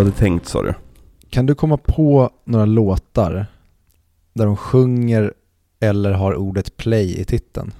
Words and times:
du 0.00 0.06
hade 0.06 0.18
tänkt 0.18 0.48
sa 0.48 0.62
du? 0.62 0.74
Kan 1.30 1.46
du 1.46 1.54
komma 1.54 1.76
på 1.76 2.30
några 2.44 2.64
låtar 2.66 3.46
där 4.32 4.46
de 4.46 4.56
sjunger 4.56 5.32
eller 5.80 6.12
har 6.12 6.34
ordet 6.34 6.76
play 6.76 7.20
i 7.20 7.24
titeln? 7.24 7.72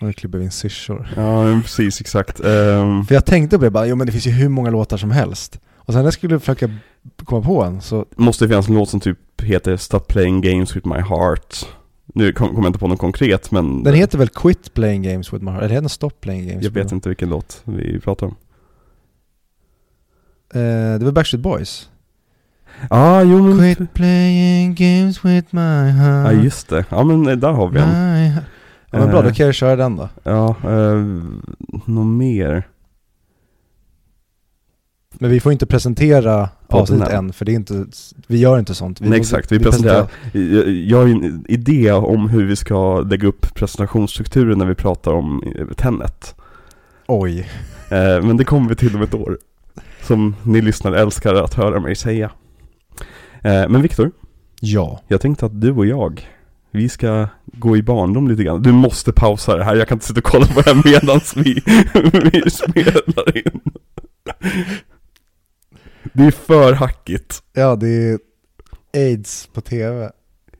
Nu 0.00 0.12
klipper 0.12 0.38
vi 0.38 0.44
in 0.44 0.50
syrsor. 0.50 1.08
Ja, 1.16 1.60
precis 1.62 2.00
exakt. 2.00 2.40
Ehm, 2.40 3.04
För 3.04 3.14
jag 3.14 3.26
tänkte 3.26 3.58
på 3.58 3.64
det 3.64 3.70
bara, 3.70 3.86
jo 3.86 3.96
men 3.96 4.06
det 4.06 4.12
finns 4.12 4.26
ju 4.26 4.30
hur 4.30 4.48
många 4.48 4.70
låtar 4.70 4.96
som 4.96 5.10
helst. 5.10 5.60
Och 5.74 5.92
sen 5.92 6.00
när 6.02 6.06
jag 6.06 6.14
skulle 6.14 6.40
försöka 6.40 6.70
komma 7.24 7.42
på 7.46 7.62
en 7.62 7.80
så, 7.80 8.06
måste 8.16 8.44
det 8.44 8.48
finnas 8.48 8.68
en 8.68 8.74
låt 8.74 8.88
som 8.88 9.00
typ 9.00 9.42
heter 9.42 9.76
Stop 9.76 10.00
playing 10.00 10.40
games 10.40 10.76
with 10.76 10.88
my 10.88 10.98
heart. 11.00 11.66
Nu 12.14 12.32
kom- 12.32 12.48
kommer 12.48 12.62
jag 12.62 12.68
inte 12.68 12.78
på 12.78 12.88
något 12.88 12.98
konkret 12.98 13.50
men 13.50 13.82
den 13.82 13.94
heter 13.94 14.18
väl 14.18 14.28
Quit 14.28 14.74
Playing 14.74 15.02
Games 15.02 15.32
With 15.32 15.44
My 15.44 15.50
Heart? 15.50 15.62
Eller 15.62 15.68
heter 15.74 15.80
den 15.82 15.88
Stop 15.88 16.10
Playing 16.20 16.48
Games 16.48 16.64
jag 16.64 16.70
vet 16.70 16.92
inte 16.92 17.08
vilken 17.08 17.28
låt 17.28 17.62
vi 17.64 18.00
pratar 18.00 18.26
om. 18.26 18.34
Eh, 20.54 20.98
det 20.98 21.04
var 21.04 21.12
Backstreet 21.12 21.42
Boys. 21.42 21.88
ah, 22.90 23.22
jo 23.22 23.42
men... 23.42 23.58
Quit 23.74 23.94
playing 23.94 24.74
games 24.74 25.24
with 25.24 25.48
my 25.54 25.90
heart. 25.90 26.32
Ja 26.34 26.42
just 26.42 26.68
det, 26.68 26.84
ja 26.88 27.04
men 27.04 27.28
eh, 27.28 27.36
där 27.36 27.52
har 27.52 27.68
vi 27.68 27.78
en. 27.80 28.32
Ja 28.92 28.98
men 28.98 29.10
bra, 29.10 29.22
då 29.22 29.30
kan 29.32 29.46
jag 29.46 29.54
köra 29.54 29.76
den 29.76 29.96
då. 29.96 30.08
Ja, 30.22 30.48
eh, 30.64 31.04
något 31.84 32.06
mer? 32.06 32.68
Men 35.22 35.30
vi 35.30 35.40
får 35.40 35.52
inte 35.52 35.66
presentera 35.66 36.48
avsnittet 36.66 37.08
än. 37.08 37.32
för 37.32 37.44
det 37.44 37.52
är 37.52 37.56
inte, 37.56 37.84
vi 38.26 38.38
gör 38.38 38.58
inte 38.58 38.74
sånt. 38.74 39.00
Vi, 39.00 39.08
Nej 39.08 39.18
exakt, 39.18 39.52
vi 39.52 39.58
presenterar, 39.58 40.08
jag, 40.32 40.68
jag 40.68 40.98
har 40.98 41.06
en 41.06 41.44
idé 41.48 41.92
om 41.92 42.28
hur 42.28 42.46
vi 42.46 42.56
ska 42.56 43.00
lägga 43.00 43.28
upp 43.28 43.54
presentationsstrukturen 43.54 44.58
när 44.58 44.66
vi 44.66 44.74
pratar 44.74 45.12
om 45.12 45.42
eh, 45.56 45.66
Tenet. 45.66 46.34
Oj. 47.06 47.38
Eh, 47.90 48.22
men 48.22 48.36
det 48.36 48.44
kommer 48.44 48.68
vi 48.68 48.76
till 48.76 48.96
om 48.96 49.02
ett 49.02 49.14
år. 49.14 49.38
Som 50.02 50.36
ni 50.42 50.60
lyssnare 50.60 51.00
älskar 51.00 51.34
att 51.34 51.54
höra 51.54 51.80
mig 51.80 51.96
säga. 51.96 52.30
Eh, 53.42 53.68
men 53.68 53.82
Viktor, 53.82 54.10
Ja. 54.60 55.00
jag 55.08 55.20
tänkte 55.20 55.46
att 55.46 55.60
du 55.60 55.70
och 55.72 55.86
jag, 55.86 56.28
vi 56.70 56.88
ska 56.88 57.28
gå 57.44 57.76
i 57.76 57.82
barndom 57.82 58.28
lite 58.28 58.42
grann. 58.44 58.62
Du 58.62 58.72
måste 58.72 59.12
pausa 59.12 59.56
det 59.56 59.64
här, 59.64 59.76
jag 59.76 59.88
kan 59.88 59.96
inte 59.96 60.06
sitta 60.06 60.20
och 60.20 60.24
kolla 60.24 60.46
på 60.46 60.60
det 60.60 60.70
här 60.74 60.82
medan 60.84 61.20
vi, 61.36 61.62
vi 62.42 62.50
spelar 62.50 63.36
in. 63.36 63.60
Det 66.12 66.22
är 66.26 66.30
för 66.30 66.72
hackigt. 66.72 67.42
Ja, 67.52 67.76
det 67.76 67.88
är 67.88 68.18
aids 68.94 69.48
på 69.52 69.60
tv. 69.60 70.10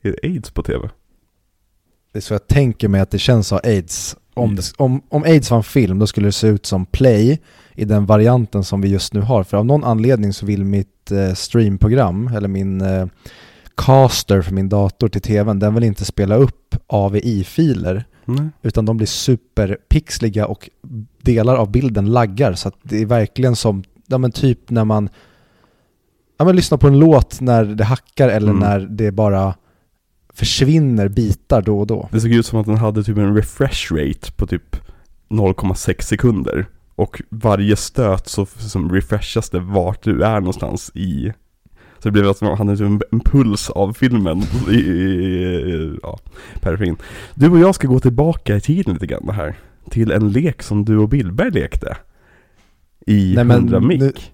Är 0.02 0.10
det 0.10 0.16
aids 0.28 0.50
på 0.50 0.62
tv? 0.62 0.90
Det 2.12 2.18
är 2.18 2.20
så 2.20 2.34
jag 2.34 2.46
tänker 2.48 2.88
mig 2.88 3.00
att 3.00 3.10
det 3.10 3.18
känns 3.18 3.52
av 3.52 3.60
aids. 3.64 4.16
Om, 4.34 4.44
Mm. 4.44 4.56
det, 4.56 4.62
om, 4.76 5.02
om 5.08 5.22
aids 5.22 5.50
var 5.50 5.58
en 5.58 5.62
film, 5.64 5.98
då 5.98 6.06
skulle 6.06 6.28
det 6.28 6.32
se 6.32 6.46
ut 6.46 6.66
som 6.66 6.86
play 6.86 7.38
i 7.74 7.84
den 7.84 8.06
varianten 8.06 8.64
som 8.64 8.80
vi 8.80 8.88
just 8.88 9.14
nu 9.14 9.20
har. 9.20 9.44
För 9.44 9.56
av 9.56 9.66
någon 9.66 9.84
anledning 9.84 10.32
så 10.32 10.46
vill 10.46 10.64
mitt 10.64 11.10
eh, 11.10 11.34
streamprogram, 11.34 12.28
eller 12.36 12.48
min 12.48 12.80
eh, 12.80 13.06
caster 13.74 14.42
för 14.42 14.52
min 14.54 14.68
dator 14.68 15.08
till 15.08 15.20
tvn, 15.20 15.58
den 15.58 15.74
vill 15.74 15.84
inte 15.84 16.04
spela 16.04 16.34
upp 16.36 16.76
AVI-filer. 16.86 18.04
Nej. 18.24 18.48
Utan 18.62 18.84
de 18.86 18.96
blir 18.96 19.06
superpixliga 19.06 20.46
och 20.46 20.70
delar 21.22 21.56
av 21.56 21.70
bilden 21.70 22.12
laggar. 22.12 22.52
Så 22.54 22.68
att 22.68 22.74
det 22.82 23.02
är 23.02 23.06
verkligen 23.06 23.56
som, 23.56 23.84
ja 24.06 24.18
men 24.18 24.32
typ 24.32 24.70
när 24.70 24.84
man, 24.84 25.08
ja 26.40 26.44
men 26.46 26.56
lyssnar 26.56 26.78
på 26.78 26.86
en 26.86 26.98
låt 26.98 27.40
när 27.40 27.64
det 27.64 27.84
hackar 27.84 28.28
eller 28.28 28.50
Mm. 28.50 28.60
när 28.60 28.80
det 28.80 29.12
bara 29.12 29.54
försvinner 30.34 31.08
bitar 31.08 31.62
då 31.62 31.80
och 31.80 31.86
då. 31.86 32.08
Det 32.12 32.20
såg 32.20 32.30
ut 32.30 32.46
som 32.46 32.58
att 32.60 32.66
den 32.66 32.76
hade 32.76 33.02
typ 33.04 33.16
en 33.18 33.34
refresh 33.36 33.92
rate 33.92 34.32
på 34.36 34.46
typ 34.46 34.76
0,6 35.28 36.02
sekunder. 36.02 36.66
Och 36.94 37.22
varje 37.28 37.76
stöt 37.76 38.28
så 38.28 38.46
som 38.46 38.92
refreshas 38.92 39.50
det 39.50 39.60
vart 39.60 40.02
du 40.02 40.22
är 40.22 40.40
någonstans 40.40 40.90
i 40.94 41.32
Så 41.98 42.08
det 42.08 42.10
blev 42.10 42.28
att 42.28 42.40
man 42.40 42.58
hade 42.58 42.76
typ 42.76 42.86
en, 42.86 43.00
en 43.12 43.20
puls 43.20 43.70
av 43.70 43.92
filmen 43.92 44.38
i, 44.70 45.98
ja, 46.02 46.18
periferin. 46.60 46.96
Du 47.34 47.50
och 47.50 47.58
jag 47.58 47.74
ska 47.74 47.88
gå 47.88 48.00
tillbaka 48.00 48.56
i 48.56 48.60
tiden 48.60 48.94
lite 48.94 49.06
grann 49.06 49.28
här. 49.32 49.54
Till 49.90 50.10
en 50.10 50.32
lek 50.32 50.62
som 50.62 50.84
du 50.84 50.98
och 50.98 51.08
Billberg 51.08 51.50
lekte. 51.50 51.96
I 53.06 53.32
Nej, 53.36 53.44
men 53.44 53.56
100 53.56 53.80
mick. 53.80 54.32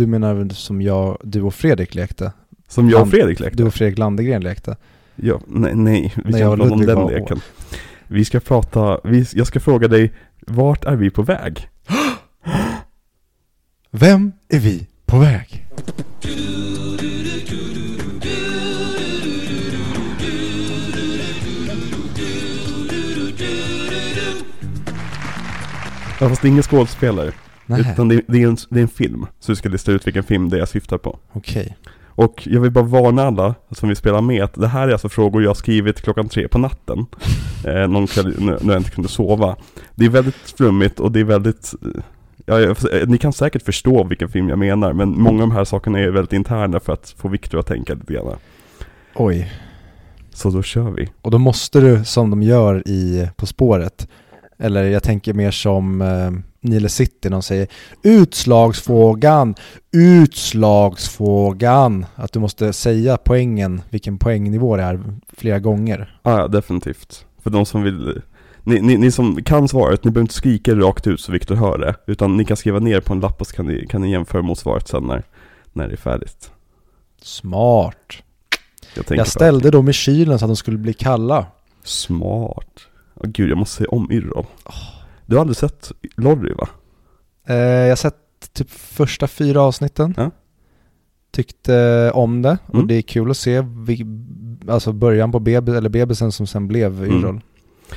Du 0.00 0.06
menar 0.06 0.34
väl 0.34 0.50
som 0.50 0.82
jag, 0.82 1.18
du 1.22 1.42
och 1.42 1.54
Fredrik 1.54 1.94
lekte? 1.94 2.32
Som 2.68 2.90
jag 2.90 3.02
och 3.02 3.10
Fredrik 3.10 3.40
lekte. 3.40 3.56
Du 3.56 3.64
och 3.64 3.74
Fredrik 3.74 3.98
Landegren 3.98 4.42
lekte? 4.42 4.76
Ja, 5.16 5.40
nej, 5.46 5.74
nej, 5.74 6.12
vi 6.16 6.32
Nej, 6.32 6.42
inte 6.42 6.56
prata 6.56 6.74
om 6.74 6.86
den 6.86 7.06
leken. 7.06 7.40
Vi 8.06 8.24
ska 8.24 8.40
prata, 8.40 9.00
vi, 9.04 9.26
jag 9.32 9.46
ska 9.46 9.60
fråga 9.60 9.88
dig, 9.88 10.12
vart 10.46 10.84
är 10.84 10.96
vi 10.96 11.10
på 11.10 11.22
väg? 11.22 11.68
Vem 13.90 14.32
är 14.48 14.58
vi 14.58 14.86
på 15.06 15.18
väg? 15.18 15.66
Ja, 26.20 26.28
fast 26.28 26.42
det 26.42 26.48
är 26.48 26.50
ingen 26.50 26.62
skådespelare. 26.62 27.32
Nej, 27.70 27.80
Utan 27.92 28.08
det, 28.08 28.22
det, 28.26 28.42
är 28.42 28.46
en, 28.46 28.56
det 28.70 28.78
är 28.78 28.82
en 28.82 28.88
film. 28.88 29.26
Så 29.40 29.52
du 29.52 29.56
ska 29.56 29.68
lista 29.68 29.92
ut 29.92 30.06
vilken 30.06 30.22
film 30.22 30.48
det 30.48 30.56
är 30.56 30.58
jag 30.58 30.68
syftar 30.68 30.98
på. 30.98 31.18
okej. 31.32 31.76
Och 32.06 32.48
jag 32.50 32.60
vill 32.60 32.70
bara 32.70 32.84
varna 32.84 33.22
alla 33.22 33.54
som 33.70 33.88
vill 33.88 33.96
spela 33.96 34.20
med 34.20 34.44
att 34.44 34.54
det 34.54 34.68
här 34.68 34.88
är 34.88 34.92
alltså 34.92 35.08
frågor 35.08 35.42
jag 35.42 35.50
har 35.50 35.54
skrivit 35.54 36.02
klockan 36.02 36.28
tre 36.28 36.48
på 36.48 36.58
natten. 36.58 37.06
Eh, 37.66 37.88
någon 37.88 38.06
kväll 38.06 38.34
när 38.40 38.72
jag 38.72 38.76
inte 38.76 38.90
kunde 38.90 39.08
sova. 39.08 39.56
Det 39.94 40.04
är 40.04 40.08
väldigt 40.08 40.54
flummigt 40.56 41.00
och 41.00 41.12
det 41.12 41.20
är 41.20 41.24
väldigt 41.24 41.74
eh, 41.82 42.02
Ja, 42.46 42.60
jag, 42.60 42.76
ni 43.08 43.18
kan 43.18 43.32
säkert 43.32 43.62
förstå 43.62 44.04
vilken 44.04 44.28
film 44.28 44.48
jag 44.48 44.58
menar, 44.58 44.92
men 44.92 45.08
många 45.08 45.42
av 45.42 45.48
de 45.48 45.56
här 45.56 45.64
sakerna 45.64 45.98
är 45.98 46.10
väldigt 46.10 46.32
interna 46.32 46.80
för 46.80 46.92
att 46.92 47.14
få 47.18 47.28
Viktor 47.28 47.58
att 47.58 47.66
tänka 47.66 47.94
lite 47.94 48.12
grann. 48.12 48.36
Oj. 49.14 49.52
Så 50.34 50.50
då 50.50 50.62
kör 50.62 50.90
vi. 50.90 51.08
Och 51.22 51.30
då 51.30 51.38
måste 51.38 51.80
du, 51.80 52.04
som 52.04 52.30
de 52.30 52.42
gör 52.42 52.88
i 52.88 53.28
På 53.36 53.46
spåret, 53.46 54.08
eller 54.58 54.84
jag 54.84 55.02
tänker 55.02 55.34
mer 55.34 55.50
som 55.50 56.02
eh, 56.02 56.30
Nile 56.60 56.88
City, 56.88 57.28
de 57.28 57.42
säger 57.42 57.66
utslagsfrågan, 58.02 59.54
utslagsfrågan. 59.92 62.06
Att 62.14 62.32
du 62.32 62.40
måste 62.40 62.72
säga 62.72 63.16
poängen, 63.16 63.82
vilken 63.90 64.18
poängnivå 64.18 64.76
det 64.76 64.82
är 64.82 65.00
flera 65.36 65.58
gånger. 65.58 66.18
Ah, 66.22 66.38
ja, 66.38 66.48
definitivt. 66.48 67.24
För 67.42 67.50
de 67.50 67.66
som 67.66 67.82
vill 67.82 68.22
ni, 68.64 68.80
ni, 68.80 68.96
ni 68.96 69.10
som 69.10 69.44
kan 69.44 69.68
svaret, 69.68 70.04
ni 70.04 70.10
behöver 70.10 70.24
inte 70.24 70.34
skrika 70.34 70.74
det 70.74 70.80
rakt 70.80 71.06
ut 71.06 71.20
så 71.20 71.32
Viktor 71.32 71.54
hör 71.54 71.78
det. 71.78 71.94
Utan 72.06 72.36
ni 72.36 72.44
kan 72.44 72.56
skriva 72.56 72.78
ner 72.78 73.00
på 73.00 73.12
en 73.12 73.20
lapp 73.20 73.40
och 73.40 73.46
så 73.46 73.56
kan 73.56 73.66
ni, 73.66 73.86
kan 73.86 74.02
ni 74.02 74.10
jämföra 74.10 74.42
mot 74.42 74.58
svaret 74.58 74.88
sen 74.88 75.04
när, 75.04 75.22
när 75.72 75.88
det 75.88 75.94
är 75.94 75.96
färdigt. 75.96 76.50
Smart. 77.22 77.96
Jag, 78.94 79.18
Jag 79.18 79.28
ställde 79.28 79.70
dem 79.70 79.88
i 79.88 79.92
kylen 79.92 80.38
så 80.38 80.44
att 80.44 80.48
de 80.48 80.56
skulle 80.56 80.78
bli 80.78 80.92
kalla. 80.92 81.46
Smart. 81.84 82.80
Åh 83.14 83.30
gud, 83.30 83.50
jag 83.50 83.58
måste 83.58 83.76
se 83.76 83.84
om 83.84 84.12
Yrrol. 84.12 84.46
Du 85.30 85.36
har 85.36 85.40
aldrig 85.40 85.56
sett 85.56 85.92
Lorry 86.16 86.54
va? 86.54 86.68
Eh, 87.48 87.56
jag 87.56 87.88
har 87.88 87.96
sett 87.96 88.14
typ 88.52 88.70
första 88.70 89.26
fyra 89.28 89.60
avsnitten. 89.62 90.14
Ja. 90.16 90.30
Tyckte 91.32 92.10
om 92.14 92.42
det 92.42 92.58
och 92.66 92.74
Mm. 92.74 92.86
det 92.86 92.94
är 92.94 93.02
kul 93.02 93.30
att 93.30 93.36
se 93.36 93.60
vi, 93.86 94.06
alltså 94.68 94.92
början 94.92 95.32
på 95.32 95.38
bebis, 95.40 95.74
eller 95.74 95.88
bebisen 95.88 96.32
som 96.32 96.46
sen 96.46 96.68
blev 96.68 97.04
Mm. 97.04 97.18
Yrrol. 97.18 97.40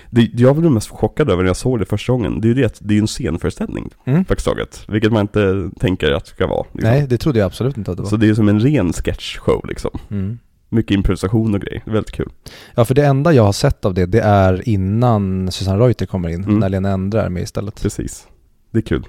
Det, 0.10 0.22
jag 0.34 0.56
blev 0.56 0.72
mest 0.72 0.90
chockad 0.90 1.30
över 1.30 1.44
när 1.44 1.50
jag 1.50 1.56
såg 1.58 1.80
det 1.80 1.86
första 1.86 2.14
gången. 2.14 2.42
Det 2.42 2.46
är 2.48 2.50
ju 2.50 2.54
det 2.56 2.66
att 2.66 2.78
det 2.82 2.96
är 2.98 3.00
en 3.00 3.08
scenföreställning, 3.08 3.90
Mm. 4.06 4.26
faktiskt 4.26 4.48
taget. 4.48 4.86
Vilket 4.88 5.12
man 5.12 5.22
inte 5.22 5.69
tänker 5.80 6.12
att 6.12 6.25
det 6.25 6.31
ska 6.31 6.48
vara. 6.48 6.66
Liksom. 6.74 6.90
Nej, 6.92 7.07
det 7.07 7.18
trodde 7.18 7.40
jag 7.40 7.46
absolut 7.46 7.78
inte 7.78 7.92
att 7.92 7.98
det 7.98 8.04
var. 8.04 8.10
Så 8.10 8.18
det 8.18 8.30
är 8.30 8.34
som 8.34 8.50
en 8.50 8.60
ren 8.60 8.94
sketchshow 8.94 9.62
liksom. 9.68 9.92
Mm. 10.12 10.40
Mycket 10.74 10.92
improvisation 10.96 11.54
och 11.56 11.62
grejer. 11.62 11.84
Är 11.86 11.92
väldigt 11.92 12.12
kul. 12.12 12.30
Ja, 12.75 12.86
för 12.86 12.96
det 12.96 13.06
enda 13.06 13.34
jag 13.34 13.44
har 13.44 13.54
sett 13.54 13.86
av 13.86 13.94
det, 13.94 14.06
det 14.06 14.22
är 14.22 14.70
innan 14.70 15.52
Susanne 15.52 15.80
Reuter 15.84 16.06
kommer 16.06 16.30
in, 16.30 16.44
Mm. 16.44 16.60
när 16.60 16.70
Lena 16.70 16.90
Endre 16.90 17.22
är 17.22 17.30
med 17.30 17.44
istället. 17.44 17.81
Precis. 17.81 18.28
Det 18.72 18.78
är 18.78 18.81
kul. 18.81 19.06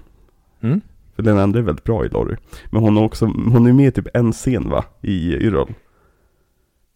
Mm. 0.62 0.80
För 1.16 1.22
Lena 1.22 1.42
Endre 1.42 1.60
är 1.60 1.64
väldigt 1.64 1.84
bra 1.84 2.04
i 2.04 2.08
Lorry. 2.08 2.36
Men 2.70 2.82
hon 2.82 2.96
har 2.96 3.04
också, 3.04 3.24
hon 3.26 3.66
är 3.66 3.72
med 3.72 3.86
i 3.88 3.90
typ 3.90 4.16
en 4.16 4.32
scen 4.32 4.70
va? 4.70 4.84
I 5.02 5.34
Yrrol. 5.34 5.74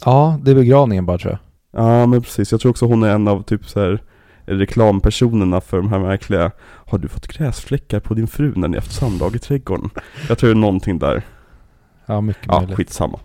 Ja, 0.04 0.38
det 0.42 0.50
är 0.50 0.54
begravningen 0.54 1.06
bara 1.06 1.18
tror 1.18 1.32
jag. 1.32 1.40
Ja 1.82 2.06
men 2.06 2.22
precis, 2.22 2.52
jag 2.52 2.60
tror 2.60 2.70
också 2.70 2.86
hon 2.86 3.02
är 3.02 3.08
en 3.10 3.28
av 3.28 3.42
typ 3.42 3.68
så 3.68 3.80
här 3.80 4.02
reklampersonerna 4.44 5.60
för 5.60 5.76
de 5.76 5.88
här 5.88 5.98
märkliga 5.98 6.50
Har 6.60 6.98
du 6.98 7.08
fått 7.08 7.26
gräsfläckar 7.26 8.00
på 8.00 8.14
din 8.14 8.26
fru 8.26 8.52
när 8.56 8.68
ni 8.68 8.76
haft 8.76 8.92
samlag 8.94 9.36
i 9.36 9.38
trädgården? 9.38 9.90
Jag 10.28 10.38
tror 10.38 10.50
det 10.50 10.52
är 10.52 10.60
någonting 10.60 10.98
där. 10.98 11.22
Ja, 12.06 12.20
mycket 12.20 12.44
Ja, 12.46 12.60
möjligt. 12.60 12.76
skitsamma. 12.76 13.18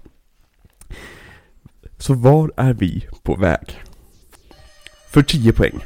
Så 2.03 2.13
var 2.13 2.51
är 2.57 2.73
vi 2.73 3.05
på 3.23 3.35
väg? 3.35 3.83
För 5.09 5.21
10 5.21 5.53
poäng. 5.53 5.85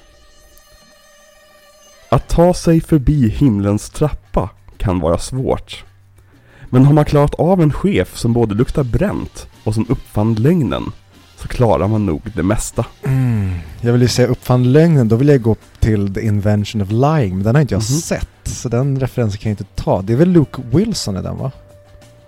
Att 2.10 2.28
ta 2.30 2.54
sig 2.54 2.82
förbi 2.82 3.30
himlens 3.30 3.90
trappa 3.90 4.50
kan 4.78 5.00
vara 5.00 5.18
svårt. 5.18 5.84
Men 6.70 6.86
har 6.86 6.94
man 6.94 7.06
klarat 7.06 7.34
av 7.36 7.62
en 7.62 7.74
chef 7.74 8.18
som 8.18 8.34
både 8.34 8.56
luktar 8.56 8.84
bränt 8.84 9.48
och 9.64 9.74
som 9.74 9.86
uppfann 9.90 10.36
lögnen, 10.36 10.84
så 11.36 11.48
klarar 11.48 11.88
man 11.88 12.06
nog 12.06 12.22
det 12.36 12.44
mesta. 12.44 12.86
Mm. 13.04 13.54
Jag 13.82 13.92
vill 13.94 14.02
ju 14.02 14.08
säga 14.08 14.28
uppfann 14.28 14.72
lögnen, 14.72 15.08
då 15.08 15.16
vill 15.16 15.28
jag 15.28 15.42
gå 15.42 15.56
till 15.80 16.14
The 16.14 16.22
Invention 16.22 16.82
of 16.82 16.92
Lying, 16.92 17.36
men 17.36 17.44
den 17.44 17.56
har 17.56 17.62
inte 17.62 17.74
jag 17.74 17.80
Mhm. 17.82 18.00
sett. 18.02 18.30
Så 18.44 18.70
den 18.70 19.00
referensen 19.00 19.40
kan 19.40 19.50
jag 19.50 19.54
inte 19.62 19.84
ta. 19.84 20.02
Det 20.02 20.14
är 20.14 20.18
väl 20.18 20.30
Luke 20.30 20.62
Wilson 20.72 21.18
i 21.18 21.22
den 21.22 21.38
va? 21.38 21.52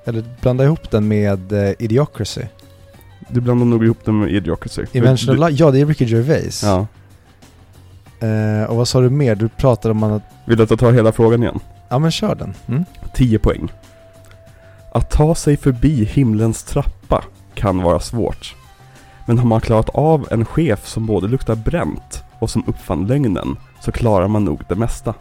Eller 0.05 0.23
blanda 0.41 0.63
ihop 0.63 0.91
den 0.91 1.07
med 1.07 1.51
uh, 1.51 1.71
Idiocracy. 1.79 2.41
Du 3.29 3.41
blandar 3.41 3.65
nog 3.65 3.83
ihop 3.83 3.97
det 4.05 4.11
med 4.11 4.29
Idiocracy. 4.29 4.85
Invention 4.91 5.33
of 5.33 5.39
Lying, 5.39 5.57
ja 5.57 5.71
det 5.71 5.79
är 5.79 5.85
Ricky 5.85 6.05
Gervais. 6.05 6.63
Ja. 6.63 6.87
Eh, 8.27 8.69
och 8.69 8.75
vad 8.75 8.87
sa 8.87 9.01
du 9.01 9.09
mer? 9.09 9.35
Du 9.35 9.49
pratade 9.49 9.91
om 9.91 10.03
att... 10.03 10.21
Vill 10.45 10.57
du 10.57 10.63
att 10.63 10.69
jag 10.69 10.79
tar 10.79 10.91
hela 10.91 11.11
frågan 11.11 11.43
igen? 11.43 11.59
Ja 11.89 11.99
men 11.99 12.11
kör 12.11 12.35
den. 12.35 12.53
Mm. 12.67 12.85
10 13.13 13.39
poäng. 13.39 13.71
Att 14.91 15.09
ta 15.09 15.35
sig 15.35 15.57
förbi 15.57 16.05
himlens 16.05 16.63
trappa 16.63 17.23
kan 17.53 17.81
vara 17.81 17.99
svårt. 17.99 18.55
Men 19.25 19.37
har 19.37 19.45
man 19.45 19.61
klarat 19.61 19.89
av 19.89 20.27
en 20.31 20.45
chef 20.45 20.87
som 20.87 21.05
både 21.05 21.27
luktar 21.27 21.55
bränt 21.55 22.23
och 22.39 22.49
som 22.49 22.63
uppfann 22.67 23.07
lögnen 23.07 23.55
så 23.81 23.91
klarar 23.91 24.27
man 24.27 24.45
nog 24.45 24.61
det 24.67 24.75
mesta. 24.75 25.13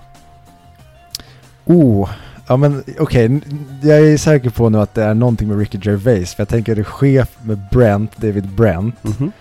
Oh, 1.65 2.11
ja 2.49 2.57
men 2.57 2.85
okej, 2.99 3.25
n- 3.25 3.67
jag 3.83 3.99
är 4.01 4.17
säker 4.17 4.51
på 4.51 4.69
nu 4.69 4.79
att 4.79 4.95
det 4.95 5.03
är 5.05 5.15
någonting 5.15 5.49
med 5.49 5.59
Ricky 5.59 5.79
Gervais, 5.83 6.35
för 6.35 6.41
jag 6.41 6.49
tänker 6.49 6.75
det 6.75 6.81
är 6.81 6.85
chef 6.85 7.37
med 7.43 7.61
Brent, 7.71 8.17
David 8.17 8.49
Brent. 8.49 9.05
Mhm. 9.05 9.33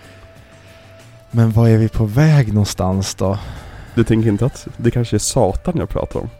Men 1.30 1.50
var 1.52 1.68
är 1.68 1.78
vi 1.78 1.88
på 1.88 2.04
väg 2.04 2.48
någonstans 2.48 3.14
då? 3.14 3.38
Du 3.94 4.04
tänker 4.04 4.28
inte 4.28 4.46
att 4.46 4.68
det 4.76 4.90
kanske 4.90 5.16
är 5.16 5.18
Satan 5.18 5.74
jag 5.76 5.88
pratar 5.88 6.20
om? 6.20 6.30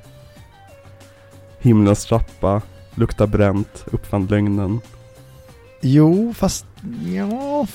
Himlens 1.61 2.05
trappa, 2.07 2.63
luktar 2.95 3.27
bränt, 3.27 3.85
uppfann 3.93 4.27
lögnen. 4.27 4.81
Jo, 5.81 6.35
fast 6.37 6.67
ja, 7.15 7.67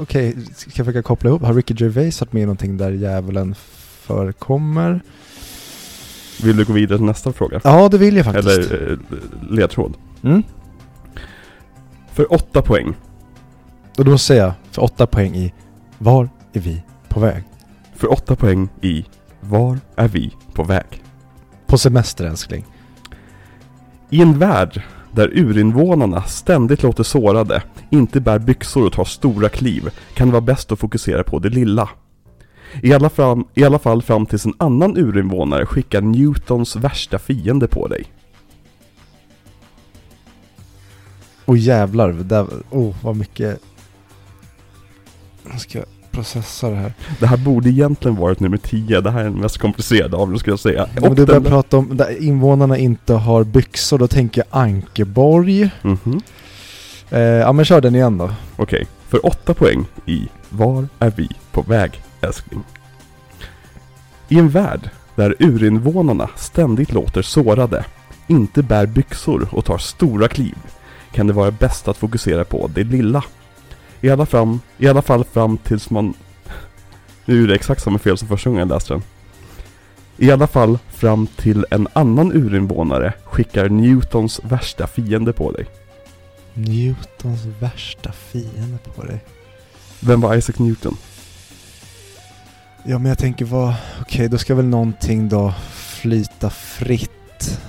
okej, 0.00 0.36
ska 0.56 0.70
jag 0.74 0.86
försöka 0.86 1.02
koppla 1.02 1.30
ihop? 1.30 1.42
Har 1.42 1.54
Ricky 1.54 1.74
Gervais 1.78 2.20
varit 2.20 2.32
med 2.32 2.42
i 2.42 2.46
någonting 2.46 2.76
där 2.76 2.90
djävulen 2.90 3.54
förekommer? 4.02 5.00
Vill 6.42 6.56
du 6.56 6.64
gå 6.64 6.72
vidare 6.72 6.98
till 6.98 7.06
nästa 7.06 7.32
fråga? 7.32 7.60
Ja, 7.64 7.88
det 7.88 7.98
vill 7.98 8.16
jag 8.16 8.24
faktiskt. 8.24 8.46
Eller 8.48 8.92
eh, 8.92 8.98
ledtråd. 9.50 9.94
Mm. 10.22 10.42
För 12.12 12.32
8 12.32 12.62
poäng. 12.62 12.94
Och 13.98 14.04
då 14.04 14.10
måste 14.10 14.34
jag 14.34 14.52
för 14.70 14.82
åtta 14.82 15.06
poäng 15.06 15.34
i 15.34 15.52
Var 15.98 16.28
är 16.52 16.60
vi 16.60 16.82
på 17.08 17.20
väg? 17.20 17.44
För 17.96 18.12
8 18.12 18.36
poäng 18.36 18.68
i 18.80 19.04
Var 19.40 19.78
är 19.96 20.08
vi 20.08 20.32
på 20.54 20.62
väg? 20.62 21.02
På 21.66 21.78
semester 21.78 22.24
älskling. 22.24 22.64
I 24.10 24.22
en 24.22 24.38
värld 24.38 24.82
där 25.12 25.28
urinvånarna 25.32 26.22
ständigt 26.22 26.82
låter 26.82 27.02
sårade, 27.02 27.62
inte 27.90 28.20
bär 28.20 28.38
byxor 28.38 28.86
och 28.86 28.92
tar 28.92 29.04
stora 29.04 29.48
kliv, 29.48 29.90
kan 30.14 30.28
det 30.28 30.32
vara 30.32 30.40
bäst 30.40 30.72
att 30.72 30.78
fokusera 30.78 31.24
på 31.24 31.38
det 31.38 31.48
lilla. 31.48 31.88
I 32.82 32.92
alla, 32.92 33.10
fram, 33.10 33.44
I 33.54 33.64
alla 33.64 33.78
fall 33.78 34.02
fram 34.02 34.26
tills 34.26 34.46
en 34.46 34.54
annan 34.58 34.96
urinvånare 34.96 35.66
skickar 35.66 36.00
Newtons 36.00 36.76
värsta 36.76 37.18
fiende 37.18 37.68
på 37.68 37.88
dig. 37.88 38.04
Och 41.44 41.56
jävlar, 41.56 42.12
där, 42.12 42.46
oh 42.70 42.94
vad 43.02 43.16
mycket... 43.16 43.60
Jag 45.50 45.60
ska 45.60 45.82
processa 46.12 46.70
det 46.70 46.76
här. 46.76 46.92
Det 47.20 47.26
här 47.26 47.36
borde 47.36 47.68
egentligen 47.68 48.16
varit 48.16 48.40
nummer 48.40 48.56
10, 48.56 49.00
det 49.00 49.10
här 49.10 49.20
är 49.20 49.24
den 49.24 49.40
mest 49.40 49.58
komplicerade 49.58 50.16
av 50.16 50.28
dem 50.28 50.38
skulle 50.38 50.52
jag 50.52 50.60
säga. 50.60 50.88
Om 51.00 51.14
du 51.14 51.26
börjar 51.26 51.40
prata 51.40 51.76
om 51.76 51.96
där 51.96 52.22
invånarna 52.22 52.78
inte 52.78 53.14
har 53.14 53.44
byxor, 53.44 53.98
då 53.98 54.08
tänker 54.08 54.44
jag 54.50 54.60
Ankeborg. 54.60 55.70
Mhm. 55.82 56.20
Eh, 57.10 57.20
ja 57.20 57.52
men 57.52 57.64
kör 57.64 57.80
den 57.80 57.94
igen 57.94 58.18
då. 58.18 58.30
Okej, 58.56 58.86
för 59.08 59.26
8 59.26 59.54
poäng 59.54 59.84
i 60.06 60.28
Var 60.48 60.88
är 60.98 61.12
vi 61.16 61.28
på 61.52 61.62
väg, 61.62 62.02
älskling? 62.22 62.64
I 64.28 64.38
en 64.38 64.48
värld 64.48 64.90
där 65.14 65.36
urinvånarna 65.38 66.30
ständigt 66.36 66.92
låter 66.92 67.22
sårade, 67.22 67.84
inte 68.26 68.62
bär 68.62 68.86
byxor 68.86 69.48
och 69.52 69.64
tar 69.64 69.78
stora 69.78 70.28
kliv, 70.28 70.56
kan 71.12 71.26
det 71.26 71.32
vara 71.32 71.50
bäst 71.50 71.88
att 71.88 71.96
fokusera 71.96 72.44
på 72.44 72.70
det 72.74 72.84
lilla. 72.84 73.24
I 74.00 74.10
alla, 74.10 74.26
fram, 74.26 74.60
I 74.78 74.88
alla 74.88 75.02
fall 75.02 75.24
fram 75.24 75.58
tills 75.58 75.90
man... 75.90 76.14
Nu 77.24 77.44
är 77.44 77.48
det 77.48 77.54
exakt 77.54 77.82
samma 77.82 77.98
fel 77.98 78.18
som 78.18 78.28
första 78.28 78.50
gången 78.50 78.68
jag 78.68 78.74
läste 78.74 78.92
den. 78.92 79.02
I 80.16 80.30
alla 80.30 80.46
fall 80.46 80.78
fram 80.88 81.26
till 81.26 81.66
en 81.70 81.88
annan 81.92 82.32
urinvånare 82.32 83.12
skickar 83.24 83.68
Newtons 83.68 84.40
värsta 84.44 84.86
fiende 84.86 85.32
på 85.32 85.52
dig. 85.52 85.66
Newtons 86.54 87.44
värsta 87.60 88.12
fiende 88.12 88.78
på 88.96 89.02
dig. 89.02 89.24
Vem 90.00 90.20
var 90.20 90.36
Isaac 90.36 90.54
Newton? 90.58 90.96
Ja 92.84 92.98
men 92.98 93.08
jag 93.08 93.18
tänker 93.18 93.44
vad, 93.44 93.74
okej 94.00 94.28
då 94.28 94.38
ska 94.38 94.54
väl 94.54 94.64
någonting 94.64 95.28
då 95.28 95.54
flyta 95.72 96.50
fritt. 96.50 97.60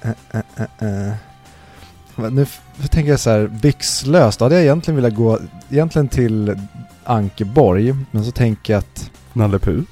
Eh, 0.00 0.10
eh. 0.78 1.14
Men 2.16 2.34
Nu 2.34 2.46
tänker 2.88 3.10
jag 3.10 3.20
så 3.20 3.30
här, 3.30 3.46
byxlöst, 3.46 4.38
då 4.38 4.44
hade 4.44 4.54
jag 4.54 4.64
egentligen 4.64 4.96
velat 4.96 5.14
gå, 5.14 5.38
egentligen 5.70 6.08
till 6.08 6.60
Ankeborg, 7.04 7.94
men 8.10 8.24
så 8.24 8.30
tänker 8.30 8.72
jag 8.72 8.78
att, 8.78 9.10
Nalle 9.32 9.58
Puh? 9.58 9.82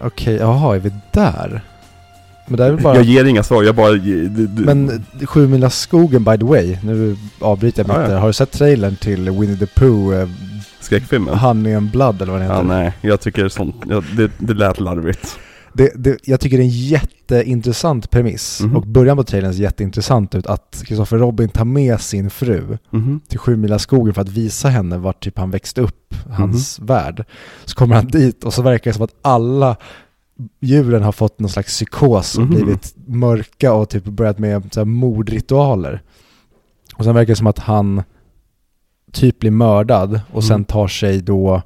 okej, 0.00 0.34
jaha, 0.34 0.74
är 0.74 0.78
vi 0.78 0.92
där? 1.10 1.62
Men 2.46 2.56
det 2.56 2.64
är 2.64 2.70
väl 2.70 2.82
bara... 2.82 2.94
Jag 2.94 3.04
ger 3.04 3.24
inga 3.24 3.42
svar, 3.42 3.62
jag 3.62 3.74
bara... 3.74 3.92
Men 4.64 5.04
Sju 5.26 5.68
skogen 5.70 6.24
by 6.24 6.38
the 6.38 6.44
way, 6.44 6.76
nu 6.84 7.16
avbryter 7.40 7.80
jag 7.80 7.88
mitt 7.88 8.08
Ja, 8.08 8.12
ja. 8.14 8.18
Har 8.18 8.26
du 8.26 8.32
sett 8.32 8.50
trailern 8.50 8.96
till 8.96 9.30
Winnie 9.30 9.56
the 9.56 9.66
Pooh, 9.66 10.14
eh, 10.20 10.28
Skräckfilmen? 10.80 11.34
Honey 11.38 11.74
and 11.74 11.90
Blood 11.90 12.22
eller 12.22 12.32
vad 12.32 12.40
den 12.40 12.50
heter? 12.50 12.62
Ja, 12.62 12.68
nej. 12.68 12.92
Jag 13.00 13.20
tycker 13.20 13.48
sånt, 13.48 13.76
ja, 13.88 14.02
det, 14.16 14.30
det 14.38 14.54
lät 14.54 14.80
larvigt. 14.80 15.38
Det, 15.76 15.92
det, 15.96 16.18
jag 16.24 16.40
tycker 16.40 16.56
det 16.56 16.62
är 16.62 16.64
en 16.64 16.70
jätteintressant 16.70 18.10
premiss. 18.10 18.60
Mhm. 18.60 18.76
Och 18.76 18.86
början 18.86 19.16
på 19.16 19.24
trailern 19.24 19.54
ser 19.54 19.62
jätteintressant 19.62 20.34
ut. 20.34 20.46
Att 20.46 20.82
Christopher 20.86 21.18
Robin 21.18 21.48
tar 21.48 21.64
med 21.64 22.00
sin 22.00 22.30
fru 22.30 22.78
Mhm. 22.90 23.20
till 23.28 23.38
Sju 23.38 23.68
skogen 23.78 24.14
för 24.14 24.20
att 24.22 24.28
visa 24.28 24.68
henne 24.68 24.98
vart 24.98 25.24
typ 25.24 25.38
han 25.38 25.50
växte 25.50 25.80
upp, 25.80 26.14
hans 26.30 26.78
Mhm. 26.80 26.86
värld. 26.86 27.24
Så 27.64 27.74
kommer 27.74 27.94
han 27.96 28.06
dit 28.06 28.44
och 28.44 28.54
så 28.54 28.62
verkar 28.62 28.90
det 28.90 28.94
som 28.94 29.04
att 29.04 29.14
alla 29.22 29.76
djuren 30.60 31.02
har 31.02 31.12
fått 31.12 31.38
någon 31.40 31.48
slags 31.50 31.68
psykos 31.68 32.34
och 32.38 32.42
Mhm. 32.44 32.50
blivit 32.54 32.94
mörka 33.06 33.72
och 33.72 33.88
typ 33.88 34.04
börjat 34.04 34.38
med 34.38 34.68
så 34.74 34.80
här 34.80 34.84
mordritualer. 34.84 36.02
Och 36.96 37.04
sen 37.04 37.14
verkar 37.14 37.32
det 37.32 37.36
som 37.36 37.46
att 37.46 37.58
han 37.58 38.02
typ 39.12 39.38
blir 39.38 39.50
mördad 39.50 40.20
och 40.32 40.44
sen 40.44 40.54
Mm. 40.54 40.64
tar 40.64 40.88
sig 40.88 41.20
då 41.22 41.62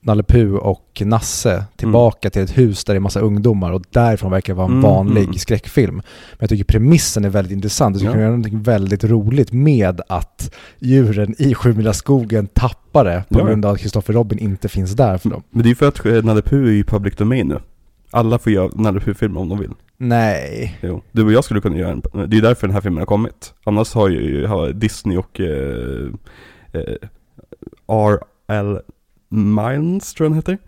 Nalle 0.00 0.24
och 0.60 1.02
Nasse 1.04 1.64
tillbaka 1.76 2.30
till 2.30 2.42
ett 2.42 2.58
hus 2.58 2.84
där 2.84 2.94
det 2.94 2.98
är 2.98 3.00
massa 3.00 3.20
ungdomar 3.20 3.72
och 3.72 3.82
därifrån 3.90 4.30
verkar 4.30 4.52
det 4.52 4.56
vara 4.56 4.66
en 4.66 4.72
Mm, 4.72 4.82
vanlig 4.82 5.22
mm. 5.22 5.34
skräckfilm. 5.34 5.94
Men 5.94 6.38
jag 6.38 6.48
tycker 6.48 6.64
premissen 6.64 7.24
är 7.24 7.28
väldigt 7.28 7.52
intressant. 7.52 7.94
Du 7.94 7.98
skulle 7.98 8.08
Ja. 8.10 8.12
kunna 8.12 8.22
göra 8.22 8.36
någonting 8.36 8.62
väldigt 8.62 9.04
roligt 9.04 9.52
med 9.52 10.00
att 10.08 10.54
djuren 10.78 11.34
i 11.38 11.54
Sjumilaskogen 11.54 12.46
tappar 12.46 13.04
det 13.04 13.24
på 13.28 13.38
Ja. 13.40 13.44
grund 13.46 13.64
av 13.64 13.72
att 13.74 13.80
Christopher 13.80 14.14
Robin 14.14 14.38
inte 14.38 14.68
finns 14.68 14.92
där 14.92 15.18
för 15.18 15.30
dem. 15.30 15.42
Men 15.50 15.62
det 15.62 15.66
är 15.66 15.70
ju 15.70 15.74
för 15.74 15.88
att 15.88 16.24
Nalle 16.24 16.42
är 16.50 16.68
i 16.70 16.84
public 16.84 17.16
domain 17.16 17.48
nu. 17.48 17.58
Alla 18.14 18.38
får 18.38 18.52
göra 18.52 18.70
Nalle 18.74 19.00
om 19.20 19.48
de 19.48 19.58
vill. 19.58 19.72
Nej. 19.96 20.78
Jo. 20.82 21.02
Du 21.12 21.24
och 21.24 21.32
jag 21.32 21.44
skulle 21.44 21.60
kunna 21.60 21.76
göra 21.76 21.90
en, 21.90 22.30
det 22.30 22.36
är 22.36 22.42
därför 22.42 22.66
den 22.66 22.74
här 22.74 22.80
filmen 22.80 22.98
har 22.98 23.06
kommit. 23.06 23.54
Annars 23.64 23.94
har 23.94 24.08
ju 24.08 24.46
har 24.46 24.72
Disney 24.72 25.16
och 25.16 25.40
eh, 25.40 26.08
eh, 26.72 27.08
R.L. 27.88 28.80
Miles, 29.28 30.14
tror 30.14 30.24
jag 30.24 30.30
han 30.30 30.36
heter. 30.36 30.58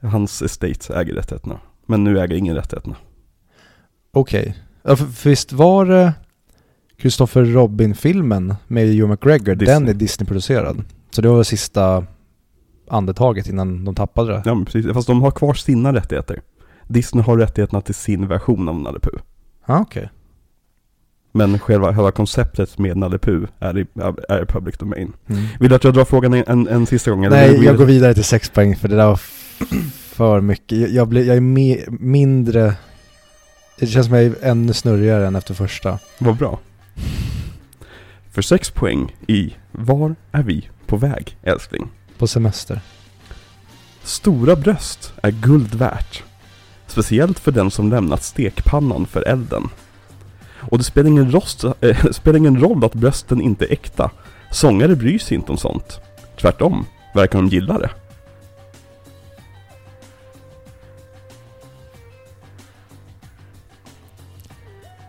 Hans 0.00 0.42
estate 0.42 0.94
äger 0.94 1.14
rättigheterna. 1.14 1.60
Men 1.86 2.04
nu 2.04 2.20
äger 2.20 2.36
ingen 2.36 2.54
rättigheterna. 2.54 2.96
Okej. 4.12 4.56
Ja, 4.82 4.96
för, 4.96 5.04
för 5.04 5.30
visst 5.30 5.52
var 5.52 5.86
det 5.86 6.12
Christopher 7.00 7.44
Robin-filmen 7.44 8.54
med 8.66 8.86
Hugh 8.86 9.10
McGregor, 9.10 9.54
Disney. 9.54 9.78
den 9.78 9.88
är 9.88 9.94
Disney-producerad. 9.94 10.84
Så 11.10 11.22
det 11.22 11.28
var 11.28 11.38
det 11.38 11.44
sista 11.44 12.06
andetaget 12.88 13.48
innan 13.48 13.84
de 13.84 13.94
tappade 13.94 14.32
det. 14.32 14.42
Ja 14.44 14.54
men 14.54 14.64
precis, 14.64 14.92
fast 14.92 15.06
de 15.06 15.22
har 15.22 15.30
kvar 15.30 15.54
sina 15.54 15.92
rättigheter. 15.92 16.40
Disney 16.86 17.24
har 17.24 17.36
rättigheterna 17.36 17.80
till 17.80 17.94
sin 17.94 18.28
version 18.28 18.68
av 18.68 18.80
Nalle 18.80 18.98
Puh. 19.00 19.20
Ja, 19.66 19.80
okej. 19.80 20.10
Men 21.32 21.58
själva, 21.58 21.94
själva 21.94 22.10
konceptet 22.10 22.78
med 22.78 22.96
Nalle 22.96 23.18
Puh 23.18 23.48
är 23.58 23.78
i, 23.78 23.86
är 24.28 24.42
i 24.42 24.46
public 24.46 24.78
domain. 24.78 25.12
Mm. 25.26 25.44
Vill 25.60 25.68
du 25.68 25.76
att 25.76 25.84
jag 25.84 25.94
drar 25.94 26.04
frågan 26.04 26.34
en, 26.34 26.44
en, 26.46 26.68
en 26.68 26.86
sista 26.86 27.10
gång? 27.10 27.24
eller 27.24 27.42
vill 27.42 27.50
Nej, 27.50 27.60
du 27.60 27.66
jag 27.66 27.76
går 27.76 27.84
vidare 27.84 28.14
till 28.14 28.24
sex 28.24 28.50
poäng 28.50 28.76
för 28.76 28.88
det 28.88 28.96
där 28.96 29.06
var 29.06 29.20
för 30.16 30.40
mycket. 30.40 30.78
Jag, 30.78 30.90
jag, 30.90 31.08
blir, 31.08 31.26
jag 31.26 31.36
är 31.36 31.40
me, 31.40 31.78
mindre... 31.88 32.74
Det 33.78 33.86
känns 33.86 34.06
som 34.06 34.16
jag 34.16 34.24
är 34.24 34.34
ännu 34.42 34.72
snurrigare 34.72 35.26
än 35.26 35.36
efter 35.36 35.54
första. 35.54 35.98
Vad 36.18 36.36
bra. 36.36 36.58
För 38.30 38.42
sex 38.42 38.70
poäng 38.70 39.16
i 39.26 39.54
Var 39.72 40.14
är 40.32 40.42
vi 40.42 40.68
på 40.86 40.96
väg, 40.96 41.36
älskling? 41.42 41.88
På 42.18 42.26
semester. 42.26 42.80
Stora 44.02 44.56
bröst 44.56 45.12
är 45.22 45.30
guld 45.30 45.74
värt. 45.74 46.24
Speciellt 46.86 47.38
för 47.38 47.52
den 47.52 47.70
som 47.70 47.90
lämnat 47.90 48.22
stekpannan 48.22 49.06
för 49.06 49.22
elden. 49.22 49.68
Och 50.60 50.78
det 50.78 50.84
spelar 50.84 51.10
ingen, 51.10 51.32
rost, 51.32 51.64
äh, 51.80 52.10
spelar 52.10 52.38
ingen 52.38 52.60
roll 52.60 52.84
att 52.84 52.94
brösten 52.94 53.40
inte 53.40 53.64
är 53.64 53.72
äkta. 53.72 54.10
Sångare 54.50 54.96
bryr 54.96 55.18
sig 55.18 55.36
inte 55.36 55.52
om 55.52 55.58
sånt. 55.58 56.00
Tvärtom, 56.40 56.86
verkar 57.14 57.38
de 57.38 57.48
gilla 57.48 57.78
det. 57.78 57.90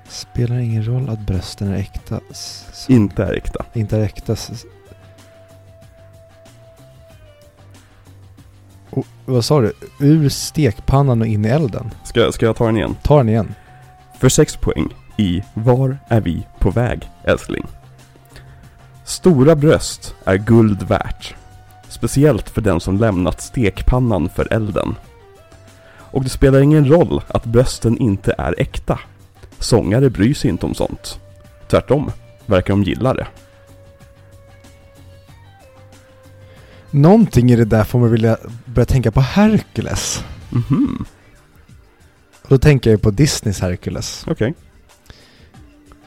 Spelar 0.10 0.58
ingen 0.58 0.88
roll 0.88 1.10
att 1.10 1.28
brösten 1.28 1.68
är 1.68 1.78
äkta. 1.78 2.20
Inte 2.88 3.24
är 3.24 3.34
äkta. 3.34 3.66
Inte 3.74 3.98
är 3.98 4.02
äkta. 4.02 4.36
Och, 8.98 9.08
vad 9.25 9.46
sa 9.46 9.62
du? 9.62 9.74
Ur 10.00 10.30
stekpannan 10.30 11.22
och 11.22 11.27
in 11.27 11.46
i 11.46 11.48
elden? 11.48 11.92
Ska, 12.04 12.32
ska 12.32 12.46
jag 12.46 12.56
ta 12.56 12.66
den 12.66 12.77
igen? 12.77 12.96
Ta 13.04 13.18
den 13.18 13.30
igen. 13.30 13.56
För 14.20 14.30
6 14.30 14.56
poäng 14.56 14.89
i 15.18 15.44
Var 15.54 15.98
är 16.08 16.22
vi 16.22 16.48
på 16.60 16.70
väg, 16.70 17.10
älskling? 17.24 17.66
Stora 19.06 19.56
bröst 19.56 20.16
är 20.25 20.38
guld 20.38 20.84
värt. 20.84 21.36
Speciellt 21.89 22.50
för 22.50 22.62
den 22.62 22.80
som 22.80 22.98
lämnat 22.98 23.42
stekpannan 23.42 24.30
för 24.30 24.54
elden. 24.54 24.96
Och 26.12 26.24
det 26.24 26.30
spelar 26.30 26.60
ingen 26.60 26.89
roll 26.89 27.22
att 27.27 27.46
brösten 27.46 27.98
inte 27.98 28.36
är 28.38 28.56
äkta. 28.58 29.00
Sångare 29.60 30.10
bryr 30.10 30.34
sig 30.34 30.50
inte 30.50 30.66
om 30.66 30.74
sånt. 30.74 31.20
Tvärtom, 31.68 32.12
verkar 32.46 32.74
de 32.74 32.84
gilla 32.84 33.13
det. 33.13 33.27
Någonting 36.91 37.51
i 37.51 37.56
det 37.56 37.65
där 37.65 37.84
får 37.84 38.00
mig 38.00 38.10
vilja 38.10 38.38
börja 38.65 38.86
tänka 38.86 39.12
på 39.12 39.22
Hercules. 39.22 40.24
Mhm, 40.50 41.06
Och 42.41 42.50
då 42.50 42.58
tänker 42.58 42.91
jag 42.91 43.01
på 43.01 43.12
Disneys 43.12 43.60
Hercules. 43.60 44.25
okej. 44.27 44.53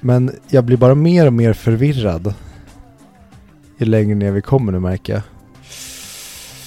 Men 0.01 0.31
jag 0.49 0.65
blir 0.65 0.77
bara 0.77 0.95
mer 0.95 1.27
och 1.27 1.33
mer 1.33 1.53
förvirrad. 1.53 2.35
Ju 3.79 3.87
längre 3.87 4.15
ner 4.15 4.31
vi 4.33 4.43
kommer 4.43 4.73
nu 4.73 4.79
märker 4.79 5.13
jag. 5.13 5.23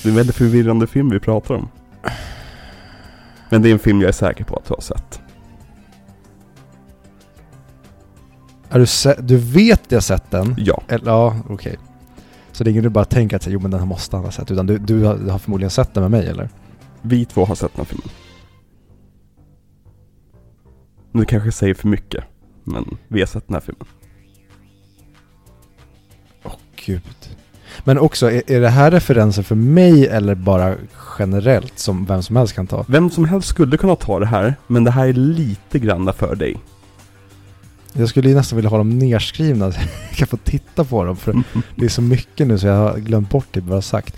Det 0.03 0.09
är 0.09 0.11
en 0.11 0.15
väldigt 0.15 0.35
förvirrande 0.35 0.87
film 0.87 1.09
vi 1.09 1.19
pratar 1.19 1.55
om. 1.55 1.67
Men 3.49 3.61
det 3.61 3.69
är 3.69 3.73
en 3.73 3.79
film 3.79 4.01
jag 4.01 4.07
är 4.07 4.11
säker 4.13 4.43
på 4.43 4.55
att 4.55 4.65
du 4.65 4.73
har 4.73 4.81
sett. 4.81 5.21
Är 8.69 8.79
du, 8.79 8.85
se- 8.85 9.21
du 9.21 9.37
vet 9.37 9.81
jag 9.87 9.95
har 9.95 10.01
sett 10.01 10.31
den? 10.31 10.55
Ja, 10.57 10.81
Eller, 10.87 11.11
ja, 11.11 11.35
okej. 11.49 11.77
Så 12.53 12.63
det 12.63 12.69
är 12.69 12.71
ingen 12.71 12.83
du 12.83 12.89
bara 12.89 13.05
tänker 13.05 13.35
att 13.35 13.47
jo 13.47 13.59
men 13.59 13.71
den 13.71 13.79
här 13.79 13.87
måste 13.87 14.15
han 14.15 14.25
ha 14.25 14.31
sett. 14.31 14.51
Utan 14.51 14.65
du, 14.65 14.77
du, 14.77 15.03
har, 15.03 15.17
du 15.17 15.29
har 15.29 15.39
förmodligen 15.39 15.71
sett 15.71 15.93
den 15.93 16.03
med 16.03 16.11
mig 16.11 16.27
eller? 16.27 16.49
vi 17.03 17.25
två 17.25 17.45
har 17.45 17.55
sett 17.55 17.75
den 17.75 17.85
här 17.85 17.85
filmen. 17.85 18.09
Nu 21.11 21.25
kanske 21.25 21.47
jag 21.47 21.53
säger 21.53 21.73
för 21.73 21.87
mycket. 21.87 22.23
Men 22.63 22.97
vi 23.07 23.19
har 23.19 23.27
sett 23.27 23.47
den 23.47 23.53
här 23.53 23.61
filmen. 23.61 23.87
Åh 26.43 26.55
gud. 26.85 27.37
Men 27.83 27.99
också, 27.99 28.31
är, 28.31 28.51
är 28.51 28.61
det 28.61 28.69
här 28.69 28.91
referenser 28.91 29.43
för 29.43 29.55
mig 29.55 30.07
eller 30.07 30.35
bara 30.35 30.75
generellt 31.19 31.79
som 31.79 32.05
vem 32.05 32.23
som 32.23 32.35
helst 32.35 32.53
kan 32.53 32.67
ta? 32.67 32.85
Vem 32.87 33.09
som 33.09 33.25
helst 33.25 33.47
skulle 33.47 33.77
kunna 33.77 33.95
ta 33.95 34.19
det 34.19 34.25
här, 34.25 34.55
men 34.67 34.83
det 34.83 34.91
här 34.91 35.07
är 35.07 35.13
lite 35.13 35.79
granna 35.79 36.13
för 36.13 36.35
dig. 36.35 36.57
Jag 37.93 38.09
skulle 38.09 38.29
ju 38.29 38.35
nästan 38.35 38.55
vilja 38.55 38.69
ha 38.69 38.77
dem 38.77 38.99
nerskrivna 38.99 39.71
så 39.71 39.79
jag 40.09 40.17
kan 40.17 40.27
få 40.27 40.37
titta 40.37 40.83
på 40.83 41.03
dem. 41.03 41.17
För 41.17 41.43
det 41.75 41.85
är 41.85 41.89
så 41.89 42.01
mycket 42.01 42.47
nu 42.47 42.57
så 42.57 42.67
jag 42.67 42.75
har 42.75 42.97
glömt 42.97 43.29
bort 43.29 43.47
det 43.51 43.59
vad 43.59 43.69
jag 43.69 43.75
har 43.75 43.81
sagt. 43.81 44.17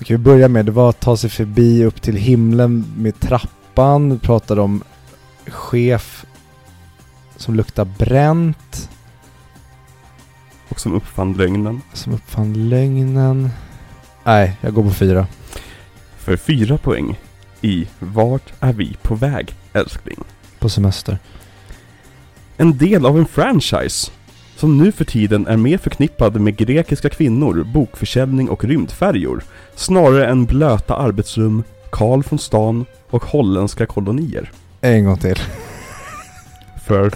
Okej, 0.00 0.16
vi 0.16 0.22
börjar 0.22 0.48
med, 0.48 0.66
det 0.66 0.72
var 0.72 0.90
att 0.90 1.00
ta 1.00 1.16
sig 1.16 1.30
förbi 1.30 1.84
upp 1.84 2.02
till 2.02 2.16
himlen 2.16 2.84
med 2.96 3.20
trappan. 3.20 4.10
Vi 4.10 4.18
pratade 4.18 4.60
om 4.60 4.82
chef 5.46 6.26
som 7.36 7.54
luktar 7.54 7.84
bränt. 7.84 8.90
Och 10.68 10.80
som 10.80 10.94
uppfann 10.94 11.32
lögnen. 11.32 11.80
Som 11.92 12.14
uppfann 12.14 12.68
lögnen. 12.68 13.50
Nej, 14.24 14.56
jag 14.60 14.74
går 14.74 14.82
på 14.82 14.90
fyra. 14.90 15.26
För 16.16 16.36
fyra 16.36 16.78
poäng 16.78 17.18
i 17.60 17.86
Vart 17.98 18.52
är 18.60 18.72
vi 18.72 18.96
på 19.02 19.14
väg, 19.14 19.54
älskling? 19.72 20.18
På 20.58 20.68
semester. 20.68 21.18
En 22.60 22.78
del 22.78 23.06
av 23.06 23.18
en 23.18 23.26
franchise 23.26 24.10
som 24.56 24.78
nu 24.78 24.92
för 24.92 25.04
tiden 25.04 25.46
är 25.46 25.56
mer 25.56 25.78
förknippad 25.78 26.40
med 26.40 26.56
grekiska 26.56 27.08
kvinnor, 27.08 27.66
bokförsäljning 27.74 28.48
och 28.48 28.64
rymdfärjor 28.64 29.42
snarare 29.74 30.26
än 30.26 30.44
blöta 30.44 30.94
arbetsrum, 30.94 31.62
Karl 31.90 32.22
från 32.22 32.38
stan 32.38 32.84
och 33.10 33.24
holländska 33.24 33.86
kolonier. 33.86 34.50
En 34.80 35.04
gång 35.04 35.18
till. 35.18 35.38
För... 36.86 37.10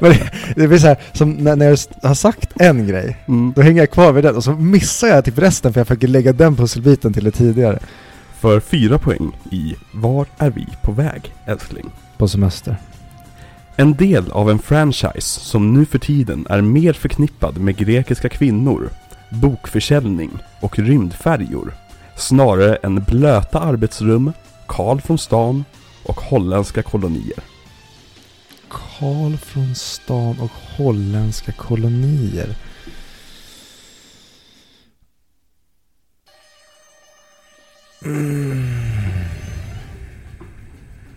Det, 0.54 0.68
blir 0.68 0.78
så 0.78 0.86
här, 0.86 0.96
som 1.12 1.32
när, 1.32 1.56
när 1.56 1.66
jag 1.66 1.78
har 2.08 2.14
sagt 2.14 2.60
en 2.60 2.86
grej, 2.86 3.16
Mm. 3.28 3.52
då 3.56 3.62
hänger 3.62 3.82
jag 3.82 3.90
kvar 3.90 4.12
vid 4.12 4.24
den 4.24 4.36
och 4.36 4.44
så 4.44 4.52
missar 4.52 5.08
jag 5.08 5.24
typ 5.24 5.38
resten 5.38 5.72
för 5.72 5.80
jag 5.80 5.86
försöker 5.86 6.08
lägga 6.08 6.32
den 6.32 6.56
pusselbiten 6.56 7.12
till 7.12 7.24
det 7.24 7.30
tidigare. 7.30 7.78
För 8.40 8.60
fyra 8.60 8.98
poäng 8.98 9.32
i 9.50 9.74
Var 9.92 10.26
är 10.38 10.50
vi 10.50 10.66
på 10.82 10.92
väg, 10.92 11.34
älskling? 11.46 11.90
På 12.16 12.28
semester. 12.28 12.76
En 13.76 13.94
del 13.94 14.30
av 14.30 14.50
en 14.50 14.58
franchise 14.58 15.40
som 15.40 15.74
nu 15.74 15.86
för 15.86 15.98
tiden 15.98 16.46
är 16.50 16.60
mer 16.60 16.92
förknippad 16.92 17.58
med 17.58 17.76
grekiska 17.76 18.28
kvinnor, 18.28 18.90
bokförsäljning 19.30 20.30
och 20.60 20.78
rymdfärjor 20.78 21.74
snarare 22.16 22.76
än 22.76 23.04
blöta 23.04 23.60
arbetsrum, 23.60 24.32
Karl 24.66 25.00
från 25.00 25.18
stan 25.18 25.64
och 26.02 26.20
holländska 26.20 26.82
kolonier. 26.82 27.38
Karl 28.68 29.36
från 29.36 29.74
stan 29.74 30.40
och 30.40 30.50
holländska 30.76 31.52
kolonier. 31.52 32.54
Mm. 38.04 38.68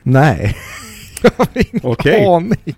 Nej. 0.03 0.57
jag 1.37 1.45
har 1.45 1.47
ingen 1.53 1.81
Okej. 1.83 2.25
aning. 2.25 2.75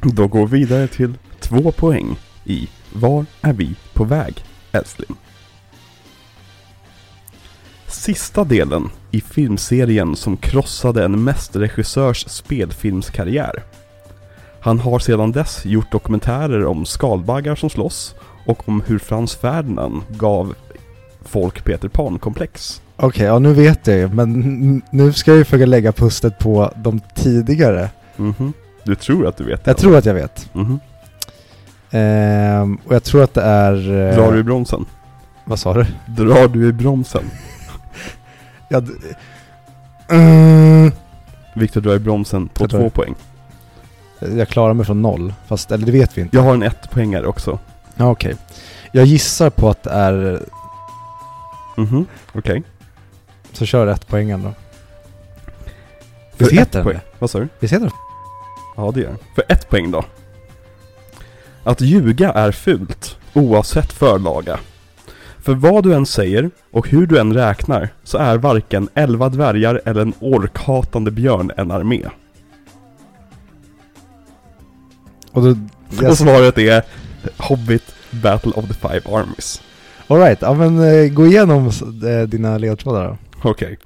Då 0.00 0.26
går 0.26 0.46
vi 0.46 0.58
vidare 0.58 0.88
till 0.88 1.14
två 1.40 1.72
poäng 1.72 2.16
i 2.44 2.68
Var 2.92 3.26
är 3.40 3.52
vi 3.52 3.74
på 3.92 4.04
väg, 4.04 4.44
älskling? 4.72 5.16
Sista 7.86 8.44
delen 8.44 8.90
i 9.10 9.20
filmserien 9.20 10.16
som 10.16 10.36
krossade 10.36 11.04
en 11.04 11.24
mästerregissörs 11.24 12.28
spelfilmskarriär. 12.28 13.62
Han 14.60 14.78
har 14.78 14.98
sedan 14.98 15.32
dess 15.32 15.64
gjort 15.64 15.92
dokumentärer 15.92 16.66
om 16.66 16.86
skalbaggar 16.86 17.54
som 17.54 17.70
slåss 17.70 18.14
och 18.46 18.68
om 18.68 18.82
hur 18.86 18.98
Frans 18.98 19.34
Ferdinand 19.34 20.02
gav 20.08 20.54
folk 21.28 21.64
Peter 21.64 21.88
Pan-komplex. 21.88 22.82
Okej, 22.96 23.26
ja 23.26 23.38
nu 23.38 23.52
vet 23.52 23.86
jag 23.86 23.96
ju. 23.96 24.08
Men 24.08 24.82
nu 24.90 25.12
ska 25.12 25.30
jag 25.30 25.38
ju 25.38 25.44
försöka 25.44 25.66
lägga 25.66 25.92
pusslet 25.92 26.38
på 26.38 26.72
de 26.76 27.00
tidigare. 27.14 27.90
Mhm. 28.16 28.52
Du 28.84 28.94
tror 28.94 29.26
att 29.26 29.36
du 29.36 29.44
vet 29.44 29.64
det? 29.64 29.70
Jag 29.70 29.78
tror 29.78 29.96
att 29.96 30.04
jag 30.06 30.14
vet. 30.14 30.48
Mhm. 30.54 30.80
Ehm, 31.90 32.78
och 32.86 32.94
jag 32.94 33.02
tror 33.04 33.22
att 33.22 33.34
det 33.34 33.42
är... 33.42 33.74
eh, 34.08 34.16
Drar 34.16 34.32
du 34.32 34.38
i 34.38 34.42
bromsen? 34.42 34.84
Vad 35.44 35.58
sa 35.58 35.74
du? 35.74 35.86
Drar 36.06 36.48
du 36.48 36.68
i 36.68 36.72
bromsen? 36.72 37.22
Ja, 38.68 38.80
d- 38.80 38.92
Mm. 40.08 40.92
Viktor 41.54 41.80
drar 41.80 41.94
i 41.94 41.98
bromsen 41.98 42.48
på 42.48 42.64
Jag 42.64 42.70
två 42.70 42.90
poäng. 42.90 43.14
Jag 44.36 44.48
klarar 44.48 44.74
mig 44.74 44.86
från 44.86 45.02
noll. 45.02 45.34
Fast, 45.46 45.72
eller 45.72 45.86
det 45.86 45.92
vet 45.92 46.18
vi 46.18 46.22
inte. 46.22 46.36
Jag 46.36 46.42
har 46.42 46.54
en 46.54 46.62
ett 46.62 46.90
poängare 46.90 47.26
också. 47.26 47.58
Ja, 47.96 48.10
okej. 48.10 48.34
Jag 48.92 49.04
gissar 49.04 49.50
på 49.50 49.68
att 49.70 49.82
det 49.82 49.90
är... 49.90 50.40
Mhm, 51.76 52.06
okej. 52.32 52.62
Så 53.52 53.66
kör 53.66 53.86
ett 53.86 54.06
poängen 54.08 54.42
då. 54.42 54.54
För 56.36 56.38
Visst 56.38 56.52
ett 56.52 56.58
heter 56.58 56.78
den 56.78 56.84
poäng. 56.84 56.96
det? 56.96 57.02
Vad 57.18 57.30
sa 57.30 57.38
du? 57.38 57.48
Visst 57.60 57.74
heter 57.74 57.84
den 57.84 57.94
Ja, 58.76 58.90
det 58.94 59.00
gör. 59.00 59.16
För 59.34 59.44
ett 59.48 59.68
poäng 59.68 59.90
då. 59.90 60.04
Att 61.64 61.80
ljuga 61.80 62.32
är 62.32 62.52
fult, 62.52 63.16
oavsett 63.34 63.92
förlaga. 63.92 64.58
För 65.38 65.54
vad 65.54 65.84
du 65.84 65.94
än 65.94 66.06
säger 66.06 66.50
och 66.70 66.88
hur 66.88 67.06
du 67.06 67.18
än 67.18 67.34
räknar 67.34 67.88
så 68.04 68.18
är 68.18 68.36
varken 68.38 68.88
elva 68.94 69.28
dvärgar 69.28 69.80
eller 69.84 70.00
en 70.02 70.12
orkhatande 70.20 71.10
björn 71.10 71.52
en 71.56 71.70
armé. 71.70 72.02
Och 75.32 75.42
då... 75.42 75.56
Och 76.08 76.18
svaret 76.18 76.58
är 76.58 76.82
Hobbit 77.38 77.94
Battle 78.10 78.52
of 78.52 78.66
the 78.68 78.74
Five 78.74 79.00
Armies. 79.16 79.62
Alright, 80.12 80.42
ja 80.42 80.54
men 80.54 80.78
eh, 80.78 81.08
gå 81.12 81.26
igenom 81.26 81.66
eh, 81.66 82.28
dina 82.28 82.58
ledtrådar 82.58 83.08
då. 83.08 83.16
Okej. 83.50 83.78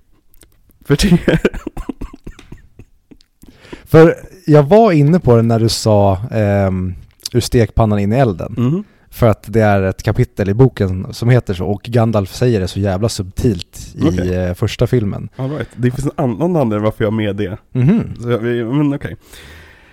För 0.84 0.96
det... 0.96 1.38
För 3.84 4.14
jag 4.46 4.62
var 4.62 4.92
inne 4.92 5.20
på 5.20 5.36
det 5.36 5.42
när 5.42 5.58
du 5.60 5.68
sa 5.68 6.18
ehm, 6.30 6.94
ur 7.32 7.40
stekpannan 7.40 7.98
in 7.98 8.12
i 8.12 8.16
elden. 8.16 8.54
Mhm. 8.58 8.84
För 9.10 9.26
att 9.26 9.44
det 9.46 9.60
är 9.60 9.82
ett 9.82 10.02
kapitel 10.02 10.48
i 10.48 10.54
boken 10.54 11.06
som 11.14 11.28
heter 11.28 11.54
så 11.54 11.66
och 11.66 11.82
Gandalf 11.82 12.34
säger 12.34 12.60
det 12.60 12.68
så 12.68 12.80
jävla 12.80 13.08
subtilt 13.08 13.94
i 13.94 14.08
Okej. 14.08 14.34
eh, 14.34 14.54
första 14.54 14.86
filmen. 14.86 15.28
All 15.36 15.50
right. 15.50 15.68
Det 15.76 15.90
finns 15.90 16.04
en 16.04 16.12
annan 16.24 16.56
anledning 16.56 16.84
varför 16.84 17.04
jag 17.04 17.10
har 17.10 17.16
med 17.16 17.36
det. 17.36 17.58
Mhm. 17.72 18.14
Så 18.20 18.30
jag, 18.30 18.42
men 18.74 18.94
okej. 18.94 19.16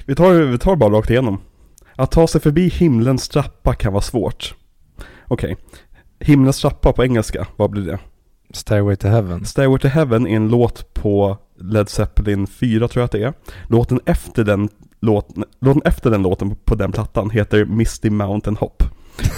Vi 0.05 0.15
tar, 0.15 0.33
vi 0.33 0.57
tar 0.57 0.75
bara 0.75 0.89
rakt 0.93 1.09
igenom. 1.09 1.41
Att 1.95 2.11
ta 2.11 2.27
sig 2.27 2.41
förbi 2.41 2.67
himlens 2.69 3.29
trappa 3.29 3.73
kan 3.73 3.93
vara 3.93 4.01
svårt. 4.01 4.55
Okej. 5.27 5.57
Himlens 6.25 6.61
trappa 6.61 6.93
på 6.93 7.03
engelska, 7.03 7.47
vad 7.55 7.69
blir 7.69 7.85
det? 7.85 7.99
Stairway 8.53 8.95
to 8.95 9.07
Heaven. 9.07 9.45
Stairway 9.45 9.79
to 9.79 9.87
Heaven 9.87 10.27
är 10.27 10.35
en 10.35 10.49
låt 10.49 10.93
på 10.93 11.37
Led 11.59 11.89
Zeppelin 11.89 12.47
4 12.47 12.87
tror 12.87 13.01
jag 13.01 13.05
att 13.05 13.11
det 13.11 13.23
är. 13.23 13.33
Låten 13.67 13.99
efter 14.05 14.43
den, 14.43 14.69
låt, 14.99 15.29
låten, 15.61 15.81
efter 15.85 16.11
den 16.11 16.21
låten 16.21 16.55
på 16.65 16.75
den 16.75 16.91
plattan 16.91 17.29
heter 17.29 17.65
Misty 17.65 18.09
Mountain 18.09 18.57
Hop. 18.57 18.83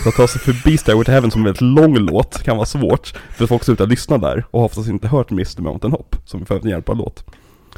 Så 0.04 0.10
att 0.10 0.16
ta 0.16 0.28
sig 0.28 0.42
förbi 0.42 0.78
Stairway 0.78 1.06
to 1.06 1.12
Heaven 1.12 1.32
som 1.32 1.42
är 1.42 1.50
en 1.50 1.54
väldigt 1.54 1.62
lång 1.62 1.98
låt 1.98 2.44
kan 2.44 2.58
vara 2.58 2.66
svårt. 2.66 3.14
För 3.30 3.48
folk 3.48 3.64
slutar 3.64 3.88
lyssna 3.88 4.18
där 4.18 4.46
och 4.52 4.60
har 4.60 4.66
oftast 4.66 4.90
inte 4.90 5.08
hört 5.08 5.32
Misty 5.32 5.62
Mountain 5.62 5.92
Hop 5.92 6.16
som 6.26 6.42
är 6.42 6.46
för 6.46 6.60
en 6.60 6.70
hjälpbar 6.70 6.96
låt. 6.96 7.26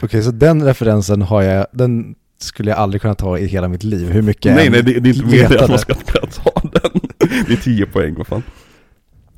Okej, 0.01 0.23
så 0.23 0.31
den 0.31 0.63
referensen 0.65 1.21
har 1.21 1.41
jag, 1.41 1.65
den 1.71 2.15
skulle 2.39 2.71
jag 2.71 2.79
aldrig 2.79 3.01
kunna 3.01 3.15
ta 3.15 3.37
i 3.37 3.45
hela 3.45 3.67
mitt 3.67 3.83
liv. 3.83 4.09
Hur 4.09 4.21
mycket 4.21 4.55
Nej 4.55 4.69
nej 4.69 4.83
det, 4.83 4.99
det 4.99 5.09
är 5.09 5.13
inte 5.13 5.25
meningen 5.25 5.63
att 5.63 5.69
man 5.69 5.79
ska 5.79 5.93
kunna 5.93 6.27
ta 6.27 6.61
den. 6.61 7.01
Det 7.47 7.53
är 7.53 7.57
10 7.57 7.85
poäng 7.85 8.15
vad 8.17 8.27
fan. 8.27 8.43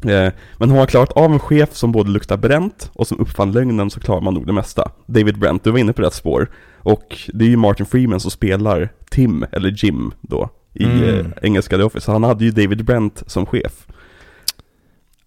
Eh, 0.05 0.33
Men 0.57 0.69
har 0.69 0.77
man 0.77 0.87
klarat 0.87 1.11
av 1.11 1.31
en 1.33 1.39
chef 1.39 1.73
som 1.73 1.91
både 1.91 2.09
luktar 2.11 2.37
bränt 2.37 2.91
och 2.93 3.07
som 3.07 3.19
uppfann 3.19 3.51
lögnen 3.51 3.89
så 3.89 3.99
klarar 3.99 4.21
man 4.21 4.33
nog 4.33 4.47
det 4.47 4.53
mesta. 4.53 4.91
David 5.05 5.39
Brent, 5.39 5.63
du 5.63 5.71
var 5.71 5.79
inne 5.79 5.93
på 5.93 6.01
rätt 6.01 6.13
spår. 6.13 6.49
Och 6.77 7.17
det 7.33 7.45
är 7.45 7.49
ju 7.49 7.57
Martin 7.57 7.85
Freeman 7.85 8.19
som 8.19 8.31
spelar 8.31 8.89
Tim, 9.11 9.45
eller 9.51 9.83
Jim 9.85 10.11
då, 10.21 10.49
i 10.73 10.83
Mm. 10.83 11.03
eh, 11.19 11.25
engelska 11.41 11.77
The 11.77 11.83
Office. 11.83 12.05
Så 12.05 12.11
han 12.11 12.23
hade 12.23 12.45
ju 12.45 12.51
David 12.51 12.85
Brent 12.85 13.23
som 13.27 13.45
chef. 13.45 13.87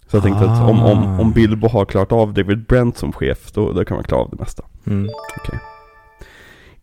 Så 0.06 0.16
jag 0.16 0.22
tänkte 0.24 0.44
att 0.50 0.70
om, 0.70 0.82
om, 0.82 0.98
Ah. 1.04 1.20
om 1.20 1.32
Bilbo 1.32 1.68
har 1.68 1.84
klarat 1.84 2.12
av 2.12 2.34
David 2.34 2.66
Brent 2.66 2.96
som 2.98 3.12
chef, 3.12 3.52
då, 3.52 3.72
då 3.72 3.84
kan 3.84 3.94
man 3.96 4.04
klara 4.04 4.20
av 4.22 4.30
det 4.30 4.36
mesta. 4.38 4.64
Mm. 4.86 5.08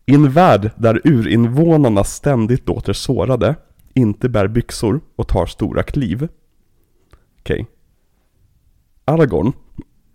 I 0.06 0.14
en 0.14 0.30
värld 0.32 0.70
där 0.76 1.00
urinvånarna 1.04 2.04
ständigt 2.04 2.68
låter 2.68 2.92
sårade, 2.92 3.54
inte 3.94 4.28
bär 4.28 4.48
byxor 4.48 5.00
och 5.16 5.28
tar 5.28 5.46
stora 5.46 5.82
kliv. 5.82 6.28
Okej. 7.40 7.66
Aragorn, 9.04 9.52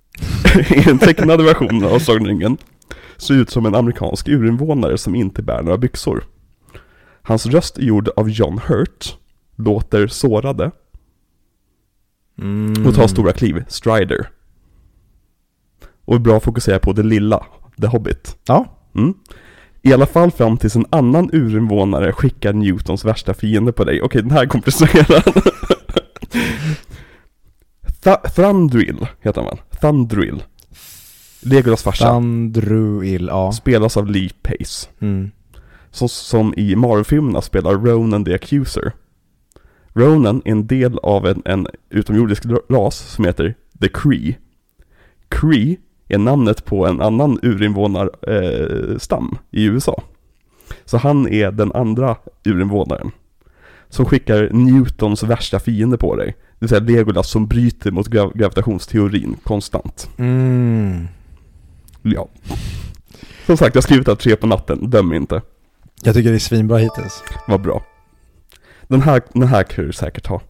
i 0.76 0.80
den 0.82 1.00
tecknade 1.00 1.44
versionen 1.44 1.84
av 1.84 2.00
Sagan 2.00 2.22
om 2.22 2.28
ringen, 2.28 2.58
ser 3.18 3.34
ut 3.34 3.50
som 3.50 3.66
en 3.66 3.76
amerikansk 3.76 4.28
urinvånare 4.28 4.98
som 4.98 5.16
inte 5.16 5.42
bär 5.44 5.62
några 5.64 5.78
byxor. 5.78 6.24
Hans 7.22 7.46
röst 7.46 7.78
är 7.78 7.82
gjord 7.82 8.10
av 8.16 8.30
John 8.30 8.60
Hurt, 8.68 9.18
låter 9.56 10.08
sårade 10.08 10.72
Mm. 12.42 12.88
och 12.88 12.96
tar 12.96 13.08
stora 13.08 13.32
kliv, 13.34 13.64
Strider. 13.68 14.30
Och 16.06 16.16
är 16.16 16.20
bra 16.20 16.38
att 16.38 16.44
fokusera 16.44 16.80
på 16.80 16.94
det 16.94 17.04
lilla, 17.04 17.46
The 17.82 17.88
Hobbit. 17.88 18.38
Ja. 18.48 18.66
Mm. 18.96 19.14
I 19.82 19.94
alla 19.94 20.06
fall 20.06 20.32
fram 20.32 20.58
tills 20.58 20.76
en 20.76 20.86
annan 20.90 21.30
urinvånare 21.34 22.12
skickar 22.14 22.54
Newtons 22.54 23.06
värsta 23.06 23.34
fiende 23.34 23.72
på 23.72 23.84
dig. 23.84 24.02
Okej, 24.02 24.22
den 24.22 24.32
här 24.32 24.44
är 24.44 24.48
komplicerad. 24.48 25.24
Th- 28.06 28.30
Thundrill 28.36 29.08
heter 29.22 29.42
han 29.42 29.50
väl? 29.50 29.80
Thundrill. 29.82 30.44
Legolas 31.46 31.84
farsa. 31.84 32.06
Sandruil, 32.06 33.28
ja. 33.28 33.52
Spelas 33.52 33.98
av 33.98 34.08
Lee 34.08 34.30
Pace. 34.42 34.90
Mm. 35.00 35.32
Så, 35.92 36.08
som 36.08 36.54
i 36.58 36.76
Marvel-filmerna 36.76 37.42
spelar 37.42 37.74
Ronan 37.74 38.26
the 38.26 38.34
Accuser. 38.34 38.92
Ronan 39.94 40.42
är 40.46 40.52
en 40.52 40.68
del 40.68 40.98
av 40.98 41.28
en, 41.28 41.42
en 41.46 41.68
utomjordisk 41.90 42.46
ras 42.70 42.96
som 42.98 43.26
heter 43.26 43.56
The 43.82 43.88
Cree. 43.88 44.38
Cree 45.30 45.78
är 46.08 46.18
namnet 46.18 46.66
på 46.66 46.88
en 46.88 47.02
annan 47.02 47.40
urinvånarstam 47.42 48.92
eh, 48.92 48.98
stam 48.98 49.38
i 49.52 49.64
USA. 49.66 50.04
Så 50.86 50.98
han 50.98 51.28
är 51.28 51.52
den 51.52 51.72
andra 51.72 52.16
urinvånaren. 52.44 53.12
Som 53.90 54.06
skickar 54.06 54.50
Newtons 54.52 55.24
värsta 55.24 55.60
fiende 55.60 55.98
på 55.98 56.16
dig. 56.16 56.36
Det 56.60 56.66
vill 56.66 56.70
säga 56.70 56.80
Legolas 56.80 57.30
som 57.30 57.48
bryter 57.48 57.92
mot 57.92 58.08
grav- 58.08 58.38
gravitationsteorin 58.38 59.36
konstant. 59.44 60.10
Mm. 60.18 61.08
Ja. 62.02 62.28
Som 63.46 63.58
sagt, 63.58 63.76
jag 63.76 63.82
har 63.82 63.84
skrivit 63.86 64.08
här 64.08 64.16
tre 64.16 64.36
på 64.36 64.48
natten, 64.48 64.90
döm 64.90 65.14
inte. 65.14 65.42
Jag 66.04 66.16
tycker 66.16 66.30
det 66.30 66.36
är 66.38 66.40
svinbra 66.40 66.78
hittills. 66.78 67.24
Vad 67.48 67.62
bra. 67.62 67.86
Den 68.88 69.02
här, 69.02 69.22
den 69.34 69.48
här 69.48 69.64
kan 69.64 69.86
du 69.86 69.94
säkert 69.94 70.28
ha. 70.28 70.42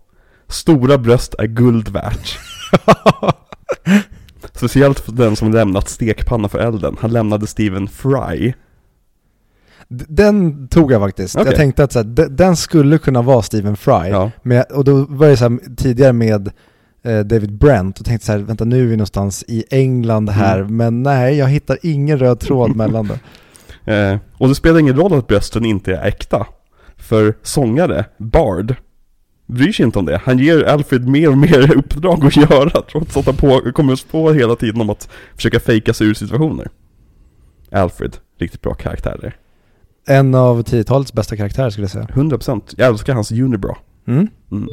Stora 0.47 0.97
bröst 0.97 1.35
är 1.39 1.47
guld 1.47 1.89
värt. 1.89 2.39
Speciellt 4.53 4.99
för 4.99 5.11
den 5.11 5.35
som 5.35 5.51
lämnat 5.53 5.89
stekpanna 5.89 6.49
för 6.49 6.59
elden. 6.59 6.97
Han 6.99 7.11
lämnade 7.11 7.47
Stephen 7.47 7.87
Fry. 7.87 8.53
Den 10.07 10.67
tog 10.67 10.91
jag 10.91 11.01
faktiskt. 11.01 11.35
Okej. 11.35 11.47
Jag 11.47 11.55
tänkte 11.55 11.83
att 11.83 11.91
så 11.91 11.99
här, 11.99 12.29
den 12.29 12.55
skulle 12.55 12.97
kunna 12.97 13.21
vara 13.21 13.41
Stephen 13.41 13.77
Fry. 13.77 14.09
Ja. 14.09 14.31
Men, 14.43 14.57
jag- 14.57 14.71
och 14.71 14.83
då 14.83 15.05
var 15.09 15.27
det 15.27 15.37
så 15.37 15.49
här, 15.49 15.75
tidigare 15.75 16.13
med 16.13 16.51
eh, 17.03 17.19
David 17.19 17.57
Brent 17.57 17.99
och 17.99 18.05
tänkte 18.05 18.25
så 18.25 18.31
här, 18.31 18.39
vänta 18.39 18.65
nu 18.65 18.81
är 18.81 18.85
vi 18.85 18.95
någonstans 18.95 19.43
i 19.47 19.63
England 19.69 20.29
här, 20.29 20.59
Mm. 20.59 20.77
men 20.77 21.03
nej, 21.03 21.37
jag 21.37 21.47
hittar 21.47 21.77
ingen 21.83 22.19
röd 22.19 22.39
tråd 22.39 22.75
mellan 22.75 23.07
det. 23.07 23.19
Eh, 23.93 24.17
och 24.37 24.47
det 24.49 24.55
spelar 24.55 24.79
ingen 24.79 24.95
roll 24.95 25.13
att 25.13 25.27
brösten 25.27 25.65
inte 25.65 25.95
är 25.95 26.07
äkta. 26.07 26.47
För 26.97 27.33
sångare, 27.41 28.05
Bard, 28.17 28.75
bryr 29.47 29.71
sig 29.71 29.85
inte 29.85 29.99
om 29.99 30.05
det. 30.05 30.21
Han 30.25 30.39
ger 30.39 30.63
Alfred 30.63 31.07
mer 31.07 31.29
och 31.29 31.37
mer 31.37 31.77
uppdrag 31.77 32.25
att 32.25 32.35
göra 32.37 32.81
trots 32.91 33.17
att 33.17 33.25
han 33.25 33.35
på, 33.35 33.61
kommer 33.73 34.11
på 34.11 34.31
hela 34.31 34.55
tiden 34.55 34.81
om 34.81 34.89
att 34.89 35.09
försöka 35.35 35.59
fejka 35.59 35.93
sig 35.93 36.07
ur 36.07 36.13
situationer. 36.13 36.67
Alfred, 37.71 38.17
riktigt 38.39 38.61
bra 38.61 38.73
karaktär 38.73 39.17
där. 39.21 39.35
En 40.07 40.35
av 40.35 40.63
10-talets 40.63 41.13
bästa 41.13 41.35
karaktärer 41.37 41.69
skulle 41.69 41.83
jag 41.83 41.91
säga. 41.91 42.05
100%. 42.13 42.73
Jag 42.77 42.87
älskar 42.87 43.13
hans 43.13 43.31
unibra. 43.31 43.75
Mm. 44.07 44.27
Mm. 44.51 44.69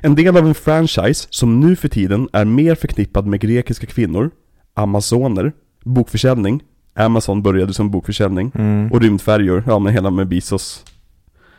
En 0.00 0.14
del 0.14 0.36
av 0.36 0.46
en 0.46 0.54
franchise 0.54 1.26
som 1.30 1.60
nu 1.60 1.76
för 1.76 1.88
tiden 1.88 2.28
är 2.32 2.44
mer 2.44 2.74
förknippad 2.74 3.26
med 3.26 3.40
grekiska 3.40 3.86
kvinnor, 3.86 4.30
amazoner, 4.74 5.52
bokförsäljning, 5.84 6.62
Amazon 6.94 7.42
började 7.42 7.74
som 7.74 7.90
bokförsäljning, 7.90 8.52
Mm. 8.54 8.92
och 8.92 9.00
rymdfärjor, 9.00 9.64
ja 9.66 9.78
men 9.78 9.92
hela 9.92 10.10
med 10.10 10.28
Bezos, 10.28 10.84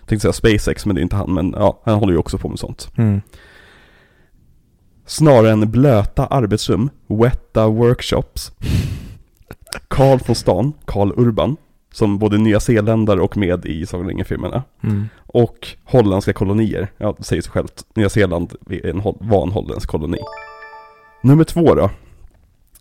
tänkte 0.06 0.20
säga 0.34 0.34
SpaceX 0.34 0.86
men 0.86 0.96
det 0.96 1.00
är 1.02 1.04
inte 1.04 1.16
han, 1.16 1.34
men 1.34 1.52
ja, 1.58 1.82
han 1.86 1.96
håller 1.96 2.14
ju 2.14 2.20
också 2.20 2.38
på 2.38 2.50
med 2.50 2.60
sånt. 2.60 2.92
Mm. 2.98 3.22
Snarare 5.06 5.52
än 5.52 5.72
blöta 5.72 6.26
arbetsrum, 6.26 6.90
wetta 7.08 7.68
workshops. 7.68 8.52
Karl 9.88 10.20
från 10.20 10.36
stan, 10.36 10.74
Karl 10.86 11.12
Urban, 11.18 11.58
som 12.00 12.18
både 12.18 12.38
nya 12.38 12.60
zeeländare 12.60 13.22
och 13.22 13.38
med 13.38 13.66
i 13.66 13.86
Sagan 13.86 14.06
om 14.06 14.10
ringen-filmerna. 14.10 14.64
Mm. 14.84 15.06
Och 15.18 15.68
holländska 15.84 16.34
kolonier. 16.34 16.92
Ja, 16.98 17.16
det 17.18 17.24
säger 17.24 17.42
sig 17.42 17.52
självt. 17.52 17.86
Nya 17.96 18.10
Zeeland 18.10 18.54
är 18.70 18.86
en, 18.86 19.02
var 19.04 19.44
en 19.44 19.52
holländsk 19.52 19.90
koloni. 19.90 20.20
Nummer 21.24 21.44
två 21.44 21.76
då. 21.76 21.90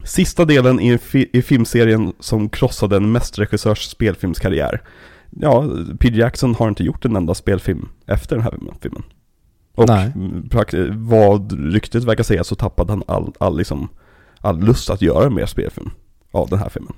Sista 0.05 0.45
delen 0.45 0.81
i, 0.81 0.99
fi- 0.99 1.31
i 1.33 1.43
filmserien 1.43 2.13
som 2.21 2.49
krossade 2.49 2.97
en 2.97 3.13
mästerregissörs 3.13 3.83
spelfilmskarriär. 3.83 4.83
Ja, 5.31 5.65
Peter 5.99 6.19
Jackson 6.19 6.55
har 6.55 6.69
inte 6.69 6.85
gjort 6.85 7.05
en 7.05 7.17
enda 7.17 7.35
spelfilm 7.35 7.89
efter 8.07 8.37
den 8.37 8.45
här 8.45 8.55
filmen. 8.81 9.03
Och 9.75 9.87
vad 10.95 11.73
ryktet 11.73 12.05
verkar 12.05 12.25
säga 12.25 12.45
så 12.45 12.55
tappade 12.55 12.93
han 12.93 13.03
all, 13.07 13.33
all, 13.39 13.57
liksom, 13.57 13.89
all 14.41 14.61
lust 14.61 14.91
att 14.91 15.03
göra 15.03 15.31
mer 15.31 15.47
spelfilm 15.47 15.91
av 16.31 16.49
den 16.49 16.59
här 16.59 16.69
filmen. 16.69 16.93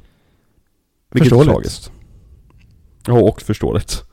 Vilket 1.13 1.33
är 1.33 1.45
tragiskt. 1.45 1.93
Ja, 3.07 3.13
och 3.21 3.43
förståeligt. 3.43 4.05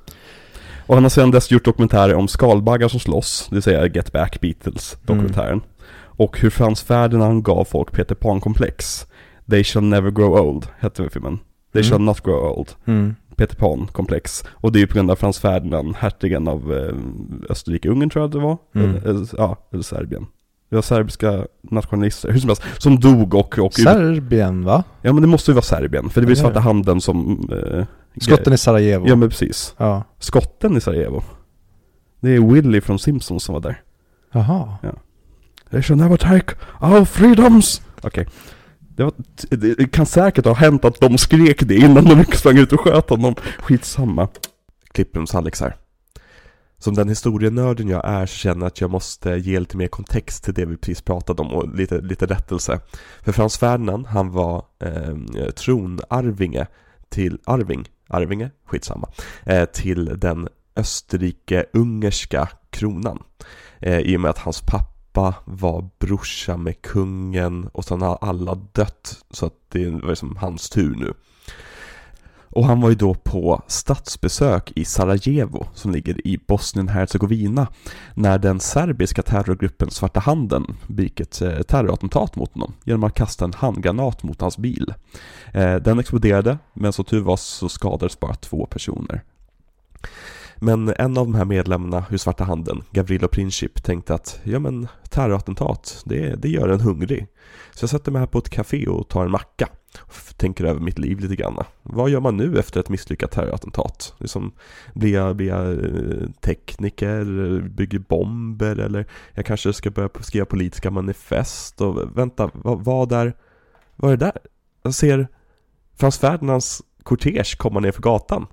Och 0.85 0.95
han 0.95 1.03
har 1.03 1.09
sedan 1.09 1.31
dess 1.31 1.51
gjort 1.51 1.65
dokumentärer 1.65 2.15
om 2.15 2.27
skalbaggar 2.27 2.87
som 2.87 2.99
slåss, 2.99 3.47
det 3.49 3.55
vill 3.55 3.63
säga 3.63 3.87
Get 3.87 4.11
Back 4.11 4.41
Beatles 4.41 4.97
dokumentären. 5.05 5.61
Och 5.99 6.39
hur 6.39 6.49
Frans 6.49 6.81
Ferdinand 6.81 7.43
gav 7.43 7.65
folk 7.65 7.91
Peter 7.91 8.15
Pan-komplex. 8.15 9.05
They 9.49 9.63
shall 9.63 9.83
never 9.83 10.11
grow 10.11 10.33
old, 10.35 10.67
hette 10.79 11.09
filmen. 11.09 11.39
They 11.73 11.81
Mm. 11.81 11.89
shall 11.89 12.01
not 12.01 12.23
grow 12.23 12.57
old. 12.59 12.71
Mm. 12.85 13.15
Peter 13.35 13.55
Pan-komplex. 13.55 14.43
Och 14.51 14.71
det 14.71 14.79
är 14.79 14.81
ju 14.81 14.87
på 14.87 14.93
grund 14.95 15.11
av 15.11 15.15
Frans 15.15 15.39
Ferdinand, 15.39 15.95
hertigen 15.95 16.47
av 16.47 16.73
eh, 16.73 16.95
Österrike-Ungern 17.49 18.09
tror 18.09 18.23
jag 18.23 18.31
det 18.31 18.39
var. 18.39 18.57
Mm. 18.75 18.95
Eller, 18.95 19.27
ja, 19.37 19.57
eller 19.73 19.83
Serbien. 19.83 20.25
Det 20.69 20.75
var 20.75 20.81
serbiska 20.81 21.45
nationalister, 21.61 22.31
hur 22.31 22.39
som 22.39 22.49
helst, 22.49 22.63
som 22.77 22.99
dog 22.99 23.33
och... 23.33 23.59
och 23.59 23.73
Serbien 23.73 24.63
va? 24.65 24.83
ja 25.01 25.13
men 25.13 25.21
det 25.21 25.27
måste 25.27 25.51
ju 25.51 25.55
vara 25.55 25.63
Serbien, 25.63 26.09
för 26.09 26.21
det 26.21 26.27
blir 26.27 26.35
är 26.37 26.41
svarta 26.41 26.59
handen 26.59 27.01
som... 27.01 27.49
Eh, 27.51 27.85
Skotten 28.21 28.53
i 28.53 28.57
Sarajevo. 28.57 29.07
Ja 29.07 29.15
men 29.15 29.29
precis. 29.29 29.75
Ja. 29.77 30.03
Skotten 30.19 30.77
i 30.77 30.81
Sarajevo. 30.81 31.23
Det 32.19 32.29
är 32.29 32.39
Willy 32.39 32.81
från 32.81 32.99
Simpsons 32.99 33.43
som 33.43 33.53
var 33.53 33.61
där. 33.61 33.81
Jaha. 34.31 34.77
They 35.71 35.81
shall 35.81 35.97
never 35.97 36.17
take 36.17 36.55
our 36.81 37.05
freedoms. 37.05 37.81
Okej. 38.01 38.27
Det, 38.79 39.03
var, 39.03 39.13
det 39.49 39.91
kan 39.91 40.05
säkert 40.05 40.45
ha 40.45 40.53
hänt 40.53 40.85
att 40.85 40.99
de 40.99 41.17
skrek 41.17 41.63
det 41.63 41.75
innan 41.75 42.05
de 42.05 42.25
sprang 42.25 42.57
ut 42.57 42.73
och 42.73 42.79
sköt 42.79 43.09
honom. 43.09 43.35
Skitsamma. 43.59 44.27
Klipprums 44.91 45.35
Alex 45.35 45.61
här. 45.61 45.75
Som 46.79 46.93
den 46.95 47.09
historienörden 47.09 47.87
jag 47.87 48.05
är 48.05 48.25
så 48.25 48.35
känner 48.35 48.61
jag 48.61 48.67
att 48.67 48.81
jag 48.81 48.91
måste 48.91 49.29
ge 49.29 49.59
lite 49.59 49.77
mer 49.77 49.87
kontext 49.87 50.43
till 50.43 50.53
det 50.53 50.65
vi 50.65 50.77
precis 50.77 51.01
pratade 51.01 51.41
om 51.41 51.51
och 51.51 51.75
lite, 51.75 52.01
lite 52.01 52.25
rättelse. 52.25 52.79
För 53.21 53.31
Frans 53.31 53.57
Ferdinand, 53.57 54.07
han 54.07 54.31
var 54.31 54.65
eh, 54.79 55.49
tronarvinge 55.49 56.67
till, 57.09 57.39
arving, 57.45 57.87
arvinge, 58.07 58.51
skitsamma, 58.65 59.09
eh, 59.45 59.65
till 59.65 60.19
den 60.19 60.47
Österrike-ungerska 60.75 62.49
kronan. 62.69 63.23
Eh, 63.79 63.99
I 63.99 64.17
och 64.17 64.21
med 64.21 64.29
att 64.29 64.37
hans 64.37 64.61
pappa 64.61 65.35
var 65.45 65.89
brorsa 65.99 66.57
med 66.57 66.81
kungen 66.81 67.67
och 67.67 67.85
sen 67.85 68.01
har 68.01 68.17
alla 68.21 68.55
dött 68.55 69.25
så 69.31 69.45
att 69.45 69.53
det 69.69 69.89
var 69.89 70.09
liksom 70.09 70.37
hans 70.37 70.69
tur 70.69 70.95
nu. 70.95 71.13
Och 72.57 72.65
han 72.65 72.81
var 72.81 72.89
ju 72.89 72.95
då 72.95 73.13
på 73.13 73.61
statsbesök 73.67 74.71
i 74.75 74.85
Sarajevo 74.85 75.67
som 75.73 75.91
ligger 75.91 76.27
i 76.27 76.39
Bosnien-Hercegovina 76.47 77.67
när 78.13 78.39
den 78.39 78.59
serbiska 78.59 79.21
terrorgruppen 79.21 79.91
Svarta 79.91 80.19
Handen 80.19 80.77
begick 80.87 81.19
ett 81.19 81.41
eh, 81.41 81.61
terrorattentat 81.61 82.35
mot 82.35 82.53
honom 82.53 82.73
genom 82.83 83.03
att 83.03 83.13
kasta 83.13 83.45
en 83.45 83.53
handgranat 83.53 84.23
mot 84.23 84.41
hans 84.41 84.57
bil. 84.57 84.93
Eh, 85.53 85.75
den 85.75 85.99
exploderade 85.99 86.57
men 86.73 86.93
som 86.93 87.05
tur 87.05 87.21
var 87.21 87.37
så 87.37 87.69
skadades 87.69 88.19
bara 88.19 88.35
två 88.35 88.65
personer. 88.65 89.23
Men 90.55 90.93
en 90.97 91.17
av 91.17 91.25
de 91.25 91.35
här 91.35 91.45
medlemmarna 91.45 92.05
ur 92.09 92.17
Svarta 92.17 92.43
Handen, 92.43 92.83
Gavrilo 92.91 93.27
Princip, 93.27 93.83
tänkte 93.83 94.13
att 94.13 94.39
ja 94.43 94.59
men 94.59 94.87
terrorattentat, 95.09 96.03
det, 96.05 96.35
det 96.35 96.49
gör 96.49 96.69
en 96.69 96.81
hungrig. 96.81 97.27
Så 97.73 97.83
jag 97.83 97.89
sätter 97.89 98.11
mig 98.11 98.19
här 98.19 98.27
på 98.27 98.37
ett 98.37 98.49
café 98.49 98.87
och 98.87 99.07
tar 99.07 99.25
en 99.25 99.31
macka 99.31 99.69
tänker 100.37 100.63
över 100.63 100.79
mitt 100.79 100.99
liv 100.99 101.19
lite 101.19 101.35
grann. 101.35 101.63
Vad 101.83 102.09
gör 102.09 102.19
man 102.19 102.37
nu 102.37 102.59
efter 102.59 102.79
ett 102.79 102.89
misslyckat 102.89 103.31
terrorattentat? 103.31 104.13
Liksom, 104.17 104.51
blir, 104.93 105.13
jag, 105.13 105.35
blir 105.35 105.47
jag 105.47 105.77
tekniker, 106.41 107.61
bygger 107.61 107.99
bomber 107.99 108.79
eller 108.79 109.05
jag 109.33 109.45
kanske 109.45 109.73
ska 109.73 109.91
börja 109.91 110.09
skriva 110.19 110.45
politiska 110.45 110.91
manifest 110.91 111.81
och 111.81 112.17
vänta, 112.17 112.51
vad, 112.53 112.83
vad 112.83 113.11
är, 113.11 113.33
vad 113.95 114.11
är 114.11 114.17
det 114.17 114.25
där? 114.25 114.37
Jag 114.83 114.93
ser 114.93 115.27
Frans 115.95 116.17
Ferdinands 116.17 116.81
kortege 117.03 117.57
komma 117.57 117.79
ner 117.79 117.91
för 117.91 118.01
gatan. 118.01 118.47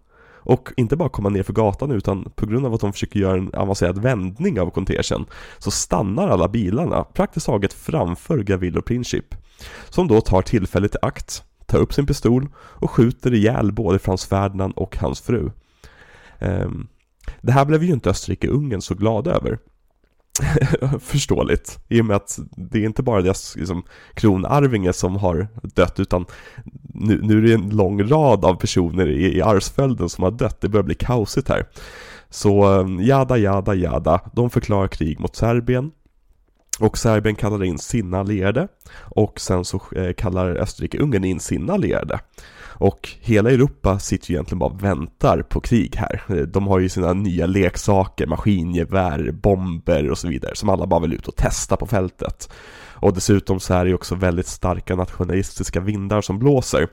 Och 0.45 0.73
inte 0.77 0.97
bara 0.97 1.09
komma 1.09 1.29
ner 1.29 1.43
för 1.43 1.53
gatan 1.53 1.91
utan 1.91 2.33
på 2.37 2.47
grund 2.47 2.67
av 2.67 2.75
att 2.75 2.81
de 2.81 2.93
försöker 2.93 3.21
göra 3.21 3.37
en 3.37 3.55
avancerad 3.55 3.99
vändning 3.99 4.61
av 4.61 4.71
kontersen 4.71 5.27
så 5.59 5.71
stannar 5.71 6.29
alla 6.29 6.49
bilarna 6.49 7.05
praktiskt 7.05 7.47
taget 7.47 7.73
framför 7.73 8.39
Gavillo 8.39 8.83
Princip. 8.83 9.35
Som 9.89 10.09
då 10.09 10.21
tar 10.21 10.43
tillfället 10.43 10.95
i 10.95 10.99
akt, 11.03 11.45
tar 11.67 11.79
upp 11.79 11.95
sin 11.95 12.07
pistol 12.07 12.49
och 12.57 12.91
skjuter 12.91 13.35
ihjäl 13.35 13.73
både 13.73 13.99
Frans 13.99 14.27
Ferdinand 14.27 14.73
och 14.77 14.97
hans 14.97 15.21
fru. 15.21 15.51
Ehm, 16.39 16.87
det 17.41 17.53
här 17.53 17.65
blev 17.65 17.85
ju 17.85 17.93
inte 17.93 18.11
Österrike-Ungern 18.11 18.81
så 18.81 18.95
glada 18.95 19.31
över. 19.31 19.59
Förståeligt, 21.01 21.79
i 21.89 22.01
och 22.01 22.05
med 22.05 22.17
att 22.17 22.39
det 22.57 22.79
är 22.79 22.85
inte 22.85 23.03
bara 23.03 23.23
deras 23.23 23.57
liksom, 23.57 23.83
kronarvinge 24.15 24.93
som 24.93 25.17
har 25.17 25.49
dött 25.63 26.01
utan 26.01 26.27
nu, 26.95 27.21
nu 27.23 27.39
är 27.39 27.43
det 27.43 27.55
en 27.55 27.71
lång 27.71 28.09
rad 28.09 28.45
av 28.45 28.55
personer 28.55 29.07
i, 29.07 29.37
i 29.37 29.43
arvsföljden 29.43 30.09
som 30.09 30.25
har 30.25 30.31
dött, 30.31 30.61
det 30.61 30.69
börjar 30.69 30.85
bli 30.85 30.95
kaosigt 30.95 31.49
här. 31.49 31.67
Så 32.31 32.67
um, 32.67 33.03
jada, 33.03 33.37
jada, 33.37 33.75
jada, 33.75 34.21
de 34.33 34.51
förklarar 34.51 34.89
krig 34.89 35.21
mot 35.21 35.37
Serbien. 35.37 35.91
Och 36.81 36.99
Serbien 36.99 37.37
kallar 37.37 37.65
in 37.65 37.79
sina 37.79 38.19
allierade 38.19 38.69
och 38.97 39.41
sen 39.41 39.65
så 39.65 39.83
eh, 39.97 40.13
kallar 40.13 40.57
Österrike-Ungern 40.57 41.25
in 41.25 41.41
sina 41.41 41.73
allierade. 41.73 42.21
Och 42.77 43.09
hela 43.21 43.51
Europa 43.51 43.99
sitter 43.99 44.31
ju 44.31 44.35
egentligen 44.35 44.59
bara 44.59 44.71
och 44.71 44.85
väntar 44.85 45.43
på 45.43 45.61
krig 45.61 45.97
här. 45.97 46.23
Eh, 46.29 46.37
de 46.37 46.67
har 46.67 46.79
ju 46.79 46.89
sina 46.89 47.13
nya 47.13 47.47
leksaker, 47.47 48.27
maskingevär, 48.27 49.33
bomber 49.33 50.11
och 50.11 50.19
så 50.19 50.29
vidare 50.29 50.57
som 50.57 50.69
alla 50.69 50.87
bara 50.87 51.01
vill 51.01 51.15
ut 51.15 51.29
och 51.29 51.37
testa 51.37 51.77
på 51.77 51.87
fältet. 51.87 52.49
Och 53.05 53.15
dessutom 53.15 53.61
så 53.61 53.75
är 53.75 53.85
det 53.85 53.89
ju 53.89 53.95
också 53.95 54.15
väldigt 54.15 54.47
starka 54.47 54.97
nationalistiska 54.97 55.81
vindar 55.81 56.21
som 56.21 56.39
blåser 56.39 56.89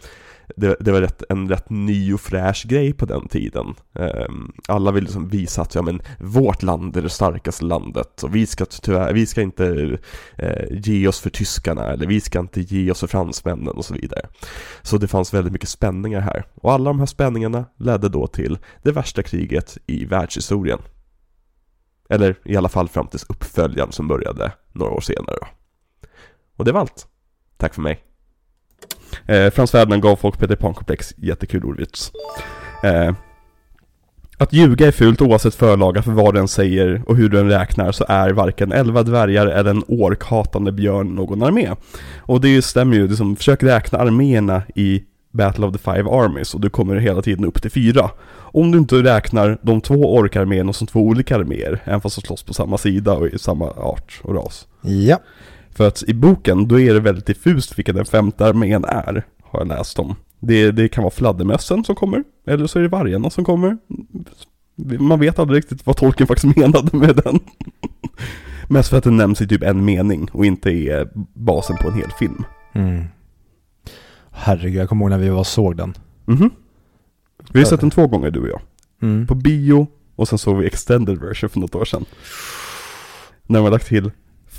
det, 0.56 0.76
det 0.80 0.92
var 0.92 1.02
rätt, 1.02 1.24
en 1.30 1.50
rätt 1.50 1.70
ny 1.70 2.14
och 2.14 2.22
fräsch 2.22 2.66
grej 2.68 2.94
på 2.94 3.06
den 3.06 3.28
tiden. 3.28 3.76
Ehm, 3.94 4.52
alla 4.68 4.92
ville 4.92 5.06
liksom 5.06 5.28
visa 5.28 5.62
att 5.62 5.76
ja, 5.76 5.82
men, 5.82 6.02
vårt 6.20 6.64
land 6.64 6.98
är 6.98 7.02
det 7.02 7.10
starkaste 7.10 7.66
landet 7.66 8.24
och 8.24 8.36
vi 8.36 8.46
ska, 8.46 8.66
tyvärr, 8.66 9.14
vi 9.14 9.26
ska 9.26 9.42
inte 9.42 9.98
eh, 10.38 10.66
ge 10.70 11.08
oss 11.08 11.20
för 11.20 11.30
tyskarna 11.30 11.86
eller 11.86 12.08
vi 12.08 12.22
ska 12.22 12.40
inte 12.40 12.62
ge 12.62 12.92
oss 12.92 13.00
för 13.00 13.08
fransmännen 13.08 13.68
och 13.76 13.86
så 13.86 13.94
vidare. 13.94 14.22
Så 14.82 14.98
det 14.98 15.08
fanns 15.08 15.34
väldigt 15.34 15.54
mycket 15.54 15.70
spänningar 15.70 16.22
här. 16.22 16.46
Och 16.56 16.74
alla 16.74 16.90
de 16.90 17.00
här 17.00 17.06
spänningarna 17.06 17.66
ledde 17.78 18.10
då 18.10 18.28
till 18.28 18.58
det 18.84 18.92
värsta 18.92 19.24
kriget 19.24 19.78
i 19.88 20.06
världshistorien. 20.06 20.80
Eller 22.10 22.36
i 22.46 22.56
alla 22.56 22.70
fall 22.70 22.88
fram 22.88 23.08
tills 23.08 23.26
uppföljaren 23.30 23.92
som 23.92 24.08
började 24.08 24.52
några 24.72 24.92
år 24.92 25.02
senare 25.02 25.38
då. 25.42 25.48
Och 26.58 26.66
det 26.66 26.72
var 26.72 26.80
allt. 26.80 27.08
Tack 27.58 27.74
för 27.74 27.82
mig. 27.82 28.11
Eh, 29.28 29.50
Frans 29.50 29.72
Ferdinand 29.72 30.02
gav 30.02 30.16
folk 30.16 30.40
Peter 30.40 30.56
Pan-komplex, 30.56 31.14
jättekul 31.18 31.64
ordvits. 31.64 32.12
Eh, 32.84 33.16
att 34.38 34.54
ljuga 34.54 34.88
är 34.88 34.92
fult 34.92 35.22
oavsett 35.22 35.56
förlaga 35.56 36.02
för 36.02 36.12
vad 36.12 36.34
den 36.34 36.48
säger 36.48 37.02
och 37.06 37.16
hur 37.16 37.30
den 37.30 37.50
räknar 37.50 37.92
så 37.92 38.06
är 38.08 38.30
varken 38.30 38.72
elva 38.72 39.04
dvärgar 39.04 39.48
eller 39.48 39.70
en 39.70 39.84
orkhatande 39.88 40.72
björn 40.72 41.16
någon 41.16 41.44
armé. 41.44 41.70
Och 42.20 42.42
det 42.42 42.62
stämmer 42.62 42.98
ju, 42.98 43.08
liksom, 43.08 43.36
försök 43.36 43.64
räkna 43.64 44.00
arméerna 44.00 44.64
i 44.76 45.04
Battle 45.32 45.66
of 45.66 45.74
the 45.74 45.80
Five 45.80 46.10
Armies 46.10 46.54
och 46.54 46.62
du 46.62 46.70
kommer 46.70 46.96
hela 46.96 47.22
tiden 47.22 47.46
upp 47.46 47.62
till 47.62 47.72
fyra. 47.72 48.10
Om 48.34 48.72
du 48.72 48.78
inte 48.78 48.96
räknar 48.96 49.58
de 49.62 49.82
två 49.82 50.16
orkarméerna 50.16 50.74
som 50.74 50.88
två 50.88 51.00
olika 51.00 51.36
arméer, 51.36 51.82
även 51.84 52.02
fast 52.02 52.16
de 52.16 52.22
slåss 52.22 52.44
på 52.44 52.54
samma 52.54 52.78
sida 52.78 53.14
och 53.14 53.28
i 53.28 53.40
samma 53.40 53.70
art 53.70 54.20
och 54.24 54.36
ras. 54.36 54.68
Ja. 54.82 55.20
För 55.82 55.88
att 55.88 56.04
i 56.04 56.14
boken, 56.14 56.68
då 56.68 56.80
är 56.80 56.94
det 56.94 57.00
väldigt 57.00 57.26
diffust 57.26 57.78
vilka 57.78 57.94
den 57.94 58.06
femte 58.06 58.46
armén 58.46 58.86
är, 58.86 59.26
har 59.44 59.60
jag 59.60 59.68
läst 59.68 60.00
om. 60.00 60.16
Det, 60.40 60.72
det 60.72 60.88
kan 60.88 61.04
vara 61.04 61.12
fladdermössen 61.12 61.84
som 61.84 61.96
kommer, 61.96 62.24
eller 62.48 62.68
så 62.68 62.80
är 62.80 62.84
det 62.84 62.90
vargarna 62.90 63.30
som 63.30 63.46
kommer. 63.46 63.78
Man 65.00 65.20
vet 65.20 65.40
aldrig 65.40 65.58
riktigt 65.58 65.86
vad 65.86 65.98
tolken 65.98 66.28
faktiskt 66.28 66.58
menade 66.58 66.98
med 66.98 67.16
den. 67.16 67.40
Mest 68.70 68.90
för 68.90 68.98
att 68.98 69.04
den 69.04 69.18
nämns 69.18 69.42
i 69.42 69.48
typ 69.48 69.64
en 69.64 69.86
mening 69.86 70.30
och 70.32 70.46
inte 70.46 70.70
är 70.70 71.10
basen 71.34 71.78
på 71.78 71.88
en 71.88 71.94
hel 71.94 72.12
film. 72.20 72.44
Mm. 72.74 73.04
Herregud, 74.32 74.82
jag 74.82 74.90
kommer 74.90 75.06
ihåg 75.06 75.10
när 75.10 75.18
vi 75.18 75.30
var 75.30 75.44
såg 75.44 75.78
den. 75.78 75.94
Mhm. 76.26 76.50
Vi 77.52 77.60
har 77.60 77.66
sett 77.66 77.82
den 77.82 77.90
två 77.90 78.08
gånger 78.08 78.32
du 78.32 78.40
och 78.40 78.50
jag. 78.50 78.62
Mm. 79.02 79.28
På 79.28 79.36
bio 79.36 79.88
och 80.16 80.28
sen 80.28 80.38
såg 80.38 80.58
vi 80.58 80.68
extended 80.68 81.20
version 81.20 81.50
för 81.50 81.60
något 81.60 81.76
år 81.76 81.86
sedan. 81.86 82.06
När 83.48 83.62
man 83.62 83.72
lagt 83.72 83.88
till 83.88 84.12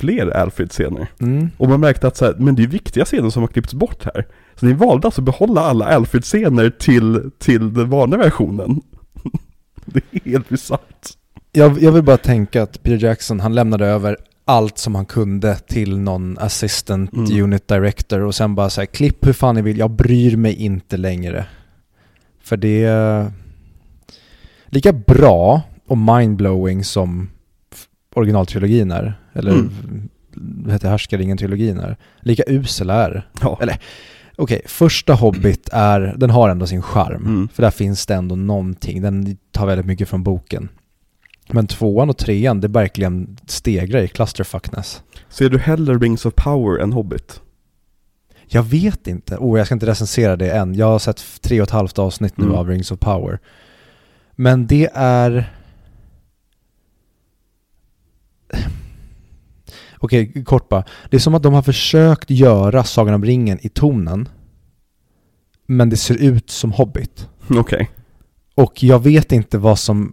fler 0.02 0.36
Alfred-scener. 0.36 1.06
Mm. 1.20 1.50
Och 1.56 1.68
man 1.68 1.80
märkte 1.80 2.06
att 2.06 2.16
så 2.16 2.24
här, 2.24 2.34
men 2.38 2.54
det 2.54 2.62
är 2.62 2.66
viktiga 2.66 3.04
scener 3.04 3.30
som 3.30 3.42
har 3.42 3.48
klippts 3.48 3.74
bort 3.74 4.04
här. 4.04 4.26
Så 4.54 4.66
ni 4.66 4.72
valde 4.72 5.06
alltså 5.06 5.20
att 5.20 5.24
behålla 5.24 5.60
alla 5.60 5.84
Alfred-scener 5.84 6.70
till, 6.70 7.30
till 7.38 7.74
den 7.74 7.90
vanliga 7.90 8.20
versionen. 8.20 8.80
det 9.84 10.02
är 10.10 10.30
helt 10.30 10.48
bisarrt. 10.48 11.06
Jag, 11.52 11.82
jag 11.82 11.92
vill 11.92 12.02
bara 12.02 12.16
tänka 12.16 12.62
att 12.62 12.82
Peter 12.82 13.06
Jackson, 13.06 13.40
han 13.40 13.54
lämnade 13.54 13.86
över 13.86 14.16
allt 14.44 14.78
som 14.78 14.94
han 14.94 15.06
kunde 15.06 15.56
till 15.56 15.98
någon 15.98 16.38
assistant 16.38 17.12
Mm. 17.12 17.42
unit 17.42 17.68
director 17.68 18.20
och 18.20 18.34
sen 18.34 18.54
bara 18.54 18.70
säga 18.70 18.86
klipp 18.86 19.26
hur 19.26 19.32
fan 19.32 19.54
ni 19.54 19.62
vill, 19.62 19.78
jag 19.78 19.90
bryr 19.90 20.36
mig 20.36 20.54
inte 20.54 20.96
längre. 20.96 21.46
För 22.42 22.56
det 22.56 22.84
är 22.84 23.32
lika 24.66 24.92
bra 24.92 25.62
och 25.86 25.98
mindblowing 25.98 26.84
som 26.84 27.28
originaltrilogin 28.14 28.90
är, 28.90 29.14
eller 29.32 29.50
Mm. 29.50 30.70
heter 30.70 30.88
Härskaringen-trilogin 30.88 31.80
är, 31.80 31.96
lika 32.20 32.42
usel 32.46 32.90
är. 32.90 33.28
Ja. 33.40 33.58
Eller, 33.62 33.78
Okej, 34.36 34.62
första 34.66 35.14
Hobbit 35.14 35.68
är, 35.72 36.14
den 36.16 36.30
har 36.30 36.48
ändå 36.48 36.66
sin 36.66 36.82
charm. 36.82 37.26
Mm. 37.26 37.48
För 37.54 37.62
där 37.62 37.70
finns 37.70 38.06
det 38.06 38.14
ändå 38.14 38.36
någonting, 38.36 39.02
den 39.02 39.36
tar 39.50 39.66
väldigt 39.66 39.86
mycket 39.86 40.08
från 40.08 40.22
boken. 40.22 40.68
Men 41.50 41.66
tvåan 41.66 42.10
och 42.10 42.16
trean, 42.16 42.60
det 42.60 42.68
verkligen 42.68 43.36
stegrar 43.46 44.00
i 44.00 44.08
clusterfuckness. 44.08 45.02
Ser 45.28 45.48
du 45.50 45.58
hellre 45.58 45.94
Rings 45.98 46.26
of 46.26 46.34
Power 46.34 46.78
än 46.82 46.92
Hobbit? 46.92 47.40
Jag 48.46 48.62
vet 48.62 49.06
inte, 49.06 49.36
oh 49.36 49.58
jag 49.58 49.66
ska 49.66 49.74
inte 49.74 49.86
recensera 49.86 50.36
det 50.36 50.50
än. 50.50 50.74
Jag 50.74 50.86
har 50.86 50.98
sett 50.98 51.24
tre 51.40 51.60
och 51.60 51.66
ett 51.66 51.70
halvt 51.70 51.98
avsnitt 51.98 52.36
nu 52.36 52.44
Mm. 52.44 52.56
av 52.58 52.68
Rings 52.68 52.90
of 52.92 52.98
Power. 53.00 53.38
Men 54.32 54.66
det 54.66 54.90
är... 54.94 55.52
Okej, 60.04 60.44
kort 60.44 60.68
bara. 60.68 60.84
Det 61.10 61.16
är 61.16 61.20
som 61.20 61.34
att 61.34 61.42
de 61.42 61.54
har 61.54 61.62
försökt 61.62 62.30
göra 62.30 62.84
Sagan 62.84 63.14
om 63.14 63.24
ringen 63.24 63.58
i 63.62 63.68
tonen. 63.68 64.28
Men 65.66 65.90
det 65.90 65.96
ser 65.96 66.14
ut 66.22 66.50
som 66.50 66.72
Hobbit. 66.72 67.28
Okej. 67.50 67.90
Och 68.54 68.82
jag 68.82 68.98
vet 69.02 69.32
inte 69.32 69.58
vad 69.58 69.78
som, 69.78 70.12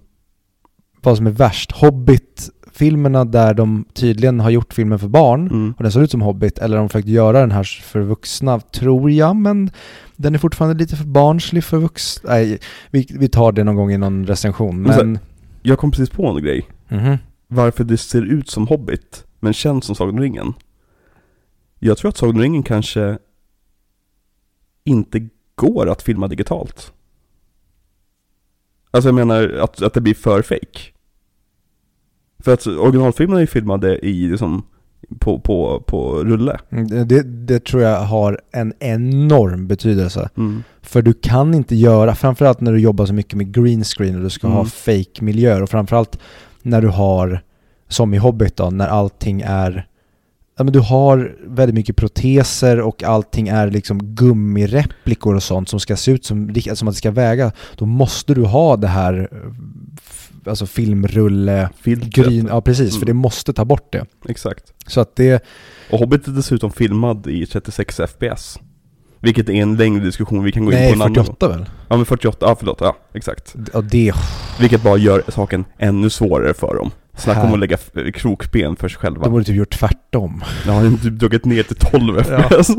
vad 1.02 1.18
som 1.18 1.28
är 1.28 1.32
värst. 1.32 1.72
Hobbit-filmerna 1.72 3.26
där 3.26 3.54
de 3.54 3.86
tydligen 3.94 4.40
har 4.40 4.50
gjort 4.50 4.74
filmen 4.74 5.00
för 5.00 5.08
barn 5.08 5.48
Mm. 5.48 5.74
och 5.78 5.84
den 5.84 5.92
ser 5.92 6.02
ut 6.02 6.12
som 6.12 6.22
Hobbit, 6.22 6.58
eller 6.58 6.76
de 6.78 6.82
har 6.82 6.88
försökt 6.88 7.08
göra 7.08 7.40
den 7.40 7.52
här 7.52 7.64
för 7.64 8.00
vuxna, 8.02 8.60
tror 8.60 9.12
jag, 9.12 9.36
men 9.36 9.72
den 10.16 10.36
är 10.36 10.40
fortfarande 10.40 10.78
lite 10.78 10.96
för 10.96 11.06
barnslig 11.06 11.64
för 11.64 11.78
vuxna. 11.78 12.30
Nej, 12.34 12.60
vi, 12.92 13.08
vi 13.20 13.28
tar 13.30 13.52
det 13.52 13.64
någon 13.64 13.76
gång 13.76 13.92
i 13.92 13.98
någon 13.98 14.26
recension, 14.28 14.82
Men 14.82 14.94
så- 14.94 15.04
men... 15.06 15.20
Jag 15.62 15.78
kom 15.80 15.92
precis 15.92 16.10
på 16.10 16.28
en 16.28 16.44
grej. 16.44 16.66
Mhm. 16.90 17.18
Varför 17.48 17.84
det 17.84 17.98
ser 17.98 18.22
ut 18.22 18.50
som 18.50 18.68
Hobbit, 18.68 19.24
men 19.40 19.54
känns 19.54 19.86
som 19.86 19.96
Sagan 19.96 20.16
om 20.16 20.22
ringen. 20.22 20.54
Jag 21.80 21.98
tror 21.98 22.10
att 22.10 22.18
Sagan 22.18 22.36
om 22.36 22.42
ringen 22.42 22.64
kanske 22.64 23.18
inte 24.84 25.30
går 25.56 25.90
att 25.90 26.02
filma 26.02 26.28
digitalt. 26.28 26.94
Alltså 28.92 29.08
jag 29.08 29.16
menar 29.16 29.50
att, 29.50 29.82
att 29.82 29.94
det 29.94 30.02
blir 30.02 30.14
för 30.14 30.42
fake. 30.42 30.80
För 32.40 32.54
att 32.54 32.68
originalfilmen 32.68 33.38
är 33.38 33.42
ju 33.42 33.48
filmade 33.48 34.06
i 34.06 34.28
liksom, 34.28 34.64
på, 35.20 35.40
på, 35.40 35.84
på 35.88 36.24
rulle. 36.24 36.60
Mm, 36.70 37.08
Det, 37.08 37.24
det 37.24 37.66
tror 37.66 37.84
jag 37.84 38.02
har 38.02 38.42
en 38.52 38.74
enorm 38.80 39.68
betydelse. 39.68 40.30
Mm. 40.38 40.64
För 40.82 41.02
du 41.02 41.14
kan 41.14 41.54
inte 41.54 41.76
göra, 41.76 42.16
framförallt 42.16 42.62
när 42.62 42.72
du 42.72 42.80
jobbar 42.80 43.06
så 43.06 43.14
mycket 43.14 43.34
med 43.34 43.54
green 43.54 43.84
screen 43.84 44.16
och 44.16 44.22
du 44.22 44.30
ska 44.30 44.48
ha 44.48 44.60
Mm. 44.60 44.70
fake 44.70 45.24
miljöer 45.24 45.62
och 45.64 45.70
framförallt 45.70 46.20
när 46.62 46.82
du 46.82 46.88
har, 46.88 47.42
som 47.90 48.14
i 48.14 48.18
Hobbit 48.18 48.56
då, 48.56 48.70
när 48.70 48.88
allting 48.88 49.42
är 49.46 49.86
Ja 50.58 50.64
men 50.64 50.74
du 50.74 50.80
har 50.80 51.36
väldigt 51.46 51.76
mycket 51.76 51.96
proteser 51.96 52.82
och 52.82 53.04
allting 53.04 53.48
är 53.48 53.72
liksom 53.72 54.00
gummireplikor 54.16 55.36
och 55.36 55.44
sånt 55.44 55.70
som 55.70 55.80
ska 55.80 55.96
se 55.96 56.12
ut 56.12 56.26
som, 56.26 56.54
som 56.74 56.88
att 56.88 56.94
det 56.94 56.98
ska 56.98 57.12
väga. 57.12 57.52
Då 57.76 57.86
måste 57.86 58.34
du 58.34 58.44
ha 58.46 58.78
det 58.78 58.88
här 58.88 59.30
alltså 60.46 60.66
filmrulle, 60.66 61.70
Filtret. 61.82 62.14
green, 62.14 62.48
ja 62.48 62.62
precis, 62.62 62.90
för 62.94 62.98
Mm. 62.98 63.08
det 63.08 63.14
måste 63.14 63.54
ta 63.54 63.66
bort 63.66 63.92
det. 63.94 64.06
Exakt. 64.30 64.74
Så 64.88 65.02
att 65.02 65.16
det, 65.16 65.44
Och 65.92 66.00
Hobbit 66.00 66.28
är 66.28 66.32
dessutom 66.32 66.72
filmad 66.72 67.28
i 67.28 67.46
36 67.46 68.00
FPS. 68.08 68.60
Vilket 69.20 69.50
är 69.50 69.54
en 69.54 69.76
längre 69.78 70.04
diskussion 70.04 70.44
vi 70.44 70.52
kan 70.52 70.66
gå 70.66 70.72
in 70.72 70.78
nej 70.78 70.90
på 70.90 70.96
en 70.96 71.02
annan 71.02 71.14
gång. 71.14 71.26
48 71.26 71.48
väl? 71.48 71.66
Ja 71.90 71.96
men 71.98 72.06
48, 72.06 72.38
ja 72.50 72.56
förlåt, 72.60 72.78
ja 72.82 72.96
exakt. 73.14 73.56
Ja 73.74 73.82
det, 73.82 74.14
Vilket 74.60 74.84
bara 74.84 74.98
gör 74.98 75.24
saken 75.28 75.66
ännu 75.78 76.10
svårare 76.10 76.54
för 76.54 76.76
dem. 76.76 76.92
Snacka 77.20 77.42
om 77.44 77.54
att 77.54 77.60
lägga 77.60 77.78
krokben 78.14 78.76
för 78.76 78.90
sig 78.90 79.00
själva. 79.00 79.24
de 79.24 79.32
borde 79.32 79.44
typ 79.46 79.56
gjort 79.56 79.80
tvärtom. 79.80 80.44
Jag 80.66 80.74
har 80.74 80.98
typ 81.04 81.14
dragit 81.14 81.46
ner 81.46 81.64
till 81.64 81.76
12 81.76 82.24
FPS. 82.24 82.70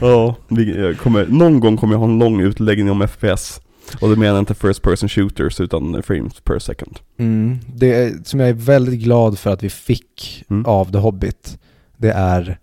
ja, 0.00 0.34
vi 0.48 0.80
jag 0.86 0.98
kommer, 0.98 1.26
någon 1.26 1.60
gång 1.60 1.76
kommer 1.76 1.94
jag 1.94 1.98
ha 1.98 2.06
en 2.06 2.18
lång 2.18 2.40
utläggning 2.40 2.90
om 2.90 3.08
FPS. 3.08 3.60
Och 4.00 4.08
det 4.08 4.16
menar 4.16 4.34
jag 4.34 4.42
inte 4.42 4.54
first 4.54 4.82
person 4.82 5.08
shooters 5.08 5.60
utan 5.60 6.02
frames 6.02 6.40
per 6.40 6.58
second. 6.58 6.98
Mm. 7.18 7.58
Det 7.74 7.94
är, 7.94 8.12
som 8.24 8.40
jag 8.40 8.48
är 8.48 8.52
väldigt 8.52 9.00
glad 9.00 9.38
för 9.38 9.50
att 9.50 9.62
vi 9.62 9.70
fick 9.70 10.44
Mm. 10.50 10.66
av 10.66 10.92
The 10.92 10.98
Hobbit, 10.98 11.58
det 11.96 12.10
är 12.10 12.58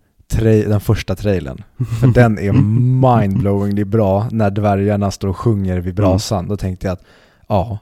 den 0.67 0.79
första 0.79 1.15
trailern. 1.15 1.63
För 1.99 2.07
den 2.13 2.39
är 2.39 2.51
mindblowingly 3.17 3.83
bra 3.83 4.27
när 4.31 4.51
dvärgarna 4.51 5.11
står 5.11 5.27
och 5.27 5.37
sjunger 5.37 5.79
vid 5.79 5.95
brasan. 5.95 6.47
Då 6.47 6.57
tänkte 6.57 6.87
jag 6.87 6.93
att 6.93 7.03
ja, 7.47 7.79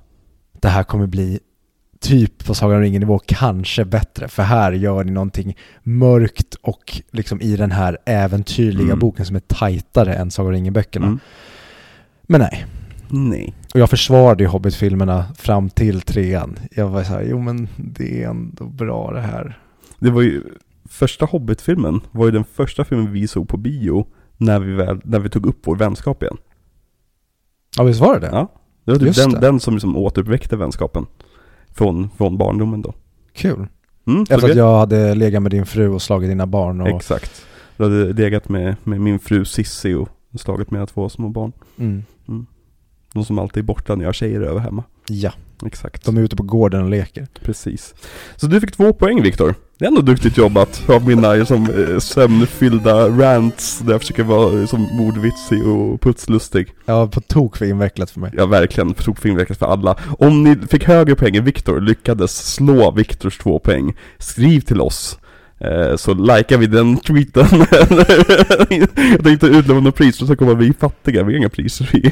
det 0.61 0.67
här 0.67 0.83
kommer 0.83 1.07
bli 1.07 1.39
typ 2.01 2.45
på 2.45 2.53
Sagan 2.53 2.75
om 2.77 2.81
ringen-nivå, 2.81 3.19
kanske 3.25 3.85
bättre. 3.85 4.27
För 4.27 4.43
här 4.43 4.71
gör 4.71 5.03
ni 5.03 5.11
någonting 5.11 5.57
mörkt 5.83 6.55
och 6.61 7.01
liksom 7.11 7.41
i 7.41 7.55
den 7.55 7.71
här 7.71 7.97
äventyrliga 8.05 8.85
Mm. 8.85 8.99
boken 8.99 9.25
som 9.25 9.35
är 9.35 9.39
tajtare 9.39 10.13
än 10.13 10.31
Sagan 10.31 10.47
om 10.47 10.53
ringen-böckerna. 10.53 11.05
Mm. 11.05 11.19
Men 12.23 12.41
nej. 12.41 12.65
Nej. 13.09 13.53
Och 13.73 13.79
jag 13.79 13.89
försvarade 13.89 14.43
ju 14.43 14.47
Hobbit-filmerna 14.49 15.25
fram 15.37 15.69
till 15.69 16.01
trean. 16.01 16.59
Jag 16.71 16.87
var 16.89 17.03
så 17.03 17.13
här, 17.13 17.23
jo 17.29 17.39
men 17.39 17.67
det 17.77 18.23
är 18.23 18.29
ändå 18.29 18.65
bra 18.65 19.11
det 19.13 19.21
här. 19.21 19.59
Det 19.99 20.09
var 20.09 20.21
ju, 20.21 20.43
första 20.89 21.25
Hobbit-filmen 21.25 22.01
var 22.11 22.25
ju 22.25 22.31
den 22.31 22.43
första 22.43 22.85
filmen 22.85 23.11
vi 23.11 23.27
såg 23.27 23.47
på 23.47 23.57
bio 23.57 24.07
när 24.37 24.59
vi, 24.59 24.73
väl, 24.73 25.01
när 25.03 25.19
vi 25.19 25.29
tog 25.29 25.45
upp 25.45 25.59
vår 25.63 25.75
vänskap 25.75 26.23
igen. 26.23 26.37
Ja 27.77 27.83
visst 27.83 27.99
var 28.01 28.13
det 28.13 28.19
det? 28.19 28.29
Ja. 28.31 28.51
Det 28.85 28.91
var 28.91 28.99
typ 28.99 29.15
den, 29.15 29.31
den 29.31 29.59
som 29.59 29.73
liksom 29.73 29.97
återuppväckte 29.97 30.57
vänskapen. 30.57 31.05
Från, 31.73 32.09
från 32.17 32.37
barndomen 32.37 32.81
då. 32.81 32.93
Kul. 33.33 33.67
Mm, 34.07 34.21
Efter 34.21 34.49
att 34.49 34.55
jag 34.55 34.79
hade 34.79 35.15
legat 35.15 35.41
med 35.41 35.51
din 35.51 35.65
fru 35.65 35.87
och 35.89 36.01
slagit 36.01 36.29
dina 36.29 36.47
barn 36.47 36.81
och... 36.81 36.87
Exakt. 36.87 37.45
Du 37.77 37.83
hade 37.83 38.13
legat 38.13 38.49
med, 38.49 38.75
med 38.83 39.01
min 39.01 39.19
fru 39.19 39.45
Sissi 39.45 39.93
och 39.93 40.09
slagit 40.39 40.71
mina 40.71 40.85
två 40.87 41.09
små 41.09 41.29
barn. 41.29 41.51
Mm. 41.79 42.03
De 43.13 43.25
som 43.25 43.39
alltid 43.39 43.63
är 43.63 43.65
borta 43.65 43.95
när 43.95 44.03
jag 44.03 44.07
har 44.07 44.13
tjejer 44.13 44.41
över 44.41 44.59
hemma. 44.59 44.83
Ja, 45.07 45.33
Exakt. 45.65 46.05
de 46.05 46.17
är 46.17 46.21
ute 46.21 46.35
på 46.35 46.43
gården 46.43 46.83
och 46.83 46.89
leker. 46.89 47.27
Precis. 47.41 47.95
Så 48.35 48.47
du 48.47 48.61
fick 48.61 48.71
två 48.71 48.93
poäng 48.93 49.21
Viktor. 49.21 49.55
Det 49.81 49.85
är 49.85 49.87
ändå 49.87 50.01
duktigt 50.01 50.37
jobbat 50.37 50.89
av 50.89 51.07
mina 51.07 51.33
liksom, 51.33 51.65
eh, 51.69 51.99
sömnfyllda 51.99 53.09
rants 53.09 53.79
där 53.79 53.91
jag 53.91 54.01
försöker 54.01 54.23
vara 54.23 54.59
eh, 54.59 54.65
som 54.65 54.81
mordvitsig 54.81 55.67
och 55.67 56.01
putslustig. 56.01 56.73
Var 56.85 57.07
på 57.07 57.21
tok 57.21 57.57
för 57.57 57.65
invecklat 57.65 58.11
för 58.11 58.19
mig. 58.19 58.31
Ja 58.37 58.45
verkligen, 58.45 58.93
tog 58.93 59.17
filmverket 59.19 59.57
för 59.57 59.65
alla. 59.65 59.95
Om 60.19 60.43
ni 60.43 60.55
fick 60.55 60.83
högre 60.83 61.15
poäng 61.15 61.35
än 61.35 61.43
Viktor, 61.43 61.81
lyckades 61.81 62.53
slå 62.53 62.91
Viktors 62.91 63.37
två 63.37 63.59
poäng, 63.59 63.93
skriv 64.17 64.61
till 64.61 64.81
oss. 64.81 65.19
Eh, 65.59 65.95
så 65.95 66.13
likar 66.13 66.57
vi 66.57 66.67
den 66.67 66.97
tweeten. 66.97 67.45
jag 69.11 69.23
tänkte 69.23 69.47
utlova 69.47 69.79
några 69.79 69.91
priser, 69.91 70.25
så 70.25 70.35
kommer 70.35 70.55
vi 70.55 70.73
fattiga, 70.73 71.23
vi 71.23 71.33
har 71.33 71.37
inga 71.37 71.49
priser 71.49 71.85
att 71.85 71.93
ge. 72.03 72.11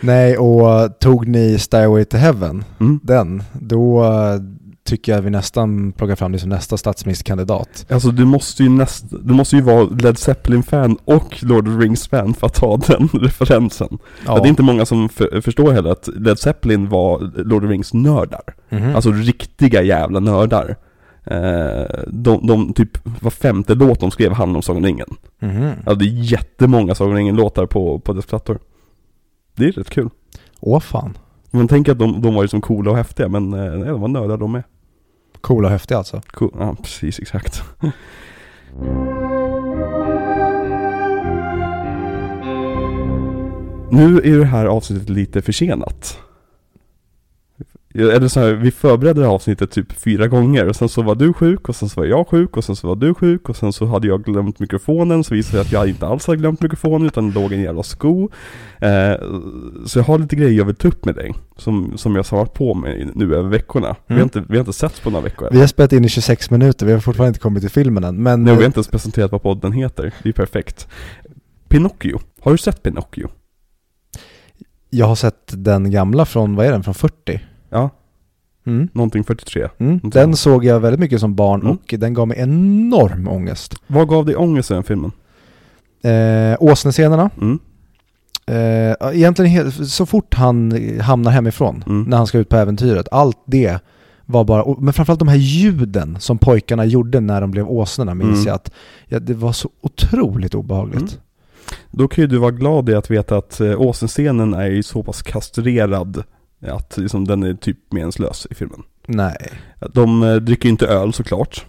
Nej, 0.00 0.38
och 0.38 0.98
tog 1.00 1.28
ni 1.28 1.58
Stairway 1.58 2.04
to 2.04 2.16
Heaven, 2.16 2.64
Mm. 2.80 3.00
den, 3.02 3.42
då 3.52 4.04
eh, 4.04 4.40
tycker 4.88 5.12
jag 5.12 5.22
vi 5.22 5.30
nästan 5.30 5.92
plockar 5.92 6.16
fram 6.16 6.32
det 6.32 6.38
som 6.38 6.50
nästa 6.50 6.76
statsministerkandidat. 6.76 7.86
Alltså 7.90 8.10
du 8.10 8.24
måste 8.24 8.62
ju 8.62 8.68
näst, 8.68 9.04
du 9.10 9.34
måste 9.34 9.56
ju 9.56 9.62
vara 9.62 9.84
Led 9.84 10.18
Zeppelin-fan 10.18 10.98
och 11.04 11.42
Lord 11.42 11.68
of 11.68 11.74
the 11.74 11.80
Rings-fan 11.80 12.34
för 12.34 12.46
att 12.46 12.54
ta 12.54 12.76
den 12.86 13.08
referensen. 13.12 13.98
För 14.24 14.34
det 14.34 14.46
är 14.46 14.48
inte 14.48 14.62
många 14.62 14.86
som 14.86 15.08
för, 15.08 15.40
förstår 15.40 15.72
heller 15.72 15.90
att 15.90 16.08
Led 16.16 16.38
Zeppelin 16.38 16.88
var 16.88 17.18
Lord 17.44 17.64
of 17.64 17.68
the 17.68 17.72
Rings-nördar. 17.72 18.54
Mhm. 18.68 18.94
Alltså 18.94 19.12
riktiga 19.12 19.82
jävla 19.82 20.20
nördar. 20.20 20.76
Eh, 21.24 22.04
de, 22.06 22.46
de, 22.46 22.72
typ, 22.72 23.22
var 23.22 23.30
femte 23.30 23.74
låt 23.74 24.00
de 24.00 24.10
skrev 24.10 24.32
handlade 24.32 24.56
om 24.56 24.62
Sagan 24.62 24.76
om 24.76 24.84
ringen. 24.84 25.08
Mhm. 25.40 25.70
Ja, 25.86 25.94
det 25.94 26.04
är 26.04 26.32
jättemånga 26.32 26.94
Sagan 26.94 27.10
om 27.10 27.16
ringen-låtar 27.16 27.66
på, 27.66 27.98
på 27.98 28.12
dess 28.12 28.26
plattor. 28.26 28.58
Det 29.56 29.64
är 29.64 29.72
rätt 29.72 29.90
kul. 29.90 30.10
Åh 30.60 30.80
fan. 30.80 31.18
Man 31.50 31.68
tänker 31.68 31.92
att 31.92 31.98
de, 31.98 32.22
de 32.22 32.34
var 32.34 32.42
ju 32.42 32.48
som 32.48 32.60
coola 32.60 32.90
och 32.90 32.96
häftiga, 32.96 33.28
men 33.28 33.52
eh, 33.52 33.72
nej, 33.72 33.88
de 33.88 34.00
var 34.00 34.08
nördar 34.08 34.36
de 34.36 34.52
med. 34.52 34.62
Coola 35.40 35.68
och 35.68 35.72
häftiga 35.72 35.98
alltså. 35.98 36.20
Cool. 36.30 36.50
Ja, 36.58 36.76
precis, 36.82 37.18
exakt. 37.18 37.62
Nu 43.90 44.20
är 44.24 44.38
det 44.38 44.44
här 44.44 44.66
avsnittet 44.66 45.08
lite 45.08 45.42
försenat. 45.42 46.18
Eller 47.94 48.28
så 48.28 48.40
här, 48.40 48.52
vi 48.52 48.70
förberedde 48.70 49.20
det 49.20 49.26
här 49.26 49.34
avsnittet 49.34 49.70
typ 49.70 49.92
fyra 49.92 50.26
gånger 50.28 50.68
och 50.68 50.76
sen 50.76 50.88
så 50.88 51.02
var 51.02 51.14
du 51.14 51.32
sjuk 51.32 51.68
och 51.68 51.76
sen 51.76 51.88
så 51.88 52.00
var 52.00 52.06
jag 52.06 52.28
sjuk 52.28 52.56
och 52.56 52.64
sen 52.64 52.76
så 52.76 52.88
var 52.88 52.96
du 52.96 53.14
sjuk 53.14 53.48
och 53.48 53.56
sen 53.56 53.72
så 53.72 53.86
hade 53.86 54.06
jag 54.08 54.24
glömt 54.24 54.58
mikrofonen 54.58 55.24
så 55.24 55.34
visade 55.34 55.56
det 55.58 55.60
att 55.60 55.72
jag 55.72 55.88
inte 55.88 56.06
alls 56.06 56.26
hade 56.26 56.36
glömt 56.36 56.62
mikrofonen 56.62 57.06
utan 57.06 57.28
det 57.30 57.34
låg 57.40 57.52
en 57.52 57.60
jävla 57.62 57.82
sko. 57.82 58.28
Eh, 58.78 59.12
så 59.86 59.98
jag 59.98 60.04
har 60.04 60.18
lite 60.18 60.36
grejer 60.36 60.52
jag 60.58 60.64
vill 60.64 60.74
ta 60.76 60.88
upp 60.88 61.04
med 61.04 61.14
dig 61.14 61.34
som, 61.56 61.92
som 61.98 62.16
jag 62.16 62.24
har 62.24 62.38
varit 62.38 62.54
på 62.54 62.74
med 62.74 63.10
nu 63.14 63.34
över 63.34 63.48
veckorna. 63.50 63.96
Vi, 64.06 64.14
har 64.14 64.20
Mm. 64.20 64.22
inte, 64.22 64.44
vi 64.48 64.56
har 64.56 64.60
inte 64.60 64.72
setts 64.72 65.00
på 65.00 65.10
några 65.10 65.24
veckor 65.24 65.46
än. 65.48 65.54
Vi 65.54 65.60
har 65.60 65.66
spelat 65.66 65.92
in 65.92 66.04
i 66.04 66.08
26 66.08 66.50
minuter, 66.50 66.86
vi 66.86 66.92
har 66.92 67.00
fortfarande 67.00 67.28
inte 67.28 67.40
kommit 67.40 67.62
till 67.62 67.70
filmen 67.70 68.04
än. 68.04 68.22
Men 68.22 68.44
Nej, 68.44 68.50
vi 68.52 68.56
har 68.56 68.62
eh, 68.62 68.66
inte 68.66 68.78
ens 68.78 68.88
presenterat 68.88 69.32
vad 69.32 69.42
podden 69.42 69.72
heter. 69.72 70.14
Det 70.22 70.28
är 70.28 70.32
perfekt. 70.32 70.88
Pinocchio. 71.68 72.18
Har 72.40 72.52
du 72.52 72.58
sett 72.58 72.82
Pinocchio? 72.82 73.28
jag 74.90 75.06
har 75.06 75.14
sett 75.14 75.44
den 75.48 75.90
gamla 75.90 76.24
från, 76.26 76.54
vad 76.56 76.66
är 76.66 76.72
den, 76.72 76.82
från 76.82 76.94
40? 76.94 77.40
Ja, 77.70 77.90
Mm. 78.66 78.88
någonting 78.92 79.24
43. 79.24 79.68
Mm. 79.78 80.00
Den 80.04 80.36
såg 80.36 80.64
jag 80.64 80.80
väldigt 80.80 81.00
mycket 81.00 81.20
som 81.20 81.34
barn 81.34 81.60
Mm. 81.60 81.72
och 81.72 81.94
den 81.98 82.14
gav 82.14 82.28
mig 82.28 82.36
enorm 82.40 83.28
ångest. 83.28 83.74
Vad 83.86 84.08
gav 84.08 84.26
dig 84.26 84.36
ångest 84.36 84.70
i 84.70 84.74
den 84.74 84.82
filmen? 84.82 85.12
Eh, 86.02 86.56
Åsnescenerna, 86.60 87.30
Mm. 87.40 87.58
eh, 88.46 88.96
egentligen 89.18 89.72
så 89.72 90.06
fort 90.06 90.34
han 90.34 90.72
hamnar 91.00 91.30
hemifrån, 91.30 91.84
Mm. 91.86 92.02
när 92.02 92.16
han 92.16 92.26
ska 92.26 92.38
ut 92.38 92.48
på 92.48 92.56
äventyret, 92.56 93.08
allt 93.10 93.38
det 93.46 93.78
var 94.26 94.44
bara, 94.44 94.74
men 94.78 94.92
framförallt 94.92 95.18
de 95.18 95.28
här 95.28 95.36
ljuden 95.36 96.16
som 96.20 96.38
pojkarna 96.38 96.84
gjorde 96.84 97.20
när 97.20 97.40
de 97.40 97.50
blev 97.50 97.68
åsnorna 97.68 98.14
minns 98.14 98.34
Mm. 98.34 98.46
jag 98.46 98.54
att 98.54 98.70
ja, 99.06 99.18
det 99.18 99.34
var 99.34 99.52
så 99.52 99.68
otroligt 99.80 100.54
obehagligt. 100.54 100.98
Mm. 101.00 101.12
Då 101.90 102.08
kan 102.08 102.22
ju 102.22 102.28
du 102.28 102.38
vara 102.38 102.50
glad 102.50 102.88
i 102.88 102.94
att 102.94 103.10
veta 103.10 103.36
att 103.36 103.60
eh, 103.60 103.80
Åsenscenen 103.80 104.54
är 104.54 104.66
ju 104.66 104.82
så 104.82 105.02
pass 105.02 105.22
kastrerad 105.22 106.22
att 106.60 106.96
liksom, 106.96 107.26
den 107.26 107.42
är 107.42 107.54
typ 107.54 107.92
meningslös 107.92 108.46
i 108.50 108.54
filmen. 108.54 108.82
Nej. 109.06 109.52
De 109.92 110.22
eh, 110.22 110.36
dricker 110.36 110.68
inte 110.68 110.86
öl 110.86 111.12
såklart. 111.12 111.66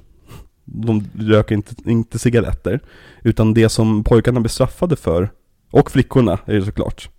De 0.66 1.08
röker 1.20 1.56
inte, 1.56 1.76
inte 1.86 2.20
cigaretter. 2.20 2.80
Utan 3.24 3.54
det 3.54 3.70
som 3.70 4.04
pojkarna 4.04 4.40
blir 4.40 4.50
straffade 4.50 4.96
för, 4.96 5.30
och 5.72 5.92
flickorna 5.92 6.40
är 6.46 6.54
det 6.54 6.66
såklart, 6.66 7.10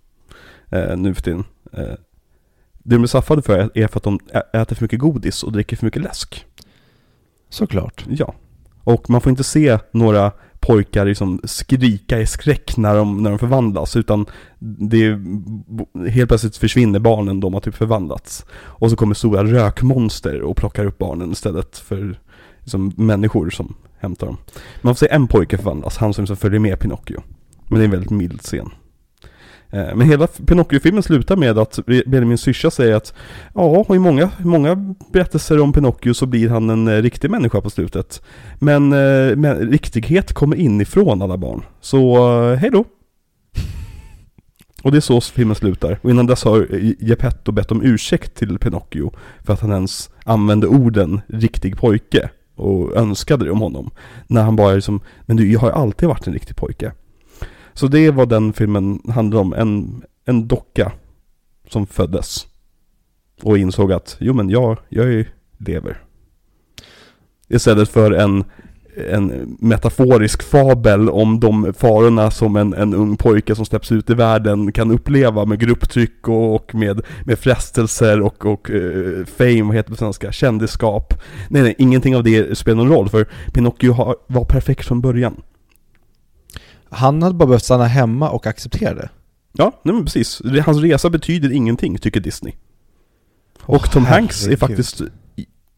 eh, 0.69 0.97
nu 0.97 1.13
för 1.13 1.21
tiden. 1.21 1.43
Eh, 1.73 1.95
det 2.83 2.95
de 2.95 2.97
blir 2.97 3.07
straffade 3.07 3.41
för 3.41 3.71
är 3.73 3.87
för 3.87 3.99
att 3.99 4.03
de 4.03 4.19
äter 4.53 4.75
för 4.75 4.83
mycket 4.83 4.99
godis 4.99 5.43
och 5.43 5.51
dricker 5.51 5.77
för 5.77 5.85
mycket 5.85 6.01
läsk. 6.01 6.45
Såklart. 7.49 8.05
Ja. 8.09 8.35
Och 8.83 9.09
man 9.09 9.21
får 9.21 9.29
inte 9.29 9.43
se 9.43 9.79
några 9.91 10.31
pojkar 10.61 11.05
liksom 11.05 11.41
skrika 11.43 12.19
i 12.19 12.27
skräck 12.27 12.77
när 12.77 12.95
de, 12.95 13.23
när 13.23 13.29
de 13.29 13.39
förvandlas, 13.39 13.95
utan 13.95 14.25
det 14.59 15.05
är, 15.05 16.09
helt 16.09 16.29
plötsligt 16.29 16.57
försvinner 16.57 16.99
barnen, 16.99 17.39
de 17.39 17.53
har 17.53 17.61
typ 17.61 17.75
förvandlats. 17.75 18.45
Och 18.53 18.89
så 18.89 18.95
kommer 18.95 19.15
stora 19.15 19.43
rökmonster 19.43 20.41
och 20.41 20.57
plockar 20.57 20.85
upp 20.85 20.97
barnen 20.97 21.31
istället 21.31 21.77
för 21.77 22.19
liksom, 22.59 22.93
människor 22.95 23.49
som 23.49 23.75
hämtar 23.99 24.27
dem. 24.27 24.37
Man 24.81 24.95
får 24.95 24.99
se 24.99 25.13
en 25.13 25.27
pojke 25.27 25.57
förvandlas, 25.57 25.97
han 25.97 26.13
som 26.13 26.23
liksom 26.23 26.37
följer 26.37 26.59
med 26.59 26.79
Pinocchio. 26.79 27.23
Men 27.67 27.79
det 27.79 27.83
är 27.83 27.85
en 27.85 27.91
väldigt 27.91 28.09
mild 28.09 28.41
scen. 28.41 28.69
Eh, 29.71 29.95
men 29.95 30.01
hela 30.09 30.27
Pinocchio-filmen 30.27 31.03
slutar 31.03 31.35
med 31.35 31.57
att 31.57 31.79
Benjamin 31.85 32.37
syrsa 32.37 32.71
säger 32.71 32.95
att 32.95 33.13
ja, 33.53 33.85
och 33.87 33.95
i 33.95 33.99
många, 33.99 34.29
många 34.37 34.95
berättelser 35.11 35.59
om 35.59 35.73
Pinocchio 35.73 36.13
så 36.13 36.25
blir 36.25 36.49
han 36.49 36.69
en 36.69 36.87
eh, 36.87 37.01
riktig 37.01 37.31
människa 37.31 37.61
på 37.61 37.69
slutet. 37.69 38.21
Men, 38.59 38.93
eh, 38.93 39.35
men 39.35 39.55
riktighet 39.55 40.33
kommer 40.33 40.55
inifrån 40.55 41.21
alla 41.21 41.37
barn. 41.37 41.63
Så 41.81 42.25
hej 42.55 42.69
då! 42.69 42.85
Och 44.83 44.91
det 44.91 44.97
är 44.97 45.01
så 45.01 45.21
filmen 45.21 45.55
slutar. 45.55 45.99
Och 46.01 46.09
innan 46.09 46.27
dess 46.27 46.43
har 46.43 46.67
Geppetto 46.99 47.51
bett 47.51 47.71
om 47.71 47.83
ursäkt 47.83 48.35
till 48.35 48.59
Pinocchio 48.59 49.11
för 49.43 49.53
att 49.53 49.61
han 49.61 49.71
ens 49.71 50.09
använde 50.25 50.67
orden 50.67 51.21
riktig 51.27 51.77
pojke 51.77 52.29
och 52.55 52.95
önskade 52.95 53.45
det 53.45 53.51
om 53.51 53.61
honom. 53.61 53.91
När 54.27 54.43
han 54.43 54.55
bara 54.55 54.73
liksom, 54.73 55.01
men 55.25 55.37
du, 55.37 55.51
jag 55.51 55.59
har 55.59 55.71
alltid 55.71 56.09
varit 56.09 56.27
en 56.27 56.33
riktig 56.33 56.55
pojke. 56.55 56.91
Så 57.81 57.87
det 57.87 57.99
är 57.99 58.11
vad 58.11 58.29
den 58.29 58.53
filmen 58.53 59.01
handlar 59.09 59.39
om. 59.39 59.53
En, 59.53 60.03
en 60.25 60.47
docka 60.47 60.91
som 61.69 61.87
föddes. 61.87 62.47
Och 63.41 63.57
insåg 63.57 63.91
att, 63.91 64.17
jo 64.19 64.33
men 64.33 64.49
jag, 64.49 64.77
jag 64.89 65.13
är, 65.13 65.33
lever. 65.57 66.03
Istället 67.49 67.89
för 67.89 68.11
en, 68.11 68.43
en 69.09 69.57
metaforisk 69.59 70.43
fabel 70.43 71.09
om 71.09 71.39
de 71.39 71.73
farorna 71.73 72.31
som 72.31 72.55
en, 72.55 72.73
en 72.73 72.93
ung 72.93 73.17
pojke 73.17 73.55
som 73.55 73.65
släpps 73.65 73.91
ut 73.91 74.09
i 74.09 74.13
världen 74.13 74.71
kan 74.71 74.91
uppleva 74.91 75.45
med 75.45 75.59
grupptryck 75.59 76.27
och, 76.27 76.55
och 76.55 76.75
med, 76.75 77.01
med 77.25 77.39
frestelser 77.39 78.21
och, 78.21 78.45
och 78.45 78.69
uh, 78.69 79.25
fame, 79.25 79.63
vad 79.63 79.75
heter 79.75 79.89
det 79.89 79.95
på 79.95 80.03
svenska, 80.03 80.31
kändisskap. 80.31 81.13
Nej, 81.49 81.61
nej, 81.61 81.75
ingenting 81.77 82.15
av 82.15 82.23
det 82.23 82.57
spelar 82.57 82.83
någon 82.83 82.93
roll 82.93 83.09
för 83.09 83.27
Pinocchio 83.53 83.91
har, 83.91 84.15
var 84.27 84.45
perfekt 84.45 84.87
från 84.87 85.01
början. 85.01 85.41
Han 86.91 87.23
hade 87.23 87.35
bara 87.35 87.45
behövt 87.45 87.63
stanna 87.65 87.85
hemma 87.85 88.29
och 88.29 88.47
acceptera 88.47 88.93
det. 88.93 89.09
Ja, 89.53 89.81
nej 89.83 89.95
men 89.95 90.05
precis. 90.05 90.41
Hans 90.65 90.77
resa 90.77 91.09
betyder 91.09 91.51
ingenting, 91.51 91.97
tycker 91.97 92.19
Disney. 92.19 92.53
Och 93.61 93.75
Åh, 93.75 93.85
Tom 93.91 94.05
Hanks 94.05 94.47
är 94.47 94.57
faktiskt 94.57 95.01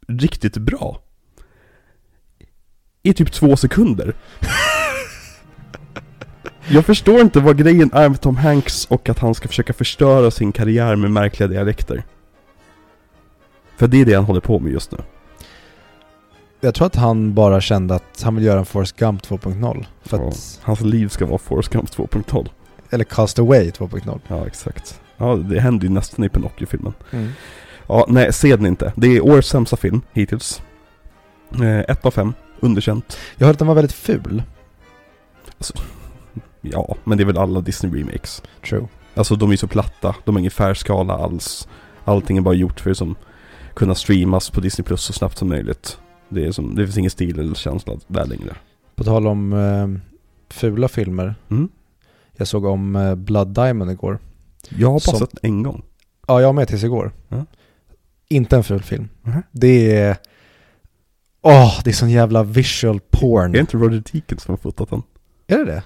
riktigt 0.07 0.57
bra. 0.57 0.99
I 3.03 3.13
typ 3.13 3.31
två 3.31 3.55
sekunder. 3.55 4.13
Jag 6.67 6.85
förstår 6.85 7.21
inte 7.21 7.39
vad 7.39 7.57
grejen 7.57 7.89
är 7.93 8.09
med 8.09 8.21
Tom 8.21 8.35
Hanks 8.35 8.85
och 8.85 9.09
att 9.09 9.19
han 9.19 9.35
ska 9.35 9.47
försöka 9.47 9.73
förstöra 9.73 10.31
sin 10.31 10.51
karriär 10.51 10.95
med 10.95 11.11
märkliga 11.11 11.47
dialekter. 11.47 12.03
För 13.77 13.87
det 13.87 14.01
är 14.01 14.05
det 14.05 14.13
han 14.13 14.25
håller 14.25 14.41
på 14.41 14.59
med 14.59 14.71
just 14.71 14.91
nu. 14.91 14.97
Jag 16.63 16.75
tror 16.75 16.87
att 16.87 16.95
han 16.95 17.33
bara 17.33 17.61
kände 17.61 17.95
att 17.95 18.21
han 18.23 18.35
vill 18.35 18.45
göra 18.45 18.59
en 18.59 18.65
Forrest 18.65 18.95
Gump 18.95 19.21
2.0. 19.23 19.85
För 20.03 20.17
Ja. 20.17 20.27
att, 20.27 20.59
Hans 20.63 20.81
liv 20.81 21.07
ska 21.07 21.25
vara 21.25 21.37
Forrest 21.37 21.69
Gump 21.69 21.89
2.0. 21.89 22.49
Eller 22.89 23.03
Castaway 23.03 23.69
2.0. 23.71 24.19
Ja, 24.27 24.47
exakt. 24.47 25.01
Ja, 25.17 25.35
det 25.35 25.59
händer 25.59 25.87
ju 25.87 25.93
nästan 25.93 26.25
i 26.25 26.29
Pinocchio-filmen. 26.29 26.93
Mm. 27.11 27.29
Ja, 27.87 28.05
nej, 28.09 28.33
se 28.33 28.55
den 28.55 28.65
inte. 28.65 28.93
Det 28.95 29.07
är 29.07 29.21
årets 29.25 29.49
sämsta 29.49 29.77
film 29.77 30.01
hittills. 30.13 30.61
Eh, 31.61 31.79
ett 31.79 32.05
av 32.05 32.11
fem, 32.11 32.33
underkänt. 32.59 33.17
Jag 33.37 33.45
hörde 33.45 33.55
att 33.55 33.59
den 33.59 33.67
var 33.67 33.75
väldigt 33.75 33.93
ful. 33.93 34.43
Ja, 36.61 36.95
men 37.03 37.17
det 37.17 37.23
är 37.23 37.25
väl 37.25 37.37
alla 37.37 37.59
Disney-remakes. 37.61 38.43
True. 38.69 38.87
Alltså 39.15 39.35
de 39.35 39.51
är 39.51 39.55
så 39.55 39.67
platta, 39.67 40.15
de 40.25 40.35
har 40.35 40.39
ingen 40.39 40.51
färgskala 40.51 41.13
alls. 41.13 41.67
Allting 42.05 42.37
är 42.37 42.41
bara 42.41 42.53
gjort 42.53 42.79
för 42.79 42.91
att 42.91 42.97
som, 42.97 43.15
kunna 43.73 43.95
streamas 43.95 44.49
på 44.49 44.59
Disney 44.61 44.83
Plus 44.85 45.01
så 45.01 45.13
snabbt 45.13 45.37
som 45.37 45.49
möjligt. 45.49 45.97
Det, 46.33 46.45
är 46.45 46.51
som, 46.51 46.75
det 46.75 46.85
finns 46.85 46.97
ingen 46.97 47.11
stil 47.11 47.39
eller 47.39 47.55
känsla 47.55 47.93
där 48.07 48.25
längre. 48.25 48.55
På 48.95 49.03
tal 49.03 49.27
om 49.27 49.53
eh, 49.53 50.11
fula 50.53 50.87
filmer. 50.87 51.35
Mm. 51.49 51.69
Jag 52.37 52.47
såg 52.47 52.65
om 52.65 52.95
eh, 52.95 53.15
Blood 53.15 53.47
Diamond 53.47 53.91
igår. 53.91 54.19
Jag 54.69 54.87
har 54.91 55.11
bara 55.11 55.17
Som- 55.17 55.27
en 55.41 55.63
gång. 55.63 55.83
Ja, 56.27 56.41
jag 56.41 56.55
med 56.55 56.67
tills 56.67 56.83
igår. 56.83 57.11
Ja. 57.29 57.45
Inte 58.29 58.55
en 58.55 58.63
ful 58.63 58.81
film. 58.83 59.09
Mhm. 59.21 59.41
Det 59.51 59.97
är... 59.97 60.17
Åh, 61.41 61.79
det 61.83 61.89
är 61.89 61.93
sån 61.93 62.09
jävla 62.09 62.43
visual 62.43 62.99
porn. 63.09 63.49
Är 63.49 63.53
det 63.53 63.59
inte 63.59 63.77
Roger 63.77 64.03
Deakins 64.11 64.43
som 64.43 64.51
har 64.51 64.57
fotat 64.57 64.89
den? 64.89 65.01
Är 65.47 65.57
det 65.57 65.65
det? 65.65 65.83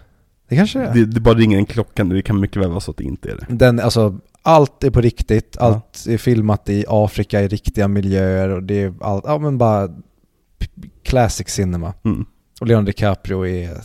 Det 0.49 0.55
kanske 0.55 0.79
det 0.79 0.85
är. 0.85 0.93
Det, 0.93 1.05
det 1.05 1.19
bara 1.19 1.35
ringer 1.35 1.57
en 1.57 1.65
klocka 1.65 2.03
nu, 2.03 2.15
det 2.15 2.21
kan 2.21 2.39
mycket 2.39 2.57
väl 2.61 2.69
vara 2.69 2.79
så 2.79 2.91
att 2.91 2.97
det 2.97 3.03
inte 3.03 3.31
är 3.31 3.35
det. 3.35 3.45
Den, 3.49 3.79
alltså, 3.79 4.19
allt 4.41 4.83
är 4.83 4.89
på 4.91 5.01
riktigt. 5.01 5.55
Ja. 5.59 5.65
Allt 5.65 6.05
är 6.09 6.17
filmat 6.17 6.69
i 6.69 6.85
Afrika 6.87 7.41
i 7.41 7.47
riktiga 7.47 7.87
miljöer 7.87 8.49
och 8.49 8.63
det 8.63 8.81
är 8.81 8.93
allt, 9.01 9.23
ja 9.27 9.37
men 9.37 9.57
bara 9.57 9.89
classic 11.03 11.47
cinema. 11.49 11.93
Mm. 12.05 12.25
Och 12.61 12.67
Leonardo 12.67 12.85
DiCaprio 12.85 13.45
är, 13.45 13.77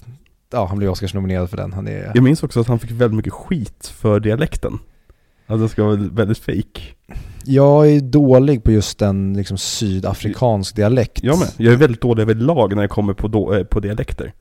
ja 0.52 0.66
han 0.66 0.78
blev 0.78 0.90
Oscars-nominerad 0.90 1.50
för 1.50 1.56
den. 1.56 1.72
Han 1.72 1.88
är, 1.88 2.12
Jag 2.14 2.24
minns 2.24 2.42
också 2.42 2.61
att 2.61 2.66
han 2.66 2.78
fick 2.78 2.90
väldigt 2.90 3.16
mycket 3.16 3.32
skit 3.32 3.92
för 3.96 4.20
dialekten. 4.20 4.78
Att 5.46 5.58
den 5.58 5.68
ska 5.68 5.85
vara 5.85 5.96
väldigt 5.96 6.38
fake. 6.38 6.80
jag 7.44 7.90
är 7.90 8.00
dålig 8.00 8.64
på 8.64 8.72
just 8.72 9.02
en 9.02 9.35
liksom 9.35 9.58
sydafrikansk 9.58 10.76
dialekt. 10.76 11.22
Jag 11.22 11.38
med. 11.38 11.48
Jag 11.56 11.72
är 11.72 11.76
väldigt 11.76 12.00
dålig 12.00 12.22
överlag 12.22 12.74
när 12.76 12.82
jag 12.82 12.90
kommer 12.90 13.14
på, 13.14 13.28
då, 13.28 13.54
eh, 13.54 13.64
på 13.64 13.80
dialekter. 13.80 14.32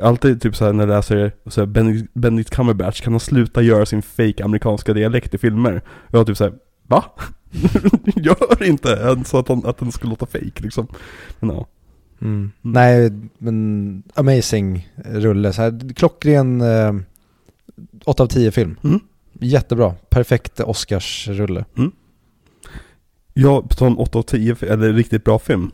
Alltid 0.00 0.42
typ 0.42 0.56
såhär 0.56 0.72
när 0.72 0.86
jag 0.86 0.96
läser 0.96 1.32
så 1.46 1.66
Benedict, 1.66 2.14
Benedict 2.14 2.50
Cumberbatch, 2.50 3.00
kan 3.00 3.12
han 3.12 3.20
sluta 3.20 3.62
göra 3.62 3.86
sin 3.86 4.02
fake 4.02 4.44
amerikanska 4.44 4.92
dialekt 4.94 5.34
i 5.34 5.38
filmer? 5.38 5.82
Jag 6.10 6.18
har 6.18 6.24
typ 6.24 6.36
såhär, 6.36 6.52
va? 6.82 7.04
Gör 8.16 8.62
inte! 8.62 9.22
Så 9.24 9.38
att, 9.38 9.48
han, 9.48 9.66
att 9.66 9.78
den 9.78 9.92
ska 9.92 10.08
låta 10.08 10.26
fake 10.26 10.62
liksom. 10.62 10.86
Men 11.40 11.50
ja. 11.50 11.66
Mm. 12.20 12.52
Nej, 12.62 13.12
men 13.38 14.02
amazing 14.14 14.88
rulle. 15.04 15.52
Så 15.52 15.62
här, 15.62 15.94
klockren 15.94 16.60
eh, 16.60 16.94
8 18.04 18.22
av 18.22 18.26
10 18.26 18.50
film. 18.50 18.76
Mm. 18.84 19.00
Jättebra. 19.32 19.94
Perfekt 20.08 20.60
Oscars-rulle. 20.60 21.64
Jag, 23.34 23.68
på 23.68 23.74
tal 23.74 23.88
om 23.88 23.98
8 23.98 24.18
av 24.18 24.22
10, 24.22 24.56
eller 24.60 24.92
riktigt 24.92 25.24
bra 25.24 25.38
film. 25.38 25.70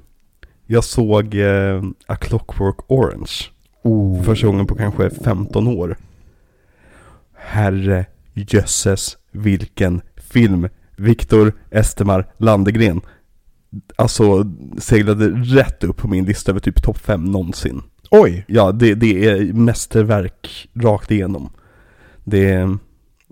Jag 0.66 0.84
såg 0.84 1.34
eh, 1.34 1.82
A 2.06 2.16
Clockwork 2.16 2.76
Orange. 2.86 3.32
Oh. 3.82 4.16
För 4.16 4.24
första 4.24 4.46
gången 4.46 4.66
på 4.66 4.74
kanske 4.74 5.10
15 5.10 5.66
år. 5.68 5.96
Herre 7.34 8.06
jösses 8.34 9.16
vilken 9.30 10.00
film. 10.16 10.68
Viktor 11.02 11.52
Estemar 11.70 12.26
Landegren. 12.36 13.00
Alltså 13.96 14.44
seglade 14.78 15.28
rätt 15.28 15.84
upp 15.84 15.96
på 15.96 16.08
min 16.08 16.24
lista 16.24 16.50
över 16.52 16.60
typ 16.60 16.82
topp 16.82 16.98
5 16.98 17.24
någonsin. 17.24 17.82
Oj! 18.10 18.44
Ja, 18.48 18.72
det, 18.72 18.94
det 18.94 19.28
är 19.28 19.52
mästerverk 19.52 20.68
rakt 20.74 21.10
igenom. 21.10 21.50
Det 22.24 22.50
är, 22.50 22.78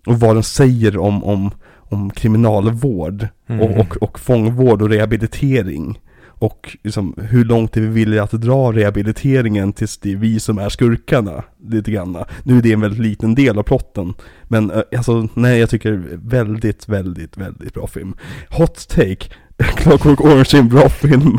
och 0.07 0.21
vad 0.21 0.37
den 0.37 0.43
säger 0.43 0.99
om, 0.99 1.25
om, 1.25 1.51
om 1.77 2.11
kriminalvård 2.11 3.29
Mm. 3.49 3.61
och, 3.63 3.79
och, 3.79 3.97
och 4.03 4.21
fångvård 4.21 4.83
och 4.83 4.91
rehabilitering. 4.91 6.01
Och 6.41 6.77
liksom 6.83 7.15
hur 7.19 7.45
långt 7.45 7.77
är 7.77 7.81
vi 7.81 7.87
villiga 7.87 8.23
att 8.23 8.31
dra 8.31 8.73
rehabiliteringen 8.73 9.73
tills 9.73 9.99
det 9.99 10.13
är 10.13 10.17
vi 10.17 10.41
som 10.41 10.59
är 10.59 10.69
skurkarna, 10.69 11.45
lite 11.69 11.91
grann. 11.91 12.17
Nu 12.43 12.59
är 12.59 12.63
det 12.63 12.73
en 12.73 12.81
väldigt 12.81 13.01
liten 13.01 13.35
del 13.35 13.59
av 13.59 13.63
plotten. 13.63 14.15
Men 14.45 14.71
eh, 14.71 14.83
alltså, 14.97 15.29
nej 15.35 15.59
jag 15.61 15.71
tycker 15.71 16.03
väldigt, 16.13 16.89
väldigt, 16.89 17.37
väldigt 17.37 17.75
bra 17.75 17.87
film. 17.87 18.15
Hot 18.51 18.89
take, 18.89 19.17
Clockwork 19.77 20.21
Orange 20.21 20.51
är 20.55 20.59
en 20.59 20.69
bra 20.69 20.89
film. 20.89 21.39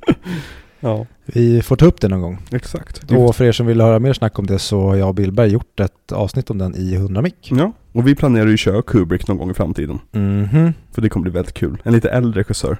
ja, 0.80 1.06
Vi 1.26 1.62
får 1.62 1.76
ta 1.76 1.86
upp 1.86 2.00
det 2.00 2.08
någon 2.08 2.20
gång. 2.20 2.38
exakt. 2.50 3.12
Och 3.12 3.36
för 3.36 3.44
er 3.44 3.52
som 3.52 3.66
vill 3.66 3.80
höra 3.80 3.98
mer 3.98 4.12
snack 4.12 4.38
om 4.38 4.46
det 4.46 4.58
så 4.58 4.80
har 4.80 4.96
jag 4.96 5.08
och 5.08 5.14
Billberg 5.14 5.50
gjort 5.50 5.80
ett 5.80 6.12
avsnitt 6.12 6.50
om 6.50 6.58
den 6.58 6.74
i 6.76 6.94
100 6.94 7.22
mick. 7.22 7.48
Ja, 7.52 7.72
och 7.92 8.08
vi 8.08 8.14
planerar 8.14 8.46
ju 8.46 8.56
köra 8.56 8.82
Kubrick 8.82 9.28
någon 9.28 9.38
gång 9.38 9.50
i 9.50 9.54
framtiden. 9.54 9.98
Mhm. 10.12 10.72
För 10.92 11.02
det 11.02 11.08
kommer 11.08 11.22
bli 11.22 11.32
väldigt 11.32 11.54
kul. 11.54 11.82
En 11.84 11.92
lite 11.92 12.10
äldre 12.10 12.40
regissör. 12.40 12.78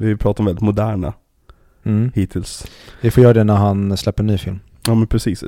Vi 0.00 0.16
pratar 0.16 0.40
om 0.42 0.46
väldigt 0.46 0.62
moderna 0.64 1.12
Mm. 1.84 2.12
hittills. 2.14 2.66
Vi 3.00 3.10
får 3.10 3.22
göra 3.22 3.32
det 3.34 3.44
när 3.44 3.56
han 3.56 3.96
släpper 3.96 4.22
en 4.22 4.26
ny 4.26 4.38
film. 4.38 4.60
Ja 4.86 4.94
men 4.94 5.06
precis. 5.06 5.44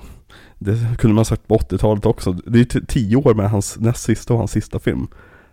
Det 0.58 0.96
kunde 0.98 1.14
man 1.14 1.24
sagt 1.24 1.48
på 1.48 1.56
80-talet 1.56 2.06
också. 2.06 2.32
Det 2.32 2.60
är 2.60 2.64
t- 2.64 2.80
tio 2.88 3.16
år 3.16 3.34
med 3.34 3.50
hans 3.50 3.76
näst 3.80 4.02
sista 4.02 4.32
och 4.32 4.38
hans 4.38 4.50
sista 4.50 4.78
film. 4.78 5.06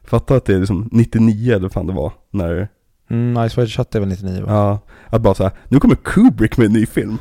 Fatta 0.04 0.36
att 0.36 0.46
det 0.46 0.56
är 0.56 0.60
liksom 0.60 0.90
99 0.92 1.52
eller 1.52 1.62
vad 1.62 1.72
fan 1.72 1.88
det 1.88 1.94
var. 1.94 2.12
När, 2.32 2.68
Mm, 3.10 3.50
Ice 3.50 3.58
White 3.58 3.68
Shut 3.72 3.96
är 3.96 4.00
väl 4.00 4.10
99 4.10 4.42
va? 4.46 4.52
ja, 4.54 4.80
att 5.16 5.22
bara 5.22 5.36
säga 5.36 5.52
nu 5.70 5.80
kommer 5.80 5.96
Kubrick 5.96 6.58
med 6.58 6.66
en 6.68 6.74
ny 6.74 6.86
film. 6.86 7.18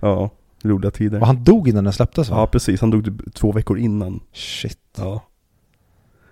Ja, 0.00 0.30
roliga 0.62 0.90
tider. 0.90 1.20
Och 1.20 1.26
han 1.26 1.44
dog 1.44 1.68
innan 1.68 1.84
den 1.84 1.92
släpptes 1.92 2.30
va? 2.30 2.36
Ja 2.36 2.46
precis, 2.46 2.80
han 2.80 2.90
dog 2.90 3.04
typ 3.04 3.34
två 3.34 3.52
veckor 3.52 3.78
innan. 3.78 4.20
Shit. 4.32 4.78
Ja. 4.98 5.22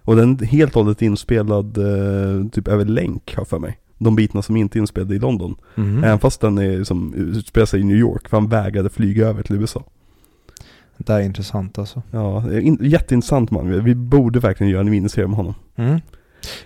Och 0.05 0.17
den 0.17 0.39
är 0.41 0.45
helt 0.45 0.77
och 0.77 0.83
hållet 0.83 1.03
inspelad 1.03 1.79
eh, 1.79 2.49
typ 2.49 2.69
över 2.69 2.85
länk 2.85 3.35
har 3.37 3.45
för 3.45 3.59
mig. 3.59 3.79
De 3.99 4.17
bitarna 4.17 4.43
som 4.43 4.57
inte 4.57 4.79
är 4.79 4.81
inspelade 4.81 5.15
i 5.15 5.19
London. 5.19 5.57
Mhm. 5.75 6.05
Även 6.05 6.19
fast 6.19 6.41
den 6.41 6.59
är 6.59 6.85
som 6.85 7.15
utspelar 7.15 7.67
sig 7.67 7.81
i 7.81 7.85
New 7.85 7.97
York, 7.97 8.29
för 8.29 8.37
han 8.37 8.49
vägrade 8.49 8.91
flyga 8.91 9.27
över 9.27 9.43
till 9.43 9.57
USA. 9.57 9.85
Det 10.97 11.13
är 11.13 11.21
intressant 11.21 11.79
alltså. 11.79 12.03
Ja, 12.11 12.53
in, 12.61 12.79
jätteintressant 12.81 13.51
man. 13.51 13.85
Vi 13.85 13.95
borde 13.95 14.41
verkligen 14.41 14.73
göra 14.73 14.81
en 14.81 14.91
miniserie 14.91 15.25
om 15.25 15.33
honom. 15.35 15.55
Mm. 15.77 16.01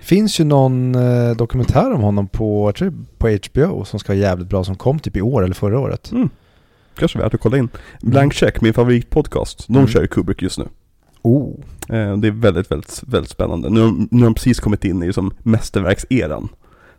Finns 0.01 0.41
ju 0.41 0.45
någon 0.45 0.95
eh, 0.95 1.36
dokumentär 1.36 1.93
om 1.93 2.01
honom 2.01 2.28
på, 2.28 2.72
tror 2.78 2.93
på 3.18 3.28
HBO 3.28 3.84
som 3.84 4.01
ska 4.01 4.12
vara 4.12 4.20
jävligt 4.20 4.49
bra 4.49 4.64
som 4.64 4.74
kom 4.76 4.99
typ 4.99 5.16
i 5.16 5.22
år 5.22 5.45
eller 5.45 5.55
förra 5.55 5.78
året. 5.80 6.12
Mm. 6.12 6.30
Kanske 6.99 7.18
värt 7.18 7.34
att 7.34 7.41
kolla 7.41 7.59
in. 7.59 7.68
Blank 8.03 8.32
Check, 8.34 8.61
min 8.61 8.74
favoritpodcast, 8.74 9.64
de 9.68 9.76
Mm. 9.76 9.89
kör 9.89 10.07
Kubrick 10.07 10.43
just 10.43 10.59
nu. 10.59 10.64
Oh. 11.22 11.55
Eh, 11.89 12.16
Det 12.16 12.28
är 12.28 12.32
väldigt, 12.32 12.70
väldigt, 12.70 13.03
väldigt 13.07 13.30
spännande. 13.30 13.70
Nu, 13.70 14.07
nu 14.11 14.18
har 14.18 14.24
de 14.24 14.34
precis 14.34 14.61
kommit 14.61 14.84
in 14.84 15.03
i 15.03 15.12
som 15.12 15.32
mästerverkseran. 15.43 16.49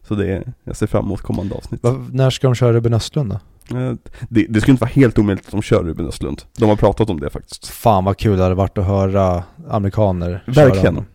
Så 0.07 0.15
det 0.15 0.27
är, 0.31 0.53
jag 0.63 0.75
ser 0.75 0.87
fram 0.87 1.05
emot 1.05 1.21
kommande 1.21 1.55
avsnitt. 1.55 1.83
Va, 1.83 2.05
när 2.11 2.29
ska 2.29 2.47
de 2.47 2.55
köra 2.55 2.73
Ruben 2.73 2.93
Östlund 2.93 3.29
då? 3.29 3.77
Eh, 3.77 3.93
Det, 4.29 4.45
det 4.49 4.61
skulle 4.61 4.71
inte 4.73 4.81
vara 4.81 4.91
helt 4.91 5.19
omöjligt 5.19 5.45
att 5.45 5.51
de 5.51 5.61
kör 5.61 5.83
Ruben 5.83 6.05
Östlund. 6.07 6.41
De 6.57 6.69
har 6.69 6.75
pratat 6.75 7.09
om 7.09 7.19
det 7.19 7.29
faktiskt. 7.29 7.67
Fan 7.67 8.03
vad 8.05 8.17
kul 8.17 8.37
det 8.37 8.43
hade 8.43 8.55
varit 8.55 8.77
att 8.77 8.85
höra 8.85 9.43
amerikaner 9.69 10.43
Verkligen. 10.47 10.95
köra. 10.95 11.05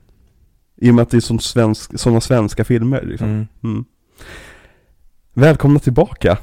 I 0.77 0.91
och 0.91 0.95
med 0.95 1.03
att 1.03 1.11
det 1.11 1.17
är 1.17 1.21
som 1.21 1.39
svensk, 1.39 1.99
sådana 1.99 2.21
svenska 2.21 2.65
filmer 2.65 3.03
liksom. 3.07 3.29
Mm. 3.29 3.47
Mm. 3.65 3.85
Välkomna 5.35 5.79
tillbaka 5.79 6.39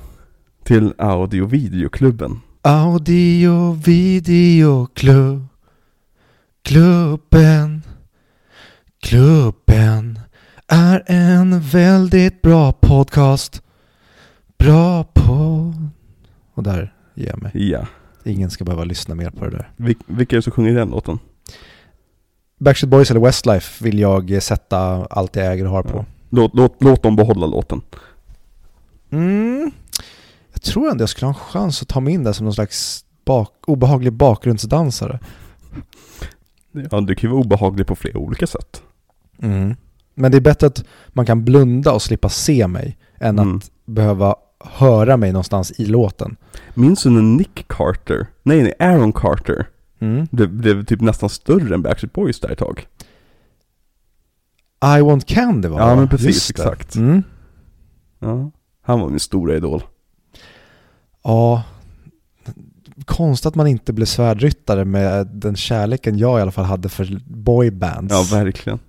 till 0.64 0.94
Audio 0.98 1.46
Videoklubben. 1.46 2.40
Audio 2.62 3.72
videoklubb 3.86 5.48
Klubben 6.64 7.82
Klubben 9.00 10.20
är 10.68 11.04
en 11.08 11.60
väldigt 11.60 12.42
bra 12.42 12.72
podcast 12.72 13.62
Bra 14.58 15.04
på 15.04 15.74
Och 16.54 16.64
där 16.64 16.94
ger 17.16 17.28
jag 17.28 17.42
mig. 17.42 17.52
Ja. 17.54 17.88
Ingen 18.26 18.50
ska 18.50 18.64
behöva 18.64 18.84
lyssna 18.84 19.16
mer 19.16 19.30
på 19.30 19.46
det 19.46 19.52
där. 19.52 19.72
Vil, 19.78 19.96
vilka 20.06 20.36
är 20.36 20.38
det 20.38 20.44
som 20.44 20.52
sjunger 20.52 20.74
den 20.74 20.90
låten? 20.90 21.20
Backstreet 22.58 22.92
Boys 22.92 23.12
eller 23.12 23.22
Westlife 23.22 23.84
vill 23.84 24.00
jag 24.00 24.44
sätta 24.44 25.06
allt 25.06 25.36
jag 25.36 25.54
äger 25.54 25.66
och 25.66 25.72
har 25.72 25.84
på. 25.84 25.98
Ja. 25.98 26.06
Låt, 26.30 26.56
låt, 26.56 26.76
låt 26.80 27.04
dem 27.04 27.16
behålla 27.16 27.46
låten. 27.48 27.82
Mm. 29.10 29.72
Jag 30.52 30.62
tror 30.62 30.92
ändå 30.92 31.02
jag 31.02 31.10
skulle 31.10 31.28
ha 31.28 31.34
en 31.34 31.40
chans 31.40 31.82
att 31.82 31.88
ta 31.88 32.00
mig 32.00 32.14
in 32.14 32.24
där 32.24 32.34
som 32.34 32.44
någon 32.44 32.54
slags 32.54 33.06
bak 33.26 33.54
obehaglig 33.68 34.14
bakgrundsdansare. 34.14 35.20
Ja, 36.72 37.02
du 37.02 37.16
kan 37.16 37.30
ju 37.30 37.34
vara 37.34 37.42
obehaglig 37.46 37.88
på 37.88 37.96
flera 37.96 38.18
olika 38.18 38.48
sätt. 38.48 38.84
Mm. 39.42 39.76
Men 40.16 40.32
det 40.32 40.38
är 40.38 40.42
bättre 40.42 40.68
att 40.68 40.84
man 41.08 41.26
kan 41.26 41.44
blunda 41.46 41.92
och 41.94 42.02
slippa 42.02 42.30
se 42.30 42.68
mig 42.68 42.98
än 43.20 43.40
Mm. 43.40 43.58
att 43.58 43.72
behöva 43.86 44.36
höra 44.60 45.18
mig 45.18 45.32
någonstans 45.32 45.72
i 45.80 45.86
låten. 45.86 46.36
Minns 46.74 47.04
du 47.04 47.10
när 47.10 47.22
Nick 47.22 47.66
Carter, 47.68 48.28
nej, 48.44 48.64
nej 48.64 48.74
Aaron 48.80 49.14
Carter, 49.14 49.68
Mm. 50.00 50.28
blev, 50.32 50.50
blev 50.54 50.86
typ 50.86 51.02
nästan 51.02 51.30
större 51.30 51.76
än 51.76 51.82
Backstreet 51.82 52.14
Boys 52.14 52.40
där 52.40 52.50
ett 52.50 52.58
tag? 52.60 52.88
I 54.98 55.02
want 55.02 55.26
candy 55.26 55.68
var 55.68 55.78
det, 55.80 55.84
Ja, 55.84 55.90
va? 55.90 55.96
men 55.96 56.08
precis, 56.08 56.48
det. 56.48 56.52
exakt. 56.64 56.96
Mm. 56.96 57.24
Ja. 58.20 58.52
Han 58.82 59.00
var 59.00 59.10
min 59.10 59.20
stora 59.20 59.56
idol. 59.56 59.84
Ja, 61.24 61.64
konstigt 63.16 63.46
att 63.46 63.56
man 63.56 63.68
inte 63.68 63.94
blev 63.94 64.06
svärdryttare 64.06 64.86
med 64.86 65.28
den 65.28 65.56
kärleken 65.56 66.18
jag 66.18 66.40
i 66.40 66.42
alla 66.42 66.52
fall 66.52 66.66
hade 66.66 66.90
för 66.90 67.20
boybands. 67.26 68.14
Ja, 68.14 68.38
verkligen. 68.38 68.80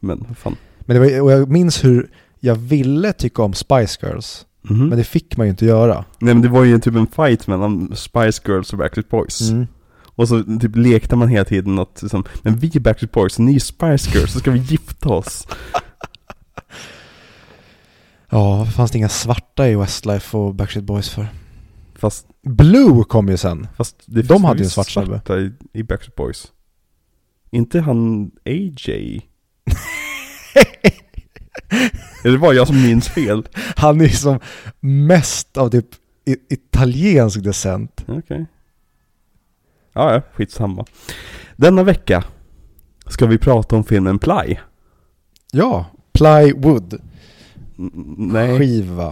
Men 0.00 0.24
vad 0.28 0.38
fan. 0.38 0.56
men 0.80 0.94
det 0.96 1.00
var, 1.00 1.20
och 1.20 1.32
jag 1.32 1.50
minns 1.50 1.84
hur 1.84 2.10
jag 2.40 2.54
ville 2.54 3.12
tycka 3.12 3.42
om 3.42 3.54
Spice 3.54 3.98
Girls, 4.06 4.46
Mhm. 4.62 4.88
men 4.88 4.98
det 4.98 5.04
fick 5.04 5.36
man 5.36 5.46
ju 5.46 5.50
inte 5.50 5.64
göra. 5.66 5.94
Nej 6.18 6.34
men 6.34 6.42
det 6.42 6.48
var 6.48 6.64
ju 6.64 6.78
typ 6.78 6.94
en 6.94 7.06
fight 7.06 7.46
mellan 7.46 7.92
Spice 7.96 8.42
Girls 8.46 8.72
och 8.72 8.78
Backstreet 8.78 9.08
Boys. 9.08 9.50
Mm. 9.50 9.66
Och 10.14 10.28
så 10.28 10.42
typ 10.60 10.76
lekte 10.76 11.16
man 11.16 11.28
hela 11.28 11.44
tiden 11.44 11.78
att 11.78 12.02
liksom, 12.02 12.24
men 12.42 12.56
vi 12.58 12.70
är 12.74 12.80
Backstreet 12.80 13.12
Boys, 13.12 13.38
ni 13.38 13.54
är 13.54 13.60
Spice 13.60 14.18
Girls, 14.18 14.32
så 14.32 14.38
ska 14.38 14.50
vi 14.50 14.58
gifta 14.58 15.08
oss. 15.08 15.46
Ja, 18.34 18.64
fanns 18.66 18.90
det 18.90 18.98
inga 18.98 19.08
svarta 19.08 19.68
i 19.68 19.74
Westlife 19.76 20.36
och 20.36 20.54
Backstreet 20.54 20.84
Boys 20.86 21.08
för? 21.10 21.26
Fast, 22.02 22.26
Blue 22.42 23.04
kom 23.04 23.28
ju 23.28 23.36
sen. 23.36 23.66
fast 23.76 23.96
det 24.06 24.22
De 24.22 24.44
hade 24.44 24.58
ju 24.58 24.64
en 24.64 24.70
svart 24.70 24.90
snubbe. 24.90 25.20
i, 25.72 25.78
i 25.78 25.82
Backstreet 25.82 26.16
Boys. 26.16 26.52
Inte 27.50 27.80
han 27.80 28.30
AJ? 28.44 28.86
Eller 32.24 32.38
var 32.38 32.52
jag 32.52 32.66
som 32.66 32.82
minns 32.82 33.08
fel? 33.08 33.48
Han 33.76 34.00
är 34.00 34.08
som 34.08 34.40
mest 34.80 35.56
av 35.56 35.68
typ 35.68 35.86
italiensk 36.48 37.42
descent. 37.42 38.04
Okej. 38.08 38.46
Ja, 39.92 40.14
ja, 40.14 40.22
skitsamma. 40.32 40.84
Denna 41.56 41.82
vecka 41.82 42.24
ska 43.06 43.26
vi 43.26 43.38
prata 43.38 43.76
om 43.76 43.84
filmen 43.84 44.18
Ply. 44.18 44.56
Ja, 45.52 45.86
plywood, 46.12 47.00
Nej. 48.16 48.58
skiva. 48.58 49.08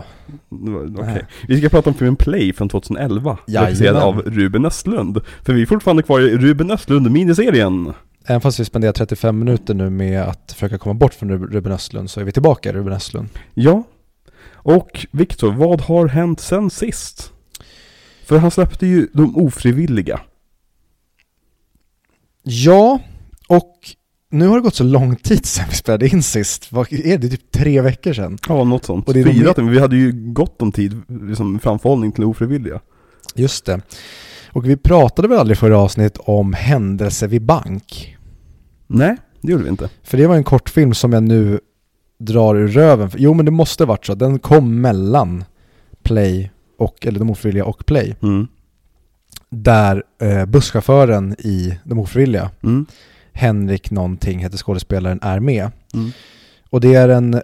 Okej. 0.49 0.93
Nej. 1.07 1.27
Vi 1.49 1.59
ska 1.59 1.68
prata 1.68 1.91
om 1.91 1.95
filmen 1.95 2.16
Play 2.16 2.53
från 2.53 2.68
2011. 2.68 3.39
Jajamän. 3.47 3.66
Regisserad 3.66 3.97
av 3.97 4.23
Ruben 4.23 4.64
Östlund. 4.64 5.21
För 5.43 5.53
vi 5.53 5.62
är 5.62 5.66
fortfarande 5.66 6.03
kvar 6.03 6.21
i 6.21 6.37
Ruben 6.37 6.71
Östlund 6.71 7.11
miniserien. 7.11 7.93
Även 8.25 8.41
fast 8.41 8.61
vi 8.61 8.64
spenderar 8.64 8.93
35 8.93 9.39
minuter 9.39 9.75
nu 9.75 9.91
med 9.91 10.23
att 10.23 10.53
försöka 10.53 10.79
komma 10.79 10.95
bort 10.95 11.14
från 11.14 11.31
Rub- 11.31 11.53
Ruben 11.53 11.73
Östlund 11.73 12.11
så 12.11 12.21
är 12.21 12.25
vi 12.25 12.33
tillbaka 12.33 12.68
i 12.68 12.73
Ruben 12.73 12.93
Östlund. 12.93 13.29
Ja. 13.55 13.83
Och 14.53 15.07
Viktor, 15.11 15.53
vad 15.53 15.81
har 15.81 16.09
hänt 16.09 16.41
sen 16.41 16.71
sist? 16.71 17.33
För 18.25 18.39
han 18.39 18.51
släppte 18.51 18.87
ju 18.87 19.09
De 19.12 19.37
Ofrivilliga. 19.37 20.21
Ja, 22.43 23.01
och 23.49 23.75
nu 24.31 24.47
har 24.49 24.57
det 24.57 24.62
gått 24.62 24.74
så 24.74 24.85
lång 24.85 25.16
tid 25.16 25.47
sedan 25.47 25.64
vi 25.70 25.76
spelade 25.76 26.09
in 26.09 26.22
sist. 26.22 26.72
Vad 26.72 26.93
är 26.93 27.18
det? 27.18 27.28
Typ 27.28 27.51
tre 27.53 27.81
veckor 27.81 28.12
sedan. 28.12 28.39
Ja, 28.49 28.64
något 28.64 28.85
sånt. 28.85 29.09
Och 29.09 29.14
det 29.14 29.20
är 29.20 29.24
de- 29.24 29.33
Fyra 29.33 29.55
timmar. 29.55 29.70
Vi 29.70 29.78
hade 29.81 29.97
ju 29.97 30.12
gott 30.33 30.62
om 30.62 30.72
tid, 30.72 31.03
liksom 31.09 31.59
framförhållning 31.59 32.12
till 32.12 32.24
Ofrivilliga. 32.24 32.81
Just 33.35 33.64
det. 33.64 33.81
Och 34.53 34.68
vi 34.68 34.76
pratade 34.76 35.28
väl 35.28 35.39
aldrig 35.39 35.59
förra 35.59 35.78
avsnitt 35.78 36.16
om 36.20 36.53
Händelse 36.53 37.26
vid 37.26 37.43
bank. 37.43 38.16
Nej, 38.87 39.16
det 39.41 39.53
gjorde 39.53 39.64
vi 39.64 39.70
inte. 39.70 39.89
För 40.03 40.16
det 40.18 40.26
var 40.26 40.37
en 40.37 40.45
kortfilm 40.45 40.95
som 40.95 41.12
jag 41.12 41.22
nu 41.22 41.61
drar 42.18 42.55
ur 42.57 42.68
röven. 42.68 43.11
Jo 43.16 43.35
men 43.35 43.45
det 43.45 43.51
måste 43.51 43.85
varit 43.85 44.07
så. 44.07 44.14
Den 44.14 44.39
kom 44.39 44.81
mellan 44.81 45.45
Play 46.03 46.51
och, 46.78 47.07
eller 47.07 47.18
De 47.18 47.31
Ofrivilliga 47.31 47.64
och 47.64 47.87
Play. 47.87 48.16
Mm. 48.22 48.47
Där 49.51 50.03
eh, 50.22 50.47
busschauffören 50.47 51.33
i 51.39 51.78
De 51.85 51.99
Ofrivilliga, 51.99 52.51
Mm. 52.62 52.87
Henrik 53.33 53.91
någonting 53.91 54.39
heter 54.39 54.59
skådespelaren, 54.59 55.18
är 55.22 55.41
med. 55.41 55.70
Mm. 55.95 56.11
Och 56.70 56.81
det 56.81 56.95
är 56.95 57.09
en 57.09 57.43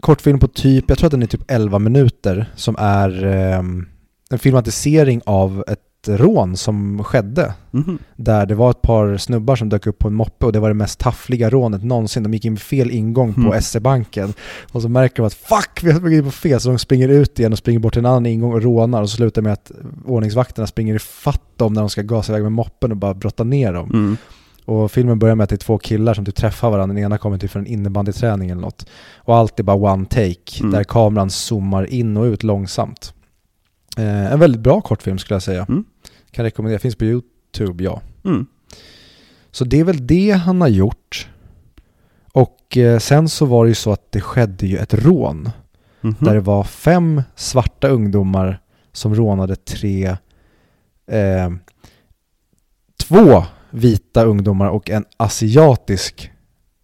kortfilm 0.00 0.38
på 0.38 0.48
typ, 0.48 0.84
jag 0.88 0.98
tror 0.98 1.06
att 1.06 1.10
den 1.10 1.22
är 1.22 1.26
typ 1.26 1.50
11 1.50 1.78
minuter, 1.78 2.52
som 2.56 2.76
är 2.78 3.24
ehm, 3.24 3.88
en 4.30 4.38
filmatisering 4.38 5.20
av 5.26 5.64
ett 5.66 5.80
rån 6.08 6.56
som 6.56 7.04
skedde. 7.04 7.54
Mhm. 7.70 7.98
Där 8.16 8.46
det 8.46 8.54
var 8.54 8.70
ett 8.70 8.82
par 8.82 9.16
snubbar 9.16 9.56
som 9.56 9.68
dök 9.68 9.86
upp 9.86 9.98
på 9.98 10.08
en 10.08 10.14
moppe 10.14 10.46
och 10.46 10.52
det 10.52 10.60
var 10.60 10.68
det 10.68 10.74
mest 10.74 10.98
taffliga 10.98 11.50
rånet 11.50 11.84
någonsin. 11.84 12.22
De 12.22 12.32
gick 12.34 12.44
in 12.44 12.56
fel 12.56 12.90
ingång 12.90 13.34
på 13.34 13.40
Mm. 13.40 13.62
SE-banken. 13.62 14.32
Och 14.72 14.82
så 14.82 14.88
märker 14.88 15.16
de 15.16 15.26
att 15.26 15.34
fuck, 15.34 15.80
vi 15.82 15.90
har 15.92 15.98
sprungit 15.98 16.18
in 16.18 16.24
på 16.24 16.30
fel. 16.30 16.60
Så 16.60 16.68
de 16.68 16.78
springer 16.78 17.08
ut 17.08 17.38
igen 17.38 17.52
och 17.52 17.58
springer 17.58 17.80
bort 17.80 17.92
till 17.92 18.00
en 18.00 18.06
annan 18.06 18.26
ingång 18.26 18.52
och 18.52 18.62
rånar. 18.62 19.02
Och 19.02 19.10
så 19.10 19.16
slutar 19.16 19.42
med 19.42 19.52
att 19.52 19.72
ordningsvakterna 20.06 20.66
springer 20.66 20.94
ifatt 20.94 21.42
dem 21.58 21.72
när 21.72 21.80
de 21.82 21.90
ska 21.90 22.02
gasa 22.02 22.32
iväg 22.32 22.42
med 22.42 22.52
moppen 22.52 22.90
och 22.90 22.96
bara 22.96 23.14
brotta 23.14 23.44
ner 23.44 23.72
dem. 23.72 23.90
Mm. 23.92 24.16
Och 24.66 24.90
filmen 24.92 25.18
börjar 25.18 25.34
med 25.34 25.44
att 25.44 25.50
det 25.50 25.56
är 25.56 25.66
två 25.66 25.78
killar 25.78 26.14
som 26.14 26.24
typ 26.24 26.34
träffar 26.34 26.70
varandra. 26.70 26.94
Den 26.94 27.04
ena 27.04 27.18
kommer 27.18 27.38
typ 27.38 27.50
från 27.50 27.62
en 27.62 27.66
innebandyträning 27.72 28.50
eller 28.50 28.62
något. 28.62 28.86
Och 29.16 29.36
allt 29.36 29.60
är 29.60 29.64
bara 29.64 29.76
one 29.92 30.04
take, 30.06 30.58
Mm. 30.60 30.72
där 30.72 30.84
kameran 30.84 31.30
zoomar 31.30 31.84
in 31.90 32.16
och 32.16 32.24
ut 32.24 32.42
långsamt. 32.42 33.14
Eh, 33.98 34.32
en 34.32 34.40
väldigt 34.40 34.60
bra 34.60 34.80
kortfilm 34.80 35.18
skulle 35.18 35.34
jag 35.34 35.42
säga. 35.42 35.66
Mm. 35.68 35.84
Kan 36.30 36.44
rekommendera, 36.44 36.78
finns 36.78 36.96
på 36.96 37.04
YouTube, 37.04 37.84
ja. 37.84 38.02
Mm. 38.24 38.46
Så 39.50 39.64
det 39.64 39.80
är 39.80 39.84
väl 39.84 40.06
det 40.06 40.30
han 40.30 40.60
har 40.60 40.68
gjort. 40.68 41.28
Och 42.32 42.76
eh, 42.76 42.98
sen 42.98 43.28
så 43.28 43.46
var 43.46 43.64
det 43.64 43.68
ju 43.68 43.74
så 43.74 43.92
att 43.92 44.12
det 44.12 44.20
skedde 44.20 44.66
ju 44.66 44.76
ett 44.76 44.94
rån. 44.94 45.50
Mhm. 46.00 46.16
Där 46.20 46.34
det 46.34 46.40
var 46.40 46.64
fem 46.64 47.22
svarta 47.36 47.88
ungdomar 47.88 48.60
som 48.92 49.14
rånade 49.14 49.56
tre, 49.56 50.16
eh, 51.06 51.50
två 52.96 53.44
vita 53.70 54.24
ungdomar 54.24 54.68
och 54.68 54.90
en 54.90 55.04
asiatisk 55.16 56.30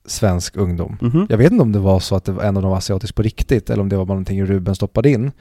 svensk 0.07 0.57
ungdom. 0.57 0.99
Mhm. 1.01 1.27
Jag 1.29 1.39
vet 1.39 1.53
inte 1.53 1.63
om 1.63 1.73
det 1.73 1.79
var 1.79 2.01
så 2.01 2.17
att 2.17 2.25
det 2.25 2.33
var 2.33 2.43
en 2.43 2.57
av 2.57 2.63
dem 2.63 2.71
var 2.71 2.79
asiatisk 2.79 3.15
på 3.15 3.23
riktigt 3.23 3.71
eller 3.71 3.83
om 3.83 3.89
det 3.89 3.97
var 3.97 4.05
bara 4.05 4.15
någonting 4.15 4.45
Ruben 4.45 4.75
stoppade 4.75 5.11
in. 5.11 5.33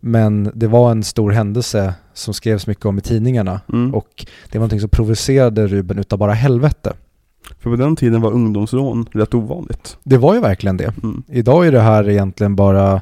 Men 0.00 0.50
det 0.54 0.66
var 0.66 0.90
en 0.90 1.02
stor 1.02 1.30
händelse 1.30 1.94
som 2.14 2.34
skrevs 2.34 2.66
mycket 2.66 2.84
om 2.86 2.98
i 2.98 3.00
tidningarna 3.00 3.60
Mm. 3.72 3.94
och 3.94 4.26
det 4.50 4.58
var 4.58 4.60
någonting 4.60 4.80
som 4.80 4.88
provocerade 4.90 5.66
Ruben 5.66 5.98
utav 5.98 6.18
bara 6.18 6.32
helvete. 6.32 6.92
För 7.58 7.70
på 7.70 7.76
den 7.76 7.96
tiden 7.96 8.20
var 8.20 8.32
ungdomsrån 8.32 9.06
rätt 9.12 9.34
ovanligt. 9.34 9.96
Det 10.04 10.16
var 10.18 10.34
ju 10.34 10.40
verkligen 10.40 10.76
det. 10.76 10.92
Mm. 11.02 11.22
Idag 11.28 11.66
är 11.66 11.72
det 11.72 11.80
här 11.80 12.08
egentligen 12.08 12.56
bara 12.56 13.00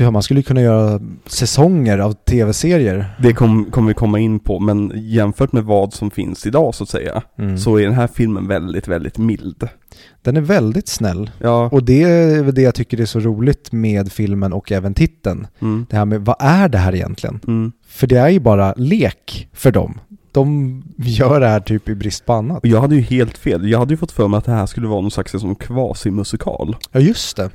Ja, 0.00 0.10
man 0.10 0.22
skulle 0.22 0.42
kunna 0.42 0.60
göra 0.60 1.00
säsonger 1.26 1.98
av 1.98 2.12
tv-serier. 2.12 3.16
Det 3.22 3.32
kom- 3.32 3.64
kommer 3.70 3.88
vi 3.88 3.94
komma 3.94 4.18
in 4.18 4.40
på, 4.40 4.58
men 4.60 4.92
jämfört 4.94 5.52
med 5.52 5.64
vad 5.64 5.92
som 5.94 6.10
finns 6.10 6.46
idag 6.46 6.74
så 6.74 6.82
att 6.84 6.88
säga, 6.90 7.22
Mm. 7.38 7.58
så 7.58 7.76
är 7.78 7.84
den 7.84 7.94
här 7.94 8.06
filmen 8.06 8.48
väldigt, 8.48 8.88
väldigt 8.88 9.18
mild. 9.18 9.68
Den 10.22 10.36
är 10.36 10.40
väldigt 10.40 10.88
snäll. 10.88 11.30
Ja, 11.40 11.68
Och 11.72 11.84
det 11.84 12.02
är 12.02 12.52
det 12.52 12.62
jag 12.62 12.74
tycker 12.74 13.00
är 13.00 13.04
så 13.04 13.20
roligt 13.20 13.72
med 13.72 14.12
filmen 14.12 14.52
och 14.52 14.72
även 14.72 14.94
titeln. 14.94 15.46
mm, 15.60 15.86
Det 15.90 15.96
här 15.96 16.04
med 16.04 16.20
vad 16.24 16.36
är 16.38 16.68
det 16.68 16.78
här 16.78 16.94
egentligen? 16.94 17.40
mm, 17.46 17.72
För 17.86 18.06
det 18.06 18.16
är 18.18 18.28
ju 18.28 18.40
bara 18.40 18.74
lek 18.76 19.48
för 19.52 19.72
dem. 19.72 20.00
de 20.32 20.82
gör 20.96 21.40
det 21.40 21.48
här 21.48 21.60
typ 21.60 21.88
i 21.88 21.94
brist 21.94 22.26
på 22.26 22.32
annat. 22.32 22.60
Jag 22.62 22.80
hade 22.80 22.94
ju 22.94 23.00
helt 23.00 23.38
fel. 23.38 23.68
Jag 23.70 23.78
hade 23.78 23.92
ju 23.92 23.96
fått 23.98 24.12
för 24.12 24.28
mig 24.28 24.38
att 24.38 24.44
det 24.44 24.52
här 24.52 24.66
skulle 24.66 24.86
vara 24.88 25.00
någon 25.00 25.10
slags 25.10 25.30
som 25.32 25.54
kvasimusikal. 25.54 26.76
Ja 26.92 27.00
just 27.00 27.36
det. 27.36 27.50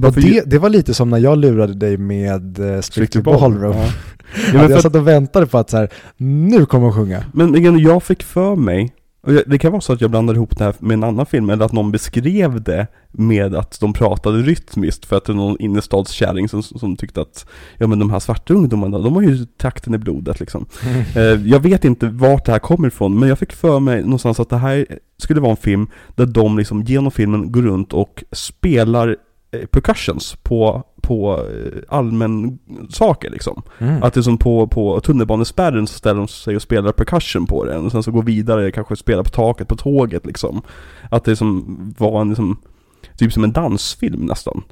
Varför 0.00 0.20
det, 0.20 0.42
det 0.46 0.58
var 0.58 0.68
lite 0.68 0.94
som 0.94 1.10
när 1.10 1.18
jag 1.18 1.38
lurade 1.38 1.74
dig 1.74 1.96
med 1.96 2.58
uh, 2.58 2.80
Strictly 2.80 3.20
Ballroom. 3.22 3.76
Ja. 3.76 3.84
Ja, 3.84 3.90
Ja, 4.54 4.62
jag 4.62 4.72
att, 4.72 4.82
satt 4.82 4.94
och 4.96 5.08
väntade 5.08 5.46
på 5.46 5.58
att 5.58 5.70
så 5.70 5.76
här, 5.76 5.88
nu 6.16 6.66
kommer 6.66 6.84
hon 6.86 6.94
sjunga. 6.94 7.24
men 7.32 7.56
igen, 7.56 7.78
jag 7.78 8.02
fick 8.02 8.22
för 8.22 8.56
mig, 8.56 8.92
och 9.26 9.34
jag- 9.34 9.42
det 9.46 9.58
kan 9.58 9.72
vara 9.72 9.80
så 9.80 9.92
att 9.92 10.00
jag 10.00 10.10
blandar 10.10 10.34
ihop 10.34 10.58
det 10.58 10.64
här 10.64 10.74
med 10.78 10.94
en 10.94 11.04
annan 11.04 11.26
film, 11.26 11.50
eller 11.50 11.64
att 11.64 11.72
någon 11.72 11.90
beskrev 11.92 12.62
det 12.62 12.86
med 13.12 13.54
att 13.54 13.80
de 13.80 13.92
pratade 13.92 14.38
rytmiskt 14.42 15.04
för 15.06 15.16
att 15.16 15.24
det 15.24 15.32
är 15.32 15.36
någon 15.36 15.56
innerstadskärring 15.60 16.48
som, 16.48 16.62
som 16.62 16.96
tyckte 16.96 17.20
att 17.20 17.46
Ja 17.78 17.86
men 17.86 17.98
de 17.98 18.10
här 18.10 18.18
svarta 18.18 18.54
ungdomarna, 18.54 18.98
de 18.98 19.14
har 19.14 19.22
ju 19.22 19.46
takten 19.56 19.94
i 19.94 19.98
blodet 19.98 20.40
liksom 20.40 20.66
Eh, 21.16 21.22
Jag 21.22 21.60
vet 21.60 21.84
inte 21.84 22.06
vart 22.08 22.44
det 22.44 22.52
här 22.52 22.58
kommer 22.58 22.88
ifrån, 22.88 23.18
men 23.18 23.28
jag 23.28 23.38
fick 23.38 23.52
för 23.52 23.80
mig 23.80 24.02
någonstans 24.02 24.40
att 24.40 24.50
det 24.50 24.56
här 24.56 24.86
skulle 25.22 25.40
vara 25.40 25.50
en 25.50 25.56
film 25.56 25.86
där 26.14 26.26
de 26.26 26.58
liksom 26.58 26.82
genom 26.82 27.10
filmen 27.12 27.52
går 27.52 27.62
runt 27.62 27.92
och 27.92 28.24
spelar 28.32 29.08
eh, 29.08 29.14
percussions 29.50 30.36
på, 30.42 30.84
på 31.00 31.46
eh, 31.46 31.82
allmän 31.88 32.58
saker 32.90 33.30
liksom. 33.30 33.62
Mm. 33.78 34.02
Att 34.02 34.14
det 34.14 34.20
är 34.20 34.22
som 34.22 34.38
på, 34.38 34.66
på 34.66 35.00
tunnelbanespärren 35.00 35.86
så 35.86 35.94
ställer 35.94 36.18
de 36.18 36.28
sig 36.28 36.56
och 36.56 36.62
spelar 36.62 36.92
percussion 36.92 37.46
på 37.46 37.64
den 37.64 37.84
och 37.84 37.92
sen 37.92 38.02
så 38.02 38.10
går 38.10 38.22
vidare, 38.22 38.72
kanske 38.72 38.96
spelar 38.96 39.22
på 39.22 39.30
taket 39.30 39.68
på 39.68 39.76
tåget 39.76 40.26
liksom. 40.26 40.62
Att 41.10 41.24
det 41.24 41.36
som 41.36 41.64
var 41.98 42.20
en 42.20 42.28
liksom, 42.28 42.60
typ 43.16 43.32
som 43.32 43.44
en 43.44 43.52
dansfilm 43.52 44.20
nästan. 44.20 44.62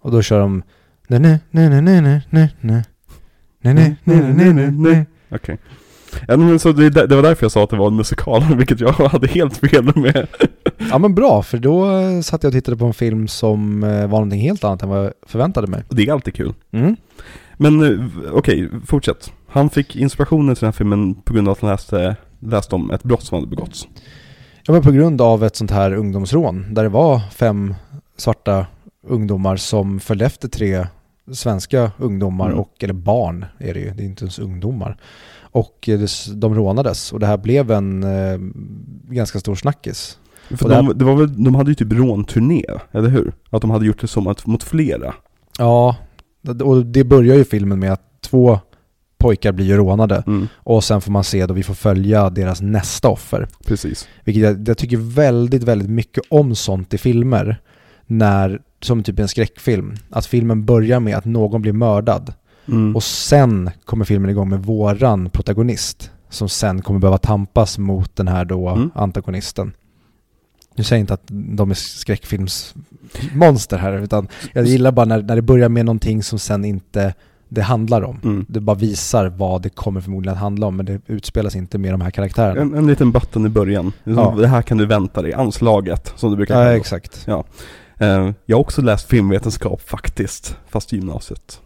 Och 0.00 0.10
då 0.10 0.22
kör 0.22 0.40
de 0.40 0.62
nej 1.08 1.20
nej 1.20 1.40
nej 1.50 1.68
nej 1.68 1.82
nej 1.82 2.02
nej 2.02 2.22
nej 2.30 2.54
nej 2.60 2.84
nej 3.60 3.74
nej 3.74 3.96
nej 4.04 4.32
nej 4.34 4.52
nej 4.52 4.70
nej 4.70 5.06
Okej. 5.34 5.58
Ja, 6.28 6.36
men 6.36 6.58
så 6.58 6.72
det, 6.72 6.90
det 6.90 7.16
var 7.16 7.22
därför 7.22 7.44
jag 7.44 7.52
sa 7.52 7.64
att 7.64 7.70
det 7.70 7.76
var 7.76 7.86
en 7.86 7.96
musikal, 7.96 8.42
vilket 8.56 8.80
jag 8.80 8.92
hade 8.92 9.26
helt 9.26 9.56
fel 9.56 9.96
med. 9.96 10.26
Ja 10.90 10.98
men 10.98 11.14
bra, 11.14 11.42
för 11.42 11.58
då 11.58 11.98
eh, 12.00 12.20
satt 12.20 12.42
jag 12.42 12.50
och 12.50 12.54
tittade 12.54 12.76
på 12.76 12.84
en 12.84 12.94
film 12.94 13.28
som 13.28 13.84
eh, 13.84 14.00
var 14.00 14.08
någonting 14.08 14.40
helt 14.40 14.64
annat 14.64 14.82
än 14.82 14.88
vad 14.88 15.04
jag 15.04 15.12
förväntade 15.26 15.66
mig. 15.66 15.82
Det 15.88 16.02
är 16.08 16.12
alltid 16.12 16.34
kul. 16.34 16.54
Mm. 16.72 16.96
Men 17.56 17.82
eh, 17.82 18.06
okej, 18.32 18.68
fortsätt. 18.86 19.32
Han 19.48 19.70
fick 19.70 19.96
inspirationen 19.96 20.54
till 20.54 20.60
den 20.60 20.66
här 20.66 20.72
filmen 20.72 21.14
på 21.14 21.34
grund 21.34 21.48
av 21.48 21.52
att 21.52 21.60
han 21.60 21.70
läste, 21.70 22.16
läste 22.40 22.74
om 22.74 22.90
ett 22.90 23.02
brott 23.02 23.22
som 23.22 23.34
hade 23.36 23.46
begåtts. 23.46 23.88
Ja 24.66 24.72
men 24.72 24.82
på 24.82 24.90
grund 24.90 25.20
av 25.20 25.44
ett 25.44 25.56
sånt 25.56 25.70
här 25.70 25.94
ungdomsrån 25.94 26.74
där 26.74 26.82
det 26.82 26.88
var 26.88 27.20
fem 27.30 27.74
svarta 28.16 28.66
ungdomar 29.08 29.56
som 29.56 30.00
följde 30.00 30.24
efter 30.26 30.48
tre 30.48 30.86
svenska 31.32 31.90
ungdomar 31.98 32.46
Mm. 32.46 32.58
och, 32.58 32.72
eller 32.80 32.94
barn 32.94 33.44
är 33.58 33.74
det 33.74 33.80
ju, 33.80 33.90
det 33.90 34.02
är 34.02 34.04
inte 34.06 34.24
ens 34.24 34.38
ungdomar. 34.38 34.96
Och 35.52 35.88
eh, 35.88 36.00
de 36.34 36.54
rånades 36.54 37.12
och 37.12 37.20
det 37.20 37.26
här 37.26 37.36
blev 37.36 37.70
en 37.70 38.02
eh, 38.02 38.38
ganska 39.14 39.40
stor 39.40 39.54
snackis. 39.54 40.18
För 40.50 40.68
det 40.68 40.74
här- 40.74 40.82
de, 40.82 40.98
det 40.98 41.04
var 41.04 41.14
väl, 41.16 41.44
de 41.44 41.54
hade 41.54 41.70
ju 41.70 41.74
typ 41.74 41.92
rånturné, 41.92 42.64
eller 42.92 43.08
hur? 43.08 43.32
Att 43.50 43.60
de 43.60 43.70
hade 43.70 43.86
gjort 43.86 44.00
det 44.00 44.08
som 44.08 44.26
att, 44.26 44.46
mot 44.46 44.62
flera. 44.62 45.14
Ja, 45.58 45.96
och 46.64 46.86
det 46.86 47.04
börjar 47.04 47.36
ju 47.36 47.44
filmen 47.44 47.78
med 47.78 47.92
att 47.92 48.20
två 48.20 48.60
pojkar 49.18 49.52
blir 49.52 49.66
ju 49.66 49.76
rånade 49.76 50.22
Mm, 50.26 50.48
och 50.56 50.84
sen 50.84 51.00
får 51.00 51.12
man 51.12 51.24
se 51.24 51.46
då 51.46 51.54
vi 51.54 51.62
får 51.62 51.74
följa 51.74 52.30
deras 52.30 52.60
nästa 52.60 53.08
offer. 53.08 53.48
precis. 53.66 54.08
Vilket 54.24 54.42
jag, 54.42 54.68
jag 54.68 54.78
tycker 54.78 54.96
väldigt, 54.96 55.62
väldigt 55.62 55.90
mycket 55.90 56.24
om 56.30 56.54
sånt 56.54 56.94
i 56.94 56.98
filmer. 56.98 57.60
När, 58.06 58.60
som 58.82 59.02
typ 59.02 59.18
en 59.18 59.28
skräckfilm, 59.28 59.94
att 60.10 60.26
filmen 60.26 60.64
börjar 60.64 61.00
med 61.00 61.16
att 61.16 61.24
någon 61.24 61.62
blir 61.62 61.72
mördad. 61.72 62.32
Mm. 62.68 62.96
Och 62.96 63.02
sen 63.02 63.70
kommer 63.84 64.04
filmen 64.04 64.30
igång 64.30 64.48
med 64.48 64.62
våran 64.64 65.30
protagonist. 65.30 66.10
Som 66.28 66.48
sen 66.48 66.82
kommer 66.82 67.00
behöva 67.00 67.18
tampas 67.18 67.78
mot 67.78 68.16
den 68.16 68.28
här 68.28 68.44
då 68.44 68.68
Mm. 68.68 68.90
antagonisten. 68.94 69.72
Nu 70.74 70.84
säger 70.84 70.98
jag 70.98 71.02
inte 71.02 71.14
att 71.14 71.22
de 71.56 71.70
är 71.70 71.74
skräckfilmsmonster 71.74 73.78
här, 73.78 73.98
utan 74.02 74.28
jag 74.52 74.64
gillar 74.66 74.92
bara 74.92 75.06
när, 75.06 75.22
när 75.22 75.36
det 75.36 75.42
börjar 75.42 75.68
med 75.68 75.84
någonting 75.84 76.22
som 76.22 76.38
sen 76.38 76.64
inte 76.64 77.14
det 77.48 77.62
handlar 77.62 78.02
om. 78.02 78.20
Mm. 78.24 78.46
Det 78.48 78.60
bara 78.60 78.76
visar 78.76 79.26
vad 79.28 79.62
det 79.62 79.68
kommer 79.68 80.00
förmodligen 80.00 80.34
att 80.34 80.40
handla 80.42 80.66
om, 80.66 80.76
men 80.76 80.86
det 80.86 81.00
utspelas 81.06 81.56
inte 81.56 81.78
med 81.78 81.92
de 81.94 82.00
här 82.00 82.10
karaktärerna. 82.10 82.60
En, 82.60 82.74
en 82.74 82.86
liten 82.86 83.12
button 83.12 83.46
i 83.46 83.48
början. 83.48 83.92
Det, 84.04 84.10
Ja. 84.10 84.34
det 84.38 84.46
här 84.48 84.62
kan 84.62 84.78
du 84.78 84.86
vänta 84.86 85.22
dig, 85.22 85.32
anslaget 85.34 86.12
som 86.16 86.30
du 86.30 86.36
brukar 86.36 86.54
Ja, 86.54 86.60
kalla 86.60 86.70
det. 86.70 86.76
exakt. 86.76 87.28
Eh, 87.28 88.30
Jag 88.46 88.56
har 88.56 88.60
också 88.60 88.82
läst 88.82 89.08
filmvetenskap 89.08 89.80
faktiskt, 89.88 90.56
fast 90.68 90.92
i 90.92 90.96
gymnasiet. 90.96 91.60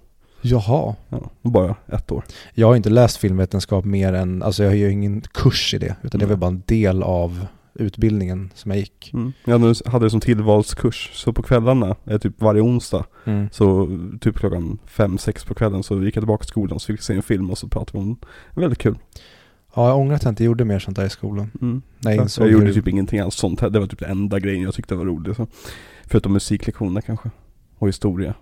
Jaha. 0.51 0.95
Ja, 1.09 1.31
bara 1.43 1.75
ett 1.87 2.13
år. 2.13 2.25
Jag 2.55 2.67
har 2.67 2.77
inte 2.77 2.91
läst 2.91 3.17
filmvetenskap 3.17 3.85
mer 3.85 4.13
än, 4.13 4.43
alltså 4.43 4.63
jag 4.63 4.71
har 4.71 4.77
ju 4.77 4.91
ingen 4.93 5.21
kurs 5.21 5.75
i 5.75 5.79
det, 5.79 5.97
utan 6.03 6.21
det 6.21 6.27
var 6.27 6.33
Mm. 6.33 6.41
bara 6.41 6.47
en 6.51 6.63
del 6.67 7.03
av 7.03 7.47
utbildningen 7.75 8.51
som 8.55 8.71
jag 8.71 8.79
gick. 8.81 9.11
Mm. 9.15 9.33
Jag 9.45 9.59
hade- 9.87 10.07
det 10.07 10.11
som 10.11 10.21
tillvalskurs, 10.21 11.11
så 11.15 11.33
på 11.33 11.43
kvällarna, 11.43 11.97
eh, 12.05 12.19
typ 12.19 12.43
varje 12.43 12.61
onsdag, 12.63 13.05
Mm. 13.25 13.49
så 13.53 13.89
typ 14.21 14.39
klockan 14.39 14.79
fem 14.87 15.19
sex 15.19 15.45
på 15.45 15.55
kvällen 15.55 15.83
så 15.83 16.03
gick 16.03 16.17
jag 16.17 16.23
tillbaka 16.23 16.43
till 16.43 16.49
skolan 16.49 16.81
så 16.81 16.87
fick 16.87 16.97
jag 16.99 17.05
se 17.05 17.15
en 17.15 17.23
film 17.23 17.51
och 17.51 17.59
så 17.59 17.69
pratade 17.69 17.99
vi 17.99 18.03
om 18.03 18.07
den. 18.09 18.17
Väldigt 18.63 18.79
kul. 18.79 18.99
Ja, 19.75 19.89
jag 19.89 19.99
ångrar 19.99 20.15
att 20.17 20.25
jag 20.25 20.31
inte 20.33 20.45
gjorde 20.45 20.65
mer 20.65 20.79
sånt 20.79 20.97
där 20.97 21.05
i 21.07 21.11
skolan. 21.11 21.51
Mm. 21.61 21.83
Nej, 21.99 22.17
jag 22.17 22.25
insåg 22.25 22.49
gjorde 22.51 22.73
typ 22.75 22.89
ingenting 22.89 23.21
alls 23.21 23.35
sånt 23.35 23.61
här. 23.61 23.71
Det 23.71 23.81
var 23.81 23.87
typ 23.87 23.99
den 23.99 24.11
enda 24.11 24.39
grejen 24.41 24.63
jag 24.63 24.75
tyckte 24.75 24.95
var 24.95 25.05
rolig. 25.05 25.37
Så. 25.37 25.47
Förutom 26.07 26.33
musiklektioner 26.33 27.01
kanske. 27.01 27.31
Och 27.79 27.89
historia. 27.89 28.35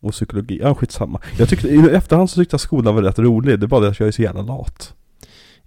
Och 0.00 0.12
psykologi. 0.12 0.58
Ja, 0.62 0.74
skitsamma. 0.74 1.20
Jag 1.38 1.48
tyckte, 1.48 1.68
i 1.68 1.78
efterhand 1.78 2.30
så 2.30 2.40
tyckte 2.40 2.54
jag 2.54 2.60
skolan 2.60 2.94
var 2.94 3.02
rätt 3.02 3.18
rolig. 3.18 3.60
Det 3.60 3.66
är 3.66 3.68
bara 3.68 3.80
det 3.80 3.88
att 3.88 4.00
jag 4.00 4.06
är 4.06 4.12
så 4.12 4.22
jävla 4.22 4.42
lat. 4.42 4.94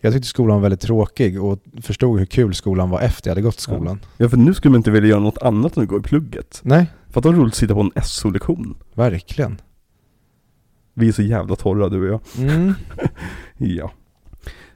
Jag 0.02 0.14
tyckte 0.14 0.28
skolan 0.28 0.56
var 0.56 0.62
väldigt 0.62 0.82
tråkig 0.82 1.44
och 1.44 1.60
förstod 1.82 2.20
hur 2.20 2.26
kul 2.26 2.54
skolan 2.56 2.90
var 2.90 3.02
efter 3.02 3.30
jag 3.30 3.32
hade 3.32 3.42
gått 3.42 3.60
skolan. 3.60 4.00
Ja, 4.18 4.30
för 4.30 4.38
nu 4.38 4.54
skulle 4.54 4.72
man 4.72 4.80
inte 4.80 4.92
vilja 4.92 5.10
göra 5.10 5.20
något 5.20 5.38
annat 5.38 5.78
än 5.78 5.84
att 5.84 5.90
gå 5.90 5.98
i 6.00 6.02
plugget. 6.02 6.60
Nej, 6.64 6.86
För 7.10 7.20
att 7.20 7.24
det 7.24 7.30
var 7.30 7.36
roligt 7.38 7.54
att 7.54 7.58
sitta 7.58 7.74
på 7.74 7.82
en 7.96 8.04
SO-lektion. 8.04 8.78
verkligen. 8.94 9.62
Vi 10.94 11.08
är 11.08 11.12
så 11.12 11.22
jävla 11.22 11.56
torra 11.56 11.90
du 11.90 12.10
och 12.12 12.22
jag. 12.38 12.50
Mm. 12.50 12.74
Ja. 13.58 13.92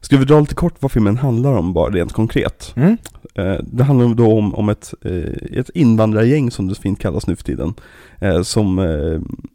Ska 0.03 0.17
vi 0.17 0.25
dra 0.25 0.39
lite 0.39 0.55
kort 0.55 0.75
vad 0.79 0.91
filmen 0.91 1.17
handlar 1.17 1.53
om 1.53 1.73
bara 1.73 1.89
rent 1.89 2.13
konkret? 2.13 2.73
Mm. 2.75 2.97
Eh, 3.35 3.55
det 3.63 3.83
handlar 3.83 4.13
då 4.13 4.37
om, 4.37 4.55
om 4.55 4.69
ett, 4.69 4.93
eh, 5.01 5.57
ett 5.59 5.69
invandrargäng 5.73 6.51
som 6.51 6.67
det 6.67 6.75
så 6.75 6.81
fint 6.81 6.99
kallas 6.99 7.27
nu 7.27 7.35
för 7.35 7.43
tiden. 7.43 7.73
Eh, 8.19 8.41
som 8.41 8.77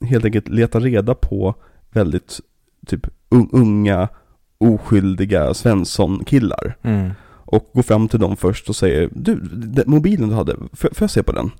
helt 0.01 0.24
enkelt 0.24 0.49
letar 0.49 0.80
reda 0.80 1.14
på 1.14 1.55
väldigt 1.90 2.40
typ 2.86 3.07
un- 3.30 3.49
unga, 3.53 4.09
oskyldiga 4.59 5.55
Svensson-killar. 5.55 6.76
Mm. 6.82 7.11
Och 7.51 7.70
går 7.74 7.82
fram 7.82 8.09
till 8.09 8.20
dem 8.20 8.36
först 8.36 8.68
och 8.68 8.76
säger 8.76 9.09
Du, 9.12 9.40
mobilen 9.86 10.28
du 10.28 10.34
hade, 10.34 10.57
får, 10.72 10.90
jag 10.99 11.11
se 11.11 11.22
på 11.22 11.32
den? 11.32 11.51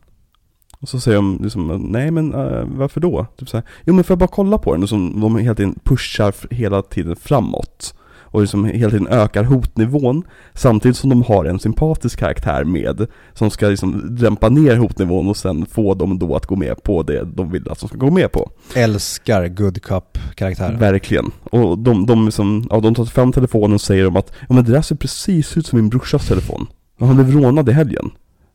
Och 0.80 0.89
så 0.89 1.01
säger 1.01 1.16
de 1.16 1.41
liksom, 1.43 1.86
nej 1.91 2.11
men 2.11 2.34
eh, 2.34 2.64
varför 2.64 3.01
då? 3.01 3.26
Typ 3.36 3.49
så 3.49 3.57
här, 3.57 3.66
jo 3.84 3.95
men 3.95 4.05
får 4.05 4.12
jag 4.14 4.18
bara 4.18 4.28
kolla 4.28 4.59
på 4.59 4.72
den? 4.74 4.82
Och 4.82 4.89
som 4.89 5.20
de 5.20 5.36
hela 5.36 5.55
tiden 5.55 5.78
pushar 5.84 6.34
hela 6.51 6.82
tiden 6.82 7.16
framåt. 7.16 7.95
Och 8.31 8.41
liksom 8.41 8.64
hela 8.64 8.91
tiden 8.91 9.09
ökar 9.09 9.45
hotnivån 9.45 10.22
Samtidigt 10.55 10.97
som 10.97 11.11
de 11.11 11.22
har 11.22 11.45
en 11.45 11.59
sympatisk 11.59 12.18
karaktär 12.18 12.64
med 12.64 13.07
Som 13.33 13.51
ska 13.51 13.68
liksom 13.68 14.16
dämpa 14.16 14.49
ner 14.49 14.76
hotnivån 14.76 15.29
och 15.29 15.37
sen 15.37 15.66
få 15.66 15.95
dem 15.95 16.18
då 16.18 16.37
att 16.37 16.47
gå 16.47 16.57
med 16.57 16.83
på 16.83 17.03
det 17.03 17.24
de 17.24 17.51
vill 17.51 17.70
att 17.70 17.81
de 17.81 17.89
ska 17.89 17.99
gå 17.99 18.11
med 18.11 18.33
på 18.33 18.51
Älskar 18.74 19.49
good 19.49 19.83
cup-karaktären. 19.83 20.79
Verkligen. 20.79 21.31
Och 21.51 21.79
de, 21.79 22.07
de, 22.07 22.24
liksom, 22.24 22.66
ja, 22.70 22.81
de 22.81 22.95
tar 22.95 23.05
fram 23.05 23.33
telefonen 23.33 23.72
och 23.72 23.81
säger 23.81 24.05
de 24.05 24.16
att 24.16 24.33
ja, 24.49 24.55
men 24.55 24.64
det 24.64 24.72
där 24.72 24.83
ser 24.83 24.97
precis 24.97 25.57
ut 25.57 25.66
som 25.66 25.79
min 25.79 25.89
brorsas 25.89 26.26
telefon. 26.26 26.66
Han 26.99 27.14
blev 27.14 27.31
rånad 27.31 27.68
i 27.68 27.72
helgen. 27.72 28.11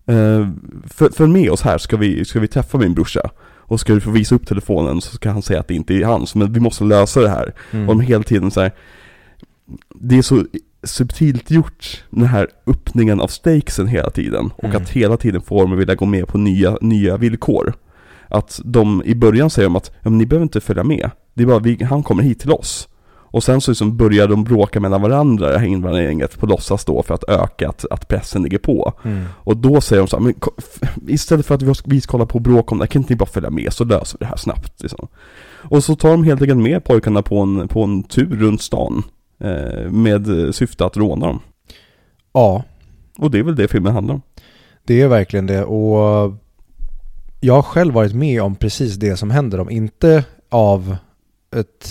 Uh, 0.09 0.49
Följ 0.87 1.31
med 1.31 1.51
oss 1.51 1.61
här 1.61 1.77
ska 1.77 1.97
vi, 1.97 2.25
ska 2.25 2.39
vi 2.39 2.47
träffa 2.47 2.77
min 2.77 2.93
brorsa. 2.93 3.29
Och 3.65 3.79
ska 3.79 3.93
du 3.93 4.01
få 4.01 4.11
visa 4.11 4.35
upp 4.35 4.47
telefonen 4.47 5.01
så 5.01 5.15
ska 5.15 5.29
han 5.29 5.41
säga 5.41 5.59
att 5.59 5.67
det 5.67 5.73
inte 5.73 5.93
är 5.93 6.05
hans, 6.05 6.35
men 6.35 6.53
vi 6.53 6.59
måste 6.59 6.83
lösa 6.83 7.21
det 7.21 7.29
här. 7.29 7.53
Mm. 7.71 7.89
Och 7.89 7.97
de 7.97 8.03
hela 8.03 8.23
tiden 8.23 8.51
så 8.51 8.61
här. 8.61 8.71
Det 9.95 10.17
är 10.17 10.21
så 10.21 10.45
subtilt 10.83 11.51
gjort, 11.51 12.03
den 12.09 12.25
här 12.27 12.47
öppningen 12.67 13.21
av 13.21 13.27
stakesen 13.27 13.87
hela 13.87 14.09
tiden. 14.09 14.51
Och 14.57 14.63
Mm. 14.63 14.77
att 14.81 14.89
hela 14.89 15.17
tiden 15.17 15.41
får 15.41 15.61
dem 15.61 15.73
att 15.73 15.79
vilja 15.79 15.95
gå 15.95 16.05
med 16.05 16.27
på 16.27 16.37
nya, 16.37 16.77
nya 16.81 17.17
villkor. 17.17 17.73
Att 18.27 18.61
de 18.65 19.03
i 19.05 19.15
början 19.15 19.49
säger 19.49 19.65
de 19.69 19.75
att 19.75 19.91
ja, 20.01 20.09
men 20.09 20.17
ni 20.17 20.25
behöver 20.25 20.43
inte 20.43 20.61
följa 20.61 20.83
med. 20.83 21.11
Det 21.33 21.43
är 21.43 21.47
bara 21.47 21.59
vi, 21.59 21.83
han 21.83 22.03
kommer 22.03 22.23
hit 22.23 22.39
till 22.39 22.51
oss. 22.51 22.87
Och 23.35 23.43
sen 23.43 23.61
så 23.61 23.71
liksom 23.71 23.97
börjar 23.97 24.27
de 24.27 24.43
bråka 24.43 24.79
mellan 24.79 25.01
varandra, 25.01 25.51
det 25.51 25.59
här 25.59 25.65
invandrargänget, 25.65 26.39
på 26.39 26.45
låtsas 26.45 26.85
då 26.85 27.03
för 27.03 27.13
att 27.13 27.23
öka 27.29 27.69
att, 27.69 27.85
att 27.91 28.07
pressen 28.07 28.43
ligger 28.43 28.57
på. 28.57 28.93
Mm. 29.03 29.23
Och 29.33 29.57
då 29.57 29.81
säger 29.81 30.01
de 30.01 30.07
så 30.07 30.17
här, 30.17 30.23
men 30.23 30.33
istället 31.07 31.45
för 31.45 31.55
att 31.55 31.61
vi, 31.61 31.73
vi 31.85 32.01
ska 32.01 32.11
hålla 32.11 32.25
på 32.25 32.35
och 32.35 32.41
bråka 32.41 32.71
om 32.71 32.77
det 32.77 32.83
här, 32.83 32.87
kan 32.87 33.01
inte 33.01 33.13
ni 33.13 33.17
bara 33.17 33.29
följa 33.29 33.49
med 33.49 33.73
så 33.73 33.83
löser 33.83 34.17
vi 34.19 34.23
det 34.23 34.29
här 34.29 34.37
snabbt 34.37 34.81
liksom. 34.81 35.07
Och 35.69 35.83
så 35.83 35.95
tar 35.95 36.09
de 36.09 36.23
helt 36.23 36.41
enkelt 36.41 36.59
med 36.59 36.83
pojkarna 36.83 37.21
på 37.21 37.39
en, 37.39 37.67
på 37.67 37.83
en 37.83 38.03
tur 38.03 38.35
runt 38.35 38.61
stan. 38.61 39.03
Eh, 39.43 39.91
med 39.91 40.27
syfte 40.55 40.85
att 40.85 40.97
råna 40.97 41.25
dem. 41.27 41.39
Ja, 42.33 42.63
Och 43.17 43.31
det 43.31 43.39
är 43.39 43.43
väl 43.43 43.55
det 43.55 43.67
filmen 43.67 43.93
handlar 43.93 44.13
om. 44.13 44.21
det 44.85 45.01
är 45.01 45.07
verkligen 45.07 45.47
det. 45.47 45.63
Och 45.63 46.33
jag 47.39 47.53
har 47.53 47.61
själv 47.61 47.93
varit 47.93 48.13
med 48.15 48.41
om 48.41 48.55
precis 48.55 48.95
det 48.95 49.17
som 49.17 49.31
händer 49.31 49.57
dem. 49.57 49.69
Inte 49.69 50.25
av 50.49 50.95
ett, 51.55 51.89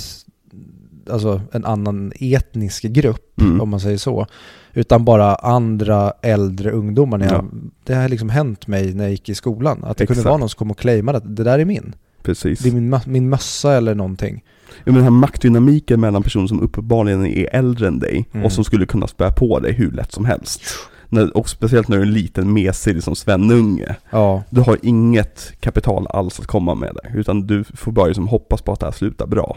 alltså 1.11 1.41
en 1.53 1.65
annan 1.65 2.13
etnisk 2.21 2.83
grupp, 2.83 3.41
Mm. 3.41 3.61
om 3.61 3.69
man 3.69 3.81
säger 3.81 3.99
så. 3.99 4.27
Utan 4.73 5.05
bara 5.05 5.35
andra 5.35 6.11
äldre 6.23 6.71
ungdomar. 6.71 7.19
När 7.19 7.27
jag, 7.27 7.35
Ja. 7.45 7.49
Det 7.85 7.95
har 7.95 8.09
liksom 8.09 8.29
hänt 8.29 8.67
mig 8.67 8.95
när 8.95 9.05
jag 9.05 9.11
gick 9.11 9.29
i 9.29 9.35
skolan. 9.35 9.85
Att 9.85 9.97
det 9.97 10.07
kunde 10.07 10.21
Exakt. 10.21 10.29
vara 10.31 10.37
någon 10.39 10.49
som 10.49 10.59
kom 10.59 10.71
och 10.71 10.79
claimade 10.79 11.19
att 11.19 11.37
det 11.37 11.45
där 11.45 11.59
är 11.59 11.65
min. 11.65 11.95
Precis. 12.23 12.59
Det 12.61 12.69
är 12.69 12.73
min, 12.73 12.97
min 13.07 13.29
mössa 13.29 13.77
eller 13.77 13.95
någonting. 13.95 14.45
Men 14.85 14.95
den 14.95 15.03
här 15.03 15.11
maktdynamiken 15.11 16.01
mellan 16.01 16.23
personer 16.23 16.47
som 16.47 16.61
uppenbarligen 16.61 17.27
är 17.27 17.49
äldre 17.55 17.89
än 17.89 17.99
dig 17.99 18.29
Mm. 18.33 18.45
och 18.47 18.53
som 18.53 18.65
skulle 18.65 18.87
kunna 18.87 19.07
spä 19.07 19.33
på 19.33 19.59
dig 19.61 19.73
hur 19.73 19.91
lätt 19.93 20.13
som 20.13 20.25
helst. 20.25 20.63
När, 21.09 21.37
och 21.37 21.49
speciellt 21.49 21.89
när 21.89 21.97
du 21.97 22.03
är 22.03 22.07
en 22.07 22.13
liten 22.13 22.53
mesig 22.53 22.95
liksom 22.95 23.17
svennunge. 23.17 23.97
Ja, 24.11 24.43
Du 24.51 24.61
har 24.61 24.79
inget 24.83 25.53
kapital 25.61 26.07
alls 26.11 26.41
att 26.41 26.47
komma 26.47 26.75
med 26.75 26.97
där, 27.03 27.19
utan 27.19 27.47
du 27.47 27.65
får 27.65 27.93
bara 27.93 28.07
liksom 28.07 28.29
hoppas 28.29 28.63
på 28.63 28.73
att 28.73 28.81
det 28.81 28.87
här 28.87 28.93
slutar 28.93 29.27
bra. 29.27 29.57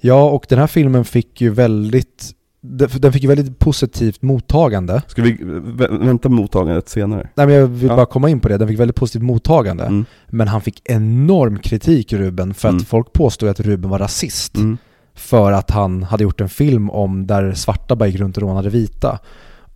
ja 0.00 0.30
och 0.30 0.46
den 0.48 0.58
här 0.58 0.66
filmen 0.66 1.04
fick 1.04 1.40
ju 1.40 1.50
väldigt 1.50 2.30
den 2.62 3.12
fick 3.12 3.22
ju 3.22 3.28
väldigt 3.28 3.58
positivt 3.58 4.22
mottagande. 4.22 5.02
Ska 5.06 5.22
vi 5.22 5.32
vä- 5.32 6.06
vänta 6.06 6.28
med 6.28 6.36
mottagandet 6.40 6.88
senare? 6.88 7.28
Nej 7.34 7.46
men 7.46 7.56
jag 7.56 7.66
vill 7.66 7.88
Ja. 7.88 7.96
bara 7.96 8.06
komma 8.06 8.28
in 8.30 8.40
på 8.40 8.48
det, 8.48 8.56
den 8.58 8.68
fick 8.68 8.78
väldigt 8.80 8.96
positivt 8.96 9.22
mottagande. 9.22 9.84
Mm. 9.84 10.04
Men 10.28 10.48
han 10.48 10.60
fick 10.60 10.82
enorm 10.84 11.58
kritik, 11.58 12.12
Ruben, 12.12 12.54
för 12.54 12.68
Mm. 12.68 12.80
att 12.80 12.86
folk 12.88 13.12
påstod 13.12 13.48
att 13.48 13.60
Ruben 13.60 13.90
var 13.90 13.98
rasist. 13.98 14.56
Mm. 14.56 14.78
För 15.14 15.52
att 15.52 15.70
han 15.70 16.02
hade 16.02 16.22
gjort 16.24 16.40
en 16.40 16.48
film 16.48 16.90
om 16.90 17.26
där 17.26 17.52
svarta 17.52 17.96
bara 17.96 18.06
gick 18.06 18.20
runt 18.20 18.36
och 18.36 18.42
rånade 18.42 18.70
vita. 18.70 19.18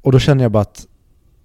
Och 0.03 0.13
då 0.13 0.19
känner 0.19 0.45
jag 0.45 0.53
bara 0.53 0.63
att, 0.63 0.87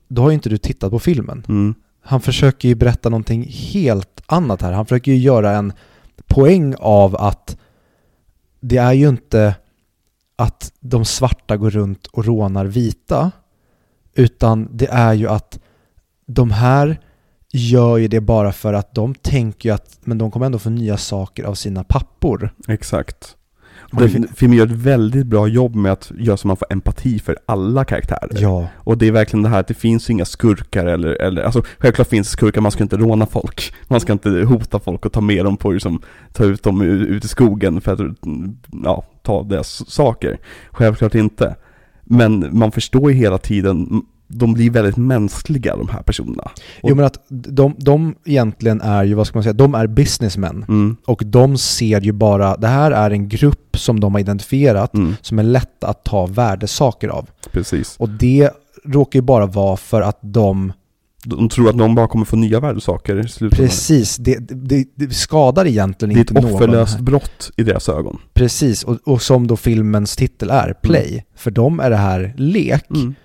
då 0.08 0.22
har 0.22 0.30
ju 0.30 0.34
inte 0.34 0.50
du 0.50 0.58
tittat 0.58 0.92
på 0.92 1.00
filmen. 1.00 1.44
Mm. 1.50 1.74
Han 2.04 2.22
försöker 2.22 2.70
ju 2.70 2.76
berätta 2.76 3.10
någonting 3.10 3.44
helt 3.50 4.22
annat 4.26 4.62
här. 4.62 4.72
Han 4.72 4.86
försöker 4.86 5.12
ju 5.12 5.18
göra 5.18 5.52
en 5.52 5.74
poäng 6.28 6.76
av 6.80 7.16
att 7.16 7.58
det 8.62 8.78
är 8.78 8.94
ju 8.94 9.10
inte 9.10 9.56
att 10.40 10.74
de 10.80 11.06
svarta 11.06 11.58
går 11.58 11.70
runt 11.70 12.08
och 12.08 12.26
rånar 12.26 12.66
vita. 12.66 13.32
Utan 14.14 14.70
det 14.72 14.88
är 14.88 15.14
ju 15.14 15.28
att 15.28 15.60
de 16.26 16.52
här 16.52 17.00
gör 17.52 17.98
ju 17.98 18.08
det 18.08 18.22
bara 18.22 18.52
för 18.52 18.74
att 18.74 18.96
de 18.96 19.16
tänker 19.16 19.70
ju 19.70 19.76
att 19.76 20.00
men 20.02 20.18
de 20.18 20.32
kommer 20.32 20.46
ändå 20.46 20.60
få 20.60 20.70
nya 20.70 20.98
saker 20.98 21.44
av 21.44 21.54
sina 21.54 21.84
pappor. 21.84 22.54
Exakt. 22.68 23.36
Den, 23.92 24.28
filmen 24.36 24.58
gör 24.58 24.66
ett 24.66 24.72
väldigt 24.72 25.26
bra 25.26 25.48
jobb 25.48 25.76
med 25.76 25.92
att 25.92 26.12
göra 26.18 26.38
så 26.38 26.48
man 26.48 26.58
får 26.58 26.68
empati 26.72 27.20
för 27.20 27.38
alla 27.46 27.86
karaktärer. 27.86 28.42
Ja, 28.42 28.68
Och 28.76 28.98
det 28.98 29.08
är 29.08 29.12
verkligen 29.12 29.44
det 29.44 29.50
här 29.50 29.60
att 29.60 29.68
det 29.68 29.74
finns 29.74 30.10
inga 30.10 30.26
skurkar 30.26 30.86
eller, 30.86 31.10
eller 31.10 31.42
alltså 31.42 31.64
självklart 31.78 32.08
finns 32.08 32.30
skurkar, 32.30 32.62
man 32.62 32.72
ska 32.72 32.84
inte 32.84 32.98
råna 32.98 33.26
folk. 33.26 33.74
Man 33.88 34.00
ska 34.00 34.14
inte 34.14 34.30
hota 34.30 34.80
folk 34.80 35.06
och 35.06 35.14
ta 35.14 35.22
med 35.22 35.46
dem 35.46 35.58
på 35.58 35.72
liksom, 35.72 36.02
ta 36.34 36.44
ut 36.44 36.64
dem 36.64 36.82
ut 36.82 37.26
i 37.26 37.28
skogen 37.28 37.82
för 37.82 37.94
att, 37.94 38.00
ja, 38.84 39.04
ta 39.30 39.44
deras 39.44 39.92
saker. 39.92 40.40
Självklart 40.72 41.16
inte. 41.16 41.56
Men 42.04 42.58
man 42.58 42.72
förstår 42.72 43.12
ju 43.12 43.18
hela 43.18 43.38
tiden, 43.38 44.02
de 44.28 44.54
blir 44.54 44.70
väldigt 44.72 44.98
mänskliga 44.98 45.76
de 45.76 45.90
här 45.90 46.02
personerna. 46.02 46.52
Jo 46.84 46.96
men 46.96 47.06
att 47.06 47.24
de, 47.30 47.76
de 47.78 48.16
egentligen 48.26 48.82
är 48.82 49.04
ju, 49.04 49.14
vad 49.14 49.28
ska 49.28 49.38
man 49.38 49.44
säga, 49.44 49.54
de 49.54 49.76
är 49.76 49.88
businessmen. 49.88 50.66
Mm, 50.68 50.98
Och 51.06 51.22
de 51.26 51.58
ser 51.58 52.02
ju 52.02 52.12
bara, 52.12 52.58
det 52.58 52.68
här 52.68 52.92
är 52.92 53.12
en 53.12 53.30
grupp 53.30 53.78
som 53.78 54.00
de 54.00 54.14
har 54.14 54.20
identifierat 54.22 54.94
mm, 54.94 55.16
som 55.22 55.40
är 55.40 55.44
lätt 55.44 55.84
att 55.84 56.04
ta 56.04 56.26
värdesaker 56.26 57.10
av. 57.10 57.30
precis. 57.52 57.96
Och 58.00 58.10
det 58.10 58.50
råkar 58.86 59.20
ju 59.20 59.24
bara 59.24 59.46
vara 59.46 59.78
för 59.78 60.02
att 60.02 60.18
de, 60.22 60.74
De 61.24 61.50
tror 61.50 61.70
att 61.70 61.76
någon 61.76 61.96
bara 61.96 62.08
kommer 62.08 62.26
få 62.26 62.36
nya 62.36 62.60
värdesaker 62.60 63.26
i 63.26 63.28
slutet. 63.30 63.60
precis, 63.60 64.18
det, 64.18 64.38
det, 64.50 64.88
det 64.96 65.14
skadar 65.14 65.66
egentligen 65.68 66.14
Det 66.14 66.18
är 66.18 66.20
inte 66.20 66.34
ett 66.34 66.44
någon. 66.44 66.54
offerlöst 66.54 66.96
här. 66.96 67.02
brott 67.04 67.52
i 67.58 67.64
deras 67.64 67.90
ögon. 67.90 68.18
Precis, 68.34 68.84
och, 68.84 68.98
och 69.06 69.22
som 69.22 69.48
då 69.48 69.58
filmens 69.58 70.16
titel 70.16 70.50
är, 70.50 70.74
Play. 70.74 71.26
För 71.36 71.52
dem 71.52 71.80
är 71.80 71.90
det 71.90 71.96
här 71.96 72.34
lek. 72.38 72.90
Mm. 72.90 73.16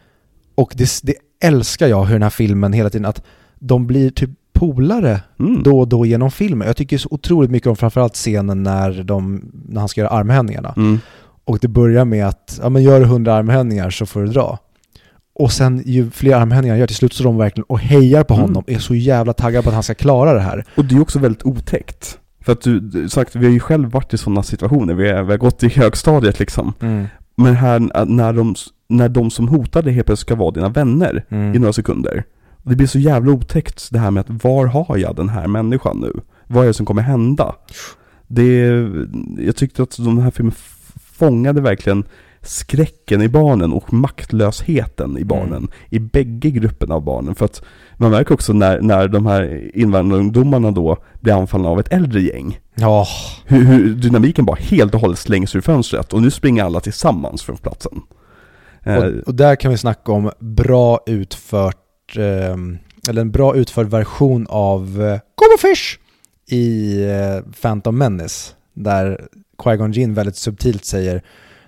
Och 0.54 0.72
det, 0.76 0.90
det 1.02 1.14
älskar 1.44 1.86
jag 1.88 2.04
hur 2.04 2.12
den 2.14 2.22
här 2.22 2.30
filmen 2.30 2.72
hela 2.72 2.90
tiden, 2.90 3.04
att 3.06 3.22
de 3.58 3.86
blir 3.86 4.10
typ 4.10 4.30
polare 4.52 5.20
Mm. 5.40 5.62
då 5.62 5.80
och 5.80 5.88
då 5.88 6.06
genom 6.06 6.30
filmen. 6.30 6.66
Jag 6.66 6.76
tycker 6.76 6.98
så 6.98 7.08
otroligt 7.10 7.50
mycket 7.50 7.66
om 7.68 7.76
framförallt 7.76 8.14
scenen 8.14 8.62
när, 8.62 9.02
de, 9.02 9.50
när 9.68 9.80
han 9.80 9.88
ska 9.88 10.00
göra 10.00 10.10
armhävningarna. 10.10 10.74
Mm. 10.76 10.98
Och 11.44 11.58
det 11.58 11.68
börjar 11.68 12.04
med 12.04 12.26
att, 12.28 12.58
ja 12.62 12.68
men 12.68 12.82
gör 12.82 13.00
du 13.00 13.06
100 13.06 13.34
armhävningar 13.34 13.90
så 13.90 14.06
får 14.06 14.20
du 14.22 14.26
dra. 14.28 14.58
Och 15.34 15.52
sen 15.52 15.82
ju 15.86 16.10
fler 16.10 16.34
armhävningar 16.36 16.72
han 16.74 16.78
gör 16.80 16.86
till 16.86 16.96
slut 16.96 17.12
så 17.12 17.22
de 17.24 17.36
verkligen 17.38 17.64
och 17.68 17.78
hejar 17.78 18.24
på 18.24 18.34
Mm. 18.34 18.42
honom, 18.46 18.64
är 18.66 18.78
så 18.78 18.94
jävla 18.94 19.32
taggade 19.32 19.62
på 19.62 19.68
att 19.68 19.74
han 19.74 19.82
ska 19.82 19.94
klara 19.94 20.32
det 20.34 20.40
här. 20.40 20.64
Och 20.76 20.84
det 20.84 20.94
är 20.94 21.00
också 21.02 21.18
väldigt 21.18 21.42
otäckt. 21.44 22.18
För 22.40 22.52
att 22.52 22.60
du, 22.60 22.80
du 22.80 23.08
sagt, 23.08 23.36
vi 23.36 23.44
har 23.46 23.52
ju 23.52 23.60
själv 23.60 23.90
varit 23.90 24.14
i 24.14 24.18
sådana 24.18 24.42
situationer, 24.42 24.94
vi 24.94 25.12
har, 25.12 25.22
vi 25.22 25.30
har 25.30 25.38
gått 25.38 25.62
i 25.62 25.68
högstadiet 25.68 26.38
liksom. 26.38 26.72
Men 27.36 27.54
här, 27.56 28.04
när 28.06 28.32
de, 28.32 28.54
när 28.88 29.08
de 29.08 29.30
som 29.30 29.48
hotar 29.48 29.82
dig 29.82 29.92
helt 29.92 30.06
plötsligt 30.06 30.26
ska 30.26 30.34
vara 30.34 30.50
dina 30.50 30.68
vänner 30.68 31.24
Mm. 31.28 31.54
i 31.54 31.58
några 31.58 31.72
sekunder. 31.72 32.24
Det 32.62 32.76
blir 32.76 32.86
så 32.86 32.98
jävla 32.98 33.32
otäckt 33.32 33.88
det 33.90 33.98
här 33.98 34.10
med 34.10 34.20
att 34.20 34.44
var 34.44 34.66
har 34.66 34.96
jag 34.96 35.16
den 35.16 35.28
här 35.28 35.46
människan 35.46 35.98
nu? 36.00 36.20
Vad 36.46 36.62
är 36.64 36.66
det 36.66 36.74
som 36.74 36.86
kommer 36.86 37.02
hända? 37.02 37.54
Det, 38.26 38.56
jag 39.38 39.56
tyckte 39.56 39.82
att 39.82 39.96
de 39.98 40.18
här 40.18 40.30
filmen 40.30 40.54
fångade 41.18 41.60
verkligen 41.60 42.04
skräcken 42.44 43.22
i 43.22 43.28
barnen 43.28 43.72
och 43.72 43.92
maktlösheten 43.92 45.18
i 45.18 45.24
barnen. 45.24 45.56
Mm. 45.56 45.70
I 45.90 45.98
bägge 45.98 46.50
grupperna 46.50 46.94
av 46.94 47.04
barnen. 47.04 47.34
För 47.34 47.44
att 47.44 47.62
man 47.96 48.10
märker 48.10 48.34
också 48.34 48.52
när, 48.52 48.80
när 48.80 49.08
de 49.08 49.26
här 49.26 49.70
invandrarungdomarna 49.74 50.70
då 50.70 50.96
blir 51.20 51.32
anfallna 51.32 51.68
av 51.68 51.80
ett 51.80 51.92
äldre 51.92 52.20
gäng. 52.20 52.58
Ja, 52.74 53.06
Hur, 53.44 53.64
hur 53.64 53.94
dynamiken 53.94 54.44
bara 54.44 54.56
helt 54.56 54.94
och 54.94 55.00
hållet 55.00 55.18
slängs 55.18 55.56
ur 55.56 55.60
fönstret 55.60 56.12
och 56.12 56.22
nu 56.22 56.30
springer 56.30 56.64
alla 56.64 56.80
tillsammans 56.80 57.42
från 57.42 57.56
platsen. 57.56 58.00
Eh, 58.82 58.96
och, 58.96 59.04
och 59.26 59.34
där 59.34 59.56
kan 59.56 59.70
vi 59.70 59.78
snacka 59.78 60.12
om 60.12 60.30
bra 60.38 61.00
utfört, 61.06 62.16
ehm, 62.16 62.78
eller 63.08 63.20
en 63.20 63.30
bra 63.30 63.56
utförd 63.56 63.86
version 63.86 64.46
av 64.50 65.02
eh, 65.02 65.18
Go 65.34 65.58
Fish 65.58 65.98
i 66.48 67.00
eh, 67.04 67.52
Phantom 67.62 67.98
Menace. 67.98 68.52
Där 68.74 69.20
Qui-Gon 69.58 69.92
Jinn 69.92 70.14
väldigt 70.14 70.36
subtilt 70.36 70.84
säger 70.84 71.22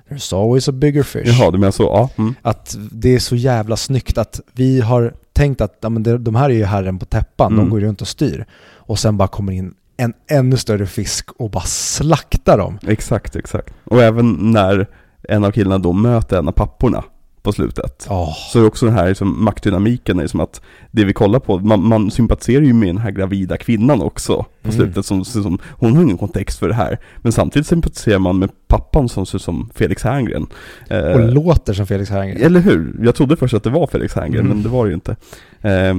There's 0.09 0.37
always 0.43 0.69
a 0.69 0.73
bigger 0.73 1.03
fish. 1.03 1.27
Jaha, 1.27 1.51
du 1.51 1.59
menar 1.59 1.71
så? 1.71 1.83
Ja. 1.83 2.11
Mm. 2.17 2.35
Att 2.43 2.77
det 2.93 3.15
är 3.15 3.19
så 3.19 3.37
jävla 3.37 3.77
snyggt 3.77 4.19
att 4.19 4.41
vi 4.53 4.81
har 4.81 5.15
tänkt 5.33 5.61
att 5.61 5.79
ja, 5.81 5.89
men 5.89 6.25
de 6.25 6.35
här 6.35 6.51
är 6.51 6.55
ju 6.55 6.65
herren 6.65 6.99
på 6.99 7.07
täppan, 7.07 7.53
Mm. 7.53 7.65
de 7.65 7.71
går 7.71 7.81
runt 7.81 8.01
och 8.01 8.09
styr. 8.09 8.47
Och 8.75 8.99
sen 8.99 9.17
bara 9.17 9.29
kommer 9.29 9.53
in 9.53 9.75
en 9.97 10.13
ännu 10.31 10.57
större 10.57 10.87
fisk 10.87 11.31
och 11.39 11.51
bara 11.51 11.65
slaktar 11.65 12.59
dem. 12.59 12.79
Exakt, 12.87 13.37
exakt. 13.37 13.75
Och 13.85 14.03
även 14.03 14.33
när 14.53 14.87
en 15.29 15.45
av 15.45 15.51
killarna 15.51 15.79
då 15.79 15.93
möter 15.93 16.39
en 16.39 16.49
av 16.49 16.53
papporna 16.53 17.05
på 17.47 17.53
slutet. 17.53 18.07
Åh, 18.11 18.33
Så 18.53 18.59
är 18.59 18.63
det 18.63 18.69
också 18.69 18.87
den 18.87 18.95
här 18.95 19.09
liksom, 19.09 19.45
maktdynamiken, 19.45 20.21
är 20.21 20.27
som 20.27 20.41
att 20.41 20.61
det 20.91 21.05
vi 21.05 21.13
kollar 21.13 21.39
på, 21.41 21.59
man, 21.59 21.89
man 21.89 22.11
sympatiserar 22.11 22.63
ju 22.63 22.73
med 22.73 22.89
den 22.89 22.99
här 22.99 23.11
gravida 23.11 23.57
kvinnan 23.57 24.03
också 24.03 24.37
på 24.63 24.69
Mm. 24.69 24.77
slutet. 24.77 25.07
Som, 25.07 25.25
som, 25.25 25.59
hon 25.71 25.97
har 25.97 26.03
ingen 26.03 26.19
kontext 26.19 26.59
för 26.59 26.69
det 26.69 26.75
här. 26.75 26.99
Men 27.17 27.33
samtidigt 27.33 27.67
sympatiserar 27.67 28.19
man 28.19 28.39
med 28.39 28.51
pappan 28.69 29.09
som 29.09 29.27
ser 29.27 29.37
ut 29.39 29.43
som 29.43 29.71
Felix 29.75 30.03
Herngren. 30.05 30.47
Eh, 30.91 31.01
och 31.01 31.33
låter 31.33 31.73
som 31.75 31.87
Felix 31.87 32.11
Herngren. 32.11 32.43
Eller 32.43 32.61
hur? 32.61 32.97
Jag 33.03 33.15
trodde 33.15 33.37
först 33.37 33.55
att 33.55 33.63
det 33.65 33.71
var 33.71 33.87
Felix 33.87 34.15
Herngren, 34.15 34.41
Mm. 34.45 34.49
men 34.49 34.63
det 34.63 34.69
var 34.69 34.85
det 34.85 34.89
ju 34.89 34.95
inte. 34.95 35.17
Eh, 35.61 35.97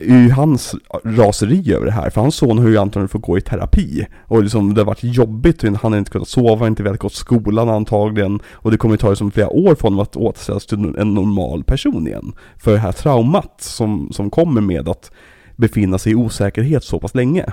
är 0.00 0.22
ju 0.22 0.30
hans 0.30 0.74
raseri 1.04 1.72
över 1.72 1.86
det 1.86 1.92
här, 1.92 2.10
för 2.10 2.20
hans 2.20 2.36
son 2.36 2.58
har 2.58 2.68
ju 2.68 2.78
antagligen 2.78 3.08
fått 3.08 3.22
gå 3.22 3.38
i 3.38 3.40
terapi. 3.40 4.06
Och 4.24 4.42
liksom 4.42 4.74
det 4.74 4.80
har 4.80 4.86
varit 4.86 5.04
jobbigt, 5.04 5.62
han 5.62 5.92
har 5.92 5.98
inte 5.98 6.10
kunnat 6.10 6.28
sova, 6.28 6.66
inte 6.66 6.82
velat 6.82 7.00
gå 7.00 7.08
till 7.08 7.18
skolan 7.18 7.68
antagligen. 7.68 8.40
Och 8.52 8.70
det 8.70 8.76
kommer 8.76 8.94
ju 8.94 8.98
ta 8.98 9.08
liksom 9.08 9.30
flera 9.30 9.48
år 9.48 9.74
för 9.74 9.82
honom 9.82 10.00
att 10.00 10.16
återställas 10.16 10.66
till 10.66 10.94
en 10.98 11.14
normal 11.14 11.64
person 11.64 12.06
igen. 12.06 12.32
För 12.56 12.72
det 12.72 12.78
här 12.78 12.92
traumat 12.92 13.54
som, 13.58 14.12
som 14.12 14.30
kommer 14.30 14.60
med 14.60 14.88
att 14.88 15.10
befinna 15.56 15.98
sig 15.98 16.12
i 16.12 16.14
osäkerhet 16.14 16.84
så 16.84 16.98
pass 16.98 17.14
länge. 17.14 17.44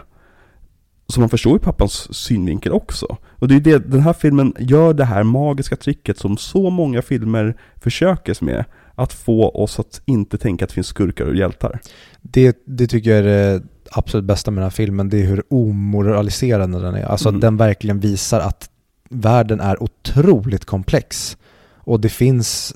Så 1.07 1.19
man 1.19 1.29
förstår 1.29 1.53
ju 1.53 1.59
pappans 1.59 2.15
synvinkel 2.15 2.71
också. 2.71 3.17
Och 3.39 3.47
det 3.47 3.53
är 3.53 3.55
ju 3.55 3.61
det, 3.61 3.91
den 3.91 4.01
här 4.01 4.13
filmen 4.13 4.53
gör 4.59 4.93
det 4.93 5.05
här 5.05 5.23
magiska 5.23 5.75
tricket 5.75 6.17
som 6.17 6.37
så 6.37 6.69
många 6.69 7.01
filmer 7.01 7.57
försöker 7.75 8.45
med. 8.45 8.65
Att 8.95 9.13
få 9.13 9.49
oss 9.49 9.79
att 9.79 10.01
inte 10.05 10.37
tänka 10.37 10.65
att 10.65 10.69
det 10.69 10.73
finns 10.73 10.87
skurkar 10.87 11.25
och 11.25 11.35
hjältar. 11.35 11.79
Det, 12.21 12.57
det 12.65 12.87
tycker 12.87 13.09
jag 13.09 13.19
är 13.19 13.23
det 13.23 13.63
absolut 13.91 14.25
bästa 14.25 14.51
med 14.51 14.57
den 14.57 14.65
här 14.65 14.69
filmen, 14.69 15.09
det 15.09 15.21
är 15.21 15.25
hur 15.25 15.43
omoraliserande 15.49 16.79
den 16.81 16.95
är. 16.95 17.03
Alltså 17.05 17.29
Mm. 17.29 17.37
att 17.37 17.41
den 17.41 17.57
verkligen 17.57 17.99
visar 17.99 18.39
att 18.39 18.69
världen 19.09 19.59
är 19.59 19.83
otroligt 19.83 20.65
komplex. 20.65 21.37
Och 21.75 21.99
det 21.99 22.09
finns 22.09 22.75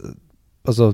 alltså, 0.67 0.93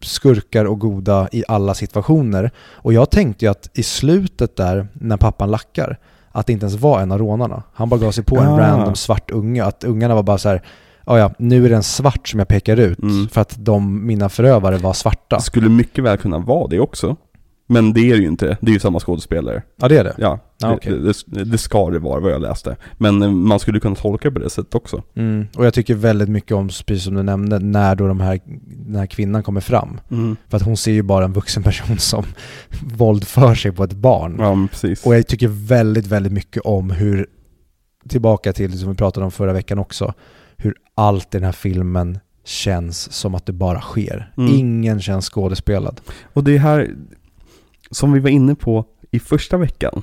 skurkar 0.00 0.64
och 0.64 0.78
goda 0.80 1.28
i 1.32 1.44
alla 1.48 1.74
situationer. 1.74 2.50
Och 2.58 2.92
jag 2.92 3.10
tänkte 3.10 3.44
ju 3.44 3.50
att 3.50 3.70
i 3.74 3.82
slutet 3.82 4.56
där, 4.56 4.88
när 4.92 5.16
pappan 5.16 5.50
lackar, 5.50 5.98
att 6.30 6.46
det 6.46 6.52
inte 6.52 6.66
ens 6.66 6.80
var 6.80 7.00
en 7.00 7.12
av 7.12 7.18
rånarna. 7.18 7.62
Han 7.74 7.88
bara 7.88 8.00
gav 8.00 8.10
sig 8.12 8.24
på 8.24 8.38
en 8.38 8.48
Ah. 8.48 8.58
random 8.58 8.94
svart 8.94 9.30
unge. 9.30 9.64
Att 9.64 9.84
ungarna 9.84 10.14
var 10.14 10.22
bara 10.22 10.38
så 10.38 10.48
här, 10.48 10.62
"Ja, 11.06 11.18
ja, 11.18 11.32
nu 11.38 11.64
är 11.64 11.68
det 11.70 11.76
en 11.76 11.82
svart 11.82 12.28
som 12.28 12.38
jag 12.38 12.48
pekar 12.48 12.76
ut 12.76 13.02
Mm. 13.02 13.28
för 13.28 13.40
att 13.40 13.56
de, 13.64 14.06
mina 14.06 14.28
förövare 14.28 14.76
var 14.78 14.92
svarta. 14.92 15.36
Det 15.36 15.42
skulle 15.42 15.68
mycket 15.68 16.04
väl 16.04 16.18
kunna 16.18 16.38
vara 16.38 16.68
det 16.68 16.80
också. 16.80 17.16
Men 17.66 17.92
det 17.92 18.00
är 18.00 18.14
det 18.16 18.20
ju 18.22 18.28
inte, 18.28 18.56
det 18.60 18.70
är 18.70 18.72
ju 18.74 18.80
samma 18.80 19.00
skådespelare. 19.00 19.62
Ja 19.76 19.88
det 19.88 19.98
är 19.98 20.04
det? 20.04 20.14
Ja, 20.18 20.38
Ja, 20.58 20.68
det, 20.68 20.74
okej. 20.74 20.92
det, 20.98 21.12
det, 21.26 21.44
det 21.44 21.58
ska 21.58 21.90
det 21.90 21.98
vara 21.98 22.20
vad 22.20 22.32
jag 22.32 22.40
läste. 22.42 22.76
Men 22.98 23.22
eh, 23.22 23.30
man 23.30 23.58
skulle 23.58 23.80
kunna 23.80 23.94
tolka 23.94 24.28
det 24.28 24.34
på 24.34 24.38
det 24.40 24.50
sättet 24.50 24.74
också. 24.74 25.02
Mm. 25.14 25.46
Och 25.56 25.66
jag 25.66 25.74
tycker 25.74 25.94
väldigt 25.94 26.28
mycket 26.28 26.52
om, 26.52 26.68
precis 26.68 27.04
som 27.04 27.14
du 27.14 27.22
nämnde, 27.22 27.58
när 27.58 27.94
då 27.94 28.08
de 28.08 28.20
här, 28.20 28.40
den 28.86 28.96
här 28.96 29.06
kvinnan 29.06 29.42
kommer 29.42 29.60
fram. 29.60 30.00
För 30.48 30.56
att 30.56 30.62
hon 30.62 30.76
ser 30.76 30.92
ju 30.92 31.02
bara 31.02 31.24
en 31.24 31.32
vuxen 31.32 31.62
person 31.62 31.98
som 31.98 32.24
våldför 32.96 33.54
sig 33.54 33.72
på 33.72 33.84
ett 33.84 33.92
barn. 33.92 34.36
Ja, 34.38 34.66
precis. 34.70 35.06
Och 35.06 35.14
jag 35.16 35.26
tycker 35.26 35.48
väldigt, 35.48 36.06
väldigt 36.06 36.32
mycket 36.32 36.62
om 36.62 36.90
hur, 36.90 37.26
tillbaka 38.08 38.52
till 38.52 38.78
som 38.78 38.88
vi 38.88 38.94
pratade 38.96 39.24
om 39.24 39.30
förra 39.32 39.52
veckan 39.52 39.78
också, 39.78 40.14
hur 40.62 40.74
allt 40.94 41.34
i 41.34 41.38
den 41.38 41.44
här 41.44 41.52
filmen 41.52 42.18
känns 42.44 43.12
som 43.12 43.34
att 43.34 43.46
det 43.46 43.52
bara 43.52 43.80
sker. 43.80 44.32
Mm. 44.36 44.54
Ingen 44.54 45.00
känns 45.00 45.30
skådespelad. 45.30 46.00
Och 46.32 46.44
det 46.44 46.58
här, 46.58 46.94
som 47.90 48.12
vi 48.12 48.20
var 48.20 48.30
inne 48.30 48.54
på 48.54 48.84
i 49.10 49.18
första 49.18 49.56
veckan, 49.56 50.02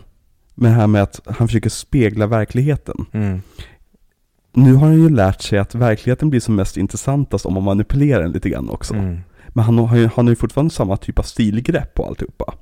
med 0.56 0.72
det 0.72 0.76
här 0.76 0.88
med 0.88 1.04
att 1.04 1.22
han 1.26 1.48
försöker 1.48 1.70
spegla 1.70 2.28
verkligheten. 2.28 3.06
Mm. 3.12 3.42
Nu 4.54 4.74
har 4.74 4.88
han 4.88 5.02
ju 5.02 5.10
lärt 5.10 5.42
sig 5.42 5.60
att 5.60 5.76
verkligheten 5.76 6.30
blir 6.30 6.40
som 6.40 6.56
mest 6.56 6.78
intressantast 6.78 7.46
om 7.46 7.54
man 7.54 7.64
manipulerar 7.64 8.22
den 8.22 8.32
lite 8.32 8.50
grann 8.50 8.70
också. 8.70 8.94
Mm. 8.94 9.20
Men 9.48 9.66
han 9.66 9.78
har, 9.78 9.98
ju, 9.98 10.10
han 10.16 10.26
har 10.26 10.32
ju 10.32 10.36
fortfarande 10.36 10.74
samma 10.74 10.98
typ 10.98 11.20
av 11.20 11.24
stilgrepp 11.24 11.94
på 11.94 12.06
alltihopa. 12.06 12.54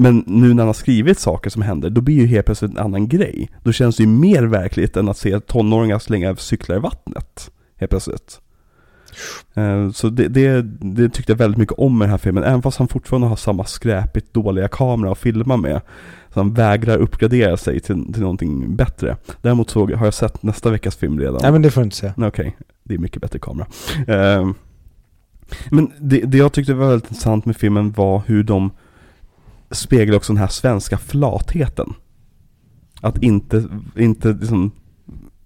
Men 0.00 0.24
nu 0.26 0.48
när 0.48 0.62
han 0.62 0.66
har 0.68 0.72
skrivit 0.74 1.18
saker 1.18 1.50
som 1.50 1.62
händer, 1.62 1.90
då 1.90 2.00
blir 2.00 2.14
ju 2.14 2.26
helt 2.26 2.46
plötsligt 2.46 2.70
en 2.70 2.78
annan 2.78 3.08
grej. 3.08 3.50
Då 3.62 3.72
känns 3.72 3.96
det 3.96 4.02
ju 4.02 4.08
mer 4.08 4.42
verkligt 4.42 4.96
än 4.96 5.08
att 5.08 5.16
se 5.18 5.40
tonåringar 5.40 5.98
slänga 5.98 6.36
cyklar 6.36 6.76
i 6.76 6.80
vattnet. 6.80 7.50
Helt 7.76 7.90
plötsligt. 7.90 8.40
Eh, 9.54 9.90
Så 9.90 10.08
det, 10.08 10.28
det, 10.28 10.62
det 10.80 11.08
tyckte 11.08 11.32
jag 11.32 11.36
väldigt 11.38 11.58
mycket 11.58 11.78
om 11.78 11.98
med 11.98 12.06
den 12.06 12.10
här 12.10 12.18
filmen, 12.18 12.44
även 12.44 12.62
fast 12.62 12.78
han 12.78 12.88
fortfarande 12.88 13.26
har 13.28 13.36
samma 13.36 13.64
skräpigt 13.64 14.34
dåliga 14.34 14.68
kamera 14.68 15.12
att 15.12 15.18
filma 15.18 15.56
med. 15.56 15.80
Så 16.34 16.40
han 16.40 16.54
vägrar 16.54 16.98
uppgradera 16.98 17.56
sig 17.56 17.80
till, 17.80 18.12
till 18.12 18.22
någonting 18.22 18.76
bättre. 18.76 19.16
Däremot 19.42 19.70
såg, 19.70 19.92
har 19.92 20.04
jag 20.06 20.14
sett 20.14 20.42
nästa 20.42 20.70
veckas 20.70 20.96
film 20.96 21.20
redan. 21.20 21.38
Nej 21.42 21.52
men 21.52 21.62
det 21.62 21.70
får 21.70 21.80
du 21.80 21.84
inte 21.84 21.96
säga. 21.96 22.14
Okej, 22.16 22.56
det 22.84 22.94
är 22.94 22.98
mycket 22.98 23.22
bättre 23.22 23.38
kamera. 23.38 23.66
Ehm, 24.06 24.54
men 25.70 25.92
det, 26.00 26.20
det 26.20 26.38
jag 26.38 26.52
tyckte 26.52 26.74
var 26.74 26.88
väldigt 26.88 27.10
intressant 27.10 27.44
med 27.46 27.56
filmen 27.56 27.92
var 27.92 28.22
hur 28.26 28.42
de 28.42 28.70
speglar 29.70 30.16
också 30.16 30.32
den 30.32 30.40
här 30.40 30.48
svenska 30.48 30.98
flatheten. 30.98 31.94
Att 33.00 33.22
inte, 33.22 33.64
inte 33.96 34.28
liksom, 34.32 34.70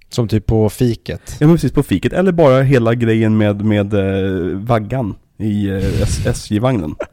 Som 0.08 0.28
typ 0.28 0.46
på 0.46 0.70
fiket. 0.70 1.36
ja 1.40 1.46
men 1.46 1.56
precis 1.56 1.72
på 1.72 1.82
fiket, 1.82 2.12
eller 2.12 2.32
bara 2.32 2.62
hela 2.62 2.94
grejen 2.94 3.36
med, 3.38 3.64
med 3.64 3.94
eh, 3.94 4.56
vaggan 4.58 5.14
i 5.38 5.68
eh, 5.68 6.02
SJ-vagnen. 6.26 6.94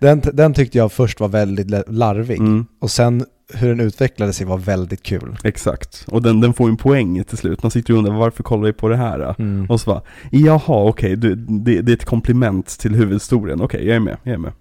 Den, 0.00 0.22
den 0.32 0.54
tyckte 0.54 0.78
jag 0.78 0.92
först 0.92 1.20
var 1.20 1.28
väldigt 1.28 1.70
la- 1.70 1.82
larvig. 1.86 2.38
Mm, 2.38 2.66
Och 2.80 2.90
sen 2.90 3.24
hur 3.54 3.68
den 3.68 3.80
utvecklade 3.80 4.32
sig 4.32 4.46
var 4.46 4.58
väldigt 4.58 5.02
kul. 5.02 5.36
exakt. 5.44 6.04
Och 6.08 6.22
den, 6.22 6.40
den 6.40 6.52
får 6.54 6.68
en 6.68 6.76
poäng 6.76 7.24
till 7.24 7.38
slut. 7.38 7.62
Man 7.62 7.70
sitter 7.70 7.92
och 7.92 7.98
undrar 7.98 8.12
varför 8.14 8.42
kollar 8.42 8.62
vi 8.64 8.72
på 8.72 8.88
det 8.88 8.96
här? 8.96 9.34
Mm. 9.38 9.66
Och 9.70 9.80
så 9.80 9.90
bara, 9.90 10.02
jaha 10.30 10.84
okej, 10.88 11.16
du, 11.16 11.34
det, 11.34 11.82
det 11.82 11.92
är 11.92 11.96
ett 11.96 12.04
komplement 12.04 12.66
till 12.78 12.94
huvudhistorien. 12.94 13.60
Okej, 13.60 13.86
jag 13.86 13.96
är 13.96 14.00
med, 14.00 14.16
jag 14.22 14.34
är 14.34 14.38
med. 14.38 14.52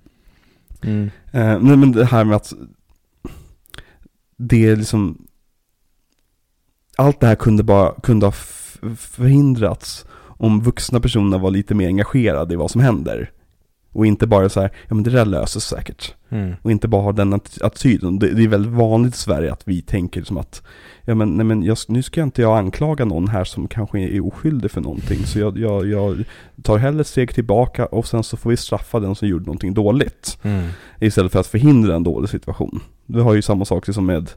Mm. 0.83 1.09
Eh, 1.31 1.59
nej 1.59 1.77
men 1.77 1.91
det 1.91 2.05
här 2.05 2.23
med 2.23 2.35
att 2.35 2.53
det 4.37 4.65
är 4.65 4.75
liksom 4.75 5.27
allt 6.97 7.19
det 7.19 7.27
här 7.27 7.35
kunde 7.35 7.63
bara 7.63 7.93
kunde 8.01 8.25
ha 8.25 8.31
förhindrats 8.97 10.05
om 10.21 10.61
vuxna 10.61 10.99
personer 10.99 11.39
var 11.39 11.51
lite 11.51 11.75
mer 11.75 11.87
engagerade 11.87 12.53
i 12.53 12.57
vad 12.57 12.71
som 12.71 12.81
händer. 12.81 13.31
Och 13.93 14.05
inte 14.05 14.27
bara 14.27 14.49
så 14.49 14.61
här, 14.61 14.71
ja 14.87 14.95
men 14.95 15.03
det 15.03 15.09
där 15.09 15.25
löser 15.25 15.59
sig 15.59 15.77
säkert. 15.77 16.13
Mm. 16.29 16.53
Och 16.61 16.71
inte 16.71 16.87
bara 16.87 17.01
ha 17.01 17.11
den 17.11 17.33
att- 17.33 17.61
attityden. 17.61 18.19
Det, 18.19 18.33
det 18.33 18.43
är 18.43 18.47
väldigt 18.47 18.71
vanligt 18.71 19.15
i 19.15 19.17
Sverige 19.17 19.51
att 19.53 19.61
vi 19.67 19.81
tänker 19.81 20.23
som 20.23 20.37
att, 20.37 20.63
ja 21.05 21.15
men, 21.15 21.37
nej 21.37 21.45
men 21.45 21.63
jag, 21.63 21.77
nu 21.87 22.03
ska 22.03 22.23
inte 22.23 22.41
jag 22.41 22.57
anklaga 22.57 23.05
någon 23.05 23.27
här 23.27 23.43
som 23.43 23.67
kanske 23.67 23.99
är 23.99 24.27
oskyldig 24.27 24.71
för 24.71 24.81
någonting. 24.81 25.25
Så 25.25 25.39
jag, 25.39 25.57
jag, 25.57 25.87
jag 25.87 26.23
tar 26.63 26.77
hellre 26.77 27.01
ett 27.01 27.07
steg 27.07 27.33
tillbaka 27.33 27.85
och 27.85 28.07
sen 28.07 28.23
så 28.23 28.37
får 28.37 28.49
vi 28.49 28.57
straffa 28.57 28.99
den 28.99 29.15
som 29.15 29.27
gjorde 29.27 29.45
någonting 29.45 29.73
dåligt. 29.73 30.37
Mm. 30.41 30.67
Istället 30.99 31.31
för 31.31 31.39
att 31.39 31.47
förhindra 31.47 31.95
en 31.95 32.03
dålig 32.03 32.29
situation. 32.29 32.79
Vi 33.05 33.21
har 33.21 33.33
ju 33.33 33.41
samma 33.41 33.65
sak 33.65 33.85
som 33.85 34.05
med, 34.05 34.29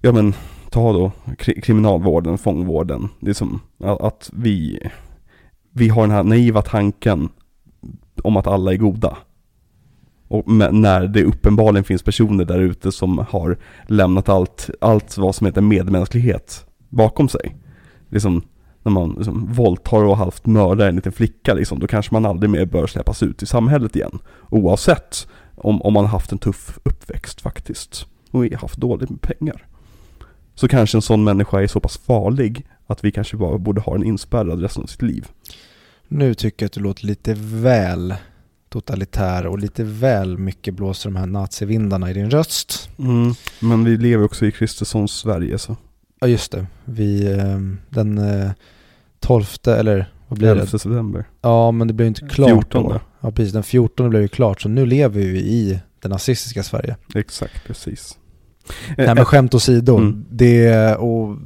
ja 0.00 0.12
men, 0.12 0.34
ta 0.70 0.92
då 0.92 1.12
kri- 1.38 1.60
kriminalvården, 1.60 2.38
fångvården. 2.38 3.08
Det 3.20 3.30
är 3.30 3.34
som 3.34 3.60
att, 3.84 4.00
att 4.00 4.30
vi, 4.32 4.80
vi 5.72 5.88
har 5.88 6.02
den 6.02 6.10
här 6.10 6.22
naiva 6.24 6.62
tanken 6.62 7.28
om 8.24 8.36
att 8.36 8.46
alla 8.46 8.72
är 8.72 8.76
goda. 8.76 9.16
Och 10.28 10.48
när 10.72 11.06
det 11.06 11.24
uppenbarligen 11.24 11.84
finns 11.84 12.02
personer 12.02 12.44
där 12.44 12.58
ute 12.58 12.92
som 12.92 13.18
har 13.28 13.58
lämnat 13.86 14.28
allt, 14.28 14.70
allt 14.80 15.18
vad 15.18 15.34
som 15.34 15.46
heter 15.46 15.60
medmänsklighet 15.60 16.66
bakom 16.88 17.28
sig. 17.28 17.56
Liksom, 18.10 18.42
när 18.82 18.92
man 18.92 19.10
liksom 19.10 19.52
våldtar 19.52 20.04
och 20.04 20.16
halvt 20.16 20.46
mördar 20.46 20.88
en 20.88 20.96
liten 20.96 21.12
flicka 21.12 21.54
liksom, 21.54 21.78
då 21.78 21.86
kanske 21.86 22.14
man 22.14 22.26
aldrig 22.26 22.50
mer 22.50 22.64
bör 22.64 22.86
släppas 22.86 23.22
ut 23.22 23.42
i 23.42 23.46
samhället 23.46 23.96
igen. 23.96 24.18
Oavsett 24.50 25.28
om, 25.54 25.82
om 25.82 25.92
man 25.92 26.06
haft 26.06 26.32
en 26.32 26.38
tuff 26.38 26.78
uppväxt 26.82 27.40
faktiskt. 27.40 28.06
Och 28.30 28.46
haft 28.46 28.78
dåligt 28.78 29.10
med 29.10 29.20
pengar. 29.20 29.66
Så 30.54 30.68
kanske 30.68 30.98
en 30.98 31.02
sån 31.02 31.24
människa 31.24 31.62
är 31.62 31.66
så 31.66 31.80
pass 31.80 31.98
farlig 31.98 32.66
att 32.86 33.04
vi 33.04 33.12
kanske 33.12 33.36
bara 33.36 33.58
borde 33.58 33.80
ha 33.80 33.92
den 33.92 34.04
inspärrad 34.04 34.62
resten 34.62 34.82
av 34.82 34.86
sitt 34.86 35.02
liv. 35.02 35.26
Nu 36.08 36.34
tycker 36.34 36.64
jag 36.64 36.68
att 36.68 36.72
du 36.72 36.80
låter 36.80 37.06
lite 37.06 37.34
väl 37.38 38.14
totalitär 38.68 39.46
och 39.46 39.58
lite 39.58 39.84
väl 39.84 40.38
mycket 40.38 40.74
blåser 40.74 41.10
de 41.10 41.16
här 41.16 41.26
nazivindarna 41.26 42.10
i 42.10 42.14
din 42.14 42.30
röst. 42.30 42.90
Mm. 42.98 43.34
Men 43.60 43.84
vi 43.84 43.96
lever 43.96 44.24
också 44.24 44.46
i 44.46 44.52
Kristerssons 44.52 45.12
Sverige 45.12 45.58
så. 45.58 45.76
Ja 46.20 46.26
just 46.26 46.52
det, 46.52 46.66
vi, 46.84 47.32
eh, 47.32 47.58
den 47.88 48.18
eh, 48.18 48.50
12 49.20 49.44
eller 49.66 50.12
vad 50.28 50.38
blir 50.38 50.48
11 50.48 50.62
det? 50.64 50.70
september. 50.78 51.24
Ja 51.42 51.70
men 51.70 51.88
det 51.88 51.94
blev 51.94 52.08
inte 52.08 52.26
klart 52.28 52.50
14. 52.50 52.82
då. 52.84 53.00
Ja 53.20 53.30
precis, 53.30 53.52
den 53.52 53.62
14 53.62 54.10
blev 54.10 54.22
ju 54.22 54.28
klart 54.28 54.60
så 54.60 54.68
nu 54.68 54.86
lever 54.86 55.20
vi 55.20 55.38
i 55.40 55.80
det 56.02 56.08
nazistiska 56.08 56.62
Sverige. 56.62 56.96
Exakt, 57.14 57.64
precis. 57.66 58.18
Nej 58.96 59.14
men 59.14 59.24
skämt 59.24 59.54
åsido, 59.54 59.96
Mm. 59.96 60.24
det, 60.30 60.94
och 60.96 61.36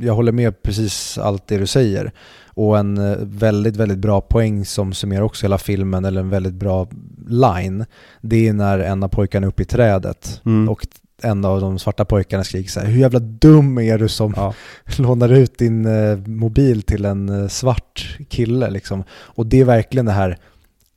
jag 0.00 0.14
håller 0.14 0.32
med 0.32 0.62
precis 0.62 1.18
allt 1.18 1.46
det 1.46 1.58
du 1.58 1.66
säger. 1.66 2.12
Och 2.54 2.78
en 2.78 2.98
eh, 2.98 3.16
väldigt, 3.20 3.76
väldigt 3.76 3.98
bra 3.98 4.20
poäng 4.20 4.64
som 4.64 4.92
summerar 4.92 5.22
också 5.22 5.44
hela 5.46 5.58
filmen, 5.58 6.04
eller 6.04 6.20
en 6.20 6.30
väldigt 6.30 6.54
bra 6.54 6.88
line, 7.28 7.84
det 8.20 8.48
är 8.48 8.52
när 8.52 8.78
en 8.78 9.02
av 9.02 9.08
pojkarna 9.08 9.46
är 9.46 9.48
uppe 9.48 9.62
i 9.62 9.66
trädet 9.66 10.40
Mm. 10.44 10.68
och 10.68 10.86
en 11.22 11.44
av 11.44 11.60
de 11.60 11.78
svarta 11.78 12.04
pojkarna 12.04 12.44
skriker 12.44 12.70
så 12.70 12.80
här, 12.80 12.86
hur 12.86 13.00
jävla 13.00 13.18
dum 13.18 13.78
är 13.78 13.98
du 13.98 14.08
som 14.08 14.34
ja. 14.36 14.54
lånar 14.98 15.28
ut 15.28 15.58
din 15.58 15.86
eh, 15.86 16.18
mobil 16.26 16.82
till 16.82 17.04
en 17.04 17.28
eh, 17.28 17.48
svart 17.48 18.18
kille 18.28 18.70
liksom. 18.70 19.04
Och 19.10 19.46
det 19.46 19.60
är 19.60 19.64
verkligen 19.64 20.06
det 20.06 20.12
här, 20.12 20.38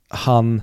han, 0.08 0.62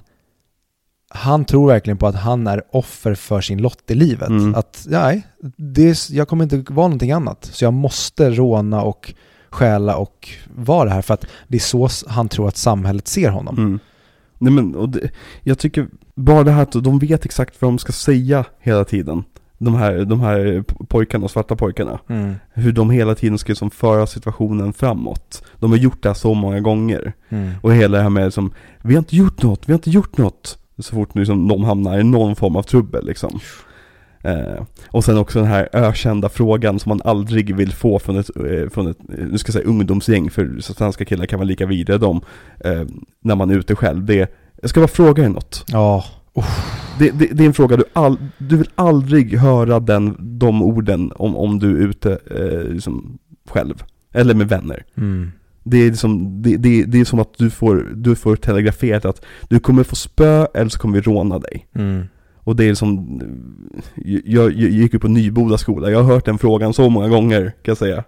han 1.09 1.45
tror 1.45 1.67
verkligen 1.67 1.97
på 1.97 2.07
att 2.07 2.15
han 2.15 2.47
är 2.47 2.63
offer 2.71 3.15
för 3.15 3.41
sin 3.41 3.61
lott 3.61 3.91
i 3.91 3.95
livet. 3.95 4.29
Mm. 4.29 4.55
Att, 4.55 4.85
nej, 4.89 5.27
det 5.57 5.89
är, 5.89 6.15
jag 6.15 6.27
kommer 6.27 6.43
inte 6.43 6.73
vara 6.73 6.87
någonting 6.87 7.11
annat. 7.11 7.49
Så 7.51 7.65
jag 7.65 7.73
måste 7.73 8.29
råna 8.29 8.81
och 8.81 9.13
stjäla 9.55 9.97
och 9.97 10.29
vara 10.55 10.85
det 10.85 10.91
här 10.91 11.01
för 11.01 11.13
att 11.13 11.25
det 11.47 11.57
är 11.57 11.59
så 11.59 11.89
han 12.07 12.29
tror 12.29 12.47
att 12.47 12.57
samhället 12.57 13.07
ser 13.07 13.29
honom. 13.29 13.57
Mm. 13.57 13.79
Nej 14.37 14.53
men, 14.53 14.75
och 14.75 14.89
det, 14.89 15.09
jag 15.43 15.59
tycker 15.59 15.87
bara 16.15 16.43
det 16.43 16.51
här 16.51 16.63
att 16.63 16.83
de 16.83 16.99
vet 16.99 17.25
exakt 17.25 17.61
vad 17.61 17.71
de 17.71 17.77
ska 17.77 17.91
säga 17.91 18.45
hela 18.59 18.83
tiden. 18.85 19.23
De 19.57 19.75
här, 19.75 20.05
de 20.05 20.19
här 20.19 20.63
pojkarna, 20.87 21.27
svarta 21.27 21.55
pojkarna. 21.55 21.99
Mm. 22.07 22.35
Hur 22.53 22.71
de 22.71 22.89
hela 22.89 23.15
tiden 23.15 23.37
ska 23.37 23.51
liksom 23.51 23.71
föra 23.71 24.07
situationen 24.07 24.73
framåt. 24.73 25.43
De 25.59 25.71
har 25.71 25.77
gjort 25.77 26.03
det 26.03 26.09
här 26.09 26.13
så 26.13 26.33
många 26.33 26.59
gånger. 26.59 27.13
Mm. 27.29 27.51
Och 27.61 27.73
hela 27.73 27.97
det 27.97 28.03
här 28.03 28.09
med 28.09 28.33
som, 28.33 28.53
vi 28.81 28.93
har 28.93 28.99
inte 28.99 29.15
gjort 29.15 29.43
något, 29.43 29.61
vi 29.65 29.73
har 29.73 29.77
inte 29.77 29.89
gjort 29.89 30.17
något. 30.17 30.57
Så 30.79 30.95
fort 30.95 31.15
liksom, 31.15 31.47
de 31.47 31.63
hamnar 31.63 31.99
i 31.99 32.03
någon 32.03 32.35
form 32.35 32.55
av 32.55 32.63
trubbel 32.63 33.05
liksom. 33.05 33.39
Eh, 34.25 34.63
och 34.87 35.03
sen 35.03 35.17
också 35.17 35.39
den 35.39 35.47
här 35.47 35.69
ökända 35.73 36.29
frågan 36.29 36.79
som 36.79 36.89
man 36.89 37.01
aldrig 37.05 37.55
vill 37.55 37.71
få 37.71 37.99
från 37.99 38.17
ett, 38.17 38.29
eh, 38.35 38.69
från 38.69 38.87
ett 38.87 38.97
eh, 38.99 39.25
nu 39.25 39.37
ska 39.37 39.49
jag 39.49 39.53
säga 39.53 39.65
ungdomsgäng, 39.65 40.29
för 40.29 40.59
svenska 40.59 41.05
killar 41.05 41.25
kan 41.25 41.39
vara 41.39 41.47
lika 41.47 41.65
vidriga 41.65 41.97
de, 41.97 42.21
eh, 42.59 42.83
när 43.21 43.35
man 43.35 43.49
är 43.49 43.55
ute 43.55 43.75
själv. 43.75 44.05
Det 44.05 44.19
är, 44.19 44.27
jag 44.61 44.69
ska 44.69 44.79
bara 44.79 44.87
fråga 44.87 45.23
dig 45.23 45.31
något. 45.31 45.65
Ja, 45.67 46.05
Det, 46.99 47.11
det, 47.11 47.27
det 47.31 47.43
är 47.43 47.47
en 47.47 47.53
fråga 47.53 47.77
du, 47.77 47.83
all, 47.93 48.17
du 48.37 48.57
vill 48.57 48.69
aldrig 48.75 49.37
höra 49.37 49.79
den, 49.79 50.15
de 50.19 50.61
orden 50.61 51.11
om, 51.15 51.35
om 51.35 51.59
du 51.59 51.71
är 51.71 51.87
ute 51.87 52.19
liksom, 52.69 53.17
själv. 53.49 53.83
Eller 54.13 54.33
med 54.33 54.49
vänner. 54.49 54.85
mm. 54.97 55.31
Det 55.67 55.77
är, 55.77 55.89
liksom, 55.89 56.41
det, 56.41 56.57
det, 56.57 56.83
det 56.83 56.99
är 56.99 57.05
som 57.05 57.19
att 57.19 57.37
du 57.37 57.49
får, 57.49 57.75
du 57.95 58.15
får 58.15 58.35
telegraferat 58.35 59.05
att 59.05 59.25
du 59.49 59.59
kommer 59.59 59.83
få 59.83 59.95
spö 59.95 60.47
eller 60.53 60.69
så 60.69 60.79
kommer 60.79 60.95
vi 60.95 61.01
råna 61.01 61.39
dig. 61.39 61.67
Mm. 61.75 62.03
Och 62.45 62.55
det 62.55 62.69
är 62.69 62.73
som, 62.73 63.21
jag, 64.05 64.51
jag 64.53 64.53
gick 64.53 64.93
ju 64.93 64.99
på 64.99 65.07
Nyboda 65.07 65.57
skola, 65.57 65.91
jag 65.91 66.03
har 66.03 66.13
hört 66.13 66.25
den 66.25 66.37
frågan 66.37 66.73
så 66.73 66.89
många 66.89 67.07
gånger 67.07 67.41
kan 67.41 67.71
jag 67.71 67.77
säga. 67.77 68.03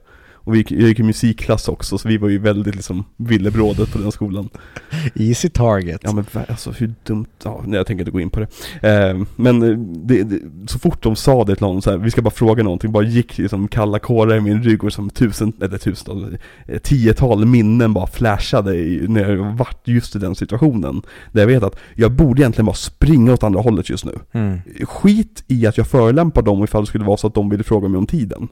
Och 0.48 0.54
vi 0.54 0.58
gick, 0.58 0.72
jag 0.72 0.82
gick 0.82 1.00
i 1.00 1.04
musikklass 1.04 1.68
också, 1.68 1.98
så 1.98 2.08
vi 2.08 2.18
var 2.18 2.30
ju 2.30 2.38
väldigt 2.38 2.76
liksom 2.76 3.06
villebrådet 3.18 3.92
på 3.92 4.00
den 4.00 4.12
skolan. 4.12 4.50
Easy 5.16 5.50
target. 5.50 6.02
Ja 6.04 6.14
men 6.14 6.26
alltså 6.50 6.72
hur 6.72 6.94
dumt, 7.04 7.26
ja 7.44 7.64
nej, 7.66 7.78
jag 7.78 7.88
tänker 7.88 8.02
inte 8.02 8.12
gå 8.12 8.20
in 8.20 8.30
på 8.30 8.40
det. 8.40 8.48
Eh, 8.82 9.22
men 9.36 9.64
eh, 9.64 9.78
det, 9.80 10.24
det, 10.24 10.40
så 10.68 10.80
fort 10.80 11.04
de 11.04 11.16
sa 11.16 11.44
det 11.44 11.56
till 11.56 11.66
någon 11.66 11.82
så 11.82 11.92
här, 11.92 11.98
vi 11.98 12.12
ska 12.12 12.22
bara 12.22 12.30
fråga 12.30 12.64
någonting, 12.64 12.92
bara 12.92 13.04
gick 13.04 13.38
liksom 13.38 13.68
kalla 13.68 14.00
kårar 14.00 14.36
i 14.36 14.42
min 14.42 14.64
rygg 14.64 14.84
och 14.84 14.94
som 14.94 15.10
tusen, 15.10 15.54
eller 15.62 15.78
tusen, 15.78 16.38
eh, 16.66 16.80
tiotal 16.80 17.46
minnen 17.46 17.94
bara 17.94 18.08
flashade 18.08 18.76
i, 18.76 19.06
när 19.08 19.30
jag 19.30 19.58
vart 19.58 19.88
just 19.88 20.16
i 20.16 20.20
den 20.20 20.36
situationen. 20.36 21.02
Där 21.32 21.42
jag 21.42 21.48
vet 21.48 21.64
att 21.64 21.80
jag 21.96 22.12
borde 22.12 22.42
egentligen 22.42 22.66
bara 22.66 22.76
springa 22.76 23.34
åt 23.34 23.44
andra 23.44 23.62
hållet 23.62 23.90
just 23.90 24.06
nu. 24.06 24.20
Mm. 24.32 24.60
Skit 24.86 25.44
i 25.48 25.68
att 25.68 25.78
jag 25.78 25.88
förolämpar 25.88 26.42
dem 26.42 26.64
ifall 26.64 26.82
det 26.82 26.88
skulle 26.88 27.06
vara 27.06 27.18
så 27.18 27.28
att 27.28 27.34
de 27.34 27.50
ville 27.50 27.64
fråga 27.64 27.88
mig 27.88 27.98
om 27.98 28.08
tiden. 28.08 28.48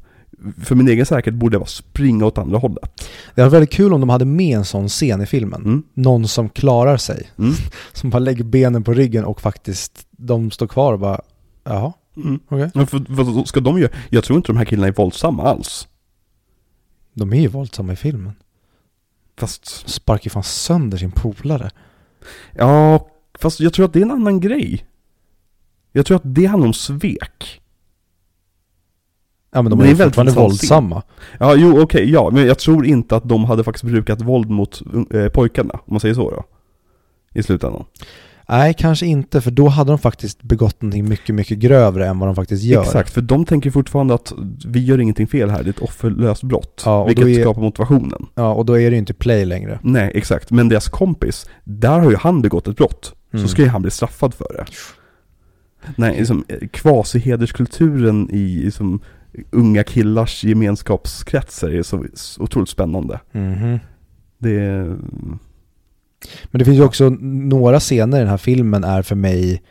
För 0.64 0.76
min 0.76 0.88
egen 0.88 1.06
säkerhet 1.06 1.40
borde 1.40 1.56
jag 1.56 1.62
bara 1.62 1.68
springa 1.68 2.26
åt 2.26 2.38
andra 2.38 2.58
hållet. 2.58 3.02
Det 3.36 3.42
var 3.42 3.50
väldigt 3.50 3.72
kul 3.72 3.94
om 3.94 4.00
de 4.00 4.10
hade 4.10 4.26
med 4.26 4.58
en 4.58 4.66
sån 4.66 4.88
scen 4.90 5.22
i 5.22 5.26
filmen. 5.26 5.62
Mm. 5.64 5.84
Någon 5.94 6.28
som 6.28 6.50
klarar 6.50 6.98
sig. 6.98 7.30
Mm. 7.38 7.54
Som 7.94 8.10
bara 8.10 8.20
lägger 8.20 8.44
benen 8.44 8.84
på 8.84 8.94
ryggen 8.94 9.26
och 9.26 9.42
faktiskt, 9.42 10.08
de 10.12 10.52
står 10.52 10.68
kvar 10.68 10.94
och 10.94 11.00
bara, 11.00 11.22
jaha, 11.64 11.94
Mm. 12.18 12.40
okej. 12.48 12.72
Men 12.74 12.88
för, 12.88 13.06
vad 13.10 13.48
ska 13.48 13.60
de 13.60 13.80
göra? 13.80 13.92
Jag 14.10 14.24
tror 14.24 14.38
inte 14.38 14.48
de 14.48 14.58
här 14.58 14.66
killarna 14.66 14.88
är 14.88 14.92
våldsamma 14.92 15.44
alls. 15.44 15.88
De 17.14 17.34
är 17.34 17.42
ju 17.42 17.48
våldsamma 17.48 17.94
i 17.94 17.96
filmen. 17.96 18.34
Fast, 19.38 19.90
Sparkar 19.90 20.26
ju 20.26 20.30
fan 20.30 20.44
sönder 20.44 20.98
sin 20.98 21.12
polare. 21.12 21.72
ja, 22.56 23.08
fast 23.40 23.60
jag 23.60 23.74
tror 23.74 23.86
att 23.86 23.94
det 23.94 24.00
är 24.00 24.04
en 24.06 24.12
annan 24.12 24.40
grej. 24.40 24.86
Jag 25.92 26.06
tror 26.06 26.18
att 26.18 26.36
det 26.36 26.46
handlar 26.46 26.68
om 26.68 26.74
svek. 26.74 27.62
Ja 29.56 29.62
men 29.62 29.70
de 29.70 29.80
är 29.80 29.86
är 29.86 29.96
fortfarande 29.96 30.32
våldsamma. 30.32 31.02
Ja, 31.40 31.56
jo 31.56 31.82
okej, 31.82 32.12
ja, 32.12 32.30
men 32.34 32.48
jag 32.48 32.60
tror 32.60 32.86
inte 32.86 33.16
att 33.16 33.30
de 33.30 33.46
hade 33.46 33.64
faktiskt 33.64 33.84
brukat 33.86 34.22
våld 34.22 34.50
mot 34.50 34.82
eh, 35.14 35.28
pojkarna, 35.28 35.74
om 35.74 35.82
man 35.86 36.00
säger 36.00 36.16
så 36.16 36.32
då. 36.32 36.44
I 37.34 37.44
slutändan. 37.44 37.84
Nej, 38.50 38.74
kanske 38.78 39.06
inte, 39.06 39.42
för 39.42 39.52
då 39.52 39.68
hade 39.68 39.92
de 39.92 40.00
faktiskt 40.00 40.44
begått 40.44 40.82
någonting 40.82 41.10
mycket, 41.10 41.36
mycket 41.36 41.58
grövre 41.58 42.08
än 42.08 42.20
vad 42.20 42.30
de 42.30 42.36
faktiskt 42.36 42.64
gör. 42.64 42.82
Exakt, 42.82 43.14
för 43.14 43.22
de 43.22 43.46
tänker 43.46 43.72
fortfarande 43.72 44.14
att 44.14 44.34
vi 44.66 44.84
gör 44.84 45.00
ingenting 45.00 45.28
fel 45.28 45.50
här, 45.50 45.64
det 45.64 45.70
är 45.70 45.74
ett 45.74 45.80
offerlöst 45.80 46.44
brott. 46.44 46.84
Ja, 46.86 47.02
och 47.02 47.10
vilket 47.10 47.28
är- 47.28 47.42
skapar 47.42 47.62
motivationen. 47.62 48.26
Ja, 48.36 48.54
och 48.54 48.66
då 48.66 48.74
är 48.80 48.90
det 48.90 48.96
ju 48.96 49.00
inte 49.00 49.14
play 49.14 49.46
längre. 49.46 49.80
Nej, 49.84 50.12
exakt. 50.16 50.52
Men 50.52 50.70
deras 50.70 50.88
kompis, 50.90 51.50
där 51.64 52.00
har 52.00 52.10
ju 52.10 52.18
han 52.18 52.42
begått 52.42 52.68
ett 52.68 52.78
brott. 52.78 53.14
Mm. 53.34 53.46
Så 53.46 53.52
ska 53.52 53.62
ju 53.62 53.68
han 53.68 53.82
bli 53.82 53.92
straffad 53.92 54.34
för 54.34 54.54
det. 54.58 54.66
Nej, 55.96 56.18
liksom, 56.18 56.46
eh, 56.48 56.68
kvasihederskulturen 56.68 58.30
i 58.32 58.62
liksom, 58.66 59.00
unga 59.52 59.84
killars 59.84 60.44
gemenskapskretsar 60.44 61.70
är 61.70 61.84
så, 61.84 62.06
otroligt 62.40 62.70
spännande. 62.70 63.20
Mhm. 63.32 63.80
Det 64.38 64.60
är... 64.60 64.84
Men 66.46 66.60
det 66.60 66.66
finns 66.66 66.78
ju 66.78 66.84
också 66.84 67.10
några 67.20 67.80
scener 67.80 68.18
i 68.18 68.20
den 68.20 68.30
här 68.30 68.38
filmen 68.38 68.84
är 68.84 69.02
för 69.02 69.16
mig 69.16 69.62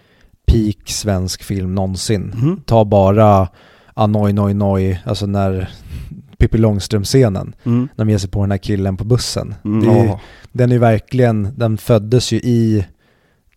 peak 0.47 0.77
svensk 0.89 1.43
film 1.43 1.75
någonsin. 1.75 2.33
Mhm. 2.37 2.61
Ta 2.67 2.85
bara 2.85 3.49
Anoj 3.95 4.33
Noj 4.33 4.55
Noj, 4.55 5.03
alltså 5.05 5.27
när 5.27 5.71
Pippi 6.39 6.59
Långstrump-scenen, 6.59 7.55
Mm. 7.65 7.89
när 7.97 8.05
de 8.05 8.11
ger 8.11 8.19
sig 8.19 8.31
på 8.31 8.41
den 8.41 8.51
här 8.51 8.59
killen 8.59 8.97
på 8.97 9.05
bussen. 9.05 9.55
Mm. 9.65 9.81
Det. 9.85 10.19
Den 10.53 10.73
är 10.73 10.79
verkligen, 10.79 11.49
den 11.57 11.77
föddes 11.79 12.33
ju 12.33 12.37
i 12.37 12.85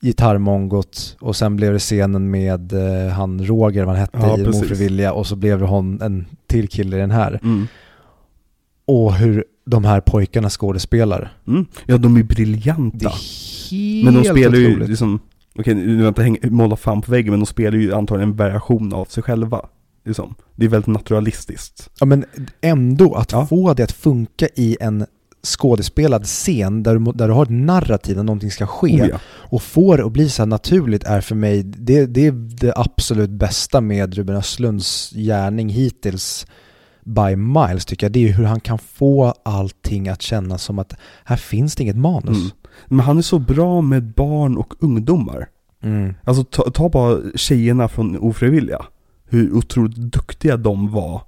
gitarrmongot 0.01 1.17
och 1.19 1.35
sen 1.35 1.55
blev 1.55 1.73
det 1.73 1.79
scenen 1.79 2.31
med 2.31 2.73
eh, 2.73 3.11
han 3.11 3.45
Roger, 3.45 3.83
vad 3.85 3.95
han 3.95 3.99
hette, 4.01 4.17
Ja, 4.17 4.37
i 4.39 4.43
precis. 4.43 4.61
Mofrivilja 4.61 5.13
och 5.13 5.27
så 5.27 5.35
blev 5.35 5.59
det 5.59 5.65
hon, 5.65 6.01
en 6.01 6.25
till 6.47 6.67
kille 6.67 6.97
i 6.97 6.99
den 6.99 7.11
här. 7.11 7.39
Mm. 7.43 7.67
Och 8.85 9.13
hur 9.15 9.45
de 9.65 9.85
här 9.85 10.01
pojkarna 10.01 10.49
skådespelar. 10.49 11.33
Mm. 11.47 11.65
Ja, 11.85 11.97
de 11.97 12.15
är 12.15 12.19
Det 12.19 12.23
briljanta. 12.23 13.09
är 13.09 13.71
helt 13.71 14.05
Men 14.05 14.13
de 14.13 14.23
spelar 14.29 14.57
ju 14.57 14.67
otroligt. 14.71 14.89
liksom, 14.89 15.19
okej 15.59 15.75
nu 15.75 15.95
vill 15.95 15.99
jag 16.17 16.27
inte 16.27 16.49
måla 16.49 16.75
fan 16.75 17.01
på 17.01 17.11
väggen, 17.11 17.31
men 17.31 17.39
de 17.39 17.45
spelar 17.45 17.77
ju 17.77 17.93
antagligen 17.93 18.29
en 18.29 18.35
variation 18.35 18.93
av 18.93 19.05
sig 19.05 19.23
själva. 19.23 19.61
Liksom. 20.05 20.35
Det 20.55 20.65
är 20.65 20.69
väldigt 20.69 20.87
naturalistiskt. 20.87 21.89
Ja 21.99 22.05
men 22.05 22.25
ändå, 22.61 23.15
att 23.15 23.31
Ja. 23.31 23.45
få 23.45 23.73
det 23.73 23.83
att 23.83 23.91
funka 23.91 24.47
i 24.55 24.77
en 24.81 25.05
skådespelad 25.43 26.25
scen 26.25 26.83
där 26.83 26.95
du, 26.95 27.11
där 27.11 27.27
du 27.27 27.33
har 27.33 27.43
ett 27.43 27.49
narrativ 27.49 28.15
där 28.15 28.23
någonting 28.23 28.51
ska 28.51 28.67
ske 28.67 29.01
Oh, 29.01 29.07
ja. 29.07 29.19
och 29.25 29.61
få 29.61 29.97
det 29.97 30.05
att 30.05 30.11
bli 30.11 30.29
så 30.29 30.41
här 30.41 30.47
naturligt 30.47 31.03
är 31.03 31.21
för 31.21 31.35
mig, 31.35 31.63
det, 31.63 32.05
det 32.05 32.27
är 32.27 32.31
det 32.31 32.73
absolut 32.75 33.29
bästa 33.29 33.81
med 33.81 34.13
Ruben 34.13 34.35
Östlunds 34.35 35.11
gärning 35.11 35.69
hittills 35.69 36.47
by 37.03 37.35
miles 37.35 37.85
tycker 37.85 38.05
jag. 38.05 38.11
Det 38.11 38.29
är 38.29 38.33
hur 38.33 38.43
han 38.43 38.59
kan 38.59 38.79
få 38.79 39.33
allting 39.43 40.09
att 40.09 40.21
kännas 40.21 40.63
som 40.63 40.79
att 40.79 40.93
här 41.23 41.38
finns 41.38 41.75
det 41.75 41.83
inget 41.83 41.97
manus. 41.97 42.38
Mm. 42.38 42.49
Men 42.88 42.99
han 42.99 43.17
är 43.17 43.21
så 43.21 43.39
bra 43.39 43.81
med 43.81 44.13
barn 44.13 44.57
och 44.57 44.73
ungdomar. 44.79 45.47
Mm. 45.83 46.13
Alltså 46.23 46.43
ta, 46.43 46.71
ta 46.71 46.89
bara 46.89 47.19
tjejerna 47.35 47.88
från 47.88 48.17
Ofrivilliga. 48.17 48.85
Hur 49.29 49.53
otroligt 49.53 49.95
duktiga 49.95 50.57
de 50.57 50.91
var 50.91 51.21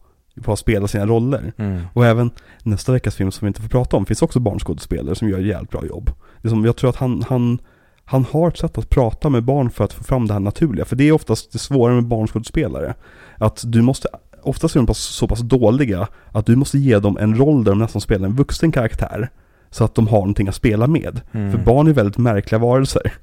på 0.44 0.54
att 0.54 0.60
spela 0.60 0.88
sina 0.88 1.06
roller. 1.06 1.54
Mm. 1.58 1.82
Och 1.94 2.06
även 2.06 2.32
nästa 2.64 2.92
veckas 2.92 3.16
film 3.16 3.32
som 3.32 3.46
vi 3.46 3.48
inte 3.48 3.62
får 3.62 3.70
prata 3.70 3.98
om 3.98 4.06
finns 4.06 4.22
också 4.22 4.40
barnskådespelare 4.40 5.16
som 5.16 5.30
gör 5.30 5.40
ett 5.40 5.46
jävligt 5.46 5.72
bra 5.72 5.86
jobb. 5.86 6.12
Liksom, 6.42 6.66
jag 6.66 6.76
tror 6.76 6.90
att 6.90 6.96
han, 6.96 7.24
han, 7.30 7.60
han 8.06 8.26
har 8.32 8.48
ett 8.48 8.58
sätt 8.58 8.78
att 8.78 8.90
prata 8.90 9.30
med 9.30 9.44
barn 9.44 9.70
för 9.70 9.84
att 9.84 9.94
få 9.94 10.04
fram 10.04 10.28
det 10.28 10.34
här 10.34 10.40
naturliga. 10.40 10.86
För 10.86 10.96
det 10.96 11.04
är 11.04 11.12
oftast 11.12 11.52
det 11.52 11.60
svåra 11.60 11.94
med 11.94 12.08
barnskådespelare. 12.08 12.94
Att 13.38 13.64
du 13.66 13.82
måste, 13.82 14.08
oftast 14.44 14.76
är 14.76 14.82
de 14.82 14.94
så 14.94 15.28
pass 15.28 15.40
dåliga 15.40 16.08
att 16.32 16.46
du 16.46 16.56
måste 16.56 16.78
ge 16.78 17.00
dem 17.00 17.18
en 17.18 17.38
roll 17.38 17.64
där 17.64 17.72
de 17.72 17.80
nästan 17.80 18.02
spelar 18.02 18.28
en 18.28 18.36
vuxen 18.36 18.72
karaktär. 18.72 19.30
Så 19.72 19.84
att 19.84 19.96
de 19.96 20.08
har 20.08 20.20
någonting 20.20 20.48
att 20.48 20.56
spela 20.56 20.88
med. 20.88 21.22
Mm. 21.32 21.52
För 21.52 21.58
barn 21.58 21.88
är 21.88 21.94
väldigt 21.94 22.18
märkliga 22.18 22.60
varelser. 22.60 23.14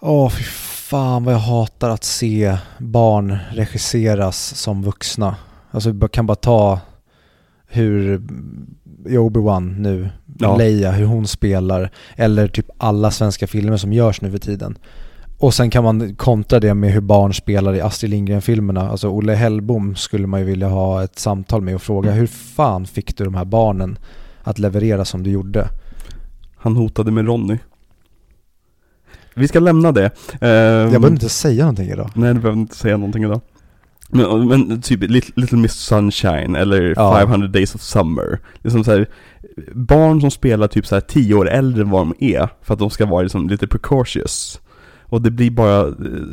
Åh, 0.00 0.30
fy 0.30 0.42
fan 0.90 1.24
vad 1.24 1.34
jag 1.34 1.38
hatar 1.38 1.90
att 1.90 2.04
se 2.04 2.56
barn 2.78 3.38
regisseras 3.50 4.56
som 4.56 4.82
vuxna. 4.82 5.36
Alltså 5.70 5.90
jag 6.00 6.12
kan 6.12 6.26
bara 6.26 6.34
ta 6.34 6.80
hur 7.66 8.22
i 9.06 9.16
Obi-Wan 9.16 9.78
nu, 9.80 10.10
Ja. 10.38 10.56
Leia, 10.56 10.90
hur 10.92 11.04
hon 11.06 11.26
spelar, 11.26 11.90
eller 12.16 12.48
typ 12.48 12.66
alla 12.78 13.10
svenska 13.10 13.46
filmer 13.46 13.76
som 13.76 13.92
görs 13.92 14.20
nu 14.20 14.30
för 14.30 14.38
tiden. 14.38 14.78
Och 15.38 15.54
sen 15.54 15.70
kan 15.70 15.84
man 15.84 16.14
kontra 16.14 16.60
det 16.60 16.74
med 16.74 16.92
hur 16.92 17.00
barn 17.00 17.34
spelar 17.34 17.74
i 17.74 17.80
Astrid 17.80 18.10
Lindgren-filmerna. 18.10 18.90
Alltså 18.90 19.08
Olle 19.08 19.32
Hellbom 19.34 19.96
skulle 19.96 20.26
man 20.26 20.40
ju 20.40 20.46
vilja 20.46 20.68
ha 20.68 21.02
ett 21.04 21.18
samtal 21.18 21.60
med 21.62 21.74
och 21.74 21.82
fråga 21.82 22.12
hur 22.12 22.26
fan 22.26 22.86
fick 22.86 23.16
du 23.16 23.24
de 23.24 23.34
här 23.34 23.44
barnen 23.44 23.98
att 24.42 24.58
leverera 24.58 25.04
som 25.04 25.22
du 25.22 25.30
gjorde? 25.30 25.68
Han 26.56 26.76
hotade 26.76 27.10
med 27.10 27.26
Ronny. 27.26 27.58
Vi 29.34 29.48
ska 29.48 29.60
lämna 29.60 29.92
det. 29.92 30.06
Ehm, 30.32 30.42
Jag 30.42 30.88
behöver 30.90 31.10
inte 31.10 31.28
säga 31.28 31.62
någonting 31.62 31.88
idag. 31.88 32.10
Nej, 32.14 32.34
du 32.34 32.40
behöver 32.40 32.60
inte 32.60 32.76
säga 32.76 32.96
någonting 32.96 33.24
idag. 33.24 33.40
Men, 34.10 34.48
men 34.48 34.82
typ 34.82 35.02
Little, 35.02 35.32
Little 35.36 35.58
Miss 35.58 35.74
Sunshine 35.74 36.56
eller 36.56 36.94
Ja. 36.96 37.16
500 37.18 37.48
Days 37.48 37.74
of 37.74 37.80
Summer. 37.80 38.38
Liksom 38.62 38.84
så 38.84 38.90
här, 38.90 39.08
barn 39.74 40.20
som 40.20 40.30
spelar 40.30 40.68
typ 40.68 40.86
så 40.86 40.94
här 40.94 41.00
10 41.00 41.34
år 41.34 41.48
äldre 41.48 41.82
än 41.82 41.90
vad 41.90 42.00
de 42.00 42.14
är 42.18 42.48
för 42.62 42.74
att 42.74 42.80
de 42.80 42.90
ska 42.90 43.06
vara 43.06 43.22
liksom 43.22 43.48
lite 43.48 43.66
precautious. 43.66 44.60
Och 45.02 45.22
det 45.22 45.30
blir 45.30 45.50
bara, 45.50 45.90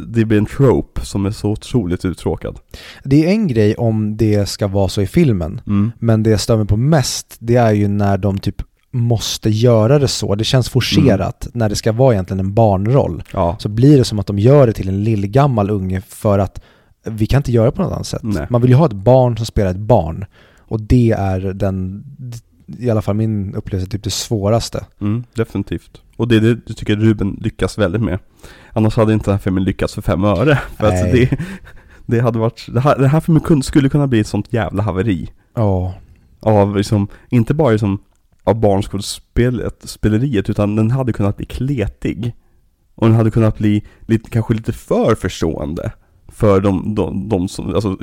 det 0.08 0.26
blir 0.26 0.38
en 0.38 0.46
trope 0.46 1.06
som 1.06 1.26
är 1.26 1.32
så 1.32 1.50
otroligt 1.50 2.06
uttråkad. 2.06 2.60
Det 3.04 3.26
är 3.26 3.30
en 3.30 3.48
grej 3.48 3.76
om 3.76 4.18
det 4.18 4.50
ska 4.50 4.68
vara 4.68 4.90
så 4.90 5.02
i 5.02 5.08
filmen. 5.08 5.62
Mm. 5.68 5.92
Men 6.00 6.24
det 6.24 6.30
jag 6.30 6.40
stör 6.40 6.58
mig 6.58 6.68
på 6.68 6.78
mest, 6.78 7.36
det 7.40 7.56
är 7.56 7.72
ju 7.72 7.88
när 7.88 8.18
de 8.18 8.38
typ 8.38 8.62
måste 8.92 9.50
göra 9.50 10.00
det 10.00 10.08
så. 10.08 10.36
Det 10.36 10.44
känns 10.44 10.70
forcerat 10.70 11.48
när 11.54 11.70
det 11.70 11.76
ska 11.76 11.92
vara 11.92 12.14
egentligen 12.14 12.40
en 12.40 12.54
barnroll. 12.54 13.24
Ja. 13.34 13.56
Så 13.60 13.70
blir 13.70 13.98
det 13.98 14.04
som 14.04 14.20
att 14.20 14.28
de 14.28 14.40
gör 14.40 14.68
det 14.68 14.74
till 14.74 14.90
en 14.90 15.04
lillgammal 15.04 15.70
unge 15.70 16.02
för 16.02 16.40
att 16.40 16.62
vi 17.10 17.26
kan 17.26 17.40
inte 17.40 17.52
göra 17.52 17.66
det 17.66 17.72
på 17.72 17.82
något 17.82 17.92
annat 17.92 18.08
sätt. 18.08 18.24
Nej. 18.24 18.48
Man 18.50 18.62
vill 18.62 18.72
ju 18.72 18.78
ha 18.78 18.86
ett 18.86 18.94
barn 18.94 19.38
som 19.38 19.46
spelar 19.46 19.72
ett 19.72 19.78
barn. 19.78 20.26
Och 20.60 20.82
det 20.82 21.12
är 21.12 21.40
den, 21.40 22.04
i 22.80 22.90
alla 22.90 23.02
fall 23.02 23.16
min 23.16 23.56
upplevelse, 23.56 23.92
typ 23.92 24.04
det 24.04 24.10
svåraste. 24.10 24.86
Mm, 25.02 25.24
definitivt. 25.34 26.02
Och 26.18 26.28
det 26.28 26.36
är 26.36 26.42
det 26.42 26.60
jag 26.66 26.78
tycker 26.78 26.96
Ruben 26.96 27.38
lyckas 27.42 27.78
väldigt 27.78 28.02
med. 28.02 28.20
Annars 28.74 28.96
hade 28.96 29.14
inte 29.14 29.26
den 29.26 29.34
här 29.34 29.40
filmen 29.40 29.64
lyckats 29.64 29.94
för 29.94 30.02
fem 30.02 30.24
öre. 30.24 30.60
För 30.78 30.88
att 30.88 30.94
Nej. 30.94 31.12
det, 31.30 31.38
det 32.06 32.20
hade 32.20 32.40
varit, 32.40 32.66
det 32.74 32.80
här, 32.80 32.98
den 32.98 33.10
här 33.10 33.20
filmen 33.20 33.64
skulle 33.64 33.90
kunna 33.90 34.08
bli 34.08 34.20
ett 34.20 34.28
sånt 34.28 34.54
jävla 34.54 34.84
haveri. 34.84 35.30
Ja. 35.54 35.94
Av 36.40 36.76
liksom, 36.76 37.08
inte 37.30 37.54
bara 37.54 37.72
liksom 37.72 38.00
av 38.44 38.60
barnskådespeleriet 38.60 40.50
utan 40.50 40.76
den 40.76 40.92
hade 40.92 41.14
kunnat 41.14 41.38
bli 41.38 41.46
kletig. 41.46 42.36
Och 42.96 43.08
den 43.08 43.16
hade 43.16 43.32
kunnat 43.32 43.58
bli 43.58 43.84
lite, 44.00 44.30
kanske 44.30 44.54
lite 44.54 44.74
för 44.74 45.16
förstående. 45.16 45.92
För 46.38 46.62
de, 46.62 46.96
de, 46.96 47.30
de 47.30 47.48
som, 47.48 47.76
alltså, 47.76 47.98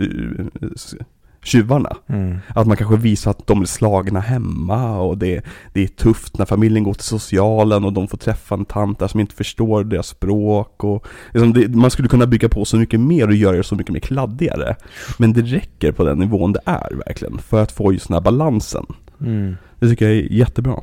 tjuvarna. 1.42 1.96
Mm. 2.06 2.38
Att 2.48 2.66
man 2.66 2.76
kanske 2.76 2.96
visar 2.96 3.30
att 3.30 3.46
de 3.46 3.62
är 3.62 3.66
slagna 3.66 4.20
hemma 4.20 4.98
och 4.98 5.18
det, 5.18 5.44
det 5.72 5.82
är 5.82 5.86
tufft 5.86 6.38
när 6.38 6.46
familjen 6.46 6.84
går 6.84 6.94
till 6.94 7.04
socialen 7.04 7.84
och 7.84 7.92
de 7.92 8.08
får 8.08 8.18
träffa 8.18 8.54
en 8.54 8.64
tant 8.64 8.98
där 8.98 9.08
som 9.08 9.20
inte 9.20 9.34
förstår 9.34 9.84
deras 9.84 10.06
språk 10.06 10.84
och 10.84 11.06
liksom 11.32 11.52
det, 11.52 11.68
Man 11.68 11.90
skulle 11.90 12.08
kunna 12.08 12.26
bygga 12.26 12.48
på 12.48 12.64
så 12.64 12.76
mycket 12.76 13.00
mer 13.00 13.28
och 13.28 13.34
göra 13.34 13.56
det 13.56 13.62
så 13.62 13.74
mycket 13.74 13.92
mer 13.92 14.00
kladdigare. 14.00 14.76
Men 15.18 15.32
det 15.32 15.42
räcker 15.42 15.92
på 15.92 16.04
den 16.04 16.18
nivån 16.18 16.52
det 16.52 16.60
är 16.64 16.94
verkligen 17.06 17.38
för 17.38 17.62
att 17.62 17.72
få 17.72 17.92
just 17.92 18.08
den 18.08 18.14
här 18.14 18.22
balansen. 18.22 18.86
Mm. 19.20 19.56
Det 19.80 19.88
tycker 19.88 20.08
jag 20.08 20.14
är 20.14 20.32
jättebra. 20.32 20.80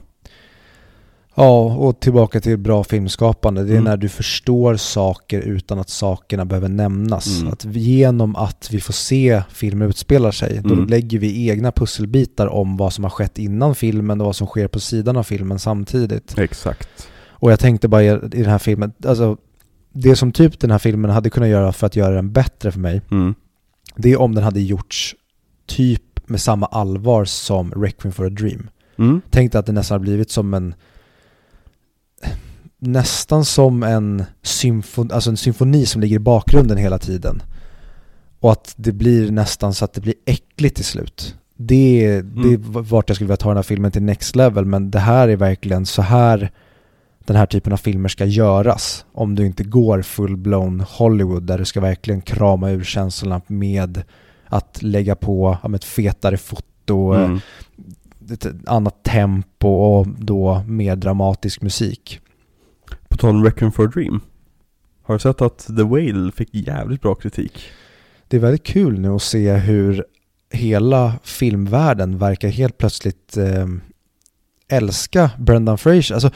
Ja, 1.35 1.75
och 1.75 1.99
tillbaka 1.99 2.39
till 2.41 2.57
bra 2.57 2.83
filmskapande. 2.83 3.63
Det 3.63 3.69
är 3.69 3.71
Mm. 3.71 3.83
när 3.83 3.97
du 3.97 4.09
förstår 4.09 4.75
saker 4.75 5.39
utan 5.41 5.79
att 5.79 5.89
sakerna 5.89 6.45
behöver 6.45 6.69
nämnas. 6.69 7.39
Mm. 7.41 7.53
Att 7.53 7.65
genom 7.65 8.35
att 8.35 8.67
vi 8.71 8.81
får 8.81 8.93
se 8.93 9.41
filmer 9.49 9.85
utspela 9.87 10.31
sig, 10.31 10.61
då 10.63 10.73
Mm. 10.73 10.87
lägger 10.87 11.19
vi 11.19 11.49
egna 11.49 11.71
pusselbitar 11.71 12.47
om 12.47 12.77
vad 12.77 12.93
som 12.93 13.03
har 13.03 13.11
skett 13.11 13.37
innan 13.39 13.75
filmen 13.75 14.21
och 14.21 14.25
vad 14.25 14.35
som 14.35 14.47
sker 14.47 14.67
på 14.67 14.79
sidan 14.79 15.17
av 15.17 15.23
filmen 15.23 15.59
samtidigt. 15.59 16.37
Exakt. 16.37 17.07
Och 17.29 17.51
jag 17.51 17.59
tänkte 17.59 17.87
bara 17.87 18.03
i 18.03 18.07
i 18.07 18.17
den 18.17 18.45
här 18.45 18.57
filmen, 18.57 18.93
alltså 19.05 19.37
det 19.93 20.15
som 20.15 20.31
typ 20.31 20.59
den 20.59 20.71
här 20.71 20.77
filmen 20.79 21.11
hade 21.11 21.29
kunnat 21.29 21.49
göra 21.49 21.73
för 21.73 21.87
att 21.87 21.95
göra 21.95 22.15
den 22.15 22.31
bättre 22.31 22.71
för 22.71 22.79
mig, 22.79 23.01
Mm. 23.11 23.35
det 23.95 24.11
är 24.11 24.21
om 24.21 24.35
den 24.35 24.43
hade 24.43 24.61
gjorts 24.61 25.15
typ 25.67 26.03
med 26.29 26.41
samma 26.41 26.65
allvar 26.65 27.25
som 27.25 27.71
Requiem 27.71 28.11
for 28.11 28.25
a 28.25 28.29
Dream. 28.29 28.69
Mm. 28.97 29.21
Tänkte 29.29 29.59
att 29.59 29.65
det 29.65 29.71
nästan 29.71 29.95
har 29.95 29.99
blivit 29.99 30.31
som 30.31 30.53
en 30.53 30.73
nästan 32.81 33.45
som 33.45 33.83
en, 33.83 34.23
symfon, 34.41 35.11
alltså 35.11 35.29
en 35.29 35.37
symfoni 35.37 35.85
som 35.85 36.01
ligger 36.01 36.15
i 36.15 36.19
bakgrunden 36.19 36.77
hela 36.77 36.97
tiden. 36.97 37.41
Och 38.39 38.51
att 38.51 38.73
det 38.77 38.91
blir 38.91 39.31
nästan 39.31 39.73
så 39.73 39.85
att 39.85 39.93
det 39.93 40.01
blir 40.01 40.13
äckligt 40.25 40.75
till 40.75 40.85
slut. 40.85 41.35
Det, 41.57 42.05
är- 42.05 42.21
det 42.23 42.49
är 42.49 42.55
Mm. 42.55 42.61
vart 42.83 43.09
jag 43.09 43.15
skulle 43.15 43.25
vilja 43.27 43.37
ta 43.37 43.49
den 43.49 43.57
här 43.57 43.63
filmen 43.63 43.91
till 43.91 44.03
next 44.03 44.35
level, 44.35 44.65
men 44.65 44.91
det 44.91 44.99
här 44.99 45.27
är 45.27 45.35
verkligen 45.35 45.85
så 45.85 46.01
här 46.01 46.51
den 47.25 47.35
här 47.35 47.45
typen 47.45 47.73
av 47.73 47.77
filmer 47.77 48.09
ska 48.09 48.25
göras. 48.25 49.05
Om 49.13 49.35
du 49.35 49.45
inte 49.45 49.63
går 49.63 50.01
full-blown 50.01 50.85
Hollywood 50.89 51.43
där 51.43 51.57
du 51.57 51.65
ska 51.65 51.81
verkligen 51.81 52.21
krama 52.21 52.69
ur 52.71 52.83
känslorna 52.83 53.41
med 53.47 54.03
att 54.45 54.81
lägga 54.81 55.15
på 55.15 55.57
ja, 55.63 55.75
ett 55.75 55.83
fetare 55.83 56.37
foto, 56.37 57.13
Mm. 57.13 57.39
ett 58.31 58.45
annat 58.65 59.03
tempo 59.03 59.67
och 59.67 60.07
då 60.07 60.63
mer 60.67 60.95
dramatisk 60.95 61.61
musik. 61.61 62.20
På 63.11 63.17
tal 63.17 63.29
om 63.29 63.43
Requiem 63.43 63.71
for 63.71 63.85
a 63.87 63.91
Dream. 63.93 64.19
Har 65.03 65.15
du 65.15 65.19
sett 65.19 65.41
att 65.41 65.57
The 65.77 65.83
Whale 65.83 66.31
fick 66.31 66.49
jävligt 66.53 67.01
bra 67.01 67.15
kritik? 67.15 67.63
Det 68.27 68.37
är 68.37 68.41
väldigt 68.41 68.63
kul 68.63 68.99
nu 68.99 69.09
att 69.09 69.21
se 69.21 69.53
hur 69.53 70.05
hela 70.53 71.13
filmvärlden 71.23 72.17
verkar 72.17 72.49
helt 72.49 72.77
plötsligt 72.77 73.37
eh, 73.37 73.67
älska 74.69 75.31
Brendan 75.39 75.77
Fraser. 75.77 76.13
Alltså, 76.15 76.29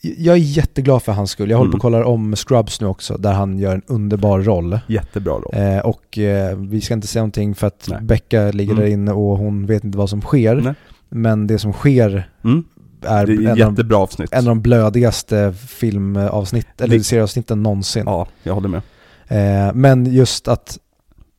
jag 0.00 0.34
är 0.34 0.40
jätteglad 0.40 1.02
för 1.02 1.12
hans 1.12 1.30
skull. 1.30 1.50
Jag 1.50 1.58
håller 1.58 1.70
på 1.70 1.74
Mm. 1.74 1.78
och 1.78 1.82
kollar 1.82 2.02
om 2.02 2.36
Scrubs 2.36 2.80
nu 2.80 2.86
också, 2.86 3.16
där 3.16 3.32
han 3.32 3.58
gör 3.58 3.74
en 3.74 3.82
underbar 3.86 4.40
roll. 4.40 4.78
Jättebra 4.86 5.32
roll. 5.34 5.50
Eh, 5.52 5.78
och 5.78 6.18
eh, 6.18 6.58
vi 6.58 6.80
ska 6.80 6.94
inte 6.94 7.06
säga 7.06 7.22
någonting 7.22 7.54
för 7.54 7.66
att 7.66 7.86
Nej. 7.90 8.02
Becka 8.02 8.50
ligger 8.50 8.72
Mm. 8.72 8.84
där 8.84 8.90
inne 8.90 9.12
och 9.12 9.38
hon 9.38 9.66
vet 9.66 9.84
inte 9.84 9.98
vad 9.98 10.10
som 10.10 10.20
sker. 10.20 10.54
Nej. 10.54 10.74
Men 11.08 11.46
det 11.46 11.58
som 11.58 11.72
sker 11.72 12.30
Mm. 12.44 12.64
Är, 13.04 13.26
Det 13.26 13.32
är 13.32 13.36
en, 13.38 13.46
ett 13.46 13.50
av, 13.52 13.58
jättebra 13.58 13.98
avsnitt. 13.98 14.32
en 14.32 14.38
av 14.38 14.44
de 14.44 14.60
blödigaste 14.62 15.54
filmavsnitt, 15.68 16.80
eller 16.80 16.98
Det- 16.98 17.04
serieavsnitten 17.04 17.62
någonsin. 17.62 18.02
Ja, 18.06 18.26
jag 18.42 18.54
håller 18.54 18.68
med. 18.68 18.80
Eh, 19.28 19.74
men 19.74 20.12
just 20.14 20.48
att 20.48 20.78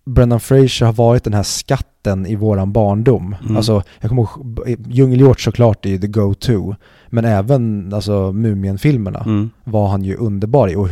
Brendan 0.06 0.40
Fraser 0.40 0.86
har 0.86 0.94
varit 0.94 1.24
den 1.24 1.34
här 1.34 1.44
skatten 1.44 2.26
i 2.26 2.36
våran 2.36 2.72
barndom. 2.74 3.36
Mm. 3.44 3.58
Alltså, 3.58 3.84
jag 4.02 4.10
kommer 4.10 4.22
ihåg, 4.22 4.76
Djungelhjort 4.88 5.40
såklart 5.42 5.86
är 5.86 5.90
ju 5.90 5.98
the 6.00 6.08
go-to. 6.08 6.76
Men 7.10 7.26
även 7.26 7.94
alltså 7.94 8.32
Mumien-filmerna 8.32 9.20
Mm. 9.26 9.50
var 9.64 9.88
han 9.88 10.04
ju 10.04 10.16
underbar 10.16 10.68
i. 10.72 10.76
Och 10.76 10.90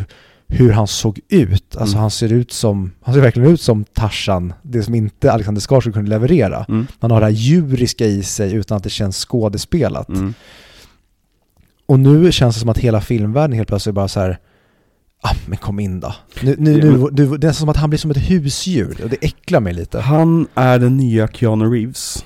hur 0.47 0.71
han 0.71 0.87
såg 0.87 1.19
ut. 1.29 1.75
Alltså 1.77 1.93
Mm. 1.95 2.01
han 2.01 2.11
ser 2.11 2.33
ut 2.33 2.51
som, 2.51 2.91
han 3.01 3.13
ser 3.13 3.21
verkligen 3.21 3.49
ut 3.49 3.61
som 3.61 3.83
Tarzan. 3.83 4.53
Det 4.61 4.83
som 4.83 4.95
inte 4.95 5.31
Alexander 5.31 5.61
Skarsgård 5.61 5.93
kunde 5.93 6.09
leverera. 6.09 6.65
Mm. 6.69 6.87
Han 6.99 7.11
har 7.11 7.19
det 7.19 7.25
här 7.25 7.33
djuriska 7.33 8.05
i 8.05 8.23
sig 8.23 8.53
utan 8.53 8.77
att 8.77 8.83
det 8.83 8.89
känns 8.89 9.25
skådespelat. 9.25 10.09
Mm. 10.09 10.33
Och 11.85 11.99
nu 11.99 12.31
känns 12.31 12.55
det 12.55 12.59
som 12.59 12.69
att 12.69 12.77
hela 12.77 13.01
filmvärlden 13.01 13.55
helt 13.57 13.67
plötsligt 13.67 13.95
bara 13.95 14.07
så 14.07 14.19
här. 14.19 14.39
Ah, 15.21 15.35
men 15.47 15.57
kom 15.57 15.79
in 15.79 15.99
då. 15.99 16.15
Nu, 16.43 16.55
nu, 16.59 16.77
nu, 16.97 17.07
du, 17.11 17.37
det 17.37 17.47
är 17.47 17.51
som 17.51 17.69
att 17.69 17.77
han 17.77 17.89
blir 17.89 17.99
som 17.99 18.11
ett 18.11 18.17
husdjur 18.29 18.99
och 19.03 19.09
det 19.09 19.17
äcklar 19.25 19.59
mig 19.59 19.73
lite. 19.73 19.99
Han 19.99 20.47
är 20.55 20.79
den 20.79 20.97
nya 20.97 21.27
Keanu 21.27 21.65
Reeves. 21.65 22.25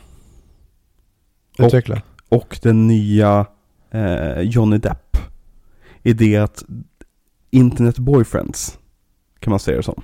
och- 1.60 1.66
Utveckla. 1.66 2.01
Och 2.30 2.60
den 2.62 2.88
nya 2.88 3.45
eh, 3.91 4.39
Johnny 4.41 4.78
Depp. 4.78 5.18
I 6.03 6.14
det 6.14 6.38
att 6.38 6.64
internet 7.51 7.99
boyfriends, 7.99 8.78
kan 9.39 9.51
man 9.51 9.60
säga 9.60 9.78
det 9.78 9.84
som. 9.84 10.03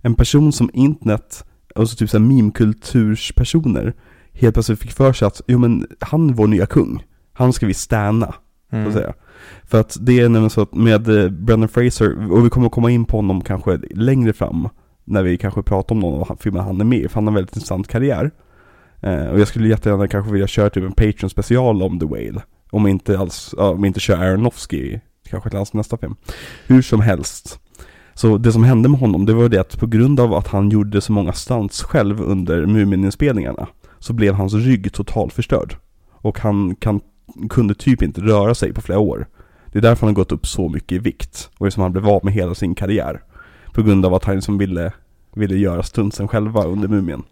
En 0.00 0.14
person 0.14 0.52
som 0.52 0.70
internet, 0.72 1.44
alltså 1.74 1.96
typ 1.96 2.10
såhär 2.10 2.24
meme-kulturspersoner, 2.24 3.92
helt 4.32 4.54
plötsligt 4.54 4.80
fick 4.80 4.92
för 4.92 5.12
sig 5.12 5.26
att, 5.26 5.40
jo 5.46 5.58
men 5.58 5.86
han 6.00 6.30
är 6.30 6.34
vår 6.34 6.46
nya 6.46 6.66
kung. 6.66 7.04
Han 7.32 7.52
ska 7.52 7.66
vi 7.66 7.74
stanna. 7.74 8.34
Så 8.72 8.76
att 8.76 8.82
Mm. 8.86 8.92
säga. 8.92 9.12
För 9.64 9.80
att 9.80 9.96
det 10.00 10.20
är 10.20 10.22
nämligen 10.22 10.50
så 10.50 10.60
att 10.60 10.74
med 10.74 11.08
eh, 11.08 11.28
Brendan 11.30 11.68
Fraser, 11.68 12.32
och 12.32 12.44
vi 12.46 12.50
kommer 12.50 12.66
att 12.66 12.72
komma 12.72 12.90
in 12.90 13.04
på 13.04 13.16
honom 13.16 13.40
kanske 13.40 13.80
längre 13.90 14.32
fram, 14.32 14.68
när 15.04 15.22
vi 15.22 15.38
kanske 15.38 15.62
pratar 15.62 15.94
om 15.94 16.00
någon 16.00 16.20
av 16.30 16.36
filmerna 16.40 16.64
han 16.64 16.80
är 16.80 16.84
med 16.84 16.98
i, 16.98 17.08
för 17.08 17.14
han 17.14 17.24
har 17.24 17.30
en 17.30 17.34
väldigt 17.34 17.56
intressant 17.56 17.88
karriär. 17.88 18.30
Eh, 19.00 19.26
och 19.26 19.40
jag 19.40 19.48
skulle 19.48 19.68
jättegärna 19.68 20.08
kanske 20.08 20.32
vilja 20.32 20.46
köra 20.46 20.70
typ 20.70 20.84
en 20.84 20.92
Patreon 20.92 21.30
special 21.30 21.82
om 21.82 21.98
The 21.98 22.06
Whale. 22.06 22.42
Om 22.70 22.86
inte 22.86 23.18
alls, 23.18 23.54
om 23.58 23.84
inte 23.84 24.00
kör 24.00 24.16
Aronofsky, 24.16 24.98
kanske 25.30 25.50
till 25.50 25.56
hans 25.56 25.72
nästa 25.74 25.96
film. 25.96 26.14
Hur 26.66 26.82
som 26.82 27.00
helst. 27.00 27.58
Så 28.14 28.38
det 28.38 28.52
som 28.52 28.64
hände 28.64 28.88
med 28.88 29.00
honom, 29.00 29.26
det 29.26 29.34
var 29.34 29.48
det 29.48 29.58
att 29.60 29.78
på 29.78 29.86
grund 29.86 30.20
av 30.20 30.34
att 30.34 30.48
han 30.48 30.70
gjorde 30.70 31.00
så 31.00 31.12
många 31.12 31.32
stunts 31.32 31.82
själv 31.82 32.20
under 32.22 32.66
Mumin-inspelningarna, 32.66 33.66
så 33.98 34.12
blev 34.12 34.34
hans 34.34 34.54
rygg 34.54 34.92
totalt 34.92 35.32
förstörd. 35.32 35.76
Och 36.12 36.38
han 36.38 36.74
kan, 36.74 37.00
kunde 37.50 37.74
typ 37.74 38.02
inte 38.02 38.20
röra 38.20 38.54
sig 38.54 38.72
på 38.72 38.80
flera 38.80 38.98
år. 38.98 39.26
Det 39.72 39.78
är 39.78 39.82
därför 39.82 40.06
han 40.06 40.14
har 40.14 40.14
gått 40.14 40.32
upp 40.32 40.46
så 40.46 40.68
mycket 40.68 40.92
i 40.92 40.98
vikt. 40.98 41.50
Och 41.58 41.66
det 41.66 41.68
är 41.68 41.70
som 41.70 41.82
han 41.82 41.92
blev 41.92 42.08
av 42.08 42.24
med 42.24 42.34
hela 42.34 42.54
sin 42.54 42.74
karriär. 42.74 43.22
På 43.72 43.82
grund 43.82 44.06
av 44.06 44.14
att 44.14 44.24
han 44.24 44.34
liksom 44.34 44.58
ville, 44.58 44.92
ville 45.34 45.56
göra 45.56 45.82
stuntsen 45.82 46.28
själva 46.28 46.64
under 46.64 46.88
Mumien. 46.88 47.22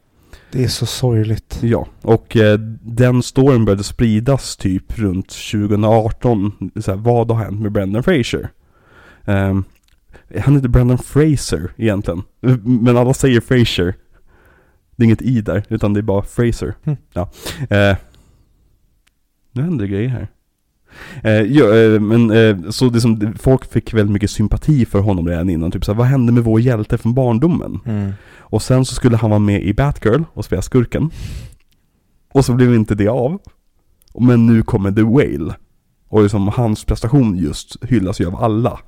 Det 0.53 0.65
är 0.65 0.69
så 0.69 0.87
sorgligt. 0.87 1.59
Ja, 1.63 1.87
och 2.03 2.37
eh, 2.37 2.59
den 2.83 3.23
storyn 3.23 3.65
började 3.65 3.85
spridas 3.85 4.57
typ 4.57 4.99
runt 4.99 5.29
2018. 5.29 6.71
Så 6.81 6.91
här, 6.91 6.99
vad 6.99 7.31
har 7.31 7.45
hänt 7.45 7.61
med 7.61 7.73
Brendan 7.73 8.03
Fraser? 8.03 8.49
Um, 9.25 9.65
han 10.39 10.55
heter 10.55 10.69
Brendan 10.69 10.99
Fraser 10.99 11.73
egentligen. 11.77 12.23
Men 12.65 12.97
alla 12.97 13.15
säger 13.15 13.41
Fraser. 13.41 13.95
Det 14.97 15.03
är 15.03 15.05
inget 15.05 15.23
i 15.23 15.41
där, 15.41 15.65
utan 15.69 15.95
det 15.95 16.01
är 16.01 16.03
bara 16.03 16.23
Fraser. 16.23 16.75
Mm. 16.85 16.99
Ja. 17.13 17.31
Eh, 17.71 17.97
nu 19.53 19.63
händer 19.63 19.87
grejer 19.87 20.09
här. 20.09 20.29
Eh, 21.23 21.43
ja, 21.43 21.77
eh, 21.77 22.01
men 22.01 22.31
eh, 22.31 22.71
så 22.71 22.89
det 22.89 23.01
som, 23.01 23.35
folk 23.39 23.73
fick 23.73 23.95
väldigt 23.95 24.13
mycket 24.13 24.31
sympati 24.31 24.85
för 24.87 25.01
honom 25.01 25.29
redan 25.29 25.51
innan. 25.51 25.71
Typ 25.71 25.85
såhär, 25.85 25.99
vad 25.99 26.07
hände 26.07 26.33
med 26.33 26.45
vår 26.45 26.61
hjälte 26.61 26.99
från 26.99 27.15
barndomen? 27.15 27.79
Mm. 27.85 28.13
Och 28.39 28.63
sen 28.63 28.85
så 28.85 28.95
skulle 28.95 29.17
han 29.17 29.31
vara 29.31 29.41
med 29.41 29.63
i 29.63 29.75
Batgirl 29.75 30.23
och 30.33 30.45
spela 30.45 30.63
skurken. 30.63 31.11
Och 32.33 32.45
så 32.45 32.55
blev 32.55 32.75
inte 32.75 32.95
det 32.95 33.09
av. 33.09 33.39
Men 34.21 34.47
nu 34.47 34.63
kommer 34.63 34.93
The 34.93 35.03
Whale. 35.03 35.55
Och 36.09 36.23
liksom 36.23 36.49
hans 36.49 36.85
prestation 36.85 37.37
just 37.37 37.85
hyllas 37.85 38.21
ju 38.21 38.27
av 38.27 38.37
alla. 38.37 38.79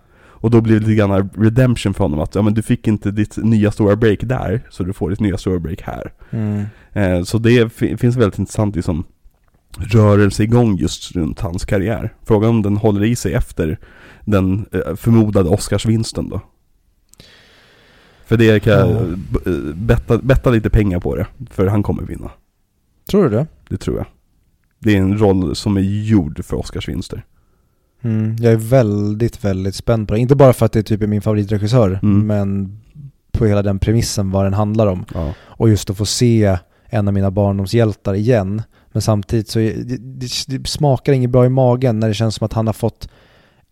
Och 0.42 0.50
då 0.50 0.60
blir 0.60 0.74
det 0.74 0.80
lite 0.80 0.94
grann 0.94 1.30
redemption 1.36 1.94
för 1.94 2.04
honom 2.04 2.20
att, 2.20 2.34
ja 2.34 2.42
men 2.42 2.54
du 2.54 2.62
fick 2.62 2.88
inte 2.88 3.10
ditt 3.10 3.36
nya 3.36 3.72
stora 3.72 3.96
break 3.96 4.18
där, 4.22 4.66
så 4.70 4.82
du 4.82 4.92
får 4.92 5.10
ditt 5.10 5.20
nya 5.20 5.38
stora 5.38 5.58
break 5.58 5.82
här. 5.82 6.12
Mm. 6.30 6.64
Eh, 6.92 7.22
så 7.22 7.38
det 7.38 7.72
fi- 7.72 7.96
finns 7.96 8.16
väldigt 8.16 8.38
intressant 8.38 8.76
liksom 8.76 9.04
rörelse 9.78 10.42
igång 10.42 10.76
just 10.76 11.12
runt 11.12 11.40
hans 11.40 11.64
karriär. 11.64 12.14
Frågan 12.24 12.50
om 12.50 12.62
den 12.62 12.76
håller 12.76 13.04
i 13.04 13.16
sig 13.16 13.34
efter 13.34 13.78
den 14.24 14.66
eh, 14.72 14.94
förmodade 14.96 15.48
Oscarsvinsten 15.48 16.28
då. 16.28 16.40
För 18.26 18.36
det 18.36 18.60
kan 18.60 18.72
jag 18.72 18.90
Ja. 18.90 19.02
b- 19.30 19.50
eh, 19.50 19.74
betta, 19.74 20.18
betta 20.18 20.50
lite 20.50 20.70
pengar 20.70 21.00
på 21.00 21.16
det, 21.16 21.26
för 21.50 21.66
han 21.66 21.82
kommer 21.82 22.02
vinna. 22.02 22.30
Tror 23.10 23.22
du 23.24 23.30
det? 23.30 23.46
Det 23.68 23.76
tror 23.76 23.96
jag. 23.96 24.06
Det 24.78 24.92
är 24.96 24.98
en 24.98 25.18
roll 25.18 25.56
som 25.56 25.76
är 25.76 25.80
gjord 25.80 26.44
för 26.44 26.56
Oscarsvinster. 26.56 27.24
Mm. 28.02 28.36
Jag 28.40 28.52
är 28.52 28.56
väldigt, 28.56 29.44
väldigt 29.44 29.74
spänd 29.74 30.08
på 30.08 30.14
det. 30.14 30.20
Inte 30.20 30.34
bara 30.36 30.52
för 30.52 30.66
att 30.66 30.72
det 30.72 30.82
typ 30.82 31.02
är 31.02 31.06
min 31.06 31.22
favoritregissör, 31.22 31.98
Mm. 32.02 32.26
men 32.26 32.78
på 33.32 33.46
hela 33.46 33.62
den 33.62 33.78
premissen 33.78 34.30
vad 34.30 34.44
den 34.46 34.54
handlar 34.54 34.86
om. 34.86 35.04
Ja. 35.14 35.34
Och 35.40 35.68
just 35.68 35.90
att 35.90 35.96
få 35.96 36.06
se 36.06 36.58
en 36.86 37.08
av 37.08 37.14
mina 37.14 37.30
barndomshjältar 37.30 38.14
igen. 38.14 38.62
Men 38.92 39.02
samtidigt 39.02 39.48
så 39.48 39.60
är, 39.60 39.74
det, 39.74 39.96
det, 39.96 40.28
det 40.46 40.68
smakar 40.68 41.12
inget 41.12 41.30
bra 41.30 41.46
i 41.46 41.48
magen 41.48 42.00
när 42.00 42.08
det 42.08 42.14
känns 42.14 42.34
som 42.34 42.44
att 42.44 42.52
han 42.52 42.66
har 42.66 42.74
fått 42.74 43.08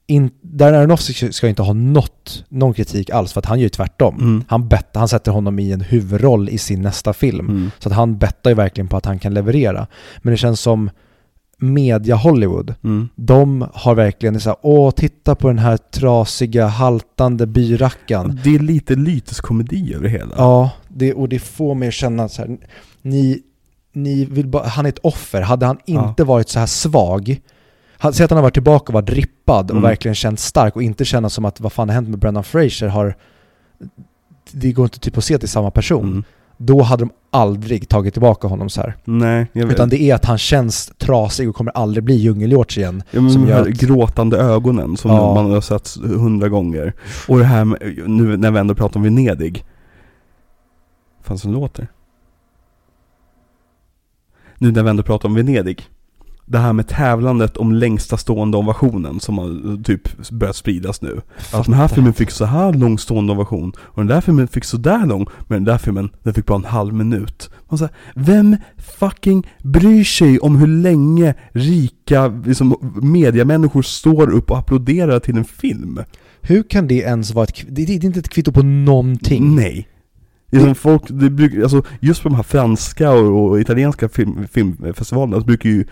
in, 0.06 0.30
Darren 0.42 0.80
Aronofsky 0.80 1.32
ska 1.32 1.48
inte 1.48 1.62
ha 1.62 1.72
något, 1.72 2.44
någon 2.48 2.74
kritik 2.74 3.10
alls 3.10 3.32
för 3.32 3.38
att 3.40 3.46
han 3.46 3.58
gör 3.58 3.64
ju 3.64 3.68
tvärtom. 3.68 4.14
Mm. 4.14 4.44
Han, 4.48 4.68
bet, 4.68 4.88
han 4.94 5.08
sätter 5.08 5.32
honom 5.32 5.58
i 5.58 5.72
en 5.72 5.80
huvudroll 5.80 6.48
i 6.48 6.58
sin 6.58 6.82
nästa 6.82 7.12
film. 7.12 7.48
Mm. 7.48 7.70
Så 7.78 7.88
att 7.88 7.94
han 7.94 8.18
bettar 8.18 8.50
ju 8.50 8.54
verkligen 8.54 8.88
på 8.88 8.96
att 8.96 9.06
han 9.06 9.18
kan 9.18 9.34
leverera. 9.34 9.86
Men 10.22 10.30
det 10.30 10.36
känns 10.36 10.60
som 10.60 10.90
media 11.58 12.16
Hollywood, 12.16 12.74
Mm. 12.84 13.08
de 13.14 13.66
har 13.74 13.94
verkligen 13.94 14.40
så 14.40 14.48
här, 14.48 14.56
åh 14.62 14.90
titta 14.90 15.34
på 15.34 15.48
den 15.48 15.58
här 15.58 15.76
trasiga, 15.76 16.66
haltande 16.66 17.46
byrackan. 17.46 18.40
Det 18.44 18.54
är 18.54 18.58
lite 18.58 18.94
lyteskomedi 18.94 19.94
över 19.94 20.04
det 20.04 20.10
hela. 20.10 20.34
Ja, 20.36 20.70
det, 20.88 21.14
och 21.14 21.28
det 21.28 21.38
får 21.38 21.74
mig 21.74 21.88
att 21.88 21.94
känna 21.94 22.28
så 22.28 22.42
här, 22.42 22.58
ni, 23.02 23.42
ni 23.92 24.24
vill 24.24 24.52
han 24.64 24.84
är 24.86 24.88
ett 24.88 24.98
offer. 24.98 25.42
Hade 25.42 25.66
han 25.66 25.78
inte 25.84 26.24
varit 26.24 26.48
så 26.48 26.58
här 26.58 26.66
svag, 26.66 27.40
säg 28.12 28.24
att 28.24 28.30
han 28.30 28.36
har 28.36 28.42
varit 28.42 28.54
tillbaka 28.54 28.86
och 28.86 28.94
varit 28.94 29.10
rippad 29.10 29.64
och 29.64 29.76
Mm. 29.76 29.82
verkligen 29.82 30.14
känt 30.14 30.40
stark 30.40 30.76
och 30.76 30.82
inte 30.82 31.04
känna 31.04 31.28
som 31.30 31.44
att 31.44 31.60
vad 31.60 31.72
fan 31.72 31.88
har 31.88 31.94
hänt 31.94 32.08
med 32.08 32.18
Brendan 32.18 32.44
Fraser 32.44 32.88
har, 32.88 33.16
det 34.52 34.72
går 34.72 34.84
inte 34.84 34.98
typ 35.00 35.18
att 35.18 35.24
se 35.24 35.38
till 35.38 35.48
samma 35.48 35.70
person. 35.70 36.04
Mm. 36.04 36.24
Då 36.62 36.82
hade 36.82 37.02
de 37.04 37.10
aldrig 37.30 37.88
tagit 37.88 38.14
tillbaka 38.14 38.48
honom 38.48 38.68
så 38.68 38.80
här. 38.80 38.94
Nej, 39.04 39.46
jag 39.52 39.66
vet. 39.66 39.74
Utan 39.74 39.88
det 39.88 40.02
är 40.02 40.14
att 40.14 40.24
han 40.24 40.38
känns 40.38 40.92
trasig 40.98 41.48
och 41.48 41.54
kommer 41.56 41.72
aldrig 41.72 42.04
bli 42.04 42.14
djungelhjorts 42.14 42.78
igen. 42.78 43.02
Ja, 43.10 43.20
men 43.20 43.30
som 43.32 43.46
de 43.46 43.52
här 43.52 43.60
att- 43.60 43.68
gråtande 43.68 44.36
ögonen 44.38 44.96
som 44.96 45.10
Ja. 45.10 45.34
man 45.34 45.50
har 45.50 45.60
sett 45.60 45.96
hundra 46.04 46.48
gånger. 46.48 46.92
Och 47.28 47.38
det 47.38 47.44
här 47.44 47.64
med, 47.64 47.78
nu 48.06 48.36
när 48.36 48.50
vi 48.50 48.58
ändå 48.58 48.74
pratar 48.74 48.96
om 49.00 49.04
Venedig. 49.04 49.64
Fan 51.22 51.38
som 51.38 51.52
låter. 51.52 51.88
Nu 54.60 54.72
när 54.72 54.82
vi 54.82 54.90
ändå 54.90 55.02
pratar 55.02 55.28
om 55.28 55.34
Venedig. 55.34 55.82
Det 56.46 56.58
här 56.58 56.72
med 56.72 56.88
tävlandet 56.88 57.56
om 57.56 57.72
längsta 57.72 58.16
stående 58.16 58.56
ovationen 58.56 59.20
som 59.20 59.38
har 59.38 59.82
typ 59.82 60.30
börjat 60.30 60.56
spridas 60.56 61.02
nu. 61.02 61.20
Att 61.52 61.64
den 61.64 61.74
här 61.74 61.88
filmen 61.88 62.12
fick 62.12 62.30
så 62.30 62.44
här 62.44 62.72
lång 62.72 62.98
stående 62.98 63.32
ovation 63.32 63.72
och 63.78 63.96
den 63.96 64.06
där 64.06 64.20
filmen 64.20 64.48
fick 64.48 64.64
så 64.64 64.76
där 64.76 65.06
lång 65.06 65.26
men 65.48 65.64
den 65.64 65.64
där 65.64 65.78
filmen 65.78 66.10
den 66.22 66.34
fick 66.34 66.46
bara 66.46 66.58
en 66.58 66.64
halv 66.64 66.94
minut. 66.94 67.50
Man 67.68 67.78
här, 67.78 67.88
vem 68.14 68.56
fucking 68.98 69.46
bryr 69.62 70.04
sig 70.04 70.38
om 70.38 70.56
hur 70.56 70.66
länge 70.66 71.34
rika 71.52 72.28
liksom, 72.28 72.76
mediamänniskor 73.02 73.82
står 73.82 74.30
upp 74.30 74.50
och 74.50 74.58
applåderar 74.58 75.20
till 75.20 75.36
en 75.36 75.44
film? 75.44 76.00
Hur 76.40 76.62
kan 76.62 76.86
det 76.86 76.94
ens 76.98 77.34
vara 77.34 77.44
ett, 77.44 77.64
det 77.68 77.82
är 77.82 78.04
inte 78.04 78.18
ett 78.18 78.28
kvitto 78.28 78.52
på 78.52 78.62
någonting. 78.62 79.54
Nej. 79.56 79.88
Det 80.50 80.56
är 80.56 80.60
som 80.60 80.74
folk, 80.74 81.02
det 81.08 81.30
brukar, 81.30 81.62
alltså 81.62 81.82
just 82.00 82.22
på 82.22 82.28
de 82.28 82.34
här 82.34 82.42
franska 82.42 83.10
och, 83.10 83.50
och 83.50 83.60
italienska 83.60 84.08
film, 84.08 84.48
filmfestivalerna 84.48 85.40
så 85.40 85.46
brukar 85.46 85.68
ju 85.70 85.84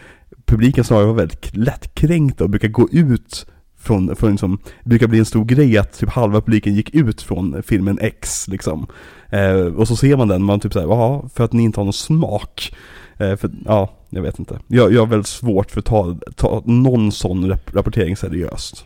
publiken 0.46 0.84
snarare 0.84 1.04
vara 1.04 1.16
väldigt 1.16 1.56
lättkränkta 1.56 2.44
och 2.44 2.50
brukar 2.50 2.68
gå 2.68 2.88
ut 2.92 3.46
från, 3.78 4.16
från 4.16 4.30
liksom, 4.30 4.58
det 4.82 4.88
brukar 4.88 5.06
bli 5.06 5.18
en 5.18 5.24
stor 5.24 5.44
grej 5.44 5.78
att 5.78 5.98
typ 5.98 6.08
halva 6.08 6.40
publiken 6.40 6.74
gick 6.74 6.94
ut 6.94 7.22
från 7.22 7.62
filmen 7.62 7.98
X 8.00 8.48
liksom. 8.48 8.86
Eh, 9.30 9.60
och 9.60 9.88
så 9.88 9.96
ser 9.96 10.16
man 10.16 10.28
den, 10.28 10.42
man 10.42 10.60
typ 10.60 10.72
såhär, 10.72 10.86
ja 10.86 11.28
för 11.34 11.44
att 11.44 11.52
ni 11.52 11.62
inte 11.62 11.80
har 11.80 11.84
någon 11.84 11.92
smak. 11.92 12.74
Eh, 13.18 13.36
för, 13.36 13.50
ja, 13.64 13.90
jag 14.10 14.22
vet 14.22 14.38
inte. 14.38 14.58
Jag, 14.66 14.92
jag 14.92 15.00
har 15.00 15.06
väldigt 15.06 15.26
svårt 15.26 15.70
för 15.70 15.78
att 15.78 15.84
ta, 15.84 16.18
ta 16.36 16.62
någon 16.66 17.12
sån 17.12 17.50
rap 17.50 17.74
rapportering 17.74 18.16
seriöst. 18.16 18.84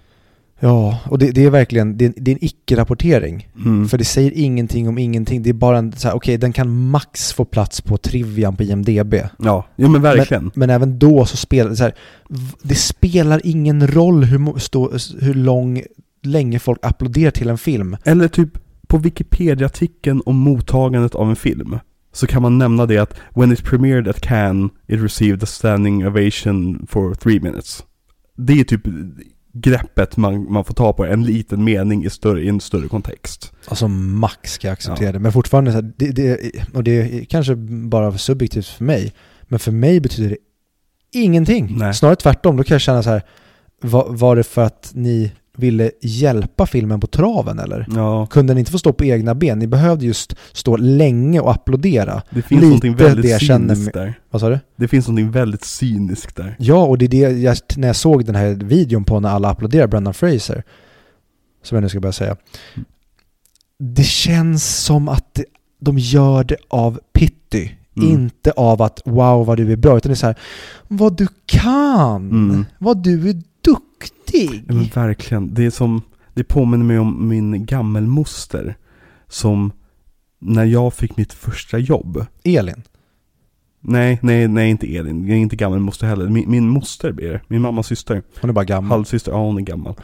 Ja, 0.64 0.98
och 1.04 1.18
det, 1.18 1.30
det 1.30 1.44
är 1.44 1.50
verkligen, 1.50 1.96
det 1.96 2.04
är, 2.04 2.12
det 2.16 2.30
är 2.30 2.32
en 2.32 2.44
icke-rapportering. 2.44 3.48
Mm. 3.64 3.88
För 3.88 3.98
det 3.98 4.04
säger 4.04 4.32
ingenting 4.34 4.88
om 4.88 4.98
ingenting. 4.98 5.42
Det 5.42 5.50
är 5.50 5.54
bara 5.54 5.78
en 5.78 5.92
så 5.92 6.08
här, 6.08 6.16
okej 6.16 6.38
den 6.38 6.52
kan 6.52 6.90
max 6.90 7.32
få 7.32 7.44
plats 7.44 7.80
på 7.80 7.96
trivian 7.96 8.56
på 8.56 8.62
IMDB. 8.62 9.14
Ja, 9.38 9.66
ja 9.76 9.88
men 9.88 10.02
verkligen. 10.02 10.50
Men 10.54 10.70
även 10.70 10.98
då 10.98 11.24
så 11.24 11.36
spelar 11.36 11.70
det 11.70 11.76
så 11.76 11.82
här, 11.82 11.94
det 12.62 12.74
spelar 12.74 13.40
ingen 13.44 13.86
roll 13.86 14.24
hur, 14.24 14.58
stå, 14.58 14.92
hur 15.20 15.34
lång, 15.34 15.82
länge 16.22 16.58
folk 16.58 16.78
applåderar 16.82 17.30
till 17.30 17.48
en 17.48 17.58
film. 17.58 17.96
Eller 18.04 18.28
typ 18.28 18.50
på 18.86 18.98
Wikipedia-artikeln 18.98 20.22
om 20.26 20.36
mottagandet 20.36 21.14
av 21.14 21.30
en 21.30 21.36
film 21.36 21.78
så 22.12 22.26
kan 22.26 22.42
man 22.42 22.58
nämna 22.58 22.86
det 22.86 22.98
att 22.98 23.14
when 23.34 23.52
it 23.52 23.64
premiered 23.64 24.08
at 24.08 24.20
Cannes 24.20 24.70
it 24.86 25.00
received 25.00 25.42
a 25.42 25.46
standing 25.46 26.06
ovation 26.06 26.86
for 26.90 27.14
three 27.14 27.40
minutes. 27.40 27.84
Det 28.36 28.60
är 28.60 28.64
typ 28.64 28.82
greppet 29.53 30.16
man, 30.16 30.53
man 30.53 30.64
får 30.64 30.74
ta 30.74 30.92
på 30.92 31.05
en 31.05 31.24
liten 31.24 31.64
mening 31.64 32.05
i, 32.05 32.11
större, 32.11 32.42
i 32.42 32.48
en 32.48 32.61
större 32.61 32.88
kontext. 32.88 33.53
Alltså 33.68 33.88
max 33.88 34.53
ska 34.53 34.66
jag 34.66 34.72
acceptera 34.72 35.07
Ja. 35.09 35.12
det. 35.12 35.18
Men 35.18 35.32
fortfarande 35.32 35.70
så 35.72 35.74
här, 35.74 35.92
det, 35.96 36.11
det, 36.11 36.53
och 36.74 36.84
det 36.84 36.90
är 36.90 37.24
kanske 37.24 37.55
bara 37.57 38.18
subjektivt 38.18 38.66
för 38.66 38.84
mig, 38.84 39.12
men 39.42 39.59
för 39.59 39.72
mig 39.72 40.00
betyder 40.00 40.28
det 40.30 40.36
ingenting. 41.20 41.74
Nej. 41.78 41.94
Snarare 41.94 42.16
tvärtom, 42.16 42.57
då 42.57 42.64
kan 42.64 42.74
jag 42.74 42.80
känna 42.80 43.03
så 43.03 43.11
här, 43.11 43.22
var, 43.80 44.07
var 44.09 44.36
det 44.36 44.42
för 44.42 44.62
att 44.64 44.90
ni 44.94 45.32
ville 45.59 45.90
hjälpa 46.00 46.66
filmen 46.66 47.00
på 47.00 47.07
traven 47.07 47.59
eller? 47.59 47.86
Ja, 47.94 48.26
Kunde 48.26 48.55
ni 48.55 48.61
inte 48.61 48.72
få 48.72 48.78
stå 48.78 48.92
på 48.92 49.05
egna 49.05 49.34
ben? 49.34 49.59
Ni 49.59 49.66
behövde 49.66 50.07
just 50.07 50.34
stå 50.53 50.76
länge 50.76 51.40
och 51.40 51.50
applådera. 51.50 52.22
det 52.30 52.42
finns 52.42 52.50
Lite 52.61 52.64
någonting 52.66 52.96
väldigt 52.96 53.40
cyniskt 53.40 53.94
där. 53.94 54.14
Vad 54.30 54.40
sa 54.40 54.48
du? 54.48 54.59
Det 54.76 54.88
finns 54.88 55.09
någonting 55.09 55.30
väldigt 55.30 55.64
cyniskt 55.64 56.36
där. 56.36 56.57
Ja, 56.59 56.84
och 56.84 56.98
det 56.98 57.05
är 57.05 57.09
det 57.09 57.16
jag, 57.42 57.57
när 57.76 57.86
jag 57.88 57.96
såg 57.96 58.24
den 58.24 58.34
här 58.34 58.50
videon 58.55 59.05
på 59.05 59.20
när 59.20 59.28
alla 59.28 59.48
applåderar 59.50 59.86
Brendan 59.86 60.14
Fraser, 60.14 60.62
som 61.62 61.76
jag 61.76 61.82
nu 61.82 61.88
ska 61.88 62.00
börja 62.00 62.12
säga. 62.12 62.36
Det 63.78 64.05
känns 64.05 64.76
som 64.84 65.09
att 65.09 65.40
de 65.80 65.98
gör 65.98 66.44
det 66.44 66.57
av 66.68 67.00
pity, 67.12 67.72
Mm. 67.96 68.09
inte 68.11 68.50
av 68.53 68.82
att 68.82 69.00
wow 69.05 69.46
vad 69.46 69.57
du 69.57 69.72
är 69.72 69.76
bra, 69.76 69.96
utan 69.96 70.11
det 70.11 70.14
är 70.14 70.16
så 70.16 70.26
här, 70.26 70.38
vad 70.88 71.16
du 71.16 71.26
kan, 71.46 72.30
Mm. 72.30 72.64
vad 72.78 73.03
du 73.03 73.30
är 73.30 73.42
duktig. 73.64 74.64
Ja, 74.68 74.74
men 74.74 74.84
verkligen. 74.84 75.54
Det 75.54 75.64
är 75.64 75.70
som, 75.70 76.02
det 76.34 76.44
påminner 76.44 76.84
mig 76.84 76.98
om 76.98 77.28
min 77.28 77.66
gammelmoster 77.66 78.76
som 79.28 79.72
när 80.38 80.64
jag 80.64 80.94
fick 80.94 81.16
mitt 81.16 81.32
första 81.32 81.78
jobb 81.78 82.26
Elin. 82.44 82.82
Nej, 83.80 84.18
nej, 84.22 84.48
nej 84.48 84.70
inte 84.70 84.96
Elin. 84.96 85.26
Jag 85.26 85.36
är 85.36 85.40
inte 85.40 85.56
gammelmoster 85.56 86.06
heller. 86.06 86.28
Min, 86.28 86.50
min 86.50 86.68
moster 86.68 87.12
blir 87.12 87.32
det. 87.32 87.40
Min 87.48 87.62
mammas 87.62 87.86
syster. 87.86 88.22
Hon 88.40 88.50
är 88.50 88.54
bara 88.54 88.64
gammal. 88.64 88.90
Halvsyster. 88.90 89.32
Ja, 89.32 89.38
hon 89.38 89.58
är 89.58 89.62
gammal. 89.62 89.94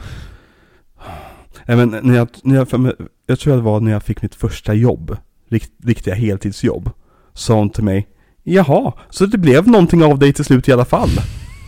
Nej, 1.65 1.77
men 1.77 1.99
när 2.03 2.15
jag, 2.15 2.27
när 2.43 2.55
jag, 2.55 2.93
jag 3.25 3.39
tror 3.39 3.55
det 3.55 3.61
var 3.61 3.79
när 3.79 3.91
jag 3.91 4.03
fick 4.03 4.21
mitt 4.21 4.35
första 4.35 4.73
jobb. 4.73 5.17
Rikt, 5.49 5.71
riktiga 5.83 6.15
heltidsjobb. 6.15 6.89
Sa 7.33 7.55
hon 7.55 7.69
till 7.69 7.83
mig. 7.83 8.07
Jaha, 8.43 8.93
så 9.09 9.25
det 9.25 9.37
blev 9.37 9.67
någonting 9.67 10.03
av 10.03 10.19
dig 10.19 10.33
till 10.33 10.45
slut 10.45 10.67
i 10.67 10.71
alla 10.71 10.85
fall. 10.85 11.09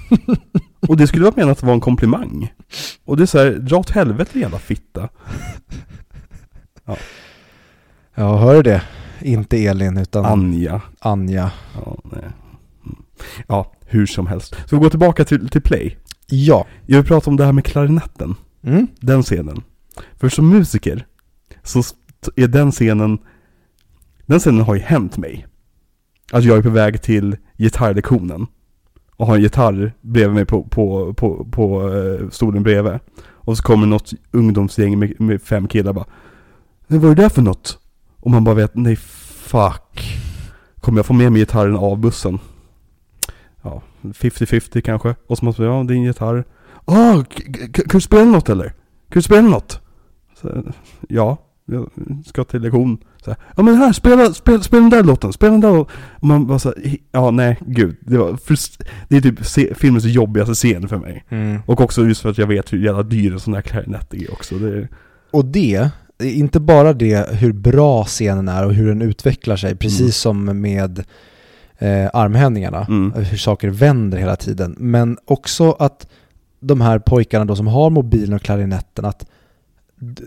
Och 0.87 0.97
det 0.97 1.07
skulle 1.07 1.23
vara 1.23 1.35
menat 1.35 1.57
att 1.57 1.63
vara 1.63 1.73
en 1.73 1.79
komplimang. 1.79 2.53
Och 3.05 3.17
det 3.17 3.23
är 3.23 3.27
så 3.27 3.37
här, 3.37 3.51
dra 3.51 3.77
åt 3.77 3.89
helvete 3.89 4.39
jävla 4.39 4.59
fitta. 4.59 5.09
Ja, 8.15 8.37
hör 8.37 8.55
du 8.55 8.61
det? 8.61 8.81
Inte 9.21 9.65
Elin, 9.65 9.97
utan 9.97 10.25
Anja. 10.25 10.81
Anja. 10.99 11.51
Ja, 11.75 11.97
nej. 12.03 12.23
Mm. 12.85 13.03
ja, 13.47 13.71
hur 13.85 14.05
som 14.05 14.27
helst. 14.27 14.55
Ska 14.67 14.75
vi 14.75 14.83
gå 14.83 14.89
tillbaka 14.89 15.25
till, 15.25 15.49
till 15.49 15.61
Play? 15.61 15.97
Ja. 16.27 16.67
Jag 16.85 16.97
vill 16.97 17.07
prata 17.07 17.29
om 17.29 17.37
det 17.37 17.45
här 17.45 17.51
med 17.51 17.65
klarinetten. 17.65 18.35
Mm. 18.63 18.87
Den 18.99 19.23
scenen. 19.23 19.63
För 20.15 20.29
som 20.29 20.49
musiker 20.49 21.05
så 21.63 21.83
är 22.35 22.47
den 22.47 22.71
scenen, 22.71 23.17
den 24.25 24.39
scenen 24.39 24.61
har 24.61 24.75
ju 24.75 24.81
hänt 24.81 25.17
mig. 25.17 25.47
Att 26.31 26.43
jag 26.43 26.57
är 26.57 26.61
på 26.61 26.69
väg 26.69 27.01
till 27.01 27.37
gitarrlektionen 27.57 28.47
och 29.21 29.27
har 29.27 29.35
en 29.35 29.41
gitarr 29.41 29.93
bredvid 30.01 30.35
mig 30.35 30.45
på, 30.45 30.63
på, 30.63 31.13
på, 31.13 31.45
på 31.51 31.93
eh, 31.93 32.29
stolen 32.29 32.63
bredvid. 32.63 32.99
Och 33.29 33.57
så 33.57 33.63
kommer 33.63 33.87
något 33.87 34.11
ungdomsgäng 34.31 34.99
med, 34.99 35.21
med 35.21 35.41
fem 35.41 35.67
killar 35.67 35.93
bara 35.93 36.05
"Men 36.87 36.99
Vad 36.99 37.11
är 37.11 37.15
det 37.15 37.21
där 37.21 37.29
för 37.29 37.41
något? 37.41 37.79
Och 38.19 38.31
man 38.31 38.43
bara 38.43 38.55
vet, 38.55 38.75
nej 38.75 38.95
fuck. 38.95 40.17
Kommer 40.79 40.99
jag 40.99 41.05
få 41.05 41.13
med 41.13 41.31
mig 41.31 41.41
gitarren 41.41 41.75
av 41.75 41.97
bussen? 41.99 42.39
Ja, 43.61 43.81
50-50 44.01 44.81
kanske. 44.81 45.15
Och 45.27 45.37
så 45.37 45.45
måste 45.45 45.61
man, 45.61 45.77
ja 45.77 45.83
din 45.83 46.03
gitarr. 46.03 46.43
Ah, 46.85 47.13
Åh, 47.15 47.23
kan 47.73 47.83
du 47.93 48.01
spela 48.01 48.25
något 48.25 48.49
eller? 48.49 48.67
Kan 48.67 48.73
du 49.09 49.21
spela 49.21 49.47
något? 49.47 49.81
Så, 50.41 50.63
ja, 51.09 51.37
jag 51.65 51.89
ska 52.25 52.43
till 52.43 52.61
lektion. 52.61 52.97
Så, 53.25 53.31
här, 53.31 53.39
ja 53.57 53.63
men 53.63 53.75
här, 53.75 53.93
spela, 53.93 54.33
spela, 54.33 54.63
spela 54.63 54.81
den 54.81 54.89
där 54.89 55.03
låten, 55.03 55.33
spela 55.33 55.51
den 55.51 55.61
där 55.61 55.71
låten. 55.73 55.95
Och 56.19 56.27
man 56.27 56.47
bara 56.47 56.59
så 56.59 56.69
här, 56.69 56.97
ja 57.11 57.31
nej 57.31 57.57
gud. 57.65 57.95
Det, 58.01 58.17
var 58.17 58.31
frust- 58.33 58.83
det 59.09 59.17
är 59.17 59.21
typ 59.21 59.45
se, 59.45 59.73
filmens 59.75 60.05
jobbigaste 60.05 60.53
scen 60.53 60.87
för 60.87 60.97
mig. 60.97 61.25
Mm. 61.29 61.59
Och 61.65 61.81
också 61.81 62.05
just 62.05 62.21
för 62.21 62.29
att 62.29 62.37
jag 62.37 62.47
vet 62.47 62.73
hur 62.73 62.77
jävla 62.85 63.03
dyr 63.03 63.33
en 63.33 63.39
sån 63.39 63.53
här 63.53 63.61
klarinett 63.61 64.13
är 64.13 64.31
också. 64.33 64.55
Det, 64.55 64.67
är- 64.77 64.87
Och 65.31 65.45
det, 65.45 65.89
inte 66.23 66.59
bara 66.59 66.93
det 66.93 67.29
hur 67.31 67.53
bra 67.53 68.03
scenen 68.05 68.47
är 68.47 68.65
och 68.65 68.73
hur 68.73 68.87
den 68.87 69.01
utvecklar 69.01 69.55
sig, 69.55 69.75
precis 69.75 69.99
Mm. 70.01 70.11
som 70.11 70.61
med 70.61 71.03
eh, 71.77 72.09
armhävningarna, 72.13 72.85
Mm. 72.89 73.13
hur 73.23 73.37
saker 73.37 73.69
vänder 73.69 74.17
hela 74.17 74.35
tiden, 74.35 74.75
men 74.77 75.17
också 75.25 75.71
att 75.71 76.07
de 76.59 76.81
här 76.81 76.99
pojkarna 76.99 77.45
då 77.45 77.55
som 77.55 77.67
har 77.67 77.89
mobilen 77.89 78.33
och 78.33 78.41
klarinetten, 78.41 79.05
att 79.05 79.25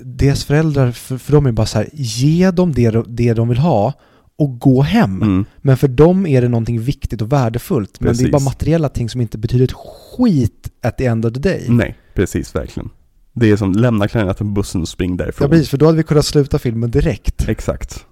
deras 0.05 0.45
föräldrar, 0.45 0.93
för, 0.93 1.19
för 1.19 1.33
dem 1.33 1.47
är 1.47 1.53
bara 1.53 1.67
så 1.67 1.79
här, 1.79 1.89
ge 1.93 2.51
dem 2.51 2.73
det, 2.73 2.91
de- 2.91 3.05
det 3.09 3.35
de 3.35 3.49
vill 3.49 3.59
ha 3.59 3.93
och 4.37 4.59
gå 4.59 4.83
hem. 4.83 5.23
mm, 5.23 5.45
Men 5.59 5.77
för 5.77 5.89
dem 5.89 6.27
är 6.27 6.43
det 6.43 6.49
någonting 6.49 6.81
viktigt 6.81 7.23
och 7.23 7.33
värdefullt. 7.33 8.01
Men 8.01 8.07
det 8.07 8.11
är 8.11 8.13
Precis. 8.15 8.31
bara 8.33 8.43
materiella 8.43 8.89
ting 8.89 9.09
som 9.09 9.21
inte 9.21 9.39
betyder 9.39 9.65
ett 9.65 9.73
skit 9.73 10.71
at 10.83 10.99
the 10.99 11.07
end 11.07 11.27
of 11.27 11.33
the 11.33 11.41
day. 11.41 11.65
nej, 11.69 11.99
precis 12.15 12.55
verkligen. 12.55 12.91
Det 13.33 13.51
är 13.51 13.57
som 13.57 13.73
lämna 13.73 14.09
klarinetten 14.09 14.47
på 14.47 14.53
bussen 14.61 14.81
och 14.81 14.89
spring 14.89 15.11
Ja 15.11 15.17
därifrån. 15.17 15.51
precis, 15.51 15.69
för 15.69 15.79
då 15.79 15.87
hade 15.87 15.97
vi 15.99 16.03
kunnat 16.05 16.25
sluta 16.25 16.59
filmen 16.59 16.91
direkt. 16.91 17.49
Exakt. 17.49 18.07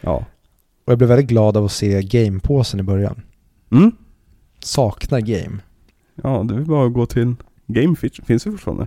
Ja. 0.00 0.24
Och 0.84 0.92
jag 0.92 0.98
blev 0.98 1.08
väldigt 1.08 1.26
glad 1.28 1.56
av 1.56 1.64
att 1.64 1.72
se 1.72 2.02
gamepåsen 2.02 2.80
i 2.80 2.82
början. 2.82 3.22
Mm. 3.72 3.92
Saknar 4.60 5.20
game. 5.20 5.58
Ja, 6.22 6.44
det 6.48 6.54
är 6.54 6.60
bara 6.60 6.86
att 6.86 6.92
gå 6.92 7.06
till 7.06 7.34
Game 7.66 7.96
finns 8.26 8.42
det 8.44 8.50
fortfarande? 8.50 8.86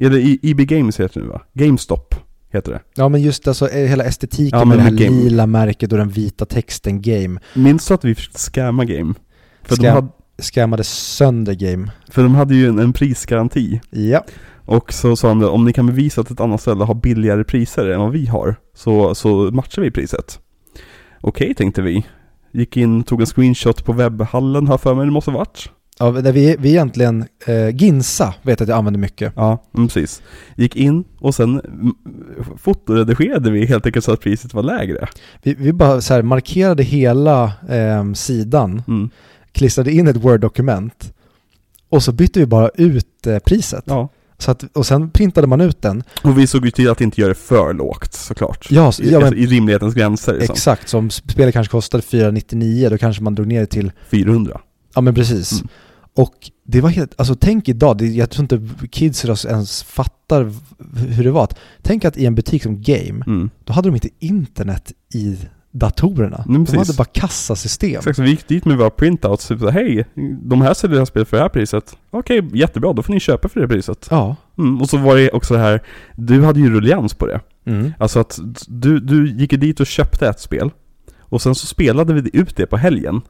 Eller 0.00 0.38
EB 0.42 0.58
Games 0.60 1.00
heter 1.00 1.20
det 1.20 1.26
nu 1.26 1.32
va? 1.32 1.42
GameStop 1.52 2.14
heter 2.52 2.72
det. 2.72 2.80
Ja 2.94 3.08
men 3.08 3.22
just 3.22 3.48
alltså 3.48 3.68
eh, 3.70 3.88
hela 3.88 4.04
estetiken 4.04 4.58
Ja, 4.58 4.64
med 4.64 4.78
det 4.78 4.82
här 4.82 4.90
game. 4.90 5.22
lila 5.22 5.46
märket 5.46 5.92
och 5.92 5.98
den 5.98 6.08
vita 6.08 6.44
texten 6.44 7.02
game. 7.02 7.40
Minns 7.54 7.86
du 7.88 7.94
att 7.94 8.04
vi 8.04 8.14
försökte 8.14 8.38
scamma 8.38 8.84
Game? 8.84 9.14
För, 9.62 9.76
de 9.76 9.82
Scam- 9.82 9.92
hade, 9.92 10.08
Scammade 10.38 10.84
sönder 10.84 11.54
game. 11.54 11.90
för 12.10 12.22
de 12.22 12.34
hade 12.34 12.54
ju 12.54 12.66
en, 12.68 12.78
en 12.78 12.92
prisgaranti. 12.92 13.80
Ja. 13.90 14.24
Och 14.66 14.92
så 14.92 15.16
sa 15.16 15.28
de 15.28 15.38
det, 15.40 15.46
om 15.46 15.64
ni 15.64 15.72
kan 15.72 15.86
bevisa 15.86 16.20
att 16.20 16.30
ett 16.30 16.40
annat 16.40 16.60
ställe 16.60 16.84
har 16.84 16.94
billigare 16.94 17.44
priser 17.44 17.86
än 17.86 18.00
vad 18.00 18.12
vi 18.12 18.26
har, 18.26 18.56
så, 18.74 19.14
så 19.14 19.50
matchar 19.52 19.82
vi 19.82 19.90
priset. 19.90 20.38
Okej, 21.20 21.54
tänkte 21.54 21.82
vi. 21.82 22.06
Gick 22.52 22.76
in, 22.76 23.02
tog 23.02 23.20
en 23.20 23.26
screenshot 23.26 23.84
på 23.84 23.92
webbhallen, 23.92 24.68
har 24.68 24.78
för 24.78 24.94
mig 24.94 25.04
det 25.06 25.12
måste 25.12 25.30
ha 25.30 25.38
varit. 25.38 25.70
Ja 25.98 26.10
där 26.10 26.32
vi, 26.32 26.56
vi 26.58 26.68
egentligen, 26.70 27.24
eh, 27.46 27.68
Ginsa 27.76 28.34
vet 28.42 28.60
att 28.60 28.68
jag 28.68 28.78
använder 28.78 29.00
mycket. 29.00 29.32
Ja, 29.36 29.62
mm, 29.76 29.88
precis. 29.88 30.22
Gick 30.56 30.76
in 30.76 31.04
och 31.18 31.34
sen 31.34 31.60
mm, 31.60 31.94
fotoredigerade 32.58 33.50
vi 33.50 33.66
helt 33.66 33.86
enkelt 33.86 34.04
så 34.04 34.12
att 34.12 34.20
priset 34.20 34.54
var 34.54 34.62
lägre. 34.62 35.08
Vi, 35.42 35.54
vi 35.54 35.72
bara 35.72 36.00
så 36.00 36.14
här 36.14 36.22
markerade 36.22 36.82
hela 36.82 37.44
eh, 37.68 38.12
sidan, 38.14 38.82
Mm. 38.88 39.10
klistrade 39.52 39.92
in 39.92 40.08
ett 40.08 40.16
Word-dokument 40.16 41.12
och 41.88 42.02
så 42.02 42.12
bytte 42.12 42.40
vi 42.40 42.46
bara 42.46 42.68
ut 42.74 43.26
eh, 43.26 43.38
priset. 43.38 43.84
Ja. 43.86 44.08
Så 44.38 44.50
att, 44.50 44.64
och 44.72 44.86
sen 44.86 45.10
printade 45.10 45.46
man 45.46 45.60
ut 45.60 45.82
den. 45.82 46.02
Och 46.22 46.38
vi 46.38 46.46
såg 46.46 46.64
ju 46.64 46.70
till 46.70 46.90
att 46.90 47.00
inte 47.00 47.20
göra 47.20 47.28
det 47.28 47.34
för 47.34 47.72
lågt 47.74 48.14
såklart. 48.14 48.66
Ja, 48.70 48.92
I, 49.00 49.10
ja, 49.12 49.18
men- 49.18 49.26
alltså, 49.28 49.40
I 49.40 49.46
rimlighetens 49.46 49.94
gränser. 49.94 50.34
Liksom. 50.34 50.52
Exakt, 50.52 50.88
som 50.88 51.10
spelet 51.10 51.52
kanske 51.54 51.70
kostade 51.70 52.02
499 52.02 52.88
då 52.90 52.98
kanske 52.98 53.22
man 53.22 53.34
drog 53.34 53.46
ner 53.46 53.60
det 53.60 53.66
till, 53.66 53.92
400. 54.08 54.60
ja 54.94 55.00
men 55.00 55.14
precis. 55.14 55.52
Mm. 55.52 55.68
Och 56.16 56.50
det 56.66 56.80
var 56.80 56.90
helt, 56.90 57.14
alltså 57.16 57.34
tänk 57.34 57.68
idag, 57.68 57.98
det, 57.98 58.06
jag 58.06 58.30
tror 58.30 58.42
inte 58.42 58.88
kids 58.90 59.44
ens 59.44 59.82
fattar 59.82 60.52
hur 61.08 61.24
det 61.24 61.30
var. 61.30 61.48
Tänk 61.82 62.04
att 62.04 62.16
i 62.16 62.26
en 62.26 62.34
butik 62.34 62.62
som 62.62 62.82
Game, 62.82 63.24
Mm. 63.26 63.50
då 63.64 63.72
hade 63.72 63.88
de 63.88 63.94
inte 63.94 64.08
internet 64.18 64.92
i 65.14 65.38
datorerna. 65.70 66.44
Mm, 66.48 66.64
de 66.64 66.72
precis. 66.72 66.88
hade 66.88 66.96
bara 66.96 67.04
kassasystem. 67.04 67.98
Exakt, 67.98 68.16
så 68.16 68.22
vi 68.22 68.30
gick 68.30 68.48
dit 68.48 68.64
med 68.64 68.78
våra 68.78 68.90
printouts, 68.90 69.48
typ 69.48 69.70
hej, 69.70 70.04
de 70.42 70.60
här 70.60 70.74
säljer 70.74 70.94
det 70.94 71.00
här 71.00 71.04
spelet 71.06 71.28
för 71.28 71.36
det 71.36 71.42
här 71.42 71.48
priset. 71.48 71.96
Okej, 72.10 72.50
jättebra, 72.54 72.92
då 72.92 73.02
får 73.02 73.12
ni 73.12 73.20
köpa 73.20 73.48
för 73.48 73.60
det 73.60 73.68
priset. 73.68 74.06
Ja. 74.10 74.36
Mm, 74.58 74.80
och 74.82 74.88
så 74.88 74.96
var 74.96 75.16
det 75.16 75.30
också 75.30 75.54
det 75.54 75.60
här, 75.60 75.82
du 76.16 76.42
hade 76.44 76.60
ju 76.60 76.70
rullians 76.70 77.14
på 77.14 77.26
det. 77.26 77.40
Mm. 77.66 77.92
Alltså 77.98 78.20
att 78.20 78.38
du, 78.68 79.00
du 79.00 79.30
gick 79.30 79.50
dit 79.50 79.80
och 79.80 79.86
köpte 79.86 80.28
ett 80.28 80.40
spel, 80.40 80.70
och 81.18 81.42
sen 81.42 81.54
så 81.54 81.66
spelade 81.66 82.14
vi 82.14 82.30
ut 82.32 82.56
det 82.56 82.66
på 82.66 82.76
helgen. 82.76 83.20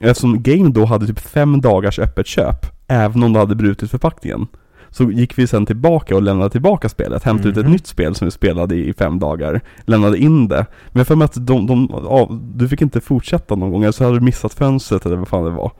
Eftersom 0.00 0.42
Game 0.42 0.68
då 0.70 0.84
hade 0.84 1.06
typ 1.06 1.18
fem 1.18 1.60
dagars 1.60 1.98
öppet 1.98 2.26
köp, 2.26 2.66
även 2.88 3.22
om 3.22 3.32
du 3.32 3.38
hade 3.38 3.54
brutit 3.54 3.90
förpackningen. 3.90 4.46
Så 4.90 5.10
gick 5.10 5.38
vi 5.38 5.46
sen 5.46 5.66
tillbaka 5.66 6.16
och 6.16 6.22
lämnade 6.22 6.50
tillbaka 6.50 6.88
spelet, 6.88 7.24
hämtade 7.24 7.48
ut 7.48 7.56
ett 7.56 7.62
Mhm. 7.64 7.72
nytt 7.72 7.86
spel 7.86 8.14
som 8.14 8.24
vi 8.24 8.30
spelade 8.30 8.74
i 8.76 8.92
fem 8.92 9.18
dagar, 9.18 9.60
lämnade 9.84 10.18
in 10.18 10.48
det. 10.48 10.66
Men 10.92 11.00
jag 11.00 11.06
för 11.06 11.16
mig 11.16 11.24
att 11.24 11.46
de, 11.46 11.66
de, 11.66 11.88
ja, 11.92 12.28
du 12.54 12.68
fick 12.68 12.82
inte 12.82 13.00
fortsätta 13.00 13.54
någon 13.56 13.70
gång, 13.70 13.82
eller 13.82 13.92
så 13.92 14.04
hade 14.04 14.18
du 14.18 14.24
missat 14.24 14.54
fönstret 14.54 15.06
eller 15.06 15.16
vad 15.16 15.28
fan 15.28 15.44
det 15.44 15.50
var. 15.50 15.72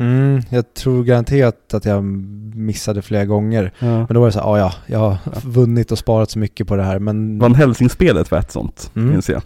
Mm, 0.00 0.40
jag 0.50 0.74
tror 0.74 1.04
garanterat 1.04 1.74
att 1.74 1.84
jag 1.84 2.04
missade 2.54 3.02
flera 3.02 3.24
gånger. 3.24 3.72
Ja. 3.78 3.86
Men 3.86 4.06
då 4.06 4.20
var 4.20 4.26
det 4.26 4.32
så 4.32 4.38
här, 4.40 4.46
"Ah, 4.46 4.58
ja, 4.58 4.72
jag 4.86 4.98
har 4.98 5.16
vunnit 5.44 5.92
och 5.92 5.98
sparat 5.98 6.30
så 6.30 6.38
mycket 6.38 6.66
på 6.68 6.76
det 6.76 6.82
här. 6.82 6.98
Men, 6.98 7.38
Van 7.38 7.54
Helsing-spelet 7.54 8.30
var 8.30 8.38
ett 8.38 8.52
sånt, 8.52 8.90
Mm. 8.96 9.08
minns 9.10 9.28
jag. 9.28 9.42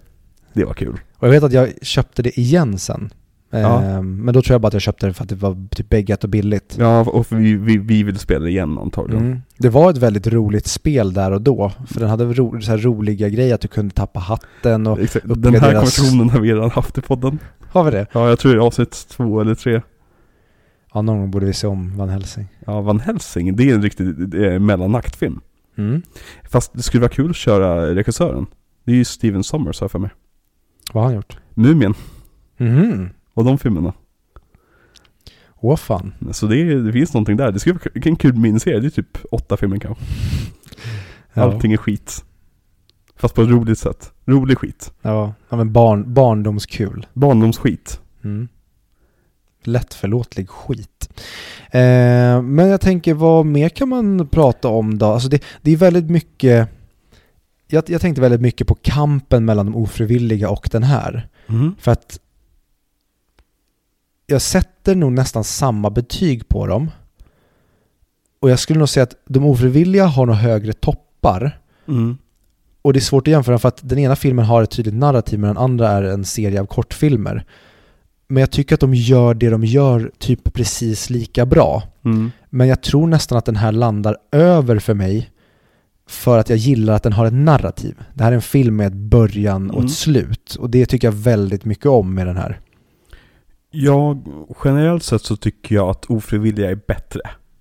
Det 0.53 0.65
var 0.65 0.75
kul. 0.75 1.01
och 1.19 1.27
jag 1.27 1.33
vet 1.33 1.43
att 1.43 1.53
jag 1.53 1.69
köpte 1.83 2.23
det 2.23 2.39
igen 2.39 2.79
sen. 2.79 3.11
Ja. 3.55 3.83
Ehm, 3.83 4.17
Men 4.25 4.35
då 4.35 4.43
tror 4.43 4.55
jag 4.55 4.61
bara 4.61 4.67
att 4.69 4.73
jag 4.73 4.83
köpte 4.83 5.07
det 5.07 5.13
för 5.13 5.23
att 5.23 5.29
det 5.29 5.35
var 5.35 5.69
typ 5.71 5.89
beggat 5.89 6.25
och 6.25 6.31
billigt. 6.31 6.77
Ja, 6.79 7.01
och 7.01 7.27
vi, 7.33 7.55
vi, 7.55 7.79
vi 7.79 8.03
ville 8.03 8.19
spela 8.19 8.45
det 8.45 8.51
igen 8.51 8.79
antagligen. 8.79 9.25
Mm. 9.27 9.39
Det 9.59 9.69
var 9.69 9.91
ett 9.91 9.99
väldigt 9.99 10.27
roligt 10.27 10.67
spel 10.67 11.13
där 11.13 11.31
och 11.31 11.43
då. 11.43 11.73
För 11.87 12.01
den 12.01 12.09
hade 12.11 12.25
ro, 12.25 12.61
så 12.61 12.77
roliga 12.77 13.29
grejer 13.29 13.55
att 13.55 13.61
du 13.61 13.69
kunde 13.69 13.95
tappa 13.95 14.21
hatten 14.21 14.87
och... 14.87 15.01
Exakt. 15.01 15.27
Den 15.29 15.55
här 15.55 15.73
konversationen 15.73 16.31
har 16.31 16.41
vi 16.41 16.53
redan 16.55 16.71
haft 16.71 16.99
i 16.99 17.01
podden. 17.01 17.39
Har 17.71 17.85
vi 17.85 17.91
det? 17.91 18.07
Ja, 18.13 18.29
jag 18.29 18.39
tror 18.39 18.53
det 18.53 18.59
är 18.59 18.67
avsnitt 18.67 19.07
två 19.09 19.41
eller 19.41 19.55
tre. 19.55 19.81
Ja, 20.95 21.03
någon 21.03 21.19
gång 21.19 21.31
borde 21.31 21.47
vi 21.47 21.53
se 21.53 21.67
om 21.67 21.97
Van 21.97 22.09
Helsing. 22.09 22.49
Ja, 22.67 22.81
Van 22.81 23.01
Helsing, 23.01 23.57
det 23.57 23.71
är 23.71 23.75
en 23.75 23.83
riktig 23.83 24.29
det 24.29 24.47
är 24.55 24.59
mellanaktfilm. 24.59 25.41
Mm. 25.79 26.03
Fast 26.51 26.73
det 26.75 26.83
skulle 26.83 27.01
vara 27.01 27.13
kul 27.13 27.31
att 27.31 27.37
köra 27.37 27.95
regissören. 27.95 28.47
Det 28.85 28.93
är 28.93 28.97
ju 28.97 29.05
Steven 29.05 29.45
Sommers 29.45 29.81
har 29.81 29.85
jag 29.85 29.91
för 29.91 29.99
mig. 29.99 30.11
Vad 30.93 31.03
har 31.03 31.09
han 31.11 31.17
gjort? 31.17 31.37
Mumien 31.55 31.95
Mhm. 32.57 33.09
Och 33.35 33.45
de 33.45 33.59
filmerna. 33.59 33.93
Åh 35.65 35.77
fan. 35.77 36.15
Så 36.31 36.47
det, 36.47 36.57
är, 36.57 36.75
det 36.75 36.93
finns 36.93 37.15
någonting 37.15 37.37
där. 37.37 37.53
Det 37.53 37.61
skulle 37.61 37.75
vara 37.75 37.91
en 37.95 38.17
kul 38.17 38.35
miniserie. 38.35 38.81
Det 38.81 38.87
är 38.87 38.91
typ 38.91 39.19
åtta 39.31 39.57
filmer 39.57 39.79
kanske. 39.79 40.05
Ja. 41.35 41.43
Allting 41.43 41.73
är 41.73 41.77
skit. 41.77 42.25
Fast 43.17 43.35
på 43.35 43.43
ett 43.43 43.49
roligt 43.49 43.79
sätt. 43.79 44.13
Rolig 44.25 44.59
skit. 44.59 44.93
Ja, 45.03 45.35
ja 45.49 45.57
men 45.57 45.73
barn, 45.73 46.15
barndomskul. 46.15 47.07
Barndomsskit. 47.13 48.01
Mm. 48.25 48.49
Lättförlåtlig 49.63 50.49
skit. 50.49 51.09
Eh, 51.71 52.43
men 52.43 52.69
jag 52.69 52.81
tänker, 52.81 53.15
vad 53.15 53.47
mer 53.47 53.69
kan 53.69 53.89
man 53.89 54.29
prata 54.29 54.69
om 54.69 54.99
då? 54.99 55.07
Alltså 55.07 55.29
det, 55.29 55.45
det 55.63 55.73
är 55.73 55.77
väldigt 55.77 56.11
mycket... 56.11 56.69
Jag, 57.67 57.85
jag 57.87 58.01
tänkte 58.01 58.21
väldigt 58.21 58.41
mycket 58.41 58.67
på 58.67 58.75
kampen 58.75 59.45
mellan 59.45 59.67
de 59.67 59.77
ofrivilliga 59.77 60.51
och 60.51 60.69
den 60.73 60.83
här. 60.83 61.29
Mm. 61.49 61.75
För 61.79 61.93
att 61.93 62.19
jag 64.27 64.43
sätter 64.43 64.95
nog 64.95 65.13
nästan 65.13 65.45
samma 65.45 65.91
betyg 65.91 66.49
på 66.49 66.67
dem. 66.67 66.91
Och 68.41 68.51
jag 68.51 68.59
skulle 68.59 68.79
nog 68.79 68.89
säga 68.89 69.03
att 69.05 69.17
de 69.29 69.45
ofrivilliga 69.45 70.07
har 70.07 70.27
nog 70.27 70.37
högre 70.37 70.73
toppar. 70.73 71.59
Mm. 71.89 72.19
Och 72.83 72.93
det 72.93 72.99
är 72.99 73.01
svårt 73.01 73.29
att 73.29 73.33
jämföra 73.33 73.59
för 73.59 73.69
att 73.69 73.81
den 73.89 73.99
ena 73.99 74.17
filmen 74.17 74.45
har 74.45 74.63
ett 74.63 74.71
tydligt 74.71 74.95
narrativ 74.95 75.39
men 75.39 75.49
den 75.49 75.65
andra 75.65 75.89
är 75.89 76.03
en 76.03 76.25
serie 76.25 76.61
av 76.61 76.67
kortfilmer. 76.67 77.45
Men 78.29 78.41
jag 78.41 78.51
tycker 78.51 78.75
att 78.75 78.81
de 78.81 78.95
gör 78.95 79.35
det 79.35 79.51
de 79.51 79.65
gör 79.65 80.11
typ 80.19 80.53
precis 80.53 81.11
lika 81.11 81.47
bra. 81.47 81.83
Mm. 82.05 82.31
Men 82.51 82.69
jag 82.69 82.83
tror 82.83 83.07
nästan 83.07 83.39
att 83.39 83.45
den 83.45 83.57
här 83.57 83.73
landar 83.73 84.17
över 84.33 84.79
för 84.79 84.95
mig 84.95 85.31
för 86.09 86.39
att 86.39 86.49
jag 86.49 86.59
gillar 86.59 86.95
att 86.95 87.03
den 87.03 87.13
har 87.13 87.27
ett 87.27 87.33
narrativ. 87.33 87.95
Det 88.15 88.25
här 88.25 88.33
är 88.33 88.37
en 88.37 88.43
film 88.43 88.77
med 88.77 88.87
ett 88.87 88.93
början 88.93 89.71
och 89.71 89.77
Mm. 89.77 89.87
ett 89.87 89.93
slut. 89.93 90.57
Och 90.59 90.71
det 90.71 90.87
tycker 90.87 91.07
jag 91.07 91.13
väldigt 91.13 91.65
mycket 91.65 91.87
om 91.87 92.15
med 92.15 92.27
den 92.27 92.37
här. 92.37 92.61
Jag, 93.73 94.29
generellt 94.65 95.03
sett 95.03 95.23
så 95.23 95.37
tycker 95.37 95.75
jag 95.75 95.89
att 95.89 96.05
ofrivilliga 96.05 96.71
är 96.71 96.81
bättre. 96.87 97.21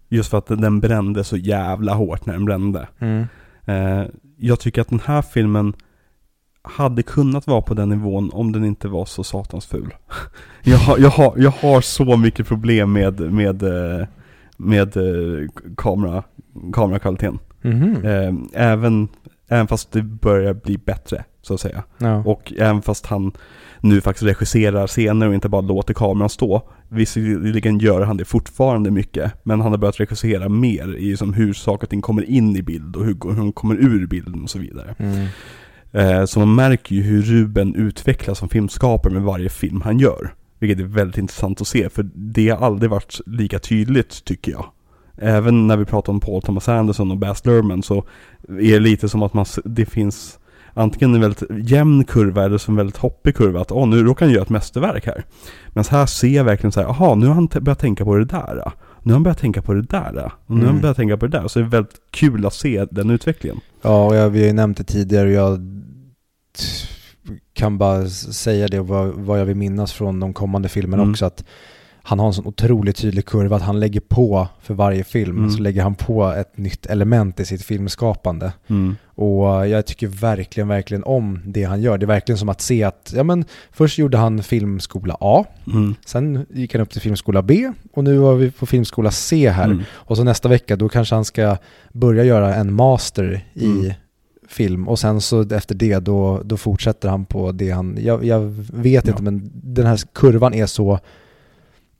Just 0.10 0.30
för 0.30 0.38
att 0.38 0.48
den 0.48 0.80
brände 0.80 1.24
så 1.24 1.38
jävla 1.38 1.94
hårt 1.94 2.26
när 2.26 2.34
den 2.34 2.46
brände. 2.46 2.88
Eh, 3.66 4.04
jag 4.38 4.60
tycker 4.60 4.82
att 4.82 4.90
den 4.90 5.02
här 5.06 5.22
filmen 5.22 5.74
hade 6.62 7.04
kunnat 7.04 7.48
vara 7.48 7.62
på 7.62 7.74
den 7.74 7.90
nivån 7.90 8.30
om 8.34 8.52
den 8.52 8.66
inte 8.66 8.88
var 8.88 9.06
så 9.06 9.24
satans 9.24 9.66
ful. 9.66 9.94
jag, 10.64 10.78
har, 10.78 10.98
jag, 10.98 11.10
har, 11.10 11.34
jag 11.38 11.52
har 11.52 11.82
så 11.82 12.18
mycket 12.18 12.48
problem 12.48 12.94
med, 12.94 13.20
med, 13.20 13.64
eh, 13.64 14.08
med 14.58 14.98
eh, 14.98 15.48
kamera, 15.78 16.24
kamerakvaliteten. 16.74 17.40
Mhm. 17.62 18.06
Eh, 18.06 18.34
även, 18.54 19.08
även 19.48 19.68
fast 19.68 19.92
det 19.92 20.02
börjar 20.02 20.54
bli 20.54 20.78
bättre, 20.78 21.24
så 21.42 21.54
att 21.54 21.62
säga. 21.62 21.84
Ja. 21.98 22.24
Och 22.26 22.54
även 22.58 22.82
fast 22.82 23.06
han 23.06 23.32
nu 23.82 24.02
faktiskt 24.02 24.28
regisserar 24.28 24.88
scener 24.88 25.28
och 25.28 25.34
inte 25.34 25.50
bara 25.50 25.62
låter 25.62 25.94
kameran 25.94 26.30
stå. 26.30 26.70
Visserligen 26.90 27.80
gör 27.80 28.02
han 28.02 28.18
det 28.18 28.26
fortfarande 28.26 28.92
mycket, 28.92 29.34
men 29.44 29.62
han 29.62 29.72
har 29.72 29.78
börjat 29.78 30.00
regissera 30.00 30.50
mer 30.50 30.98
i 30.98 31.18
som 31.18 31.34
hur 31.34 31.54
saker 31.54 31.86
och 31.86 31.90
ting 31.90 32.02
kommer 32.02 32.30
in 32.30 32.56
i 32.56 32.62
bild 32.62 32.96
och 32.96 33.06
hur, 33.06 33.16
hur 33.30 33.36
de 33.36 33.52
kommer 33.52 33.76
ur 33.76 34.08
bilden 34.08 34.44
och 34.44 34.50
så 34.50 34.60
vidare. 34.60 34.96
Mm. 34.98 35.28
Eh, 35.92 36.26
så 36.26 36.40
man 36.40 36.56
märker 36.56 36.96
ju 36.96 37.02
hur 37.02 37.22
Ruben 37.22 37.76
utvecklas 37.76 38.38
som 38.38 38.50
filmskapare 38.50 39.14
med 39.14 39.24
varje 39.24 39.50
film 39.50 39.82
han 39.82 40.00
gör. 40.00 40.34
Vilket 40.60 40.80
är 40.80 40.84
väldigt 40.84 41.18
intressant 41.18 41.62
att 41.62 41.68
se, 41.68 41.90
för 41.90 42.10
det 42.14 42.50
har 42.50 42.66
aldrig 42.66 42.90
varit 42.92 43.20
lika 43.26 43.60
tydligt 43.60 44.26
tycker 44.26 44.52
jag. 44.52 44.66
Även 45.18 45.68
när 45.68 45.78
vi 45.78 45.86
pratar 45.86 46.14
om 46.14 46.20
Paul 46.20 46.42
Thomas 46.42 46.70
Anderson 46.70 47.12
och 47.12 47.18
Baz 47.18 47.46
Luhrmann 47.46 47.84
så 47.84 48.04
är 48.50 48.74
det 48.74 48.80
lite 48.80 49.10
som 49.10 49.24
att 49.24 49.34
man, 49.34 49.46
det 49.66 49.86
finns 49.86 50.40
antingen 50.74 51.16
en 51.16 51.22
väldigt 51.22 51.70
jämn 51.70 52.04
kurva 52.04 52.46
eller 52.46 52.58
som 52.58 52.74
en 52.74 52.78
väldigt 52.78 52.98
hoppig 52.98 53.36
kurva. 53.36 53.62
Att 53.62 53.72
åh, 53.72 53.88
nu 53.88 54.04
råkar 54.04 54.26
han 54.26 54.34
göra 54.34 54.44
ett 54.44 54.50
mästerverk 54.50 55.06
här. 55.06 55.24
Men 55.70 55.84
så 55.84 55.92
här 55.96 56.06
ser 56.06 56.28
jag 56.28 56.44
verkligen 56.44 56.72
så 56.72 56.80
här, 56.82 56.88
jaha, 56.88 57.16
nu 57.16 57.28
har 57.28 57.34
han 57.34 57.46
börjat 57.62 57.80
tänka 57.80 58.06
på 58.06 58.16
det 58.16 58.26
där. 58.26 58.72
Nu 59.04 59.12
har 59.12 59.16
han 59.16 59.24
börjat 59.24 59.38
tänka 59.40 59.62
på 59.62 59.74
det 59.74 59.82
där. 59.82 60.32
Och 60.46 60.56
nu 60.56 60.56
har 60.56 60.66
han 60.66 60.70
Mm. 60.70 60.82
börjat 60.82 60.98
tänka 60.98 61.18
på 61.18 61.28
det 61.28 61.38
där. 61.40 61.48
Så 61.48 61.60
det 61.60 61.66
är 61.66 61.70
väldigt 61.70 61.96
kul 62.12 62.46
att 62.46 62.54
se 62.54 62.86
den 62.92 63.10
utvecklingen. 63.10 63.60
Ja, 63.82 64.06
och 64.06 64.16
jag, 64.16 64.30
vi 64.30 64.40
har 64.40 64.48
ju 64.48 64.54
nämnt 64.54 64.78
det 64.78 64.84
tidigare 64.84 65.28
och 65.28 65.34
jag 65.34 65.60
kan 67.54 67.78
bara 67.78 68.08
säga 68.10 68.68
det 68.68 68.80
vad, 68.80 69.08
vad 69.14 69.40
jag 69.40 69.46
vill 69.46 69.56
minnas 69.56 69.94
från 69.94 70.20
de 70.20 70.34
kommande 70.34 70.70
filmerna 70.70 71.04
Mm. 71.04 71.12
också. 71.12 71.26
Att, 71.26 71.44
han 72.04 72.20
har 72.20 72.28
en 72.28 72.34
sån 72.34 72.48
otroligt 72.48 72.96
tydlig 72.98 73.26
kurva 73.26 73.56
att 73.56 73.62
han 73.62 73.80
lägger 73.80 74.00
på 74.00 74.48
för 74.62 74.74
varje 74.74 75.04
film, 75.04 75.38
Mm. 75.38 75.50
så 75.52 75.62
lägger 75.62 75.84
han 75.84 75.96
på 75.96 76.24
ett 76.28 76.58
nytt 76.58 76.86
element 76.86 77.40
i 77.40 77.46
sitt 77.46 77.64
filmskapande. 77.64 78.54
Mm. 78.68 78.96
Och 79.16 79.68
jag 79.68 79.86
tycker 79.86 80.08
verkligen, 80.08 80.68
verkligen 80.68 81.04
om 81.04 81.40
det 81.46 81.64
han 81.64 81.82
gör. 81.82 81.98
Det 81.98 82.06
är 82.06 82.08
verkligen 82.08 82.38
som 82.38 82.50
att 82.50 82.62
se 82.62 82.84
att, 82.84 83.14
ja 83.16 83.24
men 83.24 83.46
först 83.72 83.98
gjorde 83.98 84.18
han 84.18 84.44
filmskola 84.44 85.18
A, 85.20 85.46
Mm. 85.68 85.96
sen 86.06 86.46
gick 86.50 86.74
han 86.74 86.82
upp 86.82 86.90
till 86.90 87.02
filmskola 87.02 87.42
B 87.42 87.72
och 87.94 88.04
nu 88.04 88.18
var 88.18 88.36
vi 88.36 88.52
på 88.52 88.66
filmskola 88.66 89.12
C 89.12 89.50
här. 89.50 89.66
Mm. 89.66 89.82
Och 89.92 90.18
så 90.18 90.24
nästa 90.24 90.50
vecka 90.50 90.76
då 90.76 90.90
kanske 90.90 91.16
han 91.16 91.26
ska 91.26 91.58
börja 91.94 92.24
göra 92.24 92.56
en 92.56 92.74
master 92.74 93.46
i 93.54 93.66
Mm. 93.66 93.94
film 94.48 94.88
och 94.88 95.00
sen 95.00 95.22
så 95.22 95.42
efter 95.56 95.76
det 95.76 96.00
då, 96.00 96.42
då 96.46 96.58
fortsätter 96.58 97.10
han 97.10 97.26
på 97.26 97.52
det 97.52 97.70
han, 97.72 97.98
jag, 98.02 98.26
jag 98.26 98.40
vet 98.74 99.06
Ja. 99.06 99.12
inte 99.12 99.24
men 99.24 99.52
den 99.54 99.86
här 99.86 100.00
kurvan 100.14 100.54
är 100.54 100.66
så, 100.66 101.00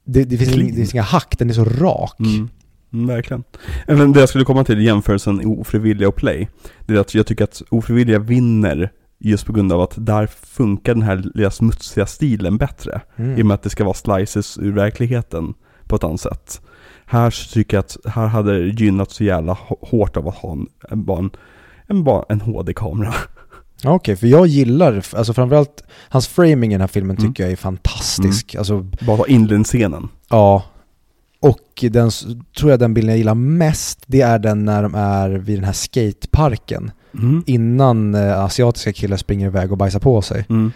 det, 0.06 0.24
det, 0.24 0.38
finns, 0.38 0.52
det 0.52 0.74
finns 0.74 0.94
inga 0.94 1.04
hack, 1.04 1.36
den 1.38 1.50
är 1.50 1.54
så 1.54 1.66
rak. 1.66 2.20
Mm. 2.20 2.50
Mm, 2.94 3.08
verkligen. 3.08 3.44
Men 3.88 4.12
det 4.14 4.20
jag 4.20 4.30
skulle 4.30 4.46
komma 4.46 4.64
till 4.64 4.82
jämförelsen 4.82 5.46
ofrivilliga 5.46 6.08
och 6.08 6.16
play, 6.16 6.50
det 6.86 6.94
är 6.94 7.00
att 7.00 7.16
jag 7.16 7.28
tycker 7.28 7.44
att 7.44 7.62
ofrivilliga 7.70 8.20
vinner 8.20 8.92
just 9.20 9.46
på 9.46 9.54
grund 9.54 9.72
av 9.74 9.82
att 9.82 9.94
där 9.98 10.28
funkar 10.28 10.94
den 10.94 11.04
här 11.04 11.24
lilla 11.34 11.52
smutsiga 11.52 12.06
stilen 12.06 12.58
bättre. 12.58 13.02
Mm. 13.16 13.38
I 13.38 13.42
och 13.42 13.46
med 13.46 13.56
att 13.56 13.64
det 13.64 13.70
ska 13.70 13.84
vara 13.84 13.94
slices 13.94 14.58
ur 14.58 14.72
verkligheten 14.72 15.54
på 15.84 15.96
ett 15.96 16.04
annat 16.04 16.22
sätt. 16.22 16.62
Här 17.06 17.52
tycker 17.54 17.78
jag 17.78 17.82
att 17.82 17.98
här 18.06 18.28
hade 18.28 18.60
det 18.60 18.84
gynnat 18.84 19.12
så 19.12 19.24
jävla 19.24 19.54
hå- 19.54 19.88
hårt 19.90 20.18
av 20.18 20.28
att 20.28 20.36
ha 20.36 20.52
en, 20.52 20.68
en, 20.90 21.06
bara 21.06 21.20
en, 21.20 21.32
en, 21.88 22.08
en 22.30 22.42
HD-kamera. 22.42 23.14
Okej, 23.84 24.16
för 24.16 24.28
jag 24.28 24.48
gillar, 24.48 25.04
alltså 25.14 25.34
framförallt 25.34 25.84
hans 26.10 26.28
framing 26.28 26.72
i 26.72 26.74
den 26.74 26.82
här 26.82 26.88
filmen 26.88 27.18
Mm. 27.18 27.30
tycker 27.32 27.44
jag 27.44 27.52
är 27.52 27.56
fantastisk. 27.56 28.56
Alltså, 28.56 28.80
Bara 29.02 29.18
ha 29.18 29.28
inledningsscenen. 29.28 30.08
ja. 30.30 30.64
Och 31.44 31.84
den, 31.92 32.12
tror 32.58 32.72
jag 32.72 32.80
den 32.80 32.94
bilden 32.94 33.10
jag 33.10 33.18
gillar 33.18 33.36
mest, 33.36 34.00
det 34.06 34.22
är 34.22 34.40
den 34.40 34.66
när 34.66 34.84
de 34.84 34.96
är 34.96 35.30
vid 35.30 35.58
den 35.58 35.66
här 35.66 35.74
skateparken. 35.74 36.92
Mm. 37.14 37.44
Innan 37.46 38.16
eh, 38.16 38.40
asiatiska 38.40 38.94
killar 38.94 39.18
springer 39.18 39.46
iväg 39.48 39.72
och 39.72 39.78
bajsar 39.78 40.00
på 40.00 40.22
sig. 40.22 40.46
Mm. 40.50 40.72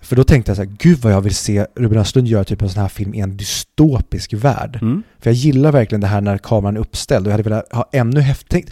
För 0.00 0.16
då 0.16 0.24
tänkte 0.24 0.50
jag 0.50 0.56
så 0.56 0.62
här, 0.62 0.70
gud 0.78 0.98
vad 0.98 1.12
jag 1.12 1.20
vill 1.20 1.34
se 1.34 1.66
Ruben 1.76 1.98
Östlund 1.98 2.28
göra 2.28 2.44
typ 2.44 2.62
en 2.62 2.68
sån 2.68 2.82
här 2.82 2.88
film 2.88 3.14
i 3.14 3.20
en 3.20 3.36
dystopisk 3.36 4.32
värld. 4.32 4.78
Mm. 4.82 5.02
För 5.20 5.30
jag 5.30 5.34
gillar 5.34 5.72
verkligen 5.72 6.00
det 6.00 6.06
här 6.06 6.20
när 6.20 6.38
kameran 6.38 6.76
är 6.76 6.80
uppställd 6.80 7.26
och 7.26 7.30
jag 7.30 7.38
hade 7.38 7.50
velat 7.50 7.72
ha 7.72 7.88
ännu 7.92 8.20
häftigt. 8.20 8.70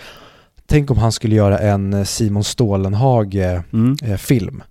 Tänk, 0.71 0.91
om 0.91 0.99
han 0.99 1.13
skulle 1.13 1.35
göra 1.35 1.59
en 1.59 1.93
eh, 1.95 2.05
Simon 2.05 2.45
Stålenhag-film. 2.45 3.63
Mm. 3.73 3.97
Eh, 4.03 4.17
film. 4.17 4.63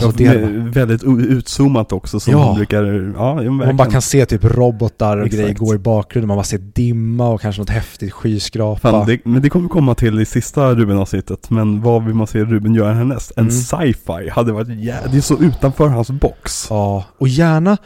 Alltså 0.00 0.10
det 0.16 0.26
väldigt 0.70 1.02
utzoomat 1.04 1.92
också 1.92 2.20
som 2.20 2.32
Ja. 2.32 2.54
brukar, 2.56 3.12
ja, 3.16 3.50
man 3.50 3.76
bara 3.76 3.90
kan 3.90 4.02
se 4.02 4.26
typ 4.26 4.44
robotar 4.44 5.16
och 5.16 5.26
Exakt. 5.26 5.42
grejer 5.42 5.54
gå 5.54 5.74
i 5.74 5.78
bakgrunden, 5.78 6.28
man 6.28 6.36
bara 6.36 6.44
ser 6.44 6.58
dimma 6.58 7.28
och 7.28 7.40
kanske 7.40 7.62
något 7.62 7.70
häftigt 7.70 8.12
skyskrapa. 8.12 8.80
Fan, 8.90 9.06
det, 9.06 9.24
men 9.24 9.42
det 9.42 9.50
kommer 9.50 9.68
komma 9.68 9.94
till 9.94 10.20
i 10.20 10.24
sista 10.26 10.74
Ruben-avsnittet, 10.74 11.50
men 11.50 11.82
vad 11.82 12.04
vill 12.04 12.14
man 12.14 12.26
se 12.26 12.44
Ruben 12.44 12.74
göra 12.74 12.92
härnäst? 12.94 13.32
En 13.36 13.40
Mm. 13.48 13.50
sci-fi 13.52 14.28
hade 14.32 14.52
varit 14.52 14.68
jä- 14.68 15.08
det 15.12 15.16
är 15.16 15.20
så 15.20 15.38
utanför 15.38 15.88
hans 15.88 16.10
box. 16.10 16.66
Ja, 16.70 17.04
och 17.18 17.28
gärna 17.28 17.76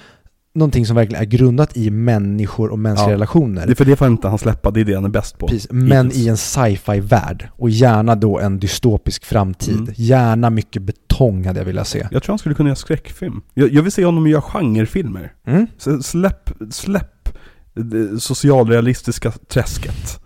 någonting 0.54 0.86
som 0.86 0.96
verkligen 0.96 1.22
är 1.22 1.26
grundat 1.26 1.76
i 1.76 1.90
människor 1.90 2.70
och 2.70 2.78
mänskliga 2.78 3.08
Ja. 3.08 3.14
relationer. 3.14 3.66
Det 3.66 3.74
för 3.74 3.84
det 3.84 3.96
får 3.96 4.06
inte 4.06 4.28
han 4.28 4.38
släppa, 4.38 4.70
det 4.70 4.80
är 4.80 4.84
det 4.84 4.94
han 4.94 5.04
är 5.04 5.08
bäst 5.08 5.38
på. 5.38 5.46
Precis, 5.48 5.70
men 5.70 6.06
Hittills. 6.06 6.26
i 6.26 6.28
en 6.28 6.36
sci-fi-värld. 6.36 7.48
Och 7.56 7.70
gärna 7.70 8.14
då 8.14 8.38
en 8.38 8.58
dystopisk 8.58 9.24
framtid. 9.24 9.74
Mm. 9.76 9.92
Gärna 9.96 10.50
mycket 10.50 10.82
betong 10.82 11.46
hade 11.46 11.58
jag 11.60 11.64
velat 11.66 11.88
se. 11.88 12.08
Jag 12.10 12.22
tror 12.22 12.32
han 12.32 12.38
skulle 12.38 12.54
kunna 12.54 12.68
göra 12.68 12.76
skräckfilm. 12.76 13.40
Jag, 13.54 13.72
jag 13.72 13.82
vill 13.82 13.92
se 13.92 14.04
honom 14.04 14.26
göra 14.26 14.42
genrefilmer. 14.42 15.32
Mm. 15.46 15.66
Så 15.78 16.02
släpp, 16.02 16.50
släpp 16.70 17.28
det 17.74 18.20
socialrealistiska 18.20 19.30
träsket. 19.30 20.20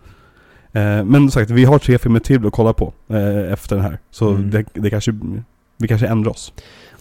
Eh, 0.73 0.81
men 0.81 1.13
som 1.13 1.31
sagt, 1.31 1.51
vi 1.51 1.65
har 1.65 1.79
tre 1.79 1.97
filmer 1.97 2.19
till 2.19 2.45
att 2.47 2.53
kolla 2.53 2.73
på 2.73 2.93
eh, 3.09 3.53
efter 3.53 3.75
den 3.75 3.85
här. 3.85 3.99
Så 4.11 4.29
Mm. 4.29 4.49
det, 4.49 4.65
det 4.73 4.89
kanske, 4.89 5.13
vi 5.77 5.87
kanske 5.87 6.07
ändrar 6.07 6.31
oss. 6.31 6.53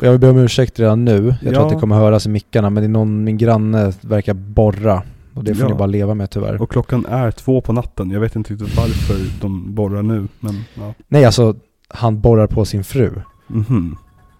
Jag 0.05 0.11
vill 0.11 0.21
be 0.21 0.31
om 0.31 0.39
ursäkt 0.39 0.81
redan 0.81 1.05
nu. 1.05 1.27
Jag 1.27 1.39
tror 1.41 1.55
Ja. 1.55 1.63
att 1.67 1.73
det 1.75 1.81
kommer 1.81 1.97
höras 1.97 2.27
i 2.27 2.29
mickarna, 2.29 2.71
men 2.71 2.83
det 2.83 2.87
är 2.87 2.89
någon, 2.89 3.25
min 3.25 3.39
granne 3.39 3.93
verkar 4.01 4.35
borra. 4.35 5.03
Och 5.35 5.45
det 5.45 5.55
får 5.55 5.63
Ja. 5.65 5.69
ni 5.69 5.75
bara 5.79 5.87
leva 5.87 6.15
med 6.15 6.31
tyvärr. 6.31 6.63
Och 6.63 6.71
klockan 6.71 7.07
är 7.07 7.31
två 7.31 7.61
på 7.61 7.73
natten. 7.73 8.11
Jag 8.11 8.21
vet 8.21 8.37
inte 8.37 8.53
riktigt 8.55 8.77
varför 8.77 9.41
de 9.41 9.75
borrar 9.75 10.03
nu, 10.03 10.29
men 10.41 10.65
ja. 10.75 10.95
Nej, 11.09 11.25
alltså 11.25 11.55
han 11.89 12.21
borrar 12.21 12.47
på 12.47 12.65
sin 12.65 12.85
fru. 12.85 13.11
Mhm. 13.47 13.97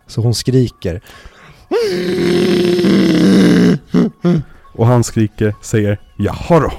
Så 0.07 0.21
hon 0.21 0.35
skriker. 0.35 1.01
Och 4.73 4.87
han 4.87 5.05
skriker, 5.05 5.55
säger 5.61 6.01
Jaha 6.17 6.61
då. 6.61 6.73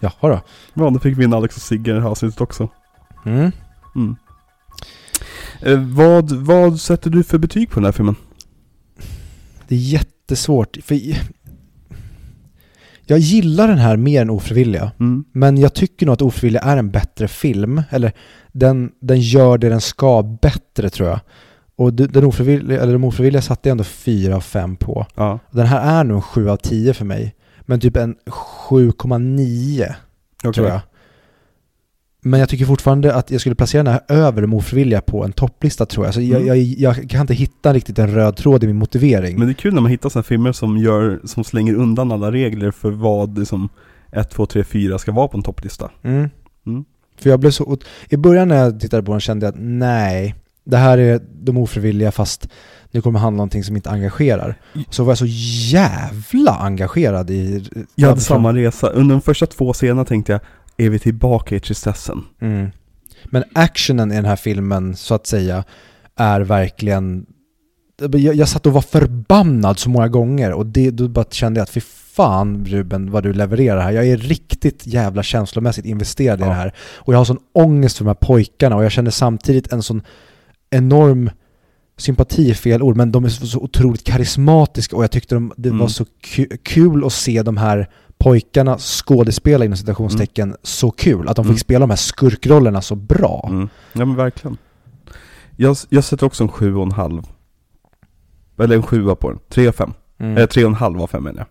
Jaha 0.00 0.12
då. 0.20 0.40
Ja, 0.74 0.90
då 0.90 0.98
fick 0.98 1.18
vi 1.18 1.24
in 1.24 1.32
Alex 1.34 1.56
och 1.56 1.62
Sigge 1.62 1.90
i 1.90 1.94
det 1.94 2.00
här 2.00 2.08
avsnittet 2.08 2.40
också. 2.40 2.68
Mm. 3.26 3.50
Mm. 3.96 4.16
Eh, 5.60 5.78
vad, 5.78 6.32
vad 6.32 6.80
sätter 6.80 7.10
du 7.10 7.22
för 7.22 7.38
betyg 7.38 7.70
på 7.70 7.74
den 7.74 7.84
här 7.84 7.92
filmen? 7.92 8.16
Det 9.68 9.74
är 9.74 9.78
jättesvårt. 9.78 10.76
För 10.84 11.00
jag 13.06 13.18
gillar 13.18 13.68
den 13.68 13.78
här 13.78 13.96
mer 13.96 14.22
än 14.22 14.30
Ofrivilliga. 14.30 14.92
Mm. 15.00 15.24
Men 15.32 15.58
jag 15.58 15.74
tycker 15.74 16.06
nog 16.06 16.12
att 16.12 16.22
Ofrivilliga 16.22 16.62
är 16.62 16.76
en 16.76 16.90
bättre 16.90 17.28
film. 17.28 17.82
Eller 17.90 18.12
den, 18.52 18.90
den 19.00 19.20
gör 19.20 19.58
det 19.58 19.68
den 19.68 19.80
ska 19.80 20.22
bättre 20.22 20.90
tror 20.90 21.08
jag. 21.08 21.20
Och 21.76 21.92
den 21.92 22.24
ofrivilliga, 22.24 22.82
eller 22.82 22.92
de 22.92 23.04
ofrivilliga 23.04 23.42
satte 23.42 23.68
jag 23.68 23.72
ändå 23.72 23.84
4 23.84 24.36
av 24.36 24.40
5 24.40 24.76
på. 24.76 25.06
Ja, 25.14 25.38
Den 25.50 25.66
här 25.66 26.00
är 26.00 26.04
nog 26.04 26.16
en 26.16 26.22
7 26.22 26.48
av 26.48 26.56
10 26.56 26.94
för 26.94 27.04
mig. 27.04 27.34
Men 27.60 27.80
typ 27.80 27.96
en 27.96 28.16
7,9 28.68 29.94
okej. 30.44 30.52
tror 30.52 30.68
jag. 30.68 30.80
Men 32.22 32.40
jag 32.40 32.48
tycker 32.48 32.64
fortfarande 32.64 33.14
att 33.14 33.30
jag 33.30 33.40
skulle 33.40 33.54
placera 33.54 33.82
den 33.82 33.92
här 33.92 34.02
över 34.08 34.54
ofrivilliga 34.54 35.00
på 35.00 35.24
en 35.24 35.32
topplista 35.32 35.86
tror 35.86 36.06
jag. 36.06 36.14
Så 36.14 36.20
jag, 36.20 36.40
Mm. 36.42 36.46
jag, 36.46 36.58
jag 36.96 37.10
kan 37.10 37.20
inte 37.20 37.34
hitta 37.34 37.72
riktigt 37.72 37.98
en 37.98 38.14
röd 38.14 38.36
tråd 38.36 38.64
i 38.64 38.66
min 38.66 38.76
motivering. 38.76 39.38
Men 39.38 39.48
det 39.48 39.52
är 39.52 39.54
kul 39.54 39.74
när 39.74 39.80
man 39.80 39.90
hittar 39.90 40.08
sådana 40.08 40.22
filmer 40.22 40.52
som 40.52 40.78
gör, 40.78 41.20
som 41.24 41.44
slänger 41.44 41.74
undan 41.74 42.12
alla 42.12 42.32
regler 42.32 42.70
för 42.70 42.90
vad 42.90 43.38
liksom 43.38 43.68
1, 44.12 44.30
2, 44.30 44.46
3, 44.46 44.64
4 44.64 44.98
ska 44.98 45.12
vara 45.12 45.28
på 45.28 45.36
en 45.36 45.42
topplista. 45.42 45.90
Mm. 46.02 46.28
Mm. 46.66 46.84
För 47.20 47.30
jag 47.30 47.40
blev 47.40 47.50
så... 47.50 47.78
I 48.08 48.16
början 48.16 48.48
när 48.48 48.56
jag 48.56 48.80
tittade 48.80 49.02
på 49.02 49.12
den 49.12 49.20
kände 49.20 49.46
jag 49.46 49.54
att 49.54 49.60
nej, 49.60 50.34
det 50.64 50.76
här 50.76 50.98
är 50.98 51.20
de 51.42 51.56
ofrivilliga 51.56 52.12
fast 52.12 52.48
nu 52.90 53.00
kommer 53.00 53.18
det 53.18 53.22
handla 53.22 53.34
om 53.34 53.36
någonting 53.36 53.64
som 53.64 53.76
inte 53.76 53.90
engagerar. 53.90 54.54
Så 54.90 55.04
var 55.04 55.10
jag 55.10 55.18
så 55.18 55.26
jävla 55.76 56.52
engagerad 56.52 57.30
i... 57.30 57.64
Jag 57.94 58.08
hade 58.08 58.20
samma 58.20 58.52
resa. 58.52 58.88
Under 58.88 59.14
de 59.14 59.20
första 59.22 59.46
två 59.46 59.72
scenerna 59.72 60.04
tänkte 60.04 60.32
jag, 60.32 60.40
är 60.78 60.90
vi 60.90 60.98
tillbaka 60.98 61.56
i 61.56 61.60
tristessen? 61.60 62.24
Mm. 62.40 62.70
Men 63.24 63.44
actionen 63.52 64.12
i 64.12 64.14
den 64.14 64.24
här 64.24 64.36
filmen, 64.36 64.96
så 64.96 65.14
att 65.14 65.26
säga, 65.26 65.64
är 66.16 66.40
verkligen... 66.40 67.26
Jag, 68.00 68.18
jag 68.34 68.48
satt 68.48 68.66
och 68.66 68.72
var 68.72 68.80
förbannad 68.82 69.78
så 69.78 69.90
många 69.90 70.08
gånger 70.08 70.52
och 70.52 70.66
det, 70.66 70.90
då 70.90 71.08
bara 71.08 71.24
kände 71.30 71.58
jag 71.60 71.62
att 71.62 71.70
fy 71.70 71.80
fan 71.80 72.64
Ruben 72.66 73.10
vad 73.10 73.22
du 73.22 73.32
levererar 73.32 73.80
här. 73.80 73.92
Jag 73.92 74.06
är 74.06 74.16
riktigt 74.16 74.86
jävla 74.86 75.22
känslomässigt 75.22 75.84
investerad 75.84 76.40
i 76.40 76.42
Ja. 76.42 76.48
det 76.48 76.54
här. 76.54 76.74
Och 76.94 77.14
jag 77.14 77.18
har 77.18 77.24
sån 77.24 77.38
ångest 77.52 77.96
för 77.98 78.04
de 78.04 78.08
här 78.08 78.14
pojkarna 78.14 78.76
och 78.76 78.84
jag 78.84 78.92
känner 78.92 79.10
samtidigt 79.10 79.72
en 79.72 79.82
sån 79.82 80.02
enorm 80.70 81.30
sympati 81.96 82.50
är 82.50 82.54
fel 82.54 82.82
ord, 82.82 82.96
men 82.96 83.12
de 83.12 83.24
är 83.24 83.28
så, 83.28 83.46
så 83.46 83.58
otroligt 83.60 84.04
karismatiska 84.04 84.96
och 84.96 85.02
jag 85.04 85.10
tyckte 85.10 85.34
de, 85.34 85.52
det 85.56 85.68
Mm. 85.68 85.78
var 85.80 85.88
så 85.88 86.04
ku- 86.04 86.56
kul 86.62 87.04
att 87.04 87.12
se 87.12 87.42
de 87.42 87.56
här 87.56 87.88
pojkarna 88.18 88.78
skådespela 88.78 89.64
inom 89.64 89.76
citationstecken 89.76 90.56
så 90.62 90.90
kul. 90.90 91.28
Att 91.28 91.36
de 91.36 91.44
fick 91.44 91.50
Mm. 91.50 91.58
spela 91.58 91.80
de 91.80 91.90
här 91.90 91.96
skurkrollerna 91.96 92.82
så 92.82 92.94
bra. 92.94 93.46
Mm. 93.50 93.68
Ja 93.92 94.04
men 94.04 94.16
verkligen. 94.16 94.56
Jag, 95.56 95.76
jag 95.88 96.04
sätter 96.04 96.26
också 96.26 96.42
en 96.44 96.48
sju 96.48 96.74
och 96.74 96.82
en 96.82 96.92
halv. 96.92 97.22
Eller 98.58 98.76
en 98.76 98.82
sjua 98.82 99.14
på 99.14 99.30
den. 99.30 99.38
Tre 99.48 99.68
av 99.68 99.72
fem. 99.72 99.92
Mm. 100.18 100.36
Eh, 100.36 100.46
tre 100.46 100.64
och 100.64 100.68
en 100.70 100.74
halv 100.74 101.02
av 101.02 101.06
fem 101.06 101.24
menar 101.24 101.38
jag. 101.38 101.46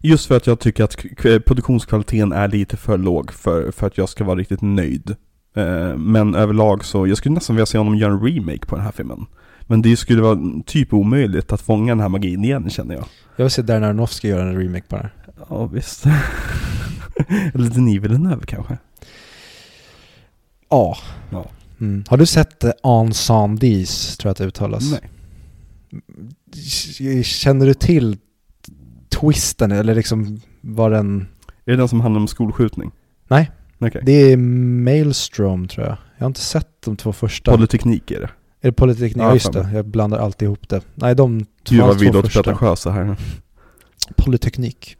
Just 0.00 0.26
för 0.26 0.36
att 0.36 0.46
jag 0.46 0.58
tycker 0.60 0.84
att 0.84 0.96
produktionskvaliteten 1.44 2.32
är 2.32 2.48
lite 2.48 2.76
för 2.76 2.98
låg 2.98 3.32
för, 3.32 3.70
för 3.70 3.86
att 3.86 3.98
jag 3.98 4.08
ska 4.08 4.24
vara 4.24 4.38
riktigt 4.38 4.62
nöjd. 4.62 5.16
Eh, 5.56 5.96
men 5.96 6.34
överlag 6.34 6.84
så, 6.84 7.06
jag 7.06 7.16
skulle 7.18 7.34
nästan 7.34 7.56
vilja 7.56 7.66
se 7.66 7.78
honom 7.78 7.96
göra 7.96 8.12
en 8.12 8.20
remake 8.26 8.66
på 8.66 8.76
den 8.76 8.84
här 8.84 8.92
filmen. 8.92 9.26
Men 9.66 9.82
det 9.82 9.96
skulle 9.96 10.22
vara 10.22 10.38
typ 10.66 10.92
omöjligt 10.92 11.52
att 11.52 11.60
fånga 11.60 11.92
den 11.92 12.00
här 12.00 12.08
magin 12.08 12.44
igen 12.44 12.70
känner 12.70 12.94
jag. 12.94 13.04
Jag 13.36 13.44
vill 13.44 13.50
se 13.50 13.62
Darren 13.62 13.84
Aronofsky 13.84 14.28
göra 14.28 14.42
en 14.42 14.60
remake 14.60 14.84
på 14.88 14.96
det 14.96 15.02
här. 15.02 15.12
Ja 15.48 15.66
visst. 15.66 16.04
Eller 17.54 17.70
Denis 17.70 18.02
Villeneuve 18.02 18.46
kanske. 18.46 18.78
Ja. 20.68 20.96
Ja. 21.30 21.50
Mm. 21.80 22.04
Har 22.08 22.16
du 22.16 22.26
sett 22.26 22.64
Ensembles, 22.82 24.16
tror 24.16 24.28
jag 24.28 24.32
att 24.32 24.38
det 24.38 24.44
uttalas? 24.44 24.84
Nej. 24.90 25.10
Känner 27.24 27.66
du 27.66 27.74
till 27.74 28.16
twisten, 29.08 29.72
eller 29.72 29.94
liksom 29.94 30.40
vad 30.60 30.92
den... 30.92 31.26
Är 31.64 31.70
det 31.72 31.76
den 31.76 31.88
som 31.88 32.00
handlar 32.00 32.20
om 32.20 32.28
skolskjutning? 32.28 32.90
Nej. 33.28 33.50
Okej. 33.78 34.02
Det 34.04 34.12
är 34.12 34.36
Maelstrom, 34.36 35.68
tror 35.68 35.86
jag. 35.86 35.96
Jag 36.16 36.24
har 36.24 36.26
inte 36.26 36.40
sett 36.40 36.82
de 36.84 36.96
två 36.96 37.12
första. 37.12 37.50
Polyteknik 37.50 38.10
är 38.10 38.20
det. 38.20 38.30
Är 38.64 38.68
det 38.68 38.72
Polyteknik? 38.72 39.16
Ja, 39.16 39.26
Ja, 39.28 39.34
just 39.34 39.52
det. 39.52 39.70
Jag 39.74 39.86
blandar 39.86 40.18
alltid 40.18 40.46
ihop 40.46 40.68
det. 40.68 40.80
Nej, 40.94 41.14
de 41.14 41.46
Gud 41.64 41.80
vad 41.80 41.98
vi 41.98 42.06
två 42.06 42.12
låter 42.12 42.28
första. 42.28 42.42
pretentiösa 42.42 42.90
här. 42.90 43.16
Polyteknik. 44.16 44.96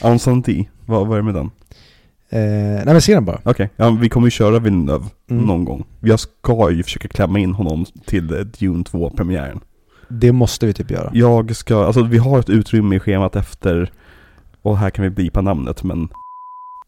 Anson 0.00 0.42
D, 0.42 0.64
vad, 0.86 1.06
vad 1.06 1.18
är 1.18 1.22
det 1.22 1.32
med 1.32 1.34
den? 1.34 1.50
Eh, 2.30 2.40
nej 2.76 2.86
men 2.86 3.00
se 3.02 3.14
den 3.14 3.24
bara. 3.24 3.40
Okej, 3.44 3.70
ja, 3.76 3.90
vi 3.90 4.08
kommer 4.08 4.26
ju 4.26 4.30
köra 4.30 4.58
Villeneuve 4.58 5.04
Mm. 5.30 5.44
någon 5.44 5.64
gång. 5.64 5.84
Jag 6.00 6.20
ska 6.20 6.70
ju 6.70 6.82
försöka 6.82 7.08
klämma 7.08 7.38
in 7.38 7.52
honom 7.54 7.84
till 8.06 8.32
eh, 8.34 8.40
Dune 8.40 8.82
2-premiären. 8.84 9.60
Det 10.08 10.32
måste 10.32 10.66
vi 10.66 10.72
typ 10.72 10.90
göra. 10.90 11.10
Jag 11.14 11.56
ska, 11.56 11.84
alltså 11.84 12.02
vi 12.02 12.18
har 12.18 12.38
ett 12.38 12.50
utrymme 12.50 12.96
i 12.96 13.00
schemat 13.00 13.36
efter, 13.36 13.92
och 14.62 14.78
här 14.78 14.90
kan 14.90 15.02
vi 15.02 15.10
blipa 15.10 15.40
namnet 15.40 15.82
men 15.82 16.08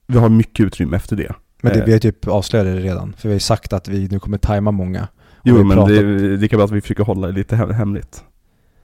vi 0.07 0.19
har 0.19 0.29
mycket 0.29 0.67
utrymme 0.67 0.97
efter 0.97 1.17
det. 1.17 1.33
Men 1.63 1.73
det, 1.73 1.79
Eh. 1.79 1.85
vi 1.87 1.93
har 1.93 1.99
typ 1.99 2.29
avslöjat 2.29 2.67
det 2.67 2.81
redan. 2.81 3.13
För 3.13 3.29
vi 3.29 3.33
har 3.33 3.37
ju 3.37 3.41
sagt 3.41 3.73
att 3.73 3.89
vi 3.89 4.09
nu 4.11 4.19
kommer 4.19 4.39
tajma 4.39 4.71
många. 4.71 5.09
Vi 5.53 5.59
Jo 5.59 5.65
men 5.65 5.77
pratat- 5.77 5.89
det 5.89 5.99
är 5.99 6.37
lika 6.37 6.57
bra 6.57 6.65
att 6.65 6.71
vi 6.73 6.81
försöker 6.81 7.05
hålla 7.05 7.27
det 7.27 7.33
lite 7.33 7.57
hem- 7.57 7.71
hemligt. 7.75 8.25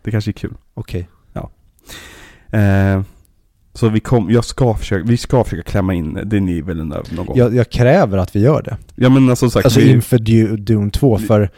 Det 0.03 0.11
kanske 0.11 0.31
är 0.31 0.33
kul. 0.33 0.55
Okej. 0.75 1.09
Eh, 2.51 3.03
så 3.75 3.89
vi, 3.89 4.01
kom, 4.01 4.31
jag 4.31 4.45
ska 4.45 4.75
försöka, 4.75 5.05
vi 5.07 5.17
ska 5.17 5.45
försöka 5.45 5.63
klämma 5.63 5.95
in 5.95 6.19
Denis 6.25 6.65
Villeneuve 6.65 7.03
någon 7.17 7.27
gång. 7.27 7.37
Jag, 7.39 7.55
jag 7.55 7.71
kräver 7.71 8.19
att 8.19 8.37
vi 8.37 8.41
gör 8.41 8.63
det. 8.63 8.77
ja 8.95 9.09
men 9.09 9.31
alltså 9.31 9.51
sagt, 9.51 9.65
Alltså 9.67 9.81
vi, 9.81 9.91
inför 9.91 10.19
Du- 10.19 10.57
Dune 10.57 10.91
2 10.91 11.19
för 11.19 11.51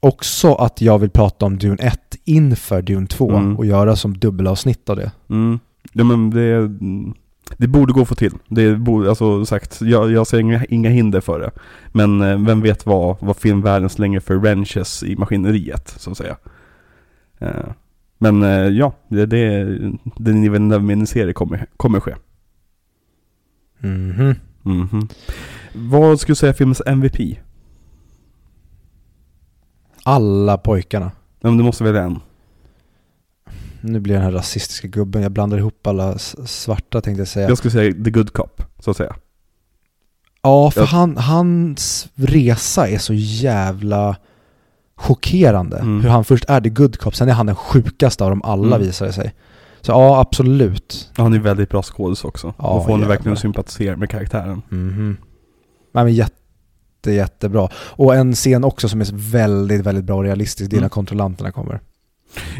också 0.00 0.54
att 0.54 0.80
jag 0.80 0.98
vill 0.98 1.10
prata 1.10 1.46
om 1.46 1.58
Dune 1.58 1.76
1 1.80 2.00
inför 2.24 2.82
Dune 2.82 3.06
2 3.06 3.30
Mm. 3.30 3.56
och 3.56 3.66
göra 3.66 3.96
som 3.96 4.18
dubbelavsnitt 4.18 4.90
av 4.90 4.96
det. 4.96 5.10
mm, 5.30 5.58
ja 5.92 6.04
men 6.04 6.30
det, 6.30 6.70
det 7.56 7.66
borde 7.68 7.92
gå 7.92 8.00
att 8.02 8.08
få 8.08 8.14
till. 8.14 8.32
Det 8.48 8.76
borde, 8.76 9.08
alltså 9.08 9.46
sagt, 9.46 9.80
jag, 9.80 10.12
jag 10.12 10.26
ser 10.26 10.38
inga, 10.38 10.64
inga 10.64 10.90
hinder 10.90 11.20
för 11.20 11.40
det. 11.40 11.50
Men 11.92 12.20
eh, 12.20 12.46
vem 12.46 12.60
vet 12.60 12.86
vad, 12.86 13.16
vad 13.20 13.36
filmvärlden 13.36 13.88
slänger 13.88 14.20
för 14.20 14.34
wrenches 14.34 15.02
i 15.02 15.16
maskineriet, 15.16 15.94
så 15.96 16.10
att 16.10 16.16
säga. 16.16 16.36
Eh, 17.38 17.66
men 18.18 18.42
eh, 18.42 18.68
ja, 18.68 18.92
det, 19.08 19.26
det, 19.26 19.64
Denis 20.16 20.50
Villeneuve-miniserie 20.50 21.32
kommer, 21.32 21.66
kommer 21.76 22.00
ske. 22.00 22.14
Mhm. 23.78 24.34
Mhm. 24.62 25.08
Vad 25.74 26.20
skulle 26.20 26.32
du 26.32 26.36
säga 26.36 26.50
är 26.50 26.54
filmens 26.56 26.82
MVP? 26.86 27.38
Alla 30.02 30.58
pojkarna. 30.58 31.10
Ja, 31.40 31.48
men 31.48 31.56
du 31.58 31.64
måste 31.64 31.84
välja 31.84 32.02
en. 32.02 32.20
Nu 33.86 34.00
blir 34.00 34.14
den 34.14 34.22
här 34.22 34.30
rasistiska 34.32 34.88
gubben, 34.88 35.22
jag 35.22 35.32
blandar 35.32 35.58
ihop 35.58 35.86
alla 35.86 36.18
svarta 36.18 37.00
tänkte 37.00 37.20
jag 37.20 37.28
säga. 37.28 37.48
Jag 37.48 37.58
skulle 37.58 37.72
säga 37.72 37.92
The 38.04 38.10
Good 38.10 38.32
Cop, 38.32 38.62
så 38.78 38.90
att 38.90 38.96
säga. 38.96 39.16
Ja, 40.42 40.70
för 40.70 40.80
Jag- 40.80 40.86
han, 40.86 41.16
hans 41.16 42.08
resa 42.14 42.88
är 42.88 42.98
så 42.98 43.14
jävla 43.14 44.16
chockerande. 44.96 45.76
Mm. 45.78 46.00
Hur 46.00 46.08
han 46.10 46.24
först 46.24 46.44
är 46.48 46.60
the 46.60 46.68
good 46.68 46.98
cop, 46.98 47.14
sen 47.16 47.28
är 47.28 47.32
han 47.32 47.46
den 47.46 47.54
sjukaste 47.56 48.24
av 48.24 48.30
dem 48.30 48.42
alla 48.42 48.76
Mm. 48.76 48.86
visar 48.86 49.06
det 49.06 49.12
sig. 49.12 49.34
Så 49.80 49.92
ja, 49.92 50.20
absolut. 50.20 51.10
Han 51.16 51.34
är 51.34 51.38
väldigt 51.38 51.70
bra 51.70 51.82
skådis 51.82 52.24
också. 52.24 52.54
Ja, 52.58 52.64
och 52.68 52.84
får 52.84 52.92
en 52.92 52.98
jävlar. 53.00 53.08
verkligen 53.16 53.36
sympatisera 53.36 53.96
med 53.96 54.10
karaktären. 54.10 54.62
Mhm. 54.68 55.16
Nej 55.92 56.04
men 56.04 56.14
jätte, 56.14 57.12
jättebra. 57.12 57.68
Och 57.74 58.14
en 58.16 58.34
scen 58.34 58.64
också 58.64 58.88
som 58.88 59.00
är 59.00 59.06
väldigt, 59.12 59.80
väldigt 59.80 60.04
bra 60.04 60.16
och 60.16 60.22
realistisk, 60.24 60.70
det 60.70 60.74
är 60.76 60.78
när 60.78 60.82
Mm. 60.82 60.90
kontrollanterna 60.90 61.50
kommer. 61.52 61.80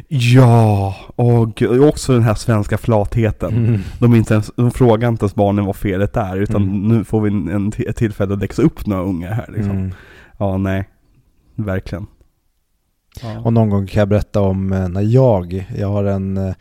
Ja, 0.09 0.95
och 1.17 1.63
också 1.63 2.13
den 2.13 2.23
här 2.23 2.35
svenska 2.35 2.79
flatheten. 2.79 3.55
Mm. 3.67 3.81
De, 3.99 4.15
inte 4.15 4.35
ens, 4.35 4.51
de 4.57 4.71
frågar 4.71 5.09
inte 5.09 5.23
ens 5.25 5.35
barnen 5.35 5.65
vad 5.65 5.77
felet 5.77 6.17
är, 6.17 6.37
utan 6.37 6.63
Mm. 6.63 6.89
nu 6.89 7.05
får 7.05 7.21
vi 7.21 7.31
en, 7.31 7.49
en, 7.49 7.73
ett 7.89 7.97
tillfälle 7.97 8.35
att 8.35 8.43
växa 8.43 8.63
upp 8.63 8.87
några 8.87 9.03
unga 9.03 9.33
här 9.35 9.47
liksom. 9.49 9.71
Mm. 9.71 9.93
Ja, 10.39 10.57
nej. 10.57 10.89
Verkligen. 11.55 12.07
Ja. 13.23 13.39
Och 13.41 13.53
någon 13.53 13.71
gång 13.71 13.87
kan 13.87 14.01
jag 14.01 14.09
berätta 14.09 14.41
om 14.41 14.73
eh, 14.73 14.89
när 14.89 15.03
jag, 15.03 15.67
jag 15.77 15.89
har 15.89 16.05
en 16.05 16.37
eh, 16.37 16.55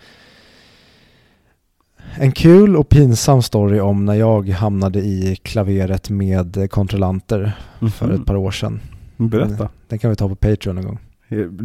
en 2.18 2.32
kul 2.32 2.76
och 2.76 2.90
pinsam 2.90 3.42
story 3.42 3.80
om 3.80 4.06
när 4.06 4.14
jag 4.14 4.50
hamnade 4.50 5.00
i 5.00 5.36
klaveret 5.44 6.10
med 6.10 6.58
eh, 6.58 6.68
kontrollanter 6.68 7.52
för 7.96 8.06
Mhm. 8.08 8.16
ett 8.16 8.26
par 8.26 8.36
år 8.36 8.52
sedan. 8.52 8.80
Berätta. 9.18 9.70
Den 9.88 10.00
kan 10.00 10.10
vi 10.10 10.16
ta 10.16 10.30
på 10.30 10.36
Patreon 10.36 10.76
någon 10.76 10.86
gång. 10.86 11.00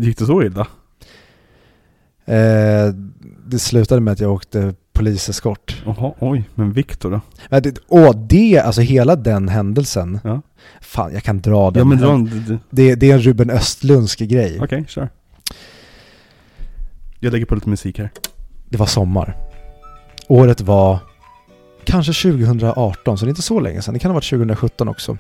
Gick 0.03 0.19
det 0.19 0.25
så 0.27 0.43
illa? 0.43 0.67
Eh, 2.31 2.95
det 3.47 3.59
slutade 3.59 4.01
med 4.01 4.13
att 4.13 4.21
jag 4.21 4.33
åkte 4.33 4.75
poliseskort. 4.93 5.83
Jaha, 5.87 6.13
oj. 6.19 6.49
Men 6.55 6.73
Viktor 6.73 7.11
då? 7.11 7.21
Men 7.49 7.63
det, 7.63 7.79
åh, 7.89 8.17
det, 8.29 8.59
alltså 8.59 8.81
hela 8.81 9.17
den 9.17 9.49
händelsen. 9.49 10.21
Ja. 10.25 10.43
Fan, 10.81 11.13
jag 11.13 11.23
kan 11.23 11.41
dra 11.41 11.71
den. 11.71 11.81
Ja 11.81 11.85
men 11.85 11.99
dra 11.99 12.13
en... 12.13 12.61
det, 12.71 12.95
det 12.95 13.11
är 13.11 13.15
en 13.15 13.21
Ruben 13.21 13.51
Östlundsk 13.51 14.19
grej. 14.19 14.59
Okej, 14.63 14.85
kör. 14.89 15.09
Jag 17.21 17.33
lägger 17.33 17.47
på 17.47 17.55
lite 17.55 17.69
musik 17.69 17.99
här. 17.99 18.11
Det 18.69 18.77
var 18.77 18.87
sommar. 18.87 19.37
Året 20.29 20.61
var 20.61 20.99
kanske 21.85 22.31
2018, 22.31 23.19
så 23.19 23.25
det 23.25 23.29
är 23.29 23.31
inte 23.31 23.43
så 23.43 23.61
länge 23.61 23.83
sedan. 23.83 23.95
Det 23.95 24.01
kan 24.01 24.11
ha 24.11 24.15
varit 24.15 24.31
2017 24.31 24.89
också. 24.89 25.19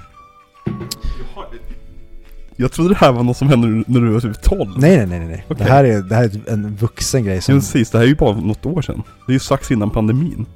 Jag 2.60 2.72
trodde 2.72 2.90
det 2.90 2.96
här 2.96 3.12
var 3.12 3.22
något 3.22 3.36
som 3.36 3.48
hände 3.48 3.84
när 3.86 4.00
du 4.00 4.10
var 4.10 4.20
typ 4.20 4.42
12. 4.42 4.70
Nej, 4.76 4.96
nej, 4.96 5.06
nej, 5.06 5.28
nej. 5.28 5.44
Okej. 5.48 5.66
Det, 5.66 5.72
här 5.72 5.84
är, 5.84 6.02
det 6.02 6.14
här 6.14 6.24
är 6.24 6.52
en 6.52 6.76
vuxen 6.76 7.24
grej 7.24 7.34
Ja, 7.34 7.40
som... 7.40 7.54
precis, 7.54 7.90
det 7.90 7.98
här 7.98 8.04
är 8.04 8.08
ju 8.08 8.14
bara 8.14 8.36
något 8.36 8.66
år 8.66 8.82
sedan. 8.82 9.02
Det 9.26 9.30
är 9.30 9.34
ju 9.34 9.38
strax 9.38 9.70
innan 9.70 9.90
pandemin. 9.90 10.46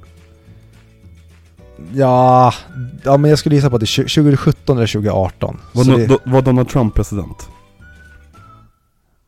Ja, 1.93 2.53
ja, 3.03 3.17
men 3.17 3.29
jag 3.29 3.39
skulle 3.39 3.55
gissa 3.55 3.69
på 3.69 3.75
att 3.75 3.79
det 3.79 3.99
är 3.99 4.03
2017 4.03 4.77
eller 4.77 4.87
2018. 4.87 5.57
Var, 5.73 5.85
no, 5.85 5.97
det, 5.97 6.17
var 6.23 6.41
Donald 6.41 6.69
Trump 6.69 6.95
president? 6.95 7.49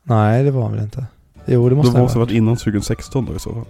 nej, 0.03 0.43
det 0.43 0.51
var 0.51 0.63
han 0.63 0.71
väl 0.71 0.83
inte? 0.83 1.05
Jo, 1.45 1.69
det 1.69 1.75
måste 1.75 1.91
han 1.91 2.01
måste 2.01 2.15
det 2.15 2.19
ha 2.19 2.25
ha 2.25 2.25
varit 2.25 2.37
innan 2.37 2.57
2016 2.57 3.25
då 3.25 3.35
i 3.35 3.39
så 3.39 3.53
fall. 3.53 3.65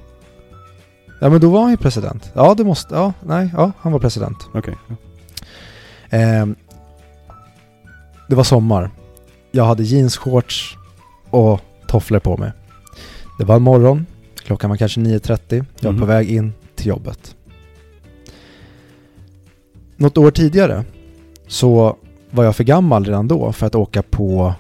Ja, 1.22 1.30
men 1.30 1.42
då 1.42 1.50
var 1.50 1.62
han 1.62 1.72
ju 1.72 1.78
president. 1.78 2.32
Ja, 2.34 2.54
det 2.54 2.64
måste... 2.64 2.96
Ja, 2.96 3.14
nej, 3.26 3.50
ja, 3.54 3.72
han 3.80 3.92
var 3.92 4.00
president. 4.00 4.38
Okej. 4.54 4.76
ja. 4.88 4.96
Ehm, 6.10 6.56
det 8.28 8.36
var 8.36 8.44
sommar. 8.44 8.90
Jag 9.52 9.66
hade 9.66 9.84
jeansshorts 9.84 10.78
och 11.30 11.60
tofflor 11.88 12.20
på 12.20 12.38
mig. 12.38 12.52
Det 13.40 13.46
var 13.46 13.56
en 13.56 13.62
morgon. 13.62 14.06
Klockan 14.44 14.70
var 14.70 14.78
kanske 14.78 15.00
9.30. 15.00 15.66
Jag 15.80 15.84
var 15.84 15.92
Mhm. 15.92 16.00
på 16.00 16.06
väg 16.06 16.32
in 16.32 16.54
till 16.76 16.88
jobbet. 16.88 17.36
Något 19.98 20.18
år 20.18 20.32
tidigare 20.32 20.84
så 21.48 21.98
var 22.32 22.44
jag 22.44 22.56
för 22.56 22.64
gammal 22.64 23.06
redan 23.06 23.28
då 23.28 23.52
för 23.52 23.68
att 23.68 23.76
åka 23.76 24.02
på 24.04 24.54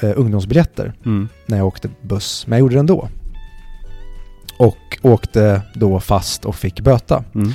eh, 0.00 0.12
ungdomsbiljetter 0.16 0.92
Mm. 1.06 1.28
när 1.46 1.56
jag 1.56 1.66
åkte 1.66 1.88
buss. 2.02 2.46
Men 2.46 2.56
jag 2.56 2.60
gjorde 2.60 2.74
det 2.74 2.80
ändå. 2.80 3.08
Och 4.58 4.98
åkte 5.02 5.62
då 5.74 6.00
fast 6.00 6.44
och 6.44 6.56
fick 6.56 6.80
böta. 6.80 7.24
Mm. 7.34 7.52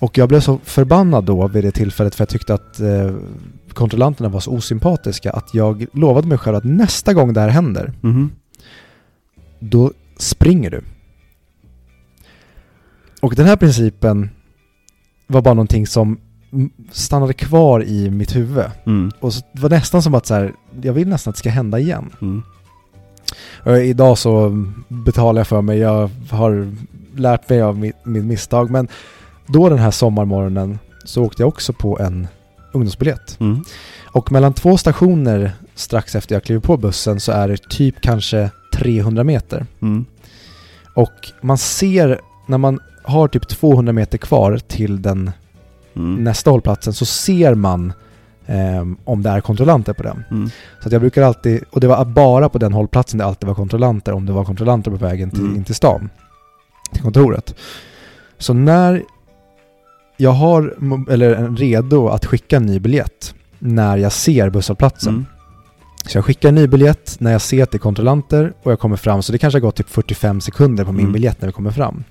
Och 0.00 0.18
jag 0.18 0.28
blev 0.28 0.40
så 0.40 0.58
förbannad 0.64 1.24
då 1.24 1.48
vid 1.48 1.64
det 1.64 1.70
tillfället 1.70 2.14
för 2.14 2.22
jag 2.22 2.28
tyckte 2.28 2.54
att 2.54 2.80
eh, 2.80 3.10
kontrollanterna 3.74 4.28
var 4.28 4.40
så 4.40 4.50
osympatiska 4.52 5.30
att 5.32 5.54
jag 5.54 5.86
lovade 5.92 6.28
mig 6.28 6.38
själv 6.38 6.56
att 6.56 6.64
nästa 6.64 7.14
gång 7.14 7.32
det 7.32 7.40
här 7.40 7.48
händer, 7.48 7.92
Mhm. 8.00 8.30
då 9.58 9.92
springer 10.16 10.70
du. 10.70 10.80
Och 13.22 13.34
den 13.34 13.46
här 13.46 13.56
principen 13.56 14.30
var 15.26 15.42
bara 15.42 15.54
någonting 15.54 15.86
som 15.86 16.18
mm, 16.52 16.70
stannade 16.92 17.32
kvar 17.32 17.84
i 17.84 18.10
mitt 18.10 18.36
huvud. 18.36 18.64
Mm. 18.86 19.10
Och 19.20 19.32
så, 19.34 19.42
det 19.52 19.62
var 19.62 19.70
nästan 19.70 20.02
som 20.02 20.14
att 20.14 20.26
så 20.26 20.34
här, 20.34 20.54
jag 20.82 20.92
vill 20.92 21.08
nästan 21.08 21.30
att 21.30 21.34
det 21.36 21.38
ska 21.38 21.50
hända 21.50 21.78
igen. 21.78 22.10
Mm. 22.22 22.42
Och 23.64 23.78
idag 23.78 24.18
så 24.18 24.64
betalar 24.88 25.40
jag 25.40 25.46
för 25.46 25.62
mig, 25.62 25.78
jag 25.78 26.10
har 26.30 26.72
lärt 27.16 27.48
mig 27.48 27.62
av 27.62 27.78
mitt, 27.78 27.96
mitt 28.04 28.24
misstag. 28.24 28.70
Men 28.70 28.88
då 29.46 29.68
den 29.68 29.78
här 29.78 29.90
sommarmorgonen 29.90 30.78
så 31.04 31.24
åkte 31.24 31.42
jag 31.42 31.48
också 31.48 31.72
på 31.72 31.98
en 31.98 32.28
ungdomsbiljett. 32.72 33.36
Mm. 33.40 33.64
Och 34.12 34.32
mellan 34.32 34.52
två 34.54 34.78
stationer 34.78 35.52
strax 35.74 36.14
efter 36.14 36.34
jag 36.34 36.44
kliver 36.44 36.60
på 36.60 36.76
bussen 36.76 37.20
så 37.20 37.32
är 37.32 37.48
det 37.48 37.68
typ 37.70 38.00
kanske 38.00 38.50
300 38.74 39.24
meter. 39.24 39.66
Mm. 39.82 40.04
Och 40.94 41.32
man 41.40 41.58
ser, 41.58 42.20
när 42.46 42.58
man 42.58 42.80
har 43.02 43.28
typ 43.28 43.48
200 43.48 43.92
meter 43.92 44.18
kvar 44.18 44.58
till 44.68 45.02
den 45.02 45.30
Mm. 45.96 46.24
nästa 46.24 46.50
hållplatsen 46.50 46.92
så 46.92 47.06
ser 47.06 47.54
man 47.54 47.92
ehm, 48.46 48.96
om 49.04 49.22
det 49.22 49.30
är 49.30 49.40
kontrollanter 49.40 49.92
på 49.92 50.02
den. 50.02 50.24
Mm. 50.30 50.50
Så 50.82 50.88
jag 50.90 51.00
brukar 51.00 51.22
alltid, 51.22 51.64
och 51.70 51.80
det 51.80 51.86
var 51.86 52.04
bara 52.04 52.48
på 52.48 52.58
den 52.58 52.72
hållplatsen 52.72 53.18
det 53.18 53.24
alltid 53.24 53.46
var 53.46 53.54
kontrollanter 53.54 54.12
om 54.12 54.26
det 54.26 54.32
var 54.32 54.44
kontrollanter 54.44 54.90
på 54.90 54.96
vägen 54.96 55.30
till, 55.30 55.40
Mm. 55.40 55.56
in 55.56 55.64
till 55.64 55.74
stan. 55.74 56.10
Till 56.92 57.02
kontoret. 57.02 57.54
Så 58.38 58.52
när 58.52 59.02
jag 60.18 60.30
har, 60.30 60.74
eller 61.10 61.56
redo 61.56 62.08
att 62.08 62.26
skicka 62.26 62.56
en 62.56 62.66
ny 62.66 62.78
biljett 62.80 63.34
när 63.58 63.96
jag 63.96 64.12
ser 64.12 64.50
busshållplatsen. 64.50 65.12
Mm. 65.14 65.26
Så 66.06 66.18
jag 66.18 66.24
skickar 66.24 66.48
en 66.48 66.54
ny 66.54 66.66
biljett 66.66 67.16
när 67.20 67.32
jag 67.32 67.40
ser 67.40 67.62
att 67.62 67.70
det 67.70 67.76
är 67.76 67.78
kontrollanter 67.78 68.52
och 68.62 68.72
jag 68.72 68.80
kommer 68.80 68.96
fram. 68.96 69.22
Så 69.22 69.32
det 69.32 69.38
kanske 69.38 69.56
har 69.56 69.60
gått 69.60 69.76
typ 69.76 69.88
45 69.88 70.40
sekunder 70.40 70.84
på 70.84 70.92
min 70.92 71.00
Mm. 71.00 71.12
biljett 71.12 71.40
när 71.40 71.48
vi 71.48 71.52
kommer 71.52 71.70
fram. 71.70 72.04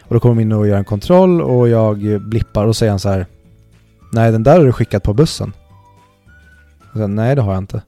Och 0.00 0.14
då 0.14 0.20
kommer 0.20 0.34
de 0.34 0.40
in 0.42 0.52
och 0.52 0.66
gör 0.68 0.76
en 0.76 0.84
kontroll 0.84 1.42
och 1.42 1.68
jag 1.68 2.20
blippar 2.20 2.64
och 2.66 2.76
säger 2.76 2.90
han 2.90 2.98
så 3.00 3.08
här. 3.08 3.26
Nej, 4.12 4.32
den 4.32 4.42
där 4.42 4.58
har 4.58 4.64
du 4.64 4.72
skickat 4.72 5.02
på 5.02 5.14
bussen. 5.14 5.52
Och 6.92 6.98
sen, 6.98 7.14
Nej, 7.14 7.34
det 7.36 7.42
har 7.42 7.52
jag 7.52 7.62
inte. 7.62 7.82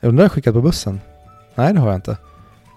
"Ja, 0.00 0.08
Den 0.08 0.16
där 0.16 0.22
har 0.22 0.24
jag 0.24 0.32
skickat 0.32 0.54
på 0.54 0.60
bussen. 0.60 1.00
Nej, 1.54 1.74
det 1.74 1.80
har 1.80 1.86
jag 1.88 1.94
inte. 1.96 2.16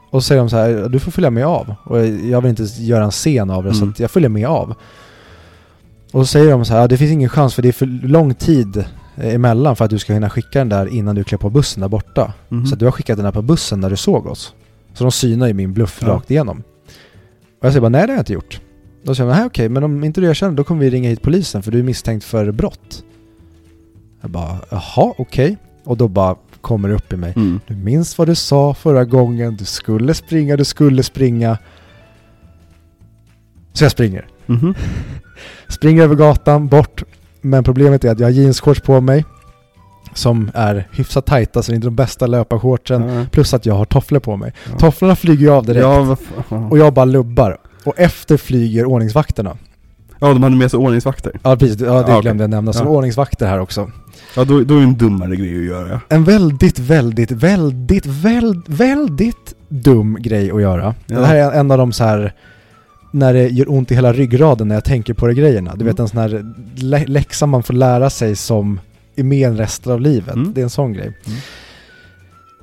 Och 0.10 0.23
så 0.23 0.27
säger 0.27 0.41
de 0.41 0.49
så 0.49 0.56
här, 0.57 0.89
du 0.89 0.99
får 0.99 1.11
följa 1.11 1.30
med 1.30 1.45
av. 1.45 1.76
Och 1.84 2.06
jag 2.07 2.41
vill 2.41 2.49
inte 2.49 2.64
göra 2.64 3.03
en 3.03 3.11
scen 3.11 3.49
av 3.49 3.64
det 3.64 3.73
så 3.73 3.77
Mm. 3.81 3.89
att 3.89 3.99
jag 3.99 4.11
följer 4.11 4.30
med 4.30 4.48
av. 4.48 4.76
Och 6.11 6.21
så 6.21 6.25
säger 6.25 6.51
de 6.51 6.65
så 6.65 6.73
här, 6.73 6.88
det 6.88 6.97
finns 6.97 7.11
ingen 7.11 7.29
chans 7.29 7.55
för 7.55 7.61
det 7.61 7.67
är 7.67 7.73
för 7.73 7.85
lång 8.07 8.34
tid 8.34 8.77
eh, 9.17 9.35
emellan 9.35 9.75
för 9.75 9.85
att 9.85 9.91
du 9.91 9.99
ska 9.99 10.13
hinna 10.13 10.29
skicka 10.29 10.59
den 10.59 10.69
där 10.69 10.88
innan 10.88 11.15
du 11.15 11.23
klär 11.23 11.38
på 11.38 11.49
bussen 11.49 11.81
där 11.81 11.88
borta. 11.88 12.34
Mhm. 12.49 12.65
Så 12.65 12.75
du 12.75 12.85
har 12.85 12.91
skickat 12.91 13.17
den 13.17 13.25
här 13.25 13.31
på 13.31 13.41
bussen 13.41 13.79
när 13.79 13.89
du 13.89 13.95
såg 13.97 14.25
oss. 14.25 14.53
Så 14.93 15.03
de 15.03 15.11
synar 15.11 15.47
ju 15.47 15.53
min 15.53 15.73
bluff 15.73 15.99
Ja. 16.01 16.07
rakt 16.07 16.31
igenom. 16.31 16.63
Och 17.59 17.65
jag 17.65 17.71
säger 17.73 17.81
bara, 17.81 17.89
nej 17.89 18.01
det 18.01 18.07
har 18.07 18.17
jag 18.17 18.21
inte 18.21 18.34
gjort. 18.34 18.61
Då 19.03 19.15
säger 19.15 19.29
de, 19.29 19.35
nej 19.38 19.45
okej, 19.45 19.69
men 19.69 19.84
om 19.84 20.03
inte 20.03 20.21
du 20.21 20.27
erkänner 20.29 20.53
då 20.55 20.63
kommer 20.63 20.81
vi 20.81 20.89
ringa 20.89 21.09
hit 21.09 21.21
polisen 21.21 21.63
för 21.63 21.71
du 21.71 21.79
är 21.79 21.84
misstänkt 21.84 22.23
för 22.23 22.51
brott. 22.51 23.03
Jag 24.21 24.29
bara, 24.31 24.57
jaha 24.69 25.13
okej. 25.17 25.57
Och 25.84 25.97
då 25.97 26.07
bara 26.07 26.35
kommer 26.61 26.89
det 26.89 26.95
upp 26.95 27.13
i 27.13 27.17
mig. 27.17 27.34
Mm. 27.35 27.59
Du 27.67 27.75
minns 27.75 28.17
vad 28.17 28.27
du 28.27 28.35
sa 28.35 28.73
förra 28.73 29.05
gången, 29.05 29.55
du 29.55 29.65
skulle 29.65 30.13
springa, 30.13 30.57
du 30.57 30.65
skulle 30.65 31.03
springa. 31.03 31.57
Så 33.73 33.84
jag 33.84 33.91
springer. 33.91 34.25
Mhm. 34.48 34.76
Springer 35.68 36.03
över 36.03 36.15
gatan, 36.15 36.68
bort. 36.68 37.03
Men 37.41 37.64
problemet 37.64 38.06
är 38.06 38.11
att 38.11 38.19
jag 38.19 38.28
har 38.28 38.32
jeansshorts 38.32 38.82
på 38.82 39.02
mig. 39.02 39.26
Som 40.14 40.52
är 40.53 40.88
hyfsat 40.91 41.26
tajta, 41.26 41.64
så 41.64 41.72
det 41.72 41.74
är 41.74 41.76
inte 41.76 41.88
de 41.88 41.95
bästa 41.95 42.28
löparshortsen. 42.28 43.03
Ja. 43.10 43.26
Plus 43.32 43.53
att 43.53 43.65
jag 43.65 43.74
har 43.76 43.86
tofflor 43.86 44.19
på 44.19 44.36
mig. 44.38 44.53
Ja. 44.72 44.78
Tofflorna 44.80 45.15
flyger 45.15 45.41
ju 45.41 45.49
av 45.52 45.65
direkt. 45.65 45.84
Ja. 45.84 46.18
Och 46.69 46.78
jag 46.78 46.94
bara 46.94 47.06
lubbar. 47.06 47.57
Och 47.84 47.94
efter 47.99 48.38
flyger 48.38 48.86
ordningsvakterna. 48.86 49.57
ja, 50.19 50.28
de 50.28 50.44
hade 50.44 50.56
med 50.56 50.72
sig 50.72 50.78
ordningsvakter. 50.80 51.40
Ja 51.44 51.56
precis, 51.56 51.82
ja, 51.82 52.03
det 52.03 52.11
Ja, 52.11 52.19
glömde 52.22 52.44
jag 52.44 52.49
nämna. 52.49 52.74
Så 52.74 52.84
Ja. 52.84 52.88
ordningsvakter 52.88 53.48
här 53.48 53.60
också. 53.60 53.91
Ja, 54.36 54.44
då, 54.45 54.61
då 54.64 54.76
är 54.76 54.80
det 54.80 54.84
en 54.86 54.98
dummare 54.98 55.36
grej 55.36 55.57
att 55.60 55.65
göra. 55.65 56.02
En 56.10 56.24
väldigt, 56.24 56.80
väldigt, 56.80 57.32
väldigt, 57.32 58.06
väldigt, 58.06 58.64
väldigt 58.69 59.53
dum 59.69 60.18
grej 60.19 60.52
att 60.52 60.61
göra. 60.61 60.95
Ja. 61.07 61.19
Det 61.19 61.26
här 61.26 61.36
är 61.36 61.52
en 61.52 61.72
av 61.72 61.78
de 61.78 61.91
så 61.91 62.03
här 62.03 62.34
när 63.11 63.34
det 63.34 63.47
gör 63.47 63.71
ont 63.71 63.91
i 63.91 63.95
hela 63.95 64.13
ryggraden 64.13 64.67
när 64.67 64.75
jag 64.75 64.84
tänker 64.84 65.13
på 65.13 65.27
de 65.27 65.34
grejerna. 65.34 65.71
Du 65.75 65.81
Mm. 65.81 65.88
vet 65.88 65.99
en 65.99 66.07
sån 66.07 66.17
här 66.19 66.53
lä- 66.75 67.05
läxa 67.07 67.45
man 67.45 67.63
får 67.63 67.73
lära 67.73 68.09
sig 68.09 68.35
som 68.35 68.79
är 69.15 69.23
med 69.23 69.47
en 69.47 69.57
resten 69.57 69.91
av 69.91 70.01
livet. 70.01 70.35
Mm. 70.35 70.53
Det 70.53 70.61
är 70.61 70.63
en 70.63 70.69
sån 70.69 70.93
grej. 70.93 71.07
Mm. 71.25 71.39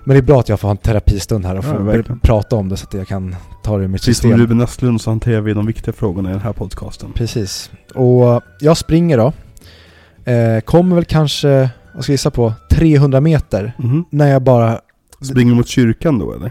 Men 0.06 0.14
det 0.14 0.20
är 0.20 0.22
bra 0.22 0.40
att 0.40 0.48
jag 0.48 0.60
får 0.60 0.68
ha 0.68 0.70
en 0.70 0.76
terapistund 0.76 1.44
här 1.46 1.58
och 1.58 1.64
få 1.64 2.02
prata 2.22 2.56
om 2.56 2.68
det 2.68 2.76
så 2.76 2.86
att 2.86 2.94
jag 2.94 3.08
kan 3.08 3.36
ta 3.62 3.78
det 3.78 3.84
i 3.84 3.88
mitt 3.88 4.00
Precis 4.00 4.18
som 4.18 4.30
system. 4.30 4.40
Ruben 4.40 4.60
Östlund 4.60 5.00
så 5.00 5.10
hanterar 5.10 5.40
vi 5.40 5.52
de 5.54 5.66
viktiga 5.66 5.92
frågorna 5.94 6.28
i 6.30 6.32
den 6.32 6.40
här 6.42 6.52
podcasten. 6.52 7.12
Precis. 7.12 7.70
Och 7.94 8.42
jag 8.60 8.76
springer 8.76 9.18
då. 9.18 9.32
Eh, 10.32 10.60
kommer 10.60 10.94
väl 10.96 11.04
kanske, 11.04 11.70
vad 11.94 12.02
ska 12.02 12.10
jag 12.10 12.14
gissa 12.14 12.30
på, 12.30 12.52
300 12.70 13.20
meter. 13.20 13.72
Mhm. 13.78 14.04
När 14.10 14.28
jag 14.30 14.42
bara, 14.42 14.80
Springer 15.20 15.54
mot 15.54 15.68
kyrkan 15.68 16.18
då 16.18 16.32
eller? 16.32 16.50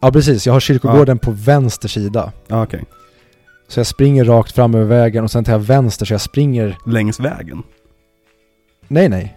ja 0.00 0.12
precis, 0.12 0.46
jag 0.46 0.52
har 0.52 0.60
kyrkogården 0.60 1.18
på 1.18 1.30
vänster 1.30 1.88
sida. 1.88 2.32
Ja, 2.46 2.62
okej. 2.62 2.84
Så 3.68 3.80
jag 3.80 3.86
springer 3.86 4.24
rakt 4.24 4.52
fram 4.54 4.74
över 4.74 4.84
vägen 4.84 5.24
och 5.24 5.30
sen 5.30 5.44
tar 5.44 5.52
jag 5.52 5.58
vänster 5.58 6.06
så 6.06 6.14
jag 6.14 6.20
springer, 6.20 6.78
Längs 6.86 7.20
vägen? 7.20 7.62
nej 8.88 9.08
nej. 9.08 9.36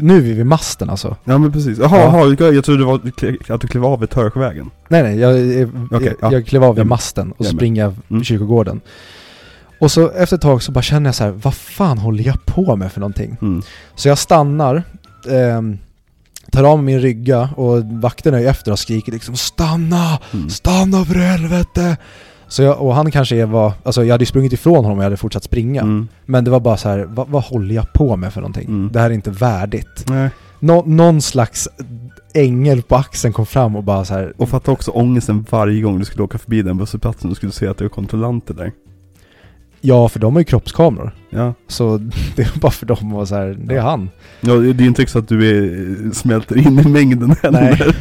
Nu 0.00 0.16
är 0.16 0.20
vi 0.20 0.32
vid 0.32 0.46
masten 0.46 0.90
alltså. 0.90 1.16
Ja 1.24 1.38
men 1.38 1.52
precis. 1.52 1.78
Jaha, 1.78 1.98
Ja. 1.98 2.36
jag, 2.38 2.54
jag 2.54 2.64
trodde 2.64 2.80
det 2.80 2.86
var 2.86 2.94
att 3.54 3.60
du 3.60 3.66
klev 3.68 3.84
av 3.84 4.00
vid 4.00 4.10
Törsjövägen. 4.10 4.70
Nej 4.88 5.02
nej, 5.02 5.18
jag, 5.18 5.38
jag, 5.46 5.70
Okej, 5.90 6.14
jag, 6.20 6.32
ja. 6.32 6.32
jag 6.32 6.46
klev 6.46 6.64
av 6.64 6.76
vid 6.76 6.86
masten 6.86 7.32
och 7.32 7.46
springer 7.46 7.94
Mm. 8.10 8.24
kyrkogården. 8.24 8.80
Och 9.80 9.90
så 9.90 10.10
efter 10.10 10.36
ett 10.36 10.42
tag 10.42 10.62
så 10.62 10.72
bara 10.72 10.82
känner 10.82 11.08
jag 11.08 11.14
så 11.14 11.24
här, 11.24 11.30
vad 11.30 11.54
fan 11.54 11.98
håller 11.98 12.24
jag 12.24 12.44
på 12.46 12.76
med 12.76 12.92
för 12.92 13.00
någonting? 13.00 13.36
Mm. 13.42 13.62
Så 13.94 14.08
jag 14.08 14.18
stannar, 14.18 14.82
ehm, 15.30 15.78
tar 16.52 16.64
av 16.64 16.82
min 16.82 17.00
rygga 17.00 17.48
och 17.56 17.84
vakterna 17.84 18.36
är 18.36 18.40
ju 18.42 18.48
efter 18.48 18.70
och 18.70 18.72
har 18.72 18.76
skrikit 18.76 19.14
liksom 19.14 19.36
stanna, 19.36 20.18
Mm. 20.34 20.50
stanna 20.50 21.04
för 21.04 21.14
helvete! 21.14 21.96
Så 22.48 22.62
jag, 22.62 22.80
och 22.80 22.94
han 22.94 23.10
kanske 23.10 23.44
var, 23.44 23.72
alltså 23.82 24.04
jag 24.04 24.14
hade 24.14 24.22
ju 24.22 24.26
sprungit 24.26 24.52
ifrån 24.52 24.84
honom 24.84 24.98
och 24.98 24.98
jag 24.98 25.06
hade 25.06 25.16
fortsatt 25.16 25.44
springa. 25.44 25.82
Mm. 25.82 26.08
Men 26.26 26.44
det 26.44 26.50
var 26.50 26.60
bara 26.60 26.76
så 26.76 26.88
här, 26.88 26.98
vad, 27.08 27.28
vad 27.28 27.42
håller 27.42 27.74
jag 27.74 27.92
på 27.92 28.16
med 28.16 28.32
för 28.32 28.40
någonting? 28.40 28.68
Mm. 28.68 28.92
Det 28.92 29.00
här 29.00 29.10
är 29.10 29.14
inte 29.14 29.30
värdigt. 29.30 30.04
Nej. 30.08 30.30
Nå, 30.60 30.82
någon 30.86 31.22
slags 31.22 31.68
ängel 32.34 32.82
på 32.82 32.96
axeln 32.96 33.32
kom 33.32 33.46
fram 33.46 33.76
och 33.76 33.84
bara 33.84 34.04
så 34.04 34.14
här. 34.14 34.32
Och 34.36 34.48
fatta 34.48 34.72
också 34.72 34.90
ångesten 34.90 35.46
varje 35.50 35.82
gång 35.82 35.98
du 35.98 36.04
skulle 36.04 36.24
åka 36.24 36.38
förbi 36.38 36.62
den 36.62 36.78
busshållplatsen 36.78 37.30
och 37.30 37.36
skulle 37.36 37.52
se 37.52 37.66
att 37.66 37.78
det 37.78 37.84
var 37.84 37.88
kontrollanter 37.88 38.54
där. 38.54 38.72
Ja, 39.80 40.08
för 40.08 40.18
de 40.20 40.32
har 40.34 40.40
ju 40.40 40.44
kroppskameror. 40.44 41.14
Ja. 41.30 41.54
Så 41.68 41.96
det 42.36 42.42
är 42.42 42.58
bara 42.60 42.72
för 42.72 42.86
dem 42.86 43.16
att 43.16 43.28
så 43.28 43.34
här, 43.34 43.58
det 43.64 43.74
är 43.76 43.80
han. 43.80 44.10
Ja, 44.40 44.54
det 44.54 44.84
är 44.84 44.86
inte 44.86 45.06
så 45.06 45.18
att 45.18 45.28
du 45.28 45.48
är, 45.48 46.14
smälter 46.14 46.58
in 46.58 46.78
i 46.78 46.88
mängden 46.88 47.36
heller. 47.42 47.60
Nej. 47.60 47.94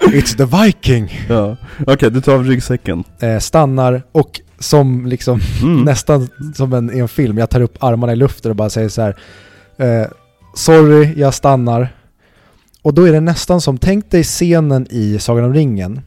It's 0.20 0.36
the 0.36 0.64
Viking! 0.64 1.20
Ja. 1.28 1.56
Okej, 1.86 2.10
du 2.10 2.20
tar 2.20 2.34
av 2.34 2.44
ryggsäcken. 2.44 3.04
Eh, 3.20 3.38
stannar 3.38 4.02
och 4.12 4.40
som 4.58 5.06
liksom 5.06 5.40
Mm. 5.62 5.82
nästan 5.84 6.28
som 6.54 6.72
en, 6.72 6.96
i 6.96 6.98
en 6.98 7.08
film, 7.08 7.38
jag 7.38 7.50
tar 7.50 7.60
upp 7.60 7.76
armarna 7.84 8.12
i 8.12 8.16
luften 8.16 8.50
och 8.50 8.56
bara 8.56 8.70
säger 8.70 8.88
så 8.88 9.02
här. 9.02 9.16
Eh, 9.78 10.06
sorry, 10.54 11.12
jag 11.16 11.34
stannar. 11.34 11.88
Och 12.82 12.94
då 12.94 13.08
är 13.08 13.12
det 13.12 13.20
nästan 13.20 13.60
som, 13.60 13.78
tänk 13.78 14.10
dig 14.10 14.24
scenen 14.24 14.86
i 14.90 15.18
Sagan 15.18 15.44
om 15.44 15.54
ringen 15.54 16.00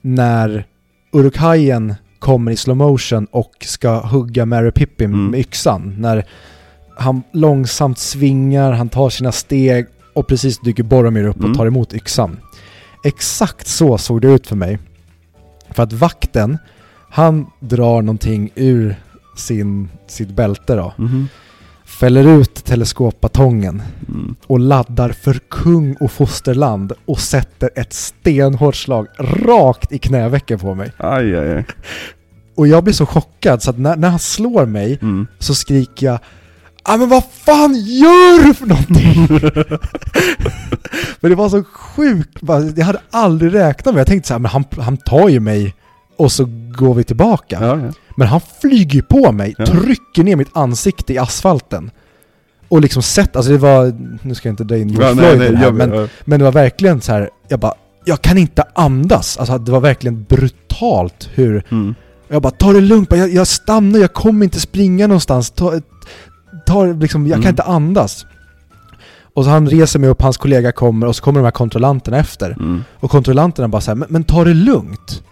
när 0.00 0.64
Urukhajen 1.12 1.94
kommer 2.20 2.52
i 2.52 2.56
slow 2.56 2.76
motion 2.76 3.26
och 3.30 3.52
ska 3.60 4.00
hugga 4.00 4.46
Mary 4.46 4.70
Pippin 4.70 5.12
Mm. 5.14 5.26
med 5.26 5.40
yxan. 5.40 5.94
När 5.98 6.24
han 6.96 7.22
långsamt 7.32 7.98
svingar, 7.98 8.72
han 8.72 8.88
tar 8.88 9.10
sina 9.10 9.32
steg 9.32 9.86
och 10.14 10.26
precis 10.26 10.58
dyker 10.60 10.82
Boromir 10.82 11.24
upp 11.24 11.36
Mm. 11.38 11.50
och 11.50 11.56
tar 11.56 11.66
emot 11.66 11.94
yxan. 11.94 12.38
Exakt 13.04 13.66
så 13.68 13.98
såg 13.98 14.20
det 14.20 14.28
ut 14.28 14.46
för 14.46 14.56
mig. 14.56 14.78
För 15.70 15.82
att 15.82 15.92
vakten, 15.92 16.58
han 17.10 17.46
drar 17.60 18.02
någonting 18.02 18.50
ur 18.54 18.96
sin, 19.36 19.88
sitt 20.06 20.28
bälte 20.30 20.74
då. 20.74 20.92
Mhm. 20.98 21.28
Fäller 21.98 22.40
ut 22.40 22.64
teleskopbatongen 22.64 23.82
Mm. 24.08 24.34
och 24.46 24.60
laddar 24.60 25.08
för 25.08 25.40
kung 25.50 25.94
och 26.00 26.12
fosterland 26.12 26.92
och 27.06 27.18
sätter 27.20 27.70
ett 27.76 27.92
stenhårt 27.92 28.76
slag 28.76 29.06
rakt 29.18 29.92
i 29.92 29.98
knävecken 29.98 30.58
på 30.58 30.74
mig. 30.74 30.92
Aj, 30.96 31.36
aj, 31.36 31.54
aj. 31.56 31.64
Och 32.56 32.68
jag 32.68 32.84
blir 32.84 32.94
så 32.94 33.06
chockad 33.06 33.62
så 33.62 33.70
att 33.70 33.78
när, 33.78 33.96
när 33.96 34.10
han 34.10 34.18
slår 34.18 34.66
mig 34.66 34.98
Mm. 35.02 35.26
så 35.38 35.54
skriker 35.54 36.06
jag 36.06 36.18
Ja 36.86 36.96
men 36.96 37.08
vad 37.08 37.24
fan 37.24 37.74
gör 37.74 38.44
du 38.46 38.54
för 38.54 38.66
någonting? 38.66 39.28
men 41.20 41.30
det 41.30 41.36
var 41.36 41.48
så 41.48 41.64
sjukt, 41.64 42.38
jag 42.76 42.84
hade 42.86 43.00
aldrig 43.10 43.54
räknat 43.54 43.94
med 43.94 44.00
Jag 44.00 44.06
tänkte 44.06 44.28
så 44.28 44.34
här, 44.34 44.38
men 44.38 44.50
han, 44.50 44.64
han 44.78 44.96
tar 44.96 45.28
ju 45.28 45.40
mig 45.40 45.74
och 46.16 46.32
så 46.32 46.44
går 46.78 46.94
vi 46.94 47.04
tillbaka. 47.04 47.58
Ja, 47.60 47.78
ja. 47.80 47.92
Men 48.20 48.28
han 48.28 48.40
flyger 48.60 49.02
på 49.02 49.32
mig, 49.32 49.54
Ja. 49.58 49.66
trycker 49.66 50.24
ner 50.24 50.36
mitt 50.36 50.56
ansikte 50.56 51.12
i 51.12 51.18
asfalten. 51.18 51.90
Och 52.68 52.80
liksom 52.80 53.02
sett, 53.02 53.36
alltså 53.36 53.52
det 53.52 53.58
var, 53.58 53.92
nu 54.22 54.34
ska 54.34 54.48
jag 54.48 54.52
inte 54.52 54.64
dra 54.64 54.76
in 54.78 54.88
George 54.88 55.08
Ja, 55.08 55.14
Floyd 55.14 55.38
nej, 55.38 55.48
nej, 55.50 55.56
här, 55.58 55.72
men, 55.72 55.92
ja. 55.94 56.06
men 56.24 56.38
det 56.38 56.44
var 56.44 56.52
verkligen 56.52 57.00
så 57.00 57.12
här, 57.12 57.30
jag 57.48 57.60
bara, 57.60 57.74
jag 58.04 58.22
kan 58.22 58.38
inte 58.38 58.62
andas. 58.74 59.36
Alltså 59.38 59.58
det 59.58 59.72
var 59.72 59.80
verkligen 59.80 60.24
brutalt 60.24 61.28
hur, 61.34 61.64
Mm. 61.70 61.94
jag 62.28 62.42
bara 62.42 62.50
ta 62.50 62.72
det 62.72 62.80
lugnt, 62.80 63.08
jag, 63.12 63.30
jag 63.34 63.46
stannar, 63.46 63.98
jag 64.00 64.12
kommer 64.12 64.44
inte 64.44 64.60
springa 64.60 65.06
någonstans. 65.06 65.50
Ta, 65.50 65.80
ta, 66.66 66.84
liksom, 66.84 67.26
jag 67.26 67.32
Mm. 67.32 67.42
kan 67.42 67.50
inte 67.50 67.62
andas. 67.62 68.26
Och 69.34 69.44
så 69.44 69.50
han 69.50 69.68
reser 69.70 69.98
mig 69.98 70.10
upp, 70.10 70.22
hans 70.22 70.36
kollega 70.36 70.72
kommer 70.72 71.06
och 71.06 71.16
så 71.16 71.22
kommer 71.22 71.40
de 71.40 71.44
här 71.44 71.50
kontrollanterna 71.50 72.18
efter. 72.18 72.50
Mm. 72.50 72.84
Och 73.00 73.10
kontrollanterna 73.10 73.68
bara 73.68 73.80
så 73.80 73.90
här, 73.90 73.96
men, 73.96 74.08
men 74.10 74.24
ta 74.24 74.44
det 74.44 74.54
lugnt. 74.54 75.22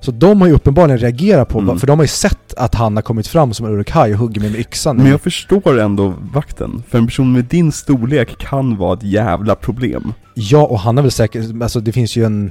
Så 0.00 0.10
de 0.10 0.40
har 0.40 0.48
ju 0.48 0.54
uppenbarligen 0.54 0.98
reagerat 0.98 1.48
på, 1.48 1.58
Mm. 1.58 1.78
för 1.78 1.86
de 1.86 1.98
har 1.98 2.04
ju 2.04 2.08
sett 2.08 2.54
att 2.56 2.74
han 2.74 2.96
har 2.96 3.02
kommit 3.02 3.26
fram 3.26 3.54
som 3.54 3.66
en 3.66 3.72
urukaj 3.72 4.12
och 4.12 4.18
hugger 4.18 4.40
mig 4.40 4.50
med 4.50 4.60
yxan. 4.60 4.96
Men 4.96 5.06
jag 5.06 5.20
förstår 5.20 5.78
ändå 5.80 6.14
vakten. 6.32 6.82
För 6.88 6.98
en 6.98 7.06
person 7.06 7.32
med 7.32 7.44
din 7.44 7.72
storlek 7.72 8.38
kan 8.38 8.76
vara 8.76 8.94
ett 8.96 9.02
jävla 9.02 9.54
problem. 9.54 10.12
Ja, 10.34 10.62
och 10.66 10.80
han 10.80 10.98
är 10.98 11.02
väl 11.02 11.10
säkert, 11.10 11.62
alltså 11.62 11.80
det 11.80 11.92
finns 11.92 12.16
ju 12.16 12.24
en 12.24 12.50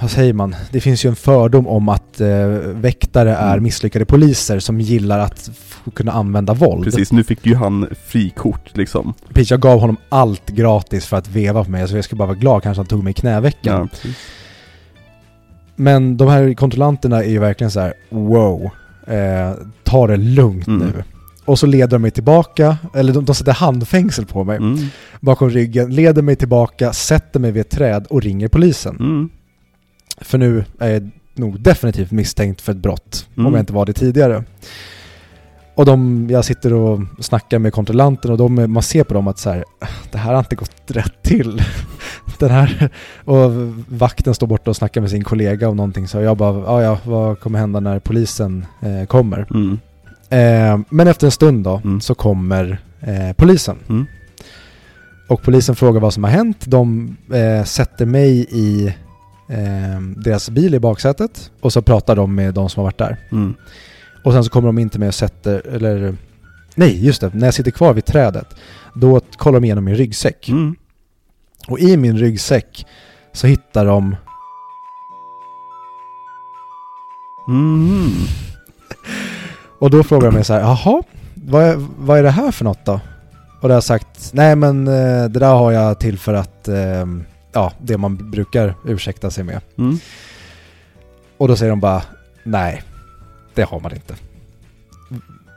vad 0.00 0.10
säger 0.10 0.32
man? 0.32 0.56
Det 0.70 0.80
finns 0.80 1.04
ju 1.04 1.08
en 1.08 1.16
fördom 1.16 1.66
om 1.66 1.88
att 1.88 2.20
eh, 2.20 2.28
väktare 2.74 3.34
är 3.36 3.52
Mm. 3.52 3.62
misslyckade 3.62 4.04
poliser 4.04 4.58
som 4.58 4.80
gillar 4.80 5.18
att 5.18 5.50
kunna 5.94 6.12
använda 6.12 6.54
våld. 6.54 6.84
Precis, 6.84 7.12
nu 7.12 7.24
fick 7.24 7.46
ju 7.46 7.54
han 7.54 7.86
frikort 8.06 8.70
liksom. 8.76 9.14
Precis, 9.34 9.50
jag 9.50 9.60
gav 9.60 9.80
honom 9.80 9.96
allt 10.08 10.48
gratis 10.48 11.06
för 11.06 11.16
att 11.16 11.28
veva 11.28 11.64
på 11.64 11.70
mig, 11.70 11.88
så 11.88 11.96
jag 11.96 12.04
skulle 12.04 12.18
bara 12.18 12.26
vara 12.28 12.38
glad 12.38 12.62
kanske 12.62 12.78
han 12.80 12.86
tog 12.86 13.04
mig 13.04 13.10
i 13.10 13.14
knävecken. 13.14 13.88
Ja. 14.02 14.10
Men 15.76 16.16
de 16.16 16.28
här 16.28 16.54
kontrollanterna 16.54 17.24
är 17.24 17.28
ju 17.30 17.38
verkligen 17.38 17.70
så 17.70 17.80
här: 17.80 17.94
wow, 18.10 18.70
eh, 19.06 19.52
ta 19.84 20.06
det 20.06 20.16
lugnt 20.16 20.66
Mm. 20.66 20.78
nu. 20.88 21.02
Och 21.44 21.58
så 21.58 21.66
leder 21.66 21.86
de 21.98 22.02
mig 22.02 22.10
tillbaka, 22.10 22.76
eller 22.94 23.12
de, 23.12 23.24
de 23.24 23.34
sätter 23.34 23.52
handfängsel 23.52 24.26
på 24.26 24.44
mig 24.44 24.56
Mm. 24.56 24.78
bakom 25.20 25.50
ryggen, 25.50 25.94
leder 25.94 26.22
mig 26.22 26.36
tillbaka, 26.36 26.92
sätter 26.92 27.40
mig 27.40 27.52
vid 27.52 27.60
ett 27.60 27.70
träd 27.70 28.06
och 28.10 28.22
ringer 28.22 28.48
polisen. 28.48 28.96
Mm. 29.00 29.28
För 30.20 30.38
nu 30.38 30.64
är 30.78 30.90
jag 30.90 31.10
nog 31.34 31.60
definitivt 31.60 32.10
misstänkt 32.10 32.60
för 32.60 32.72
ett 32.72 32.78
brott, 32.78 33.26
Mm. 33.36 33.46
om 33.46 33.52
jag 33.54 33.62
inte 33.62 33.72
var 33.72 33.86
det 33.86 33.92
tidigare. 33.92 34.44
Och 35.76 35.84
de, 35.86 36.26
jag 36.30 36.44
sitter 36.44 36.72
och 36.72 37.00
snackar 37.20 37.58
med 37.58 37.72
kontrollanten 37.72 38.30
och 38.30 38.38
de, 38.38 38.72
man 38.72 38.82
ser 38.82 39.04
på 39.04 39.14
dem 39.14 39.28
att 39.28 39.38
så 39.38 39.50
här, 39.50 39.64
det 40.12 40.18
här 40.18 40.32
har 40.32 40.38
inte 40.38 40.56
gått 40.56 40.90
rätt 40.90 41.22
till. 41.22 41.62
den 42.38 42.50
här, 42.50 42.90
och 43.24 43.50
vakten 43.88 44.34
står 44.34 44.46
borta 44.46 44.70
och 44.70 44.76
snackar 44.76 45.00
med 45.00 45.10
sin 45.10 45.24
kollega 45.24 45.68
om 45.68 45.76
någonting 45.76 46.08
så 46.08 46.20
jag 46.20 46.36
bara, 46.36 46.58
ja 46.58 46.82
ja, 46.82 46.98
vad 47.04 47.40
kommer 47.40 47.58
hända 47.58 47.80
när 47.80 47.98
polisen 47.98 48.66
eh, 48.80 49.06
kommer? 49.06 49.46
Mm. 49.50 49.78
Eh, 50.30 50.80
men 50.90 51.08
efter 51.08 51.26
en 51.26 51.30
stund 51.30 51.64
då 51.64 51.80
Mm. 51.84 52.00
så 52.00 52.14
kommer 52.14 52.78
eh, 53.00 53.32
polisen. 53.36 53.76
Mm. 53.88 54.06
Och 55.28 55.42
polisen 55.42 55.76
frågar 55.76 56.00
vad 56.00 56.14
som 56.14 56.24
har 56.24 56.30
hänt. 56.30 56.64
De 56.66 57.16
eh, 57.32 57.64
sätter 57.64 58.06
mig 58.06 58.46
i 58.50 58.86
eh, 59.48 60.00
deras 60.24 60.50
bil 60.50 60.74
i 60.74 60.80
baksätet 60.80 61.50
och 61.60 61.72
så 61.72 61.82
pratar 61.82 62.16
de 62.16 62.34
med 62.34 62.54
de 62.54 62.68
som 62.68 62.80
har 62.80 62.84
varit 62.84 62.98
där. 62.98 63.16
Och 64.26 64.32
sen 64.32 64.44
så 64.44 64.50
kommer 64.50 64.68
de 64.68 64.78
in 64.78 64.90
till 64.90 65.00
mig 65.00 65.08
och 65.08 65.14
sätter, 65.14 65.66
eller 65.66 66.16
nej 66.74 67.04
just 67.06 67.20
det, 67.20 67.34
när 67.34 67.46
jag 67.46 67.54
sitter 67.54 67.70
kvar 67.70 67.92
vid 67.92 68.04
trädet 68.04 68.46
då 68.94 69.20
kollar 69.36 69.60
de 69.60 69.64
igenom 69.64 69.84
min 69.84 69.94
ryggsäck. 69.94 70.48
Mm. 70.48 70.76
Och 71.68 71.78
i 71.78 71.96
min 71.96 72.18
ryggsäck 72.18 72.86
så 73.32 73.46
hittar 73.46 73.84
de 73.84 74.16
Mm. 77.48 78.10
Och 79.78 79.90
då 79.90 80.02
frågar 80.02 80.26
de 80.26 80.34
mig 80.34 80.44
så 80.44 80.52
här, 80.52 80.60
jaha, 80.60 81.02
vad 81.34 81.62
är, 81.62 81.86
vad 81.98 82.18
är 82.18 82.22
det 82.22 82.30
här 82.30 82.50
för 82.50 82.64
något 82.64 82.84
då? 82.84 83.00
Och 83.60 83.68
då 83.68 83.68
har 83.68 83.74
jag 83.74 83.84
sagt, 83.84 84.30
nej 84.32 84.56
men 84.56 84.88
eh, 84.88 85.24
det 85.24 85.38
där 85.38 85.54
har 85.54 85.72
jag 85.72 86.00
till 86.00 86.18
för 86.18 86.34
att, 86.34 86.68
eh, 86.68 87.06
ja, 87.52 87.72
det 87.78 87.98
man 87.98 88.30
brukar 88.30 88.74
ursäkta 88.84 89.30
sig 89.30 89.44
med. 89.44 89.60
Mm. 89.78 89.98
Och 91.36 91.48
då 91.48 91.56
säger 91.56 91.70
de 91.70 91.80
bara, 91.80 92.02
nej, 92.44 92.82
det 93.56 93.62
har 93.64 93.80
man 93.80 93.92
inte. 93.94 94.14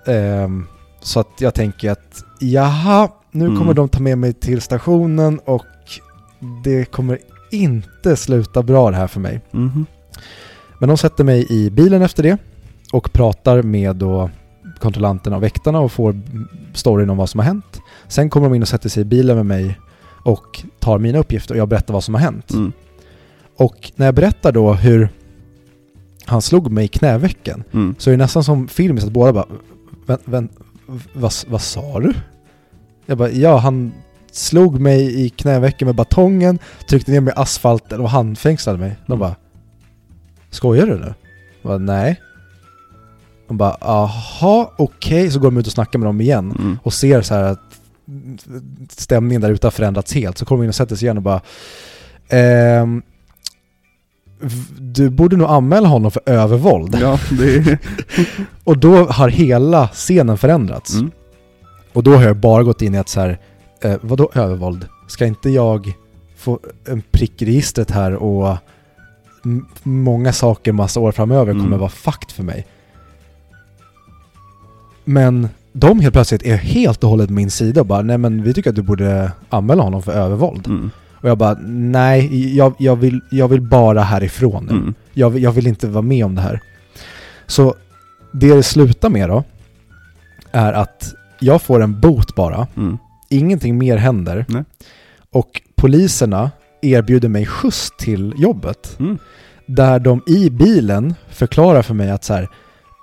Ehm, 0.06 0.66
så 1.02 1.20
att 1.20 1.30
jag 1.42 1.54
tänker 1.54 1.92
att, 1.92 2.24
jaha, 2.40 3.10
nu 3.32 3.46
Mm. 3.46 3.58
kommer 3.58 3.74
de 3.74 3.90
ta 3.90 4.00
med 4.00 4.18
mig 4.18 4.34
till 4.34 4.62
stationen 4.62 5.40
och 5.40 5.66
det 6.64 6.86
kommer 6.86 7.20
inte 7.52 8.16
sluta 8.16 8.64
bra 8.64 8.92
det 8.92 8.98
här 8.98 9.08
för 9.08 9.20
mig. 9.20 9.42
Mhm. 9.52 9.86
Men 10.80 10.90
de 10.90 10.98
sätter 10.98 11.24
mig 11.24 11.46
i 11.50 11.70
bilen 11.70 12.02
efter 12.02 12.24
det 12.24 12.38
och 12.94 13.14
pratar 13.14 13.62
med 13.62 13.96
då 13.96 14.30
kontrollanterna 14.80 15.36
och 15.36 15.44
väktarna 15.44 15.80
och 15.80 15.92
får 15.92 16.22
storyn 16.74 17.10
om 17.10 17.18
vad 17.18 17.30
som 17.30 17.40
har 17.40 17.46
hänt. 17.46 17.80
Sen 18.08 18.30
kommer 18.30 18.50
de 18.50 18.56
in 18.56 18.62
och 18.62 18.68
sätter 18.68 18.90
sig 18.90 19.02
i 19.02 19.06
bilen 19.06 19.36
med 19.38 19.46
mig 19.46 19.80
och 20.26 20.64
tar 20.80 21.00
mina 21.00 21.20
uppgifter 21.20 21.54
och 21.56 21.60
jag 21.60 21.68
berättar 21.68 21.94
vad 21.94 22.04
som 22.04 22.14
har 22.14 22.22
hänt. 22.22 22.52
Mm. 22.52 22.72
Och 23.58 23.92
när 23.96 24.06
jag 24.06 24.16
berättar 24.16 24.52
då 24.52 24.74
hur 24.74 25.10
han 26.30 26.42
slog 26.42 26.72
mig 26.72 26.86
i 26.86 26.88
knävecken 26.88 27.64
Mm. 27.74 27.96
så 27.98 28.10
är 28.10 28.12
det 28.12 28.18
nästan 28.18 28.44
som 28.44 28.68
filmiskt 28.68 29.08
att 29.08 29.14
båda 29.14 29.34
bara 29.34 29.46
vän, 30.06 30.18
vän, 30.26 30.50
vad, 31.14 31.34
vad 31.48 31.62
sa 31.62 32.00
du? 32.00 32.14
Jag 33.06 33.18
bara, 33.18 33.30
ja 33.30 33.58
han 33.58 33.92
slog 34.32 34.80
mig 34.80 35.26
i 35.26 35.30
knävecken 35.30 35.86
med 35.86 35.96
batongen, 35.96 36.60
tryckte 36.90 37.12
ner 37.12 37.22
mig 37.22 37.34
i 37.38 37.40
asfalten 37.40 38.02
och 38.02 38.10
handfängslade 38.10 38.78
mig. 38.80 38.96
De 39.06 39.12
Mm. 39.14 39.20
bara, 39.20 39.36
skojar 40.50 40.86
du 40.86 40.98
nu? 41.00 41.14
Jag 41.62 41.70
bara, 41.70 41.78
nej. 41.78 42.22
De 43.48 43.58
bara, 43.58 43.78
aha, 43.82 44.74
okej. 44.78 45.32
Så 45.32 45.40
går 45.40 45.48
de 45.52 45.58
ut 45.58 45.68
och 45.68 45.74
snackar 45.74 46.00
med 46.00 46.08
dem 46.08 46.22
igen 46.22 46.56
Mm. 46.60 46.80
och 46.84 46.94
ser 46.94 47.22
så 47.22 47.34
här 47.36 47.44
att 47.44 47.60
stämningen 48.90 49.42
där 49.42 49.50
ute 49.52 49.68
har 49.68 49.72
förändrats 49.72 50.14
helt. 50.14 50.38
Så 50.38 50.46
kommer 50.46 50.62
de 50.62 50.64
in 50.64 50.70
och 50.70 50.76
sätter 50.76 50.96
sig 50.96 51.06
igen 51.06 51.18
och 51.18 51.24
bara 51.24 51.42
ehm, 52.30 53.02
du 54.80 55.10
borde 55.10 55.38
nog 55.38 55.48
anmäla 55.50 55.88
honom 55.88 56.12
för 56.12 56.22
övervåld. 56.26 56.98
Ja, 57.02 57.20
det. 57.32 57.78
Och 58.64 58.78
då 58.78 59.06
har 59.06 59.30
hela 59.30 59.88
scenen 59.88 60.38
förändrats. 60.38 60.94
Mm. 60.94 61.12
Och 61.94 62.04
då 62.04 62.16
har 62.16 62.24
jag 62.24 62.38
bara 62.38 62.64
gått 62.64 62.82
in 62.82 62.96
i 62.96 62.98
att 62.98 63.10
så 63.10 63.20
här, 63.20 63.40
eh, 63.82 63.96
vadå 64.02 64.30
övervåld? 64.34 64.86
Ska 65.08 65.26
inte 65.26 65.50
jag 65.50 65.94
få 66.38 66.60
en 66.88 67.02
prick 67.12 67.42
i 67.42 67.46
registret 67.46 67.92
här 67.92 68.14
och 68.16 68.58
många 69.84 70.34
saker 70.34 70.72
massa 70.72 71.00
år 71.00 71.12
framöver 71.12 71.52
kommer 71.54 71.66
Mm. 71.66 71.80
vara 71.80 71.90
fakt 71.90 72.32
för 72.32 72.44
mig. 72.44 72.68
Men 75.06 75.50
de 75.74 76.00
helt 76.00 76.14
plötsligt 76.14 76.44
är 76.44 76.56
helt 76.58 77.04
och 77.04 77.10
hållet 77.10 77.30
min 77.30 77.52
sida 77.52 77.82
och 77.82 77.88
bara 77.88 78.02
nej 78.02 78.18
men 78.18 78.44
vi 78.44 78.54
tycker 78.54 78.70
att 78.70 78.76
du 78.76 78.82
borde 78.82 79.32
anmäla 79.50 79.84
honom 79.84 80.02
för 80.02 80.12
övervåld. 80.12 80.68
Mm. 80.68 80.92
Och 81.22 81.30
jag 81.30 81.38
bara 81.38 81.58
nej, 81.68 82.56
jag, 82.58 82.74
jag, 82.80 82.96
vill, 82.96 83.22
jag 83.32 83.48
vill 83.48 83.62
bara 83.62 84.02
härifrån 84.02 84.66
nu. 84.66 84.72
Mm. 84.74 84.94
Jag, 85.14 85.30
vill- 85.30 85.44
jag 85.44 85.52
vill 85.52 85.68
inte 85.68 85.88
vara 85.88 86.02
med 86.02 86.26
om 86.26 86.36
det 86.36 86.42
här. 86.42 86.60
Så 87.48 87.76
det 88.32 88.54
det 88.56 88.64
slutar 88.64 89.10
med 89.10 89.30
då 89.30 89.44
är 90.52 90.74
att 90.74 91.14
jag 91.40 91.62
får 91.62 91.82
en 91.82 92.00
bot 92.00 92.36
bara. 92.36 92.68
Mm. 92.78 92.98
Ingenting 93.30 93.78
mer 93.78 93.98
händer. 93.98 94.46
Nej. 94.50 94.64
Och 95.32 95.62
poliserna 95.76 96.52
erbjuder 96.82 97.30
mig 97.30 97.46
skjuts 97.46 97.92
till 98.00 98.34
jobbet. 98.38 98.96
Mm. 99.00 99.18
Där 99.66 100.00
de 100.00 100.22
i 100.28 100.50
bilen 100.50 101.16
förklarar 101.30 101.82
för 101.82 101.94
mig 101.94 102.12
att 102.12 102.24
så 102.24 102.34
här, 102.34 102.44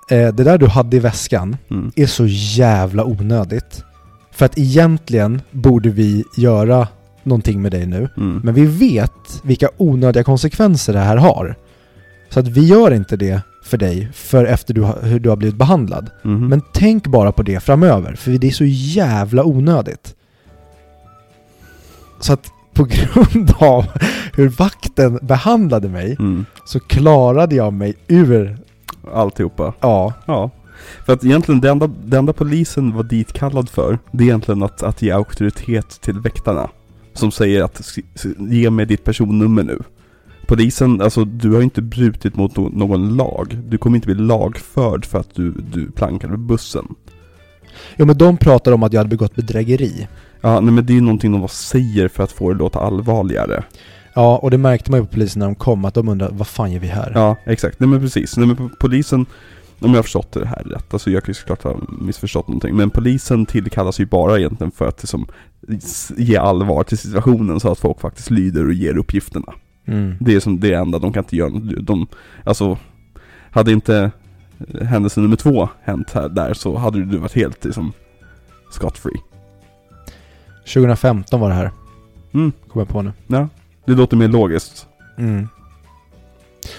eh, 0.09 0.33
det 0.33 0.43
där 0.43 0.57
du 0.57 0.67
hade 0.67 0.97
i 0.97 0.99
väskan 0.99 1.57
Mm. 1.71 1.91
är 1.95 2.05
så 2.05 2.25
jävla 2.27 3.05
onödigt. 3.05 3.83
För 4.31 4.45
att 4.45 4.57
egentligen 4.57 5.41
borde 5.51 5.89
vi 5.89 6.23
göra 6.37 6.87
någonting 7.27 7.61
med 7.61 7.71
dig 7.71 7.85
nu. 7.85 8.09
Mm. 8.17 8.41
Men 8.43 8.53
vi 8.53 8.65
vet 8.65 9.41
vilka 9.43 9.69
onödiga 9.77 10.23
konsekvenser 10.23 10.93
det 10.93 10.99
här 10.99 11.17
har. 11.17 11.55
Så 12.29 12.39
att 12.39 12.47
vi 12.47 12.65
gör 12.65 12.91
inte 12.93 13.17
det 13.17 13.41
för 13.63 13.77
dig 13.77 14.09
för 14.13 14.45
efter 14.45 14.73
du 14.73 14.81
har, 14.81 14.99
hur 15.03 15.19
du 15.19 15.29
har 15.29 15.35
blivit 15.35 15.55
behandlad. 15.55 16.09
Mhm. 16.23 16.47
Men 16.47 16.61
tänk 16.73 17.07
bara 17.07 17.31
på 17.31 17.43
det 17.43 17.59
framöver, 17.59 18.15
för 18.15 18.31
det 18.31 18.47
är 18.47 18.51
så 18.51 18.65
jävla 18.65 19.43
onödigt. 19.43 20.15
Så 22.19 22.33
att 22.33 22.51
på 22.73 22.83
grund 22.89 23.53
av 23.57 23.85
hur 24.33 24.49
vakten 24.49 25.19
behandlade 25.21 25.89
mig 25.89 26.15
Mm. 26.19 26.45
så 26.65 26.79
klarade 26.79 27.55
jag 27.55 27.73
mig 27.73 27.93
ur, 28.07 28.57
Alltihopa. 29.13 29.73
ja, 29.79 30.13
Ja. 30.25 30.49
För 31.05 31.13
att 31.13 31.23
egentligen 31.25 31.61
det 31.61 31.69
enda, 31.69 31.87
det 32.05 32.17
enda 32.17 32.33
polisen 32.33 32.93
var 32.95 33.03
ditkallad 33.03 33.69
för, 33.69 33.99
det 34.11 34.23
är 34.23 34.27
egentligen 34.27 34.63
att, 34.63 34.83
att 34.83 35.01
ge 35.01 35.11
auktoritet 35.11 36.01
till 36.01 36.19
väktarna. 36.19 36.69
Som 37.17 37.31
säger 37.31 37.63
att 37.63 37.97
ge 38.49 38.69
mig 38.69 38.85
ditt 38.85 39.03
personnummer 39.03 39.63
nu. 39.63 39.79
Polisen, 40.47 41.01
alltså 41.01 41.25
du 41.25 41.51
har 41.51 41.61
inte 41.61 41.81
brutit 41.81 42.35
mot 42.35 42.57
någon 42.57 43.15
lag. 43.17 43.57
Du 43.69 43.77
kommer 43.77 43.95
inte 43.97 44.07
bli 44.07 44.15
lagförd 44.15 45.05
för 45.05 45.19
att 45.19 45.35
du, 45.35 45.51
du 45.51 45.91
plankade 45.91 46.37
bussen. 46.37 46.87
Jo 47.97 48.05
men 48.05 48.17
de 48.17 48.37
pratar 48.37 48.71
om 48.71 48.83
att 48.83 48.93
jag 48.93 48.99
hade 48.99 49.09
begått 49.09 49.35
bedrägeri. 49.35 50.07
Ja, 50.41 50.59
nej 50.59 50.73
men 50.73 50.85
det 50.85 50.93
är 50.93 50.95
ju 50.95 51.01
någonting 51.01 51.31
de 51.31 51.47
säger 51.47 52.07
för 52.07 52.23
att 52.23 52.31
få 52.31 52.49
det 52.49 52.53
att 52.55 52.59
låta 52.59 52.79
allvarligare. 52.79 53.63
Ja, 54.13 54.37
och 54.37 54.51
det 54.51 54.57
märkte 54.57 54.91
man 54.91 54.99
ju 54.99 55.05
på 55.05 55.11
polisen 55.13 55.39
när 55.39 55.45
de 55.45 55.55
kom, 55.55 55.85
att 55.85 55.93
de 55.93 56.09
undrade 56.09 56.33
vad 56.35 56.47
fan 56.47 56.71
gör 56.71 56.79
vi 56.79 56.87
här? 56.87 57.11
Ja, 57.15 57.35
exakt. 57.45 57.79
Nej 57.79 57.89
men 57.89 57.99
precis. 58.01 58.37
Nej 58.37 58.47
men 58.47 58.57
po- 58.57 58.71
polisen, 58.79 59.25
om 59.79 59.89
jag 59.89 59.97
har 59.97 60.03
förstått 60.03 60.31
det 60.31 60.47
här 60.47 60.63
rätt, 60.63 60.93
alltså 60.93 61.11
jag 61.11 61.23
kan 61.23 61.29
ju 61.29 61.33
såklart 61.33 61.63
ha 61.63 61.75
missförstått 62.01 62.47
någonting, 62.47 62.75
men 62.75 62.89
polisen 62.89 63.45
tillkallas 63.45 63.99
ju 63.99 64.05
bara 64.05 64.39
egentligen 64.39 64.71
för 64.71 64.87
att 64.87 65.01
liksom 65.03 65.25
ge 66.17 66.37
allvar 66.37 66.83
till 66.83 66.97
situationen 66.97 67.59
så 67.59 67.71
att 67.71 67.79
folk 67.79 67.99
faktiskt 68.01 68.29
lyder 68.29 68.67
och 68.67 68.73
ger 68.73 68.97
uppgifterna. 68.97 69.53
Mm. 69.85 70.15
Det 70.19 70.35
är 70.35 70.39
som 70.39 70.59
det 70.59 70.73
enda, 70.73 70.99
de 70.99 71.13
kan 71.13 71.23
inte 71.23 71.35
göra 71.35 71.49
något. 71.49 71.85
De, 71.87 72.07
alltså, 72.43 72.77
hade 73.51 73.71
inte 73.71 74.11
händelse 74.81 75.19
nummer 75.21 75.35
två 75.35 75.69
hänt 75.83 76.11
här 76.11 76.29
där 76.29 76.53
så 76.53 76.77
hade 76.77 77.05
du 77.05 77.17
varit 77.17 77.33
helt 77.35 77.65
liksom 77.65 77.93
scot 78.71 78.97
free. 78.97 79.21
2015 80.73 81.39
var 81.39 81.49
det 81.49 81.55
här, 81.55 81.71
Mm, 82.33 82.51
kom 82.67 82.79
jag 82.79 82.87
på 82.89 83.01
nu. 83.01 83.11
ja. 83.27 83.47
Det 83.85 83.91
låter 83.93 84.17
mer 84.17 84.27
logiskt. 84.27 84.87
Mm. 85.17 85.47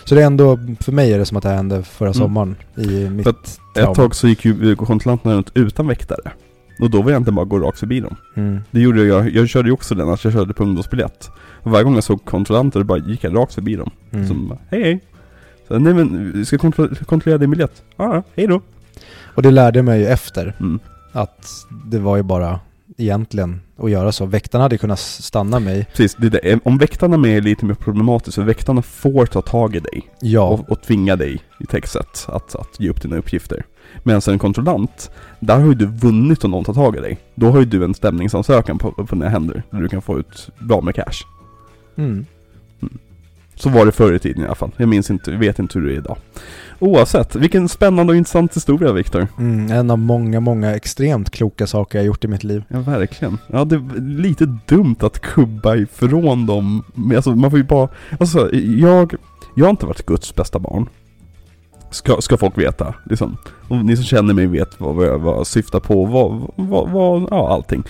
Så 0.05 0.15
det 0.15 0.23
är 0.23 0.27
ändå, 0.27 0.59
för 0.81 0.93
mig 0.93 1.13
är 1.13 1.19
det 1.19 1.25
som 1.27 1.37
att 1.37 1.43
det 1.43 1.49
hände 1.49 1.83
förra 1.83 2.09
Mm. 2.09 2.15
sommaren 2.19 2.57
i 2.77 3.11
mitt 3.11 3.27
att. 3.27 3.61
Ett 3.77 3.95
tag 3.95 4.15
så 4.15 4.29
gick 4.29 4.45
ju 4.45 4.77
kontrollanterna 4.77 5.35
runt 5.35 5.51
utan 5.55 5.87
väktare. 5.87 6.31
Och 6.81 6.91
då 6.91 7.03
var 7.03 7.11
jag 7.11 7.21
inte 7.21 7.33
bara 7.33 7.45
gå 7.45 7.59
rakt 7.59 7.79
förbi 7.79 8.01
dem. 8.01 8.17
Mm. 8.35 8.61
Det 8.71 8.81
gjorde 8.81 9.05
jag, 9.05 9.31
jag 9.31 9.49
körde 9.49 9.69
ju 9.69 9.73
också 9.73 9.95
den, 9.95 10.09
att 10.09 10.25
jag 10.25 10.33
körde 10.33 10.55
på 10.55 10.63
ungdomsbiljett. 10.63 11.31
Och 11.63 11.71
varje 11.71 11.85
gång 11.85 11.95
jag 11.95 12.05
såg 12.05 12.25
kontrollanter 12.25 12.83
bara 12.83 12.99
gick 12.99 13.25
jag 13.25 13.37
rakt 13.37 13.55
förbi 13.55 13.77
dem. 13.77 13.91
Mm. 14.13 14.29
Som 14.29 14.57
hej 14.71 14.83
hej. 14.83 15.01
Så, 15.69 15.79
nej 15.79 15.95
men, 15.95 16.33
vi 16.35 16.45
ska 16.45 16.57
kontro- 16.57 17.05
kontrollera 17.05 17.39
din 17.39 17.51
biljett. 17.51 17.83
Ja, 17.97 18.15
ja, 18.15 18.23
hej 18.37 18.47
då. 18.47 18.61
Och 19.35 19.43
det 19.43 19.51
lärde 19.51 19.83
mig 19.83 20.01
ju 20.01 20.07
efter, 20.07 20.55
Mm. 20.61 20.79
att 21.13 21.47
det 21.87 21.99
var 21.99 22.17
ju 22.17 22.23
bara 22.23 22.61
egentligen 22.99 23.61
att 23.77 23.91
göra 23.91 24.13
så. 24.13 24.27
Väktarna 24.27 24.65
hade 24.65 24.79
kunnat 24.79 24.99
stanna 24.99 25.61
mig, 25.61 25.85
Precis, 25.85 26.15
det, 26.15 26.27
är 26.27 26.31
det, 26.31 26.61
om 26.65 26.79
väktarna 26.79 27.17
med 27.17 27.37
är 27.37 27.41
lite 27.41 27.65
mer 27.65 27.75
problematiskt, 27.75 28.35
för 28.35 28.43
väktarna 28.43 28.83
får 28.83 29.27
ta 29.27 29.43
tag 29.43 29.77
i 29.77 29.81
dig. 29.81 30.11
ja, 30.21 30.49
Och, 30.49 30.71
och 30.71 30.83
tvinga 30.83 31.17
dig 31.17 31.43
i 31.61 31.67
textet 31.67 32.27
att, 32.29 32.55
att 32.55 32.81
ge 32.81 32.91
upp 32.91 33.03
dina 33.03 33.17
uppgifter. 33.17 33.65
Medan 34.03 34.21
en 34.29 34.39
kontrollant, 34.39 35.11
där 35.41 35.59
har 35.59 35.67
ju 35.67 35.75
du 35.75 35.87
vunnit 35.87 36.45
om 36.45 36.51
någon 36.51 36.65
tar 36.65 36.75
tag 36.75 36.97
i 36.97 37.01
dig. 37.01 37.19
Då 37.35 37.51
har 37.51 37.59
ju 37.59 37.65
du 37.65 37.85
en 37.85 37.95
stämningsansökan 37.95 38.79
på, 38.79 38.93
på 38.93 39.15
dina 39.15 39.29
händer, 39.29 39.63
där 39.71 39.81
du 39.81 39.89
kan 39.89 40.03
få 40.03 40.19
ut 40.19 40.51
bra 40.59 40.81
med 40.81 40.95
cash. 40.95 41.25
mm. 41.97 42.27
Så 43.55 43.69
var 43.69 43.87
det 43.87 43.93
förr 43.93 44.13
i 44.13 44.19
tiden 44.19 44.43
i 44.43 44.47
alla 44.47 44.55
fall. 44.55 44.71
Jag 44.77 44.89
minns 44.89 45.11
inte, 45.11 45.31
vet 45.31 45.59
inte 45.59 45.79
hur 45.79 45.87
det 45.87 45.93
är 45.93 45.97
idag. 45.97 46.17
Oavsett, 46.79 47.37
vilken 47.37 47.69
spännande 47.69 48.13
och 48.13 48.17
intressant 48.17 48.57
historia 48.57 48.93
Viktor. 48.93 49.27
Mm, 49.39 49.71
en 49.71 49.91
av 49.91 49.99
många, 49.99 50.41
många 50.41 50.75
extremt 50.75 51.31
kloka 51.31 51.67
saker 51.67 51.99
jag 51.99 52.07
gjort 52.07 52.25
i 52.25 52.29
mitt 52.29 52.45
liv. 52.45 52.65
Ja, 52.69 52.81
verkligen. 52.81 53.39
Ja, 53.47 53.65
det 53.65 53.77
är 53.77 54.01
lite 54.01 54.59
dumt 54.67 54.97
att 55.01 55.21
kubba 55.21 55.77
ifrån 55.77 56.47
dem. 56.47 56.85
Men 56.95 57.17
alltså, 57.17 57.31
man 57.31 57.51
får 57.51 57.59
ju 57.59 57.65
bara... 57.65 57.89
Alltså, 58.21 58.55
jag... 58.55 59.15
Jag 59.55 59.65
har 59.65 59.71
inte 59.71 59.87
varit 59.87 60.07
Guds 60.07 60.35
bästa 60.35 60.59
barn. 60.59 60.89
Ska, 61.91 62.21
ska 62.21 62.37
folk 62.37 62.59
veta, 62.59 62.95
liksom. 63.05 63.37
Och 63.69 63.77
ni 63.77 63.97
som 63.97 64.05
känner 64.05 64.35
mig 64.35 64.47
vet 64.47 64.81
vad, 64.81 64.95
vad 64.95 65.07
jag 65.07 65.19
vad 65.19 65.37
jag 65.37 65.47
syftar 65.47 65.81
på, 65.81 66.05
vad, 66.05 66.51
vad, 66.57 66.91
vad, 66.91 67.29
ja 67.31 67.49
allting 67.49 67.83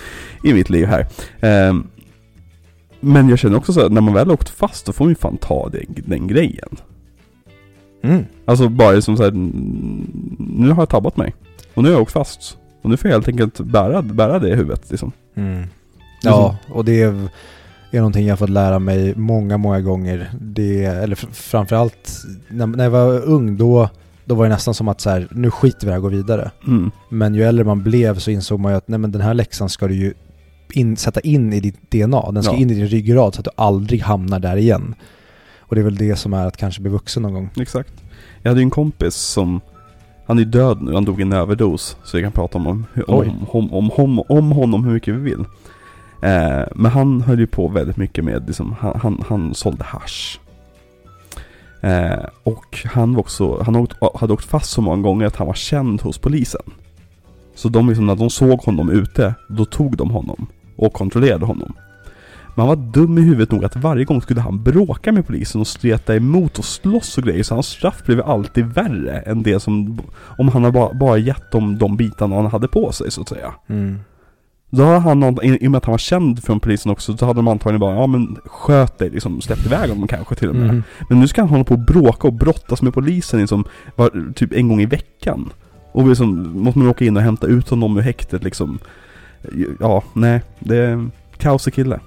i 0.45 0.55
mitt 0.55 0.71
liv 0.71 0.87
här. 0.87 1.07
Ehm, 1.41 1.87
men 3.01 3.29
jag 3.29 3.39
känner 3.39 3.57
också 3.57 3.73
så 3.73 3.87
att 3.87 3.93
när 3.93 4.01
man 4.01 4.15
väl 4.15 4.27
har 4.27 4.35
åkt 4.35 4.49
fast 4.49 4.87
då 4.87 4.93
får 4.93 5.05
man 5.05 5.11
ju 5.11 5.17
fan 5.17 5.37
ta 5.37 5.69
det, 5.69 5.85
den 6.07 6.27
grejen. 6.27 6.77
Mm. 8.03 8.25
Alltså 8.45 8.69
bara 8.69 9.01
som 9.03 9.17
såhär, 9.17 9.31
nu 10.39 10.71
har 10.71 10.83
jag 10.83 10.89
tabbat 10.89 11.17
mig. 11.17 11.35
Och 11.75 11.83
nu 11.83 11.89
har 11.89 11.95
jag 11.95 12.03
åkt 12.03 12.13
fast. 12.13 12.57
Och 12.83 12.91
nu 12.91 12.97
får 12.97 13.11
jag 13.11 13.17
helt 13.17 13.29
enkelt 13.29 13.61
bära, 13.61 14.03
bära 14.03 14.39
det 14.39 14.49
i 14.49 14.55
huvudet 14.55 14.91
liksom. 14.91 15.13
Mm. 15.35 15.65
Ja, 16.23 16.57
och 16.73 16.85
det 16.85 17.03
är, 17.03 17.29
är 17.91 17.99
någonting 17.99 18.27
jag 18.27 18.39
fått 18.39 18.51
lära 18.51 18.79
mig 18.79 19.15
många, 19.17 19.57
många 19.59 19.81
gånger. 19.81 20.31
Det, 20.41 20.85
eller 20.85 21.17
fr- 21.17 21.33
framförallt 21.33 22.23
när, 22.49 22.67
när 22.67 22.85
jag 22.85 22.91
var 22.91 23.21
ung 23.25 23.57
då, 23.57 23.89
då 24.25 24.35
var 24.35 24.45
det 24.45 24.51
nästan 24.51 24.75
som 24.75 24.89
att 24.89 25.01
så 25.01 25.11
här, 25.11 25.29
nu 25.31 25.51
skiter 25.51 25.81
vi 25.81 25.87
i 25.87 25.89
det 25.89 25.93
här 25.93 25.97
och 25.99 26.03
går 26.03 26.11
vidare. 26.11 26.51
Mm. 26.67 26.91
Men 27.11 27.35
ju 27.35 27.43
äldre 27.43 27.65
man 27.65 27.83
blev 27.83 28.19
så 28.19 28.31
insåg 28.31 28.61
man 28.61 28.73
ju 28.73 28.79
att 28.79 28.89
nej 28.89 28.99
men 28.99 29.13
den 29.13 29.21
här 29.23 29.35
läxan 29.35 29.69
ska 29.69 29.89
du 29.89 29.95
ju 29.95 30.15
in, 30.73 30.97
sätta 30.97 31.21
in 31.21 31.53
i 31.53 31.61
ditt 31.61 31.91
DNA. 31.91 32.31
Den 32.31 32.43
ska 32.43 32.53
Ja. 32.53 32.59
in 32.59 32.71
i 32.71 32.75
din 32.75 32.87
ryggrad 32.89 33.35
så 33.35 33.41
att 33.41 33.45
du 33.45 33.51
aldrig 33.57 34.03
hamnar 34.03 34.39
där 34.41 34.57
igen. 34.57 34.95
Och 35.69 35.75
det 35.75 35.81
är 35.81 35.85
väl 35.85 35.97
det 35.97 36.17
som 36.17 36.33
är 36.33 36.47
att 36.47 36.57
kanske 36.57 36.83
bli 36.83 36.91
vuxen 36.91 37.23
någon 37.23 37.35
gång. 37.35 37.51
Exakt. 37.61 37.93
Jag 38.43 38.51
hade 38.51 38.61
ju 38.61 38.65
en 38.65 38.71
kompis 38.71 39.15
som, 39.15 39.61
han 40.27 40.39
är 40.39 40.45
död 40.45 40.83
nu, 40.83 40.95
han 40.95 41.05
dog 41.05 41.21
i 41.21 41.23
en 41.23 41.33
överdos. 41.33 41.97
Så 42.05 42.17
vi 42.17 42.23
kan 42.23 42.33
prata 42.33 42.59
om, 42.59 42.67
om, 42.67 42.85
Oj. 43.07 43.33
om, 43.51 43.73
om, 43.73 43.91
om, 43.91 44.21
om 44.29 44.53
honom 44.53 44.85
hur 44.85 44.93
mycket 44.93 45.15
vi 45.15 45.19
vill. 45.19 45.45
Eh, 46.23 46.65
men 46.75 46.91
han 46.91 47.21
höll 47.21 47.39
ju 47.39 47.47
på 47.47 47.69
väldigt 47.69 47.97
mycket 47.97 48.25
med, 48.25 48.47
liksom, 48.47 48.75
han, 48.81 49.01
han, 49.03 49.25
han 49.29 49.55
sålde 49.55 49.85
hasch. 49.85 50.41
Eh, 51.81 52.25
och 52.43 52.79
han 52.85 53.15
var 53.15 53.21
också, 53.21 53.63
han 53.63 53.77
åkt, 53.77 53.97
hade 54.15 54.33
åkt 54.33 54.45
fast 54.45 54.71
så 54.71 54.83
många 54.83 55.03
gånger 55.03 55.27
att 55.27 55.37
han 55.37 55.47
var 55.47 55.55
känd 55.55 56.01
hos 56.01 56.19
polisen. 56.19 56.63
Så 57.55 57.69
de 57.69 57.89
liksom, 57.89 58.07
när 58.07 58.17
de 58.17 58.31
såg 58.31 58.61
honom 58.61 58.91
ute, 58.91 59.35
då 59.49 59.65
tog 59.65 59.97
de 59.97 60.11
honom 60.11 60.47
och 60.77 60.93
kontrollerade 60.93 61.47
honom. 61.47 61.75
Men 62.59 62.69
han 62.69 62.79
var 62.79 62.93
dum 62.93 63.19
i 63.19 63.21
huvudet 63.21 63.53
nog 63.53 63.65
att 63.65 63.77
varje 63.77 64.05
gång 64.05 64.23
skulle 64.23 64.41
han 64.41 64.63
bråka 64.63 65.13
med 65.13 65.27
polisen 65.27 65.61
och 65.61 65.67
streta 65.67 66.17
emot 66.17 66.59
och 66.59 66.65
slåss 66.65 67.19
och 67.19 67.25
grejer. 67.25 67.43
Så 67.43 67.55
hans 67.55 67.67
straff 67.67 68.03
blev 68.05 68.21
alltid 68.21 68.67
värre 68.67 69.19
än 69.19 69.43
det 69.43 69.61
som, 69.61 70.01
om 70.39 70.49
han 70.49 70.65
hade 70.65 70.73
bara, 70.73 70.95
bara 70.95 71.19
gett 71.19 71.53
dem 71.53 71.79
de 71.79 71.97
bitarna 71.97 72.37
han 72.37 72.47
hade 72.47 72.69
på 72.69 72.93
sig 72.93 73.11
så 73.11 73.21
att 73.21 73.29
säga. 73.29 73.55
Mm. 73.67 73.99
Då 74.71 74.83
har 74.83 74.99
han, 74.99 75.45
i 75.45 75.65
i 75.65 75.67
och 75.67 75.71
med 75.71 75.79
att 75.79 75.85
han 75.85 75.93
var 75.93 75.99
känd 75.99 76.45
från 76.45 76.61
polisen 76.61 76.93
också, 76.93 77.17
så 77.17 77.27
hade 77.27 77.39
de 77.39 77.49
antagligen 77.49 77.81
bara, 77.81 77.95
ja 77.95 78.07
men 78.07 78.37
sköt 78.45 78.99
dig 78.99 79.11
liksom, 79.11 79.41
släppt 79.41 79.67
iväg 79.67 79.91
honom 79.91 80.09
kanske 80.09 80.35
till 80.35 80.49
och 80.49 80.55
med. 80.55 80.71
Mm. 80.71 80.83
Men 81.09 81.21
nu 81.21 81.29
ska 81.29 81.43
han 81.43 81.51
hålla 81.51 81.65
på 81.65 81.75
och 81.75 81.81
bråka 81.81 82.29
och 82.29 82.35
brottas 82.35 82.83
med 82.83 82.95
polisen 82.95 83.41
liksom, 83.41 83.65
var, 83.97 84.33
typ 84.33 84.53
en 84.53 84.69
gång 84.69 84.81
i 84.81 84.87
veckan. 84.87 85.53
Och 85.93 86.09
liksom, 86.09 86.61
måste 86.63 86.79
man 86.79 86.89
åka 86.89 87.05
in 87.05 87.17
och 87.17 87.23
hämta 87.23 87.47
ut 87.47 87.69
honom 87.69 87.97
ur 87.97 88.03
häktet 88.03 88.45
liksom. 88.45 88.79
Ja, 89.81 90.03
nej, 90.13 90.43
det 90.59 90.77
är 90.77 91.09
kaosig 91.37 91.75
kille. 91.75 92.01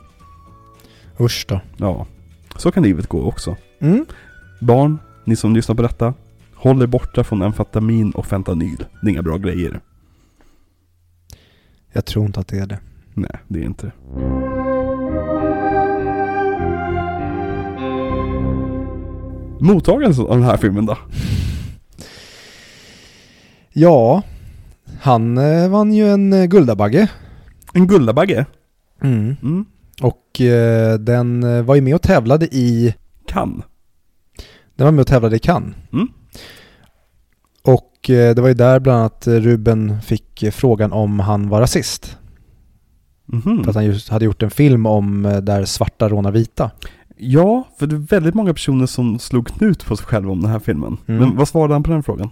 Usch 1.22 1.46
då. 1.48 1.62
Ja, 1.78 2.08
så 2.56 2.72
kan 2.72 2.84
livet 2.84 3.08
gå 3.08 3.24
också. 3.24 3.56
Mm. 3.80 4.06
Barn, 4.62 5.00
ni 5.26 5.36
som 5.36 5.56
lyssnar 5.56 5.76
på 5.76 5.82
detta, 5.82 6.14
håll 6.56 6.82
er 6.82 6.88
borta 6.88 7.24
från 7.24 7.42
amfetamin 7.42 8.12
och 8.12 8.26
fentanyl. 8.26 8.86
Det 9.02 9.08
är 9.08 9.12
inga 9.12 9.22
bra 9.22 9.38
grejer. 9.38 9.80
Jag 11.94 12.06
tror 12.06 12.26
inte 12.26 12.40
att 12.40 12.48
det 12.48 12.60
är 12.60 12.66
det. 12.66 12.80
Nej, 13.14 13.36
det 13.48 13.60
är 13.60 13.64
inte 13.64 13.86
det. 13.86 13.92
Mottagandet 19.60 20.20
av 20.20 20.30
den 20.38 20.44
här 20.44 20.58
filmen 20.58 20.86
då? 20.86 20.98
Ja, 23.74 24.22
han 25.02 25.38
eh, 25.38 25.70
vann 25.70 25.94
ju 25.94 26.08
en 26.08 26.34
eh, 26.34 26.46
Guldabagge. 26.46 27.10
En 27.74 27.88
Guldabagge? 27.88 28.46
Mm. 29.02 29.36
Mm. 29.44 29.66
Och 30.02 30.42
eh, 30.42 31.00
den 31.00 31.44
eh, 31.44 31.64
var 31.64 31.76
ju 31.76 31.82
med 31.82 31.96
och 31.96 32.02
tävlade 32.02 32.46
i, 32.46 32.96
Kan. 33.28 33.64
den 34.76 34.86
var 34.86 34.92
med 34.92 35.02
och 35.02 35.08
tävlade 35.08 35.36
i 35.36 35.40
Cannes. 35.40 35.76
Mm. 35.94 36.08
Och 37.64 38.10
eh, 38.10 38.36
det 38.36 38.42
var 38.42 38.48
ju 38.48 38.54
där 38.54 38.80
bland 38.80 39.00
annat 39.00 39.28
eh, 39.28 39.34
Ruben 39.34 40.02
fick 40.02 40.44
eh, 40.44 40.52
frågan 40.52 40.92
om 40.92 41.20
han 41.20 41.50
var 41.50 41.62
rasist. 41.62 42.18
Mhm. 43.26 43.64
För 43.64 43.70
att 43.70 43.76
han 43.76 43.86
just 43.86 44.10
hade 44.10 44.26
gjort 44.26 44.44
en 44.44 44.52
film 44.52 44.86
om 44.86 45.24
där 45.44 45.66
svarta 45.66 46.10
rånar 46.10 46.32
vita. 46.32 46.72
Ja, 47.18 47.68
för 47.80 47.88
det 47.88 47.96
är 47.96 47.98
väldigt 47.98 48.34
många 48.36 48.54
personer 48.54 48.86
som 48.86 49.20
slog 49.20 49.48
knut 49.48 49.86
på 49.86 49.98
sig 49.98 50.06
själva 50.06 50.32
om 50.32 50.42
den 50.42 50.52
här 50.52 50.60
filmen. 50.60 50.98
Mm. 51.06 51.22
Men 51.22 51.36
vad 51.38 51.48
svarade 51.48 51.74
han 51.74 51.84
på 51.84 51.92
den 51.92 52.04
frågan? 52.04 52.30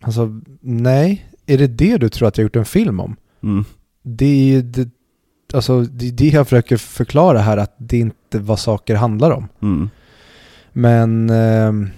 Alltså, 0.00 0.40
nej, 0.60 1.26
är 1.46 1.58
det 1.58 1.66
det 1.66 1.96
du 1.96 2.08
tror 2.08 2.28
att 2.28 2.38
jag 2.38 2.42
gjort 2.42 2.56
en 2.56 2.64
film 2.64 3.00
om? 3.00 3.16
Mm. 3.42 3.64
Det 4.02 4.26
är 4.26 4.46
ju 4.46 4.62
det, 4.62 4.88
alltså, 5.54 5.80
det, 5.80 6.08
är 6.08 6.12
det 6.12 6.28
jag 6.28 6.46
försöker 6.46 6.76
förklara 6.76 7.38
här, 7.38 7.56
att 7.56 7.74
det 7.78 7.98
inte 7.98 8.38
vad 8.38 8.58
saker 8.58 8.94
handlar 8.94 9.30
om. 9.30 9.48
Mm. 9.62 9.90
Men 10.72 11.30
ehm, 11.30 11.90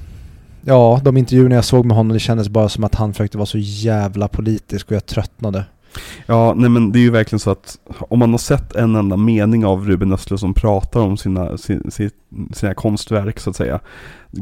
ja, 0.65 1.01
de 1.05 1.17
intervjuerna 1.17 1.55
jag 1.55 1.65
såg 1.65 1.85
med 1.85 1.97
honom, 1.97 2.13
det 2.13 2.19
kändes 2.19 2.49
bara 2.49 2.69
som 2.69 2.85
att 2.85 2.95
han 2.95 3.13
försökte 3.13 3.39
vara 3.39 3.47
så 3.47 3.59
jävla 3.59 4.29
politisk 4.29 4.87
och 4.87 4.97
jag 4.97 5.07
tröttnade. 5.07 5.65
Ja, 6.27 6.55
nej 6.57 6.71
men 6.71 6.93
det 6.93 6.99
är 6.99 7.01
ju 7.01 7.11
verkligen 7.11 7.41
så 7.41 7.51
att 7.51 7.79
om 7.89 8.19
man 8.19 8.31
har 8.31 8.39
sett 8.39 8.77
en 8.77 8.97
enda 8.97 9.17
mening 9.17 9.67
av 9.67 9.87
Ruben 9.87 10.13
Östlund 10.13 10.41
som 10.41 10.55
pratar 10.55 11.01
om 11.01 11.17
sina, 11.17 11.59
sin, 11.59 11.91
sin, 11.91 12.11
sina 12.55 12.75
konstverk 12.75 13.41
så 13.41 13.51
att 13.51 13.57
säga, 13.57 13.81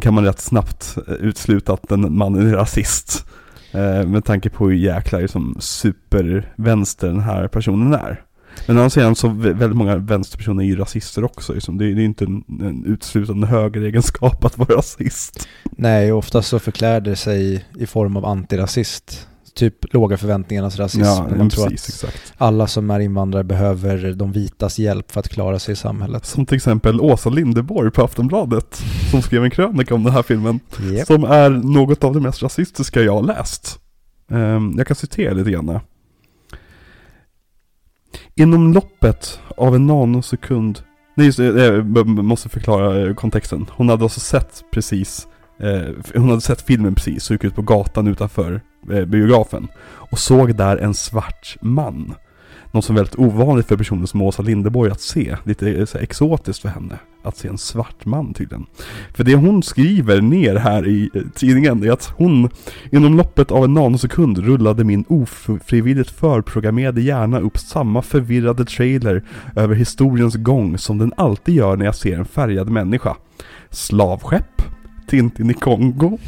kan 0.00 0.14
man 0.14 0.24
rätt 0.24 0.40
snabbt 0.40 0.98
eh, 1.08 1.14
utsluta 1.14 1.72
att 1.72 1.88
den 1.88 2.16
mannen 2.16 2.46
är 2.46 2.52
rasist. 2.52 3.26
Eh, 3.72 4.06
med 4.06 4.24
tanke 4.24 4.50
på 4.50 4.68
hur 4.68 4.76
jäkla 4.76 5.18
liksom, 5.18 5.56
supervänster 5.58 7.06
den 7.06 7.20
här 7.20 7.48
personen 7.48 7.94
är. 7.94 8.23
Men 8.66 8.76
å 8.76 8.80
andra 8.80 8.90
sidan 8.90 9.16
så 9.16 9.28
vä- 9.28 9.58
väldigt 9.58 9.76
många 9.76 9.96
vänsterpersoner 9.96 10.62
är 10.62 10.66
ju 10.66 10.76
rasister 10.76 11.24
också. 11.24 11.52
Liksom. 11.52 11.78
Det, 11.78 11.84
är, 11.84 11.94
det 11.94 12.02
är 12.02 12.04
inte 12.04 12.24
en, 12.24 12.44
en 12.60 12.84
utslutande 12.84 13.46
högeregenskap 13.46 14.44
att 14.44 14.58
vara 14.58 14.76
rasist. 14.76 15.48
Nej, 15.76 16.12
oftast 16.12 16.48
så 16.48 16.58
förklär 16.58 17.00
det 17.00 17.16
sig 17.16 17.64
i 17.78 17.86
form 17.86 18.16
av 18.16 18.24
antirasist. 18.26 19.28
Typ 19.54 19.94
låga 19.94 20.16
förväntningarnas 20.16 20.78
rasism. 20.78 21.04
Ja, 21.04 21.26
man 21.30 21.38
men 21.38 21.50
tror 21.50 21.68
precis, 21.68 22.04
att 22.04 22.10
exakt. 22.10 22.34
alla 22.36 22.66
som 22.66 22.90
är 22.90 23.00
invandrare 23.00 23.44
behöver 23.44 24.12
de 24.12 24.32
vitas 24.32 24.78
hjälp 24.78 25.12
för 25.12 25.20
att 25.20 25.28
klara 25.28 25.58
sig 25.58 25.72
i 25.72 25.76
samhället. 25.76 26.26
Som 26.26 26.46
till 26.46 26.56
exempel 26.56 27.00
Åsa 27.00 27.30
Linderborg 27.30 27.90
på 27.90 28.04
Aftonbladet, 28.04 28.82
som 29.10 29.22
skrev 29.22 29.44
en 29.44 29.50
krönika 29.50 29.94
om 29.94 30.02
den 30.04 30.12
här 30.12 30.22
filmen. 30.22 30.60
Yep. 30.82 31.06
Som 31.06 31.24
är 31.24 31.50
något 31.50 32.04
av 32.04 32.14
det 32.14 32.20
mest 32.20 32.42
rasistiska 32.42 33.02
jag 33.02 33.12
har 33.14 33.22
läst. 33.22 33.78
Ehm, 34.30 34.74
jag 34.76 34.86
kan 34.86 34.96
citera 34.96 35.34
lite 35.34 35.50
grann. 35.50 35.80
Inom 38.36 38.72
loppet 38.72 39.40
av 39.56 39.74
en 39.74 39.86
nanosekund 39.86 40.82
Nej 41.16 41.26
just 41.26 41.38
det, 41.38 41.64
jag 41.64 42.06
måste 42.06 42.48
förklara 42.48 43.00
eh, 43.00 43.14
kontexten. 43.14 43.66
Hon 43.70 43.88
hade 43.88 44.02
alltså 44.02 44.20
sett 44.20 44.64
precis 44.70 45.28
eh, 45.60 45.94
Hon 46.14 46.28
hade 46.28 46.40
sett 46.40 46.62
filmen 46.62 46.94
precis 46.94 47.30
och 47.30 47.34
gick 47.34 47.44
ut 47.44 47.54
på 47.54 47.62
gatan 47.62 48.06
utanför 48.06 48.60
eh, 48.92 49.04
biografen. 49.04 49.68
Och 49.84 50.18
såg 50.18 50.54
där 50.54 50.76
en 50.76 50.94
svart 50.94 51.56
man. 51.60 52.14
Något 52.74 52.84
som 52.84 52.96
är 52.96 53.00
väldigt 53.00 53.18
ovanligt 53.18 53.66
för 53.66 53.76
personer 53.76 54.06
som 54.06 54.22
Åsa 54.22 54.42
Linderborg 54.42 54.90
att 54.90 55.00
se. 55.00 55.36
Lite 55.44 55.70
eh, 55.70 55.84
så 55.84 55.98
exotiskt 55.98 56.62
för 56.62 56.68
henne. 56.68 56.98
Att 57.22 57.36
se 57.36 57.48
en 57.48 57.58
svart 57.58 58.04
man 58.04 58.34
tydligen. 58.34 58.66
För 59.14 59.24
det 59.24 59.34
hon 59.34 59.62
skriver 59.62 60.20
ner 60.20 60.56
här 60.56 60.88
i 60.88 61.10
eh, 61.14 61.22
tidningen 61.34 61.84
är 61.84 61.92
att 61.92 62.12
hon 62.16 62.50
inom 62.92 63.16
loppet 63.16 63.50
av 63.50 63.64
en 63.64 63.74
nanosekund 63.74 64.38
rullade 64.38 64.84
min 64.84 65.04
ofrivilligt 65.08 66.10
förprogrammerade 66.10 67.00
hjärna 67.00 67.40
upp 67.40 67.58
samma 67.58 68.02
förvirrade 68.02 68.64
trailer 68.64 69.24
över 69.56 69.74
historiens 69.74 70.34
gång 70.34 70.78
som 70.78 70.98
den 70.98 71.12
alltid 71.16 71.54
gör 71.54 71.76
när 71.76 71.84
jag 71.84 71.94
ser 71.94 72.18
en 72.18 72.24
färgad 72.24 72.68
människa. 72.68 73.16
Slavskepp, 73.70 74.62
Tintin 75.08 75.50
i 75.50 75.54
Kongo, 75.54 76.18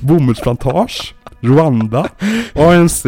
bomullsplantage, 0.00 1.14
Rwanda, 1.40 2.08
ANC, 2.54 3.04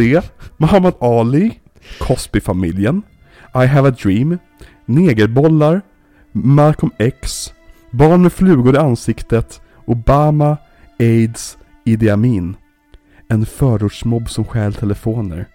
Muhammad 0.56 0.94
Ali, 1.00 1.59
Cosby-familjen, 1.98 3.02
I 3.54 3.66
have 3.66 3.88
a 3.88 3.94
dream, 4.02 4.38
negerbollar, 4.86 5.82
Malcolm 6.32 6.92
X, 6.98 7.52
barn 7.90 8.22
med 8.22 8.32
flugor 8.32 8.74
i 8.74 8.78
ansiktet, 8.78 9.60
Obama, 9.84 10.56
AIDS, 10.98 11.58
Idi 11.84 12.10
Amin. 12.10 12.56
En 13.28 13.46
förortsmobb 13.46 14.30
som 14.30 14.44
stjäl 14.44 14.74
telefoner. 14.74 15.46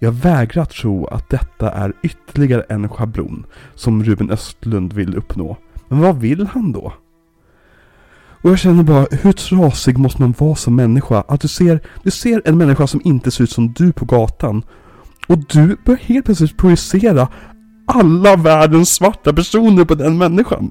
Jag 0.00 0.12
vägrar 0.12 0.64
tro 0.64 1.06
att 1.06 1.30
detta 1.30 1.70
är 1.70 1.92
ytterligare 2.02 2.64
en 2.68 2.88
schablon 2.88 3.46
som 3.74 4.04
Ruben 4.04 4.30
Östlund 4.30 4.92
vill 4.92 5.16
uppnå. 5.16 5.56
Men 5.88 6.00
vad 6.00 6.16
vill 6.20 6.46
han 6.46 6.72
då? 6.72 6.92
Och 8.42 8.50
jag 8.50 8.58
känner 8.58 8.82
bara, 8.82 9.06
hur 9.10 9.32
trasig 9.32 9.98
måste 9.98 10.22
man 10.22 10.34
vara 10.38 10.54
som 10.54 10.76
människa? 10.76 11.24
Att 11.28 11.40
du 11.40 11.48
ser, 11.48 11.80
du 12.02 12.10
ser 12.10 12.42
en 12.44 12.58
människa 12.58 12.86
som 12.86 13.00
inte 13.04 13.30
ser 13.30 13.44
ut 13.44 13.50
som 13.50 13.72
du 13.72 13.92
på 13.92 14.04
gatan. 14.04 14.62
Och 15.28 15.38
du 15.38 15.76
börjar 15.84 16.00
helt 16.00 16.24
plötsligt 16.24 16.56
projicera 16.56 17.28
alla 17.86 18.36
världens 18.36 18.94
svarta 18.94 19.32
personer 19.32 19.84
på 19.84 19.94
den 19.94 20.18
människan. 20.18 20.70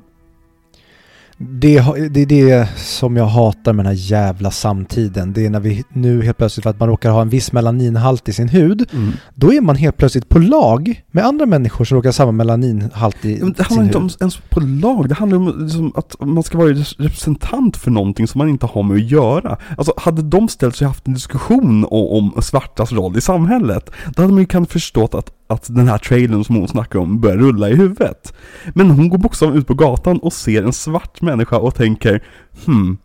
Det, 1.39 1.84
det 2.09 2.22
är 2.22 2.26
det 2.26 2.69
som 2.77 3.18
jag 3.18 3.26
hatar 3.26 3.73
med 3.73 3.85
den 3.85 3.93
här 3.95 4.01
jävla 4.11 4.51
samtiden. 4.51 5.34
Det 5.34 5.45
är 5.45 5.49
när 5.49 5.59
vi 5.59 5.84
nu 5.89 6.22
helt 6.23 6.38
plötsligt 6.38 6.64
för 6.64 6.69
att 6.69 6.80
man 6.80 6.89
råkar 6.89 7.11
ha 7.11 7.22
en 7.22 7.30
viss 7.30 7.51
melaninhalt 7.51 8.30
i 8.30 8.34
sin 8.34 8.49
hud, 8.49 8.89
då 9.35 9.53
är 9.53 9.61
man 9.61 9.76
helt 9.76 9.97
plötsligt 9.97 10.30
på 10.30 10.39
lag 10.39 11.03
med 11.11 11.26
andra 11.26 11.45
människor 11.45 11.85
som 11.85 11.95
råkar 11.95 12.07
ha 12.09 12.14
samma 12.14 12.31
melaninhalt 12.31 13.26
i 13.26 13.38
Ja, 13.38 13.45
men 13.45 13.53
Det 13.53 13.64
sin 13.64 13.65
handlar 13.65 13.84
inte 13.85 13.97
om 13.97 14.03
hud. 14.03 14.15
ens 14.19 14.38
på 14.49 14.59
lag, 14.59 15.09
det 15.09 15.15
handlar 15.15 15.38
om 15.38 15.55
liksom 15.64 15.93
att 15.95 16.15
man 16.19 16.43
ska 16.43 16.57
vara 16.57 16.69
representant 16.97 17.77
för 17.77 17.91
någonting 17.91 18.27
som 18.27 18.39
man 18.39 18.49
inte 18.49 18.65
har 18.65 18.84
med 18.84 18.95
att 18.95 19.11
göra. 19.11 19.57
Alltså 19.77 19.93
hade 19.97 20.22
de 20.22 20.47
ställt 20.49 20.76
sig 20.76 20.85
och 20.85 20.89
haft 20.89 21.07
en 21.07 21.14
diskussion 21.14 21.85
om, 21.89 22.34
om 22.35 22.41
svartas 22.41 22.91
roll 22.91 23.18
i 23.18 23.22
samhället, 23.22 23.89
då 24.15 24.22
hade 24.22 24.34
man 24.34 24.41
ju 24.41 24.47
kunnat 24.47 24.72
förstått 24.72 25.15
att, 25.15 25.31
att 25.47 25.75
den 25.75 25.87
här 25.87 25.97
trailern 25.97 26.43
som 26.43 26.55
hon 26.55 26.67
snackar 26.67 26.99
om 26.99 27.19
börjar 27.21 27.37
rulla 27.37 27.69
i 27.69 27.75
huvudet. 27.75 28.33
Men 28.75 28.91
hon 28.91 29.09
går 29.09 29.17
bokstavligen 29.17 29.61
ut 29.61 29.67
på 29.67 29.73
gatan 29.73 30.17
och 30.19 30.33
ser 30.33 30.63
en 30.63 30.73
svart 30.73 31.21
människa 31.21 31.57
och 31.57 31.75
tänker 31.75 32.23
Hmm, 32.65 32.97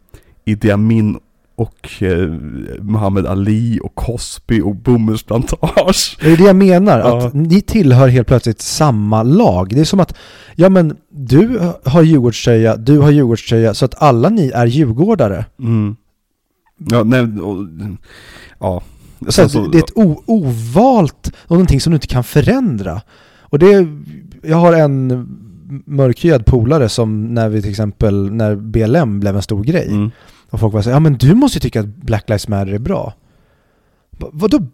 Idi 0.44 0.70
Amin 0.70 1.18
och 1.56 2.02
eh, 2.02 2.28
Muhammad 2.80 3.26
Ali 3.26 3.80
och 3.82 3.94
Cosby 3.94 4.60
och 4.60 4.76
bomullsplantage. 4.76 6.18
Det 6.20 6.32
är 6.32 6.36
det 6.36 6.44
jag 6.44 6.56
menar, 6.56 6.98
Ja. 6.98 7.26
att 7.26 7.34
ni 7.34 7.60
tillhör 7.60 8.08
helt 8.08 8.28
plötsligt 8.28 8.60
samma 8.60 9.22
lag. 9.22 9.68
Det 9.74 9.80
är 9.80 9.84
som 9.84 10.00
att, 10.00 10.14
ja 10.54 10.68
men 10.68 10.96
du 11.10 11.60
har 11.84 12.02
Djurgårdströja, 12.02 12.76
du 12.76 12.98
har 12.98 13.10
Djurgårdströja, 13.10 13.74
så 13.74 13.84
att 13.84 14.02
alla 14.02 14.28
ni 14.28 14.48
är 14.54 14.66
djurgårdare. 14.66 15.44
Mm. 15.58 15.96
Ja, 16.78 17.04
nej, 17.04 17.20
och, 17.40 17.56
ja. 18.60 18.82
Så 19.28 19.42
att 19.42 19.52
det 19.72 19.78
är 19.78 19.82
ett 19.82 19.92
ovalt, 20.26 21.32
och 21.36 21.50
någonting 21.50 21.80
som 21.80 21.90
du 21.90 21.94
inte 21.94 22.06
kan 22.06 22.24
förändra. 22.24 23.00
Och 23.40 23.58
det, 23.58 23.86
jag 24.42 24.56
har 24.56 24.72
en 24.72 25.28
mörkhyad 25.86 26.46
polare 26.46 26.88
som 26.88 27.34
när 27.34 27.48
vi 27.48 27.62
till 27.62 27.70
exempel, 27.70 28.32
när 28.32 28.54
BLM 28.56 29.20
blev 29.20 29.36
en 29.36 29.42
stor 29.42 29.64
grej, 29.64 29.86
Mm. 29.88 30.10
och 30.50 30.60
folk 30.60 30.74
var 30.74 30.82
så 30.82 30.90
ja 30.90 31.00
men 31.00 31.14
du 31.14 31.34
måste 31.34 31.56
ju 31.56 31.60
tycka 31.60 31.80
att 31.80 31.86
Black 31.96 32.28
Lives 32.28 32.48
Matter 32.48 32.72
är 32.72 32.78
bra. 32.78 33.14
Va- 34.10 34.28
Vadå 34.32 34.66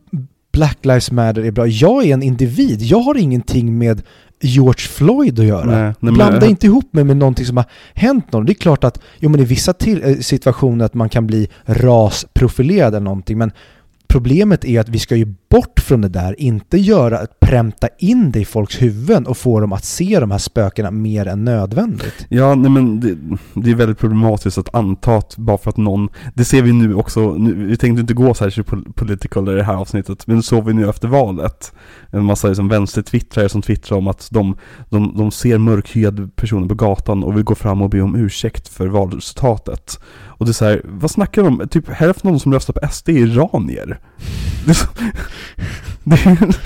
Black 0.53 0.79
Lives 0.83 1.11
Matter 1.11 1.45
är 1.45 1.51
bra? 1.51 1.67
Jag 1.67 2.05
är 2.07 2.15
en 2.15 2.23
individ, 2.23 2.83
jag 2.83 3.01
har 3.01 3.17
ingenting 3.17 3.79
med 3.79 4.03
George 4.41 4.89
Floyd 4.89 5.41
att 5.41 5.47
göra. 5.47 5.65
Nej, 5.83 5.95
nej, 6.01 6.13
Blanda 6.13 6.47
inte 6.47 6.67
ihop 6.67 6.93
mig 6.93 7.05
med 7.05 7.17
någonting 7.17 7.47
som 7.47 7.57
har 7.57 7.67
hänt 7.95 8.33
någon. 8.33 8.47
Det 8.47 8.53
är 8.53 8.55
klart 8.55 8.85
att, 8.85 9.01
jo 9.19 9.29
men 9.31 9.41
i 9.41 9.45
vissa 9.45 9.73
till, 9.73 10.03
eh, 10.05 10.17
situationer 10.19 10.85
att 10.85 10.95
man 10.95 11.09
kan 11.09 11.27
bli 11.27 11.49
rasprofilerad 11.65 12.89
eller 12.95 13.05
någonting, 13.05 13.39
men 13.39 13.53
problemet 14.09 14.65
är 14.65 14.81
att 14.81 14.89
vi 14.89 14.99
ska 14.99 15.17
ju 15.17 15.35
bort 15.51 15.81
från 15.81 16.01
det 16.01 16.09
där, 16.09 16.41
inte 16.41 16.79
göra, 16.79 17.27
pränta 17.41 17.89
in 17.99 18.31
det 18.31 18.41
i 18.41 18.45
folks 18.45 18.83
huvuden 18.83 19.27
och 19.27 19.37
få 19.37 19.61
dem 19.61 19.73
att 19.73 19.85
se 19.85 20.21
de 20.21 20.31
här 20.31 20.39
spökena 20.39 20.91
mer 20.91 21.27
än 21.27 21.45
nödvändigt. 21.45 22.27
Ja, 22.29 22.55
nej 22.55 22.71
men 22.71 23.01
det, 23.01 23.17
det 23.55 23.71
är 23.71 23.75
väldigt 23.75 23.99
problematiskt 23.99 24.59
att 24.59 24.75
anta 24.75 25.17
att 25.17 25.37
bara 25.37 25.59
för 25.59 25.71
att 25.71 25.77
någon, 25.77 26.09
det 26.35 26.45
ser 26.45 26.63
vi 26.63 26.73
nu 26.73 26.95
också, 26.95 27.35
nu, 27.35 27.67
vi 27.67 27.77
tänkte 27.77 28.01
inte 28.01 28.15
gå 28.15 28.35
särskilt 28.35 28.95
political 28.95 29.49
i 29.49 29.55
det 29.55 29.63
här 29.63 29.75
avsnittet, 29.75 30.27
men 30.27 30.43
såg 30.43 30.65
vi 30.65 30.75
nu 30.75 30.89
efter 30.89 31.09
valet. 31.09 31.73
En 32.11 32.25
massa 32.25 32.49
liksom 32.49 32.69
vänstertwittrare 32.69 33.49
som 33.49 33.63
twittrar 33.63 33.99
om 33.99 34.09
att 34.09 34.29
de, 34.31 34.57
de, 34.89 35.15
de 35.17 35.31
ser 35.31 35.59
mörkhyade 35.59 36.29
personer 36.37 36.69
på 36.69 36.75
gatan 36.75 37.25
och 37.25 37.37
vill 37.37 37.45
gå 37.45 37.55
fram 37.55 37.83
och 37.83 37.91
be 37.91 38.01
om 38.01 38.17
ursäkt 38.17 38.69
för 38.69 38.87
valresultatet. 38.87 40.01
Och 40.39 40.47
det 40.47 40.51
är 40.51 40.53
så 40.53 40.65
här, 40.65 40.81
vad 40.85 41.11
snackar 41.11 41.43
de 41.43 41.61
om? 41.61 41.69
Typ 41.69 41.89
hälften 41.89 42.29
av 42.29 42.35
de 42.35 42.41
som 42.41 42.53
röstar 42.53 42.75
på 42.75 42.89
SD 42.91 43.09
är 43.09 43.13
iranier. 43.13 43.99
Det 44.65 44.71
är 44.71 44.75
så, 44.75 44.87
det 46.05 46.27
är, 46.27 46.57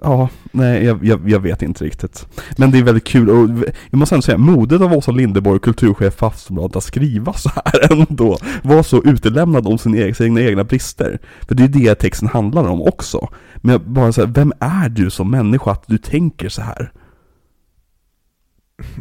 ja, 0.00 0.28
nej 0.52 0.84
jag, 0.84 1.04
jag, 1.04 1.30
jag 1.30 1.40
vet 1.40 1.62
inte 1.62 1.84
riktigt. 1.84 2.26
Men 2.56 2.70
det 2.70 2.78
är 2.78 2.82
väldigt 2.82 3.04
kul 3.04 3.30
och 3.30 3.48
jag 3.90 3.98
måste 3.98 4.14
ändå 4.14 4.22
säga, 4.22 4.38
modet 4.38 4.80
av 4.80 4.92
Åsa 4.92 5.12
Linderborg, 5.12 5.60
kulturchef 5.60 6.14
för 6.14 6.26
Aftonbladet, 6.26 6.76
att 6.76 6.84
skriva 6.84 7.32
så 7.32 7.50
här 7.54 7.92
ändå. 8.08 8.38
Var 8.62 8.82
så 8.82 9.02
utelämnad 9.02 9.66
om 9.66 9.78
sina 9.78 9.96
egna, 9.96 10.14
sina 10.14 10.40
egna 10.40 10.64
brister. 10.64 11.18
För 11.48 11.54
det 11.54 11.64
är 11.64 11.68
det 11.68 11.94
texten 11.94 12.28
handlar 12.28 12.68
om 12.68 12.82
också. 12.82 13.28
Men 13.56 13.72
jag 13.72 13.80
bara 13.80 14.04
här, 14.04 14.26
vem 14.26 14.52
är 14.60 14.88
du 14.88 15.10
som 15.10 15.30
människa 15.30 15.70
att 15.70 15.84
du 15.86 15.98
tänker 15.98 16.48
så 16.48 16.62
här? 16.62 16.92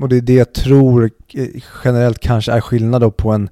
Och 0.02 0.10
det 0.10 0.18
är 0.18 0.22
det 0.22 0.34
jag 0.34 0.54
tror 0.54 1.12
eh, 1.34 1.48
generellt 1.84 2.20
kanske 2.20 2.52
är 2.52 2.62
skillnad 2.62 3.02
då 3.02 3.12
på 3.12 3.32
en... 3.32 3.50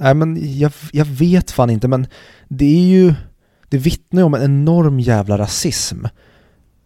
Nej 0.00 0.14
men 0.14 0.58
jag, 0.58 0.72
jag 0.92 1.04
vet 1.04 1.50
fan 1.50 1.70
inte 1.70 1.88
men 1.88 2.06
det 2.48 2.64
är 2.78 2.88
ju... 2.88 3.14
Det 3.70 3.78
vittnar 3.78 4.20
ju 4.20 4.24
om 4.26 4.34
en 4.34 4.42
enorm 4.42 5.00
jävla 5.00 5.38
rasism. 5.38 6.04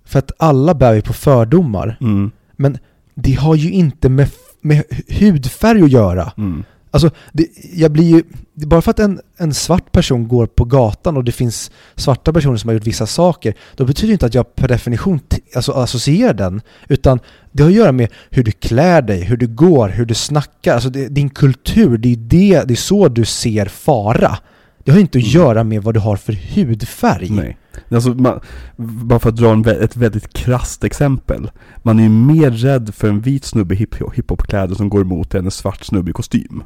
För 0.04 0.18
att 0.18 0.32
alla 0.38 0.74
bär 0.74 0.92
ju 0.94 1.02
på 1.02 1.12
fördomar. 1.12 1.96
Mm, 2.00 2.30
Men 2.56 2.78
det 3.14 3.32
har 3.32 3.54
ju 3.54 3.70
inte 3.70 4.08
med, 4.08 4.30
med 4.60 4.82
hudfärg 5.20 5.82
att 5.82 5.90
göra. 5.90 6.32
mm, 6.36 6.64
Alltså, 6.94 7.10
det, 7.32 7.46
jag 7.74 7.90
blir 7.90 8.04
ju, 8.04 8.22
bara 8.54 8.82
för 8.82 8.90
att 8.90 8.98
en, 8.98 9.20
en 9.36 9.54
svart 9.54 9.92
person 9.92 10.28
går 10.28 10.46
på 10.46 10.64
gatan 10.64 11.16
och 11.16 11.24
det 11.24 11.32
finns 11.32 11.70
svarta 11.96 12.32
personer 12.32 12.56
som 12.56 12.68
har 12.68 12.74
gjort 12.74 12.86
vissa 12.86 13.06
saker, 13.06 13.54
då 13.76 13.84
betyder 13.84 14.08
det 14.08 14.12
inte 14.12 14.26
att 14.26 14.34
jag 14.34 14.54
per 14.54 14.68
definition 14.68 15.20
alltså, 15.56 15.72
associerar 15.72 16.34
den, 16.34 16.60
utan 16.88 17.20
det 17.52 17.62
har 17.62 17.70
att 17.70 17.76
göra 17.76 17.92
med 17.92 18.08
hur 18.30 18.42
du 18.44 18.50
klär 18.52 19.02
dig, 19.02 19.24
hur 19.24 19.36
du 19.36 19.46
går, 19.46 19.88
hur 19.88 20.04
du 20.04 20.14
snackar, 20.14 20.74
alltså 20.74 20.90
det, 20.90 21.08
din 21.08 21.30
kultur, 21.30 21.98
det 21.98 22.12
är, 22.12 22.16
det, 22.16 22.62
det 22.68 22.74
är 22.74 22.76
så 22.76 23.08
du 23.08 23.24
ser 23.24 23.66
fara. 23.66 24.38
Det 24.84 24.90
har 24.92 24.98
inte 24.98 25.18
att 25.18 25.24
Mm. 25.24 25.34
göra 25.34 25.64
med 25.64 25.82
vad 25.82 25.94
du 25.94 26.00
har 26.00 26.16
för 26.16 26.32
hudfärg. 26.54 27.30
nej. 27.30 27.56
Alltså, 27.90 28.10
man, 28.10 28.40
bara 28.76 29.18
för 29.18 29.28
att 29.28 29.36
dra 29.36 29.52
en, 29.52 29.66
ett 29.66 29.96
väldigt 29.96 30.32
krasst 30.32 30.84
exempel. 30.84 31.50
Man 31.82 31.98
är 31.98 32.02
ju 32.02 32.08
mer 32.08 32.50
rädd 32.50 32.94
för 32.94 33.08
en 33.08 33.20
vit 33.20 33.44
snubbe 33.44 33.74
i 33.74 33.78
hip- 33.78 34.14
hiphopkläder 34.14 34.74
som 34.74 34.88
går 34.88 35.00
emot 35.00 35.34
än 35.34 35.44
en 35.44 35.50
svart 35.50 35.84
snubbe 35.84 36.10
i 36.10 36.14
kostym. 36.14 36.62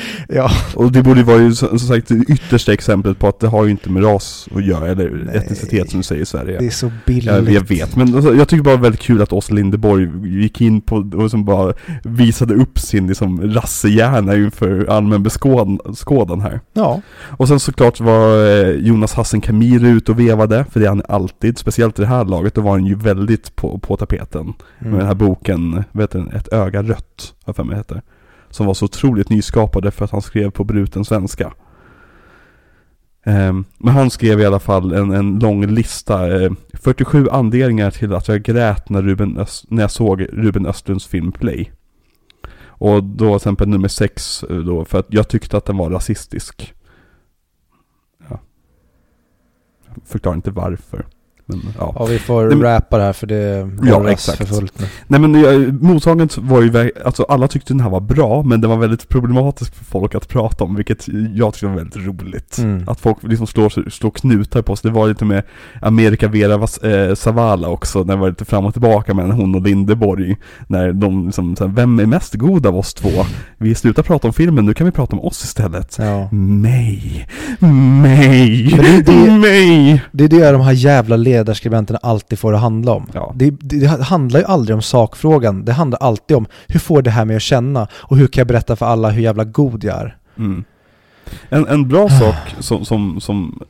Ja, 0.28 0.50
Och 0.74 0.92
det 0.92 1.02
borde 1.02 1.22
vara 1.22 1.38
ju 1.38 1.54
som 1.54 1.78
sagt 1.78 2.08
det 2.08 2.14
yttersta 2.14 2.72
exemplet 2.72 3.18
på 3.18 3.28
att 3.28 3.40
det 3.40 3.48
har 3.48 3.64
ju 3.64 3.70
inte 3.70 3.90
med 3.90 4.04
ras 4.04 4.48
att 4.54 4.64
göra, 4.64 4.88
eller 4.88 5.10
Nej. 5.26 5.36
etnicitet 5.36 5.90
som 5.90 6.00
du 6.00 6.04
säger 6.04 6.22
i 6.22 6.26
Sverige. 6.26 6.58
det 6.58 6.66
är 6.66 6.70
så 6.70 6.90
billigt. 7.06 7.24
Jag, 7.24 7.50
jag 7.50 7.68
vet, 7.68 7.96
men 7.96 8.14
alltså, 8.14 8.34
jag 8.34 8.48
tycker 8.48 8.64
bara 8.64 8.70
det 8.70 8.76
var 8.76 8.82
väldigt 8.82 9.00
kul 9.00 9.22
att 9.22 9.32
Åsa 9.32 9.54
Linderborg 9.54 10.10
gick 10.42 10.60
in 10.60 10.80
på 10.80 10.96
och 11.14 11.30
som 11.30 11.44
bara 11.44 11.74
visade 12.04 12.54
upp 12.54 12.78
sin 12.78 13.06
liksom 13.06 13.54
rassehjärna 13.54 14.36
inför 14.36 14.86
allmän 14.90 15.22
beskådan 15.22 16.40
här. 16.40 16.60
Ja, 16.72 17.00
Och 17.26 17.48
sen 17.48 17.60
såklart 17.60 18.00
var 18.00 18.46
eh, 18.46 18.70
Jonas 18.70 19.14
Hassen 19.14 19.40
Kamiri 19.40 19.88
ute 19.88 20.12
och 20.12 20.20
vevade, 20.20 20.64
för 20.70 20.80
det 20.80 20.86
är 20.86 20.90
han 20.90 21.02
alltid, 21.08 21.58
speciellt 21.58 21.98
i 21.98 22.02
det 22.02 22.08
här 22.08 22.24
laget, 22.24 22.54
då 22.54 22.60
var 22.60 22.70
han 22.70 22.86
ju 22.86 22.94
väldigt 22.94 23.56
på, 23.56 23.78
på 23.78 23.96
tapeten. 23.96 24.52
Med 24.78 24.92
den 24.92 25.06
här 25.06 25.14
boken, 25.14 25.84
vet 25.92 26.10
du, 26.10 26.24
Ett 26.34 26.52
öga 26.52 26.82
rött, 26.82 27.34
jag 27.46 27.56
för 27.56 27.64
mig 27.64 27.76
heter. 27.76 28.02
Som 28.56 28.66
var 28.66 28.74
så 28.74 28.84
otroligt 28.84 29.30
nyskapade 29.30 29.90
för 29.90 30.04
att 30.04 30.10
han 30.10 30.22
skrev 30.22 30.50
på 30.50 30.64
bruten 30.64 31.04
svenska. 31.04 31.52
Ehm, 33.24 33.64
men 33.78 33.94
han 33.94 34.10
skrev 34.10 34.40
i 34.40 34.44
alla 34.44 34.60
fall 34.60 34.92
en, 34.92 35.10
en 35.10 35.38
lång 35.38 35.66
lista, 35.66 36.42
eh, 36.42 36.52
47 36.74 37.28
anledningar 37.28 37.90
till 37.90 38.14
att 38.14 38.28
jag 38.28 38.42
grät 38.42 38.88
när, 38.88 39.02
Ruben 39.02 39.38
Öst, 39.38 39.64
när 39.70 39.82
jag 39.82 39.90
såg 39.90 40.26
Ruben 40.32 40.66
Östlunds 40.66 41.06
film 41.06 41.32
Play. 41.32 41.72
Och 42.58 43.04
då 43.04 43.26
till 43.26 43.36
exempel 43.36 43.68
nummer 43.68 43.88
6 43.88 44.42
eh, 44.42 44.56
då, 44.56 44.84
för 44.84 44.98
att 44.98 45.06
jag 45.08 45.28
tyckte 45.28 45.56
att 45.56 45.64
den 45.64 45.76
var 45.76 45.90
rasistisk. 45.90 46.74
Ja. 48.28 48.40
Jag 49.86 49.96
förklarar 50.04 50.36
inte 50.36 50.50
varför. 50.50 51.06
Men 51.48 51.60
ja. 51.78 51.92
ja 51.98 52.04
vi 52.04 52.18
får 52.18 52.44
Nej, 52.44 52.58
rappa 52.58 52.98
det 52.98 53.04
här 53.04 53.12
för 53.12 53.26
det 53.26 53.70
Ja, 53.82 54.10
exakt. 54.10 54.38
för 54.38 54.44
fullt 54.44 54.80
nu. 54.80 54.86
Nej 55.06 55.20
men 55.20 55.78
mottagandet 55.82 56.38
var 56.38 56.62
ju, 56.62 56.90
alltså 57.04 57.22
alla 57.22 57.48
tyckte 57.48 57.72
den 57.72 57.80
här 57.80 57.90
var 57.90 58.00
bra, 58.00 58.42
men 58.42 58.60
det 58.60 58.68
var 58.68 58.76
väldigt 58.76 59.08
problematiskt 59.08 59.76
för 59.76 59.84
folk 59.84 60.14
att 60.14 60.28
prata 60.28 60.64
om, 60.64 60.74
vilket 60.76 61.08
jag 61.34 61.52
tyckte 61.54 61.66
var 61.66 61.74
väldigt 61.76 61.96
roligt. 61.96 62.58
Mm. 62.58 62.84
Att 62.88 63.00
folk 63.00 63.16
liksom 63.22 63.46
slår, 63.46 63.90
slår 63.90 64.10
knutar 64.10 64.62
på 64.62 64.76
sig. 64.76 64.90
Det 64.90 64.94
var 64.94 65.08
lite 65.08 65.24
med 65.24 65.42
America 65.82 66.28
Vera 66.28 66.56
Vas- 66.56 66.86
eh, 67.08 67.14
Zavala 67.14 67.68
också, 67.68 67.98
när 68.04 68.14
det 68.14 68.20
var 68.20 68.28
lite 68.28 68.44
fram 68.44 68.64
och 68.64 68.72
tillbaka 68.72 69.14
mellan 69.14 69.30
hon 69.32 69.54
och 69.54 69.62
Lindeborg. 69.62 70.36
När 70.66 70.92
de 70.92 71.26
liksom, 71.26 71.56
så 71.56 71.66
här, 71.66 71.74
vem 71.74 71.98
är 72.00 72.06
mest 72.06 72.34
god 72.34 72.66
av 72.66 72.76
oss 72.76 72.94
två? 72.94 73.08
Vi 73.58 73.74
slutar 73.74 74.02
prata 74.02 74.26
om 74.28 74.32
filmen, 74.34 74.66
nu 74.66 74.74
kan 74.74 74.84
vi 74.84 74.90
prata 74.90 75.16
om 75.16 75.24
oss 75.24 75.44
istället. 75.44 75.96
Ja. 76.00 76.28
Mig, 76.32 77.26
mig, 78.02 78.62
det- 78.76 79.02
det- 79.12 79.38
mig! 79.38 80.02
Det 80.12 80.24
är 80.24 80.28
det 80.28 80.50
de 80.52 80.60
här 80.60 80.72
jävla 80.72 81.16
ledarskribenterna 81.36 81.98
alltid 82.02 82.38
får 82.38 82.52
det 82.52 82.58
handla 82.58 82.92
om. 82.92 83.06
Ja. 83.14 83.32
Det, 83.36 83.50
det, 83.50 83.78
det 83.78 84.02
handlar 84.02 84.40
ju 84.40 84.46
aldrig 84.46 84.74
om 84.74 84.82
sakfrågan, 84.82 85.64
det 85.64 85.72
handlar 85.72 85.98
alltid 85.98 86.36
om 86.36 86.46
hur 86.66 86.80
får 86.80 87.02
det 87.02 87.10
här 87.10 87.24
mig 87.24 87.36
att 87.36 87.42
känna 87.42 87.88
och 87.92 88.16
hur 88.16 88.26
kan 88.26 88.40
jag 88.40 88.48
berätta 88.48 88.76
för 88.76 88.86
alla 88.86 89.10
hur 89.10 89.22
jävla 89.22 89.44
god 89.44 89.84
jag 89.84 89.96
är. 89.96 90.16
Mm. 90.38 90.64
En, 91.48 91.66
en 91.66 91.88
bra 91.88 92.08
sak 92.08 92.54
som, 92.58 92.84
som, 92.84 93.20
som 93.20 93.60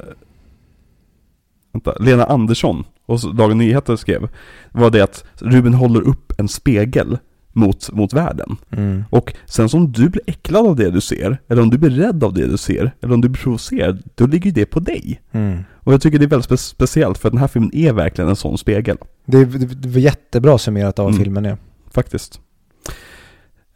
vänta, 1.72 1.94
Lena 2.00 2.24
Andersson 2.24 2.84
och 3.06 3.20
så 3.20 3.28
Dagens 3.28 3.58
Nyheter 3.58 3.96
skrev 3.96 4.28
var 4.72 4.90
det 4.90 5.00
att 5.00 5.24
Ruben 5.34 5.74
håller 5.74 6.00
upp 6.00 6.32
en 6.38 6.48
spegel 6.48 7.18
mot, 7.56 7.92
mot 7.92 8.12
världen. 8.12 8.56
Mm. 8.70 9.04
Och 9.10 9.34
sen 9.46 9.68
som 9.68 9.92
du 9.92 10.08
blir 10.08 10.22
äcklad 10.26 10.66
av 10.66 10.76
det 10.76 10.90
du 10.90 11.00
ser, 11.00 11.38
eller 11.48 11.62
om 11.62 11.70
du 11.70 11.78
blir 11.78 11.90
rädd 11.90 12.24
av 12.24 12.34
det 12.34 12.46
du 12.46 12.56
ser, 12.56 12.92
eller 13.02 13.14
om 13.14 13.20
du 13.20 13.28
blir 13.28 13.42
provocerad, 13.42 14.02
då 14.14 14.26
ligger 14.26 14.44
ju 14.46 14.50
det 14.52 14.66
på 14.66 14.80
dig. 14.80 15.20
Mm. 15.32 15.58
Och 15.74 15.92
jag 15.92 16.00
tycker 16.02 16.18
det 16.18 16.24
är 16.24 16.28
väldigt 16.28 16.50
spe- 16.50 16.56
speciellt 16.56 17.18
för 17.18 17.30
den 17.30 17.38
här 17.38 17.48
filmen 17.48 17.70
är 17.74 17.92
verkligen 17.92 18.28
en 18.30 18.36
sån 18.36 18.58
spegel. 18.58 18.96
Det, 19.26 19.44
det, 19.44 19.66
det 19.66 19.88
var 19.88 19.98
jättebra 20.00 20.58
summerat 20.58 20.98
av 20.98 21.04
vad 21.04 21.14
Mm. 21.14 21.24
filmen 21.24 21.44
är. 21.46 21.56
Faktiskt. 21.90 22.40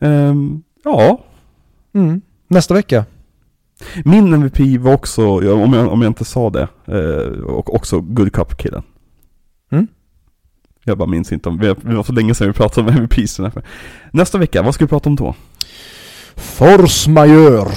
Ehm, 0.00 0.62
ja, 0.84 1.24
Mm. 1.92 2.20
Nästa 2.48 2.74
vecka. 2.74 3.04
min 4.04 4.34
MVP 4.34 4.78
var 4.78 4.94
också, 4.94 5.26
om 5.52 5.72
jag, 5.72 5.88
om 5.92 6.02
jag 6.02 6.10
inte 6.10 6.24
sa 6.24 6.50
det, 6.50 6.68
eh, 6.86 7.40
och 7.44 7.74
också 7.74 8.00
Good 8.00 8.32
Cup-killen. 8.32 8.82
Jag 10.90 10.98
bara 10.98 11.08
minns 11.08 11.32
inte 11.32 11.48
om, 11.48 11.58
det 11.58 11.76
var 11.84 12.02
så 12.02 12.12
länge 12.12 12.34
sedan 12.34 12.46
vi 12.46 12.52
pratade 12.52 12.88
om 12.90 12.94
här. 12.94 13.62
Nästa 14.12 14.38
vecka, 14.38 14.62
vad 14.62 14.74
ska 14.74 14.84
vi 14.84 14.88
prata 14.88 15.08
om 15.08 15.16
då? 15.16 15.34
Force 16.36 17.10
majeure. 17.10 17.70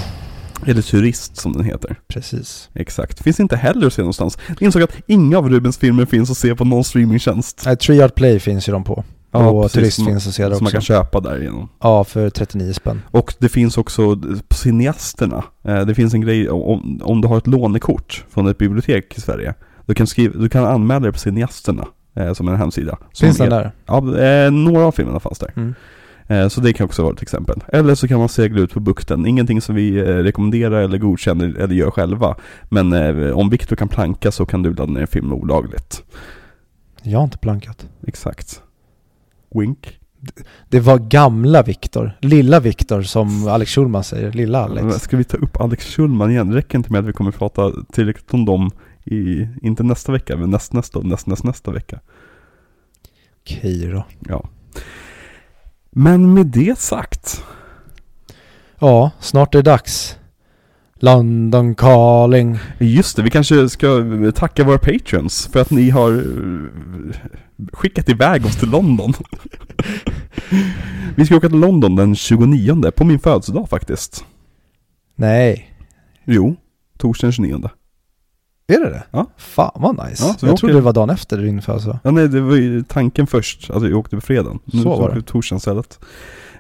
Eller 0.65 0.81
Turist 0.81 1.38
som 1.38 1.53
den 1.53 1.64
heter. 1.64 1.95
Precis. 2.07 2.69
Exakt. 2.73 3.23
Finns 3.23 3.40
inte 3.40 3.56
heller 3.56 3.88
att 3.88 3.94
se 3.94 4.02
någonstans. 4.02 4.38
Jag 4.48 4.61
insåg 4.61 4.81
att 4.81 4.95
inga 5.07 5.38
av 5.38 5.49
Rubens 5.49 5.77
filmer 5.77 6.06
finns 6.06 6.31
att 6.31 6.38
se 6.38 6.56
på 6.56 6.65
någon 6.65 6.84
streamingtjänst. 6.84 7.61
Nej, 7.65 7.77
Tree 7.77 8.03
Art 8.06 8.15
Play 8.15 8.40
finns 8.40 8.69
ju 8.69 8.73
de 8.73 8.84
på. 8.84 9.03
och 9.31 9.61
precis, 9.64 9.73
Turist 9.73 9.95
som- 9.95 10.06
finns 10.06 10.27
att 10.27 10.34
se 10.34 10.44
där 10.44 10.56
Som 10.56 10.64
man 10.64 10.68
också. 10.68 10.76
kan 10.76 10.81
köpa 10.81 11.19
därigenom. 11.19 11.69
Ja, 11.81 12.03
för 12.03 12.30
39 12.30 12.73
spänn. 12.73 13.02
Och 13.11 13.34
det 13.40 13.49
finns 13.49 13.77
också 13.77 14.15
på 14.48 14.56
cineasterna. 14.56 15.44
Eh, 15.68 15.85
Det 15.85 15.95
finns 15.95 16.14
en 16.14 16.22
grej 16.22 16.49
om, 16.49 17.02
om 17.03 17.22
du 17.22 17.27
har 17.27 17.38
ett 17.38 17.48
lånekort 17.48 18.26
från 18.34 18.48
ett 18.48 18.57
bibliotek 18.57 19.18
i 19.18 19.22
Sverige. 19.22 19.53
Du 19.85 19.94
kan, 19.94 20.07
skriva, 20.07 20.40
du 20.40 20.49
kan 20.49 20.65
anmäla 20.65 20.99
dig 20.99 21.11
på 21.11 21.19
cineasterna. 21.19 21.88
Eh, 22.15 22.34
Som 22.34 22.48
en 22.48 22.56
hemsida. 22.56 22.98
Finns 23.19 23.38
den 23.38 23.48
är- 23.48 23.49
där? 23.52 23.72
Ja, 23.85 24.19
eh, 24.19 24.52
några 24.52 24.85
av 24.85 24.91
filmerna 24.91 25.19
fanns 25.19 25.40
där. 25.40 25.52
Mm. 25.56 25.73
Eh, 26.27 26.48
Så 26.48 26.61
det 26.61 26.73
kan 26.73 26.85
också 26.85 27.03
vara 27.03 27.14
ett 27.14 27.22
exempel. 27.22 27.60
Eller 27.68 27.95
så 27.95 28.07
kan 28.07 28.19
man 28.19 28.30
segla 28.30 28.61
ut 28.61 28.73
på 28.73 28.80
bukten. 28.80 29.26
Ingenting 29.26 29.61
som 29.61 29.76
vi 29.76 29.98
eh, 29.98 30.03
rekommenderar 30.03 30.81
eller 30.81 30.98
godkänner 30.98 31.57
eller 31.60 31.76
gör 31.76 31.91
själva. 31.91 32.35
Men 32.69 32.94
eh, 32.94 33.31
om 33.38 33.49
Viktor 33.49 33.76
kan 33.76 33.88
planka 33.88 34.31
så 34.31 34.45
kan 34.45 34.64
du 34.64 34.69
ladda 34.73 34.91
ner 34.94 35.02
en 35.02 35.07
film 35.07 35.34
olagligt. 35.34 36.03
Jag 37.02 37.19
har 37.19 37.23
inte 37.23 37.38
plankat. 37.38 37.88
Exakt. 38.07 38.61
Wink. 39.56 39.99
Det 40.69 40.80
var 40.80 40.98
gamla 40.98 41.64
Viktor. 41.64 42.18
Lilla 42.22 42.60
Viktor 42.60 43.02
som 43.02 43.48
Alex 43.48 43.72
Schulman 43.72 44.03
säger. 44.03 44.31
Lilla 44.31 44.64
Alex. 44.64 44.95
Ska 45.03 45.18
vi 45.18 45.23
ta 45.23 45.38
upp 45.38 45.61
Alex 45.61 45.85
Schulman 45.95 46.31
igen? 46.31 46.49
Det 46.49 46.56
räcker 46.57 46.77
inte 46.77 46.91
med 46.91 46.99
att 46.99 47.06
vi 47.06 47.14
kommer 47.14 47.31
prata 47.31 47.72
tillräckligt 47.91 48.34
om 48.34 48.45
dem 48.45 48.72
i, 49.04 49.48
inte 49.62 49.84
nästa 49.84 50.12
vecka, 50.12 50.38
men 50.38 50.50
näst, 50.50 50.74
nästa 50.74 51.00
och 51.00 51.06
näst, 51.06 51.28
näst, 51.28 51.44
nästa 51.44 51.72
vecka. 51.72 52.00
Okej 53.42 53.88
då. 53.88 54.06
Ja. 54.20 54.50
Men 55.92 56.34
med 56.34 56.46
det 56.46 56.80
sagt. 56.80 57.44
Ja, 58.80 59.12
snart 59.20 59.56
är 59.56 59.60
det 59.60 59.72
dags. 59.72 60.18
London 60.96 61.76
calling. 61.76 62.58
Just 62.80 63.16
det, 63.16 63.22
vi 63.22 63.30
kanske 63.30 63.70
ska 63.70 64.06
tacka 64.36 64.64
våra 64.64 64.78
patrons 64.78 65.48
för 65.48 65.62
att 65.62 65.72
ni 65.72 65.90
har 65.90 66.12
eh, 66.12 67.16
skickat 67.74 68.10
iväg 68.10 68.46
oss 68.46 68.60
till 68.60 68.70
London. 68.70 69.14
vi 71.16 71.26
ska 71.26 71.36
åka 71.36 71.50
till 71.50 71.60
London 71.60 71.96
den 71.96 72.16
29 72.16 72.92
på 72.92 73.04
min 73.04 73.20
födelsedag 73.20 73.70
faktiskt. 73.70 74.26
Nej. 75.16 75.70
Jo, 76.26 76.56
torsdagen 76.98 77.28
den 77.28 77.60
29. 77.62 77.70
Är 78.68 78.80
det 78.80 78.90
det? 78.90 79.03
Ja. 79.11 79.26
Fan 79.38 79.72
vad 79.76 80.10
nice. 80.10 80.23
Ja, 80.27 80.35
så 80.40 80.45
jag 80.45 80.57
trodde 80.57 80.73
åker- 80.73 80.80
det 80.80 80.85
var 80.85 80.94
dagen 80.94 81.10
efter 81.10 81.38
din 81.38 81.61
födelsedag. 81.61 81.99
Ja 82.03 82.11
nej, 82.11 82.27
det 82.27 82.41
var 82.41 82.56
ju 82.56 82.84
tanken 82.84 83.27
först. 83.27 83.69
Alltså 83.72 83.90
jag 83.90 83.99
åkte 83.99 84.15
på 84.15 84.22
fredagen. 84.22 84.60
Nu 84.65 84.81
Så 84.81 84.90
var 84.90 85.06
åker 85.06 85.15
det. 85.15 85.22
torsdagen 85.22 85.57
istället. 85.57 85.99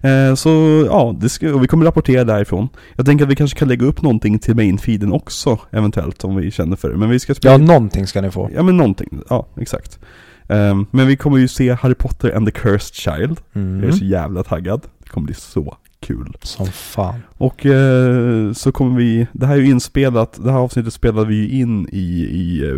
Eh, 0.01 0.35
så 0.35 0.49
ja, 0.89 1.15
det 1.19 1.29
ska, 1.29 1.53
och 1.53 1.63
vi 1.63 1.67
kommer 1.67 1.85
rapportera 1.85 2.23
därifrån. 2.23 2.69
Jag 2.95 3.05
tänker 3.05 3.25
att 3.25 3.31
vi 3.31 3.35
kanske 3.35 3.59
kan 3.59 3.67
lägga 3.67 3.85
upp 3.85 4.01
någonting 4.01 4.39
till 4.39 4.55
main-feeden 4.55 5.11
också, 5.13 5.57
eventuellt, 5.71 6.23
om 6.23 6.35
vi 6.35 6.51
känner 6.51 6.75
för 6.75 6.89
det. 6.89 6.97
Men 6.97 7.09
vi 7.09 7.19
ska 7.19 7.35
spela... 7.35 7.51
Ja, 7.53 7.57
någonting 7.57 8.07
ska 8.07 8.21
ni 8.21 8.31
få. 8.31 8.49
Ja 8.55 8.63
men 8.63 8.77
någonting, 8.77 9.21
ja 9.29 9.47
exakt. 9.59 9.99
Ehm, 10.47 10.85
men 10.91 11.07
vi 11.07 11.17
kommer 11.17 11.37
ju 11.37 11.47
se 11.47 11.73
Harry 11.73 11.95
Potter 11.95 12.35
and 12.35 12.45
the 12.47 12.51
Cursed 12.51 12.95
Child. 12.95 13.39
Jag 13.53 13.63
är 13.63 13.67
Mm. 13.67 13.93
så 13.93 14.05
jävla 14.05 14.43
taggad. 14.43 14.81
Det 15.03 15.09
kommer 15.09 15.25
bli 15.25 15.35
så 15.35 15.77
kul. 16.03 16.35
Som 16.41 16.65
fan. 16.65 17.19
Och 17.37 17.65
eh, 17.65 18.53
så 18.53 18.71
kommer 18.71 18.97
vi, 18.97 19.27
det 19.33 19.45
här 19.45 19.53
är 19.53 19.59
ju 19.59 19.69
inspelat, 19.69 20.39
det 20.43 20.51
här 20.51 20.59
avsnittet 20.59 20.93
spelade 20.93 21.27
vi 21.27 21.35
ju 21.35 21.59
in 21.59 21.87
i, 21.91 22.27
i 22.31 22.69
eh, 22.69 22.75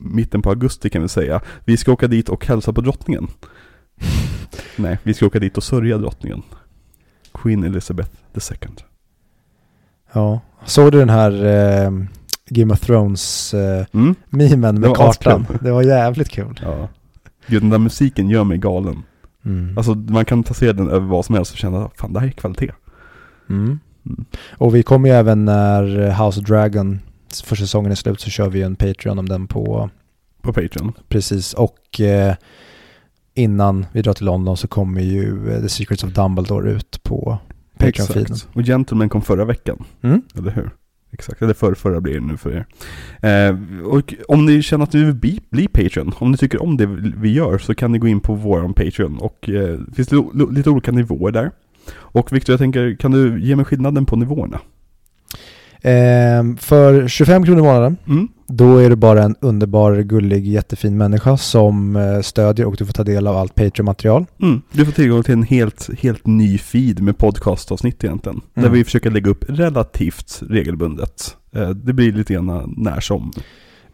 mitten 0.00 0.42
på 0.42 0.50
augusti 0.50 0.90
kan 0.90 1.02
vi 1.02 1.08
säga. 1.08 1.40
Vi 1.64 1.76
ska 1.76 1.92
åka 1.92 2.06
dit 2.06 2.28
och 2.28 2.46
hälsa 2.46 2.72
på 2.72 2.80
drottningen. 2.80 3.28
Nej, 4.76 4.98
vi 5.02 5.14
ska 5.14 5.26
åka 5.26 5.38
dit 5.38 5.56
och 5.56 5.62
sörja 5.62 5.98
drottningen. 5.98 6.42
Queen 7.34 7.64
Elizabeth 7.64 8.10
II. 8.34 8.68
Ja. 10.12 10.40
Såg 10.64 10.92
du 10.92 10.98
den 10.98 11.10
här 11.10 11.44
eh, 11.44 11.90
Game 12.50 12.72
of 12.72 12.80
Thrones 12.80 13.54
eh, 13.54 13.86
Mm? 13.92 14.14
Det 14.30 14.56
med 14.56 14.80
var 14.80 14.94
kartan? 14.94 15.42
askul. 15.42 15.58
Det 15.60 15.70
var 15.70 15.82
jävligt 15.82 16.28
kul. 16.28 16.60
Ja. 16.62 16.88
Gud, 17.46 17.62
den 17.62 17.70
där 17.70 17.78
musiken 17.78 18.30
gör 18.30 18.44
mig 18.44 18.58
galen. 18.58 19.02
Mm. 19.46 19.78
Alltså 19.78 19.94
man 19.94 20.24
kan 20.24 20.42
passera 20.42 20.72
den 20.72 20.88
över 20.90 21.06
vad 21.06 21.24
som 21.24 21.34
helst 21.34 21.52
och 21.52 21.58
känna, 21.58 21.90
fan 21.96 22.12
det 22.12 22.20
här 22.20 22.26
är 22.26 22.30
kvalitet. 22.30 22.72
Mm. 23.50 23.78
Mm. 24.06 24.24
Och 24.50 24.74
vi 24.74 24.82
kommer 24.82 25.08
ju 25.08 25.14
även 25.14 25.44
när 25.44 26.10
House 26.24 26.40
of 26.40 26.46
Dragon 26.46 27.00
för 27.44 27.56
säsongen 27.56 27.90
är 27.90 27.94
slut 27.94 28.20
så 28.20 28.30
kör 28.30 28.48
vi 28.50 28.58
ju 28.58 28.64
en 28.64 28.76
Patreon 28.76 29.18
om 29.18 29.28
den 29.28 29.46
på 29.46 29.90
På 30.42 30.52
Patreon. 30.52 30.92
precis 31.08 31.54
och 31.54 32.00
eh, 32.00 32.34
innan 33.34 33.86
vi 33.92 34.02
drar 34.02 34.12
till 34.12 34.26
London 34.26 34.56
så 34.56 34.68
kommer 34.68 35.00
ju 35.00 35.52
eh, 35.52 35.60
The 35.60 35.68
Secrets 35.68 36.04
of 36.04 36.12
Dumbledore 36.12 36.70
ut 36.70 37.02
på 37.02 37.38
Patreon-feeden. 37.78 38.46
Och 38.52 38.62
Gentleman 38.62 39.08
kom 39.08 39.22
förra 39.22 39.44
veckan. 39.44 39.84
Mm? 40.02 40.22
Eller 40.34 40.50
hur? 40.50 40.70
Exakt, 41.12 41.42
eller 41.42 41.54
förra, 41.54 41.74
förra 41.74 42.00
blir 42.00 42.14
det 42.14 42.26
nu 42.26 42.36
för 42.36 42.50
er. 42.50 42.66
Eh, 43.20 43.56
och 43.86 44.14
om 44.28 44.46
ni 44.46 44.62
känner 44.62 44.84
att 44.84 44.92
ni 44.92 45.04
vill 45.04 45.14
bli, 45.14 45.40
bli 45.50 45.68
Patreon, 45.68 46.12
om 46.18 46.30
ni 46.30 46.36
tycker 46.36 46.62
om 46.62 46.76
det 46.76 46.86
vi 47.16 47.32
gör 47.32 47.58
så 47.58 47.74
kan 47.74 47.92
ni 47.92 47.98
gå 47.98 48.08
in 48.08 48.20
på 48.20 48.34
våran 48.34 48.74
Patreon 48.74 49.18
och 49.18 49.48
eh, 49.48 49.78
det 49.78 49.94
finns 49.94 50.12
lo, 50.12 50.30
lo, 50.34 50.50
lite 50.50 50.70
olika 50.70 50.92
nivåer 50.92 51.32
där. 51.32 51.50
Och 51.94 52.32
Victor, 52.32 52.52
jag 52.52 52.60
tänker, 52.60 52.96
kan 52.96 53.10
du 53.10 53.40
ge 53.40 53.56
mig 53.56 53.64
skillnaden 53.64 54.06
på 54.06 54.16
nivåerna? 54.16 54.60
Ehm, 55.86 56.56
för 56.56 57.08
25 57.08 57.44
kronor 57.44 57.60
i 57.60 57.62
månaden 57.62 57.96
Mm. 58.08 58.28
Då 58.48 58.78
är 58.78 58.90
du 58.90 58.96
bara 58.96 59.22
en 59.22 59.34
underbar, 59.40 59.96
gullig, 60.02 60.46
jättefin 60.46 60.96
människa 60.96 61.36
som 61.36 61.96
eh, 61.96 62.20
stödjer 62.20 62.66
och 62.66 62.76
du 62.78 62.86
får 62.86 62.92
ta 62.92 63.04
del 63.04 63.26
av 63.26 63.36
allt 63.36 63.54
Patreon-material. 63.54 64.26
Mm. 64.42 64.62
Du 64.72 64.84
får 64.84 64.92
tillgång 64.92 65.22
till 65.22 65.32
en 65.32 65.42
helt, 65.42 65.90
helt 66.00 66.26
ny 66.26 66.58
feed 66.58 67.02
med 67.02 67.18
podcastavsnitt 67.18 68.04
egentligen. 68.04 68.40
Där 68.54 68.62
Mm. 68.62 68.72
vi 68.74 68.84
försöker 68.84 69.10
lägga 69.10 69.30
upp 69.30 69.44
relativt 69.48 70.42
regelbundet. 70.48 71.36
Eh, 71.56 71.68
det 71.70 71.92
blir 71.92 72.12
lite 72.12 72.34
grann 72.34 72.74
när 72.76 73.00
som. 73.00 73.32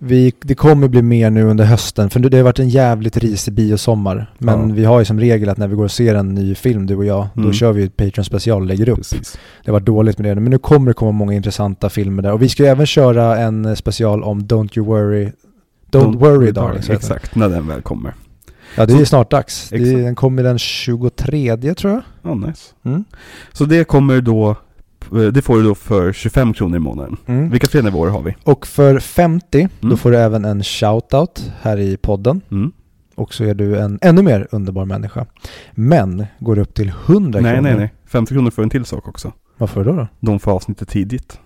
Vi, 0.05 0.33
det 0.41 0.55
kommer 0.55 0.89
bli 0.89 1.03
mer 1.03 1.31
nu 1.31 1.43
under 1.45 1.65
hösten, 1.65 2.11
för 2.11 2.21
det 2.21 2.37
har 2.37 2.45
varit 2.45 2.59
en 2.59 2.69
jävligt 2.69 3.17
risig 3.17 3.55
biosommar. 3.55 4.35
Men 4.39 4.69
Ja. 4.69 4.75
vi 4.75 4.85
har 4.85 4.99
ju 4.99 5.05
som 5.05 5.21
regel 5.21 5.49
att 5.49 5.59
när 5.59 5.69
vi 5.69 5.75
går 5.77 5.85
och 5.85 5.91
ser 5.91 6.15
en 6.15 6.35
ny 6.35 6.55
film, 6.55 6.87
du 6.87 6.97
och 6.97 7.05
jag, 7.05 7.27
då 7.35 7.41
Mm. 7.41 7.53
kör 7.53 7.73
vi 7.73 7.83
ett 7.83 7.97
Patreon 7.97 8.25
special 8.25 8.61
och 8.63 8.67
lägger 8.69 8.89
upp. 8.89 8.97
Precis. 8.99 9.39
Det 9.65 9.71
har 9.71 9.73
varit 9.73 9.87
dåligt 9.87 10.19
med 10.19 10.37
det, 10.37 10.41
men 10.41 10.51
nu 10.51 10.59
kommer 10.59 10.87
det 10.91 10.95
komma 10.95 11.13
många 11.13 11.33
intressanta 11.33 11.89
filmer 11.91 12.23
där. 12.23 12.33
Och 12.33 12.43
vi 12.43 12.49
ska 12.49 12.63
ju 12.63 12.69
även 12.69 12.87
köra 12.87 13.39
en 13.39 13.65
eh, 13.65 13.75
special 13.75 14.23
om 14.23 14.41
Don't 14.43 14.79
You 14.79 14.87
Worry, 14.87 15.33
Don't, 15.93 16.19
Worry 16.19 16.51
Darling. 16.53 16.83
Exakt, 16.91 17.35
när 17.35 17.49
den 17.49 17.69
väl 17.69 17.83
kommer. 17.83 18.15
Ja, 18.77 18.87
det 18.87 18.93
är 18.95 19.05
snart 19.05 19.31
dags. 19.31 19.73
Exakt. 19.73 19.97
den 19.97 20.15
kommer 20.15 20.43
den 20.43 20.59
23 20.59 21.57
tror 21.75 21.93
jag. 21.93 22.03
Ja, 22.23 22.35
nice. 22.35 22.75
Mm. 22.85 23.05
Så 23.53 23.65
det 23.65 23.85
kommer 23.85 24.21
då, 24.21 24.57
det 25.33 25.43
får 25.43 25.57
du 25.57 25.63
då 25.63 25.75
för 25.75 26.13
25 26.13 26.53
kronor 26.55 26.77
i 26.77 26.81
månaden. 26.81 27.17
Mm. 27.27 27.51
Vilka 27.51 27.67
fler 27.67 27.83
nivåer 27.83 28.11
har 28.11 28.23
vi? 28.23 28.35
Och 28.45 28.67
för 28.67 28.99
50, 28.99 29.69
då 29.81 29.87
Mm. 29.87 29.99
får 29.99 30.11
du 30.11 30.17
även 30.19 30.45
en 30.45 30.63
shoutout 30.63 31.53
här 31.63 31.77
i 31.79 31.97
podden. 31.97 32.41
Mm. 32.51 32.73
Och 33.15 33.35
så 33.35 33.45
är 33.45 33.55
du 33.55 33.79
en 33.79 33.99
ännu 34.03 34.23
mer 34.23 34.49
underbar 34.51 34.85
människa. 34.85 35.27
Men 35.73 36.27
går 36.39 36.57
du 36.57 36.63
upp 36.63 36.75
till 36.75 36.93
100 37.07 37.41
Nej, 37.41 37.55
kronor. 37.55 37.69
nej, 37.69 37.77
nej. 37.79 37.93
50 38.07 38.35
kronor 38.35 38.51
för 38.51 38.63
en 38.63 38.71
till 38.71 38.85
sak 38.85 39.09
också. 39.09 39.33
Varför 39.59 39.85
då? 39.85 39.93
då? 39.93 40.07
De 40.21 40.41
får 40.41 40.53
avsnittet 40.53 40.89
tidigt. 40.89 41.39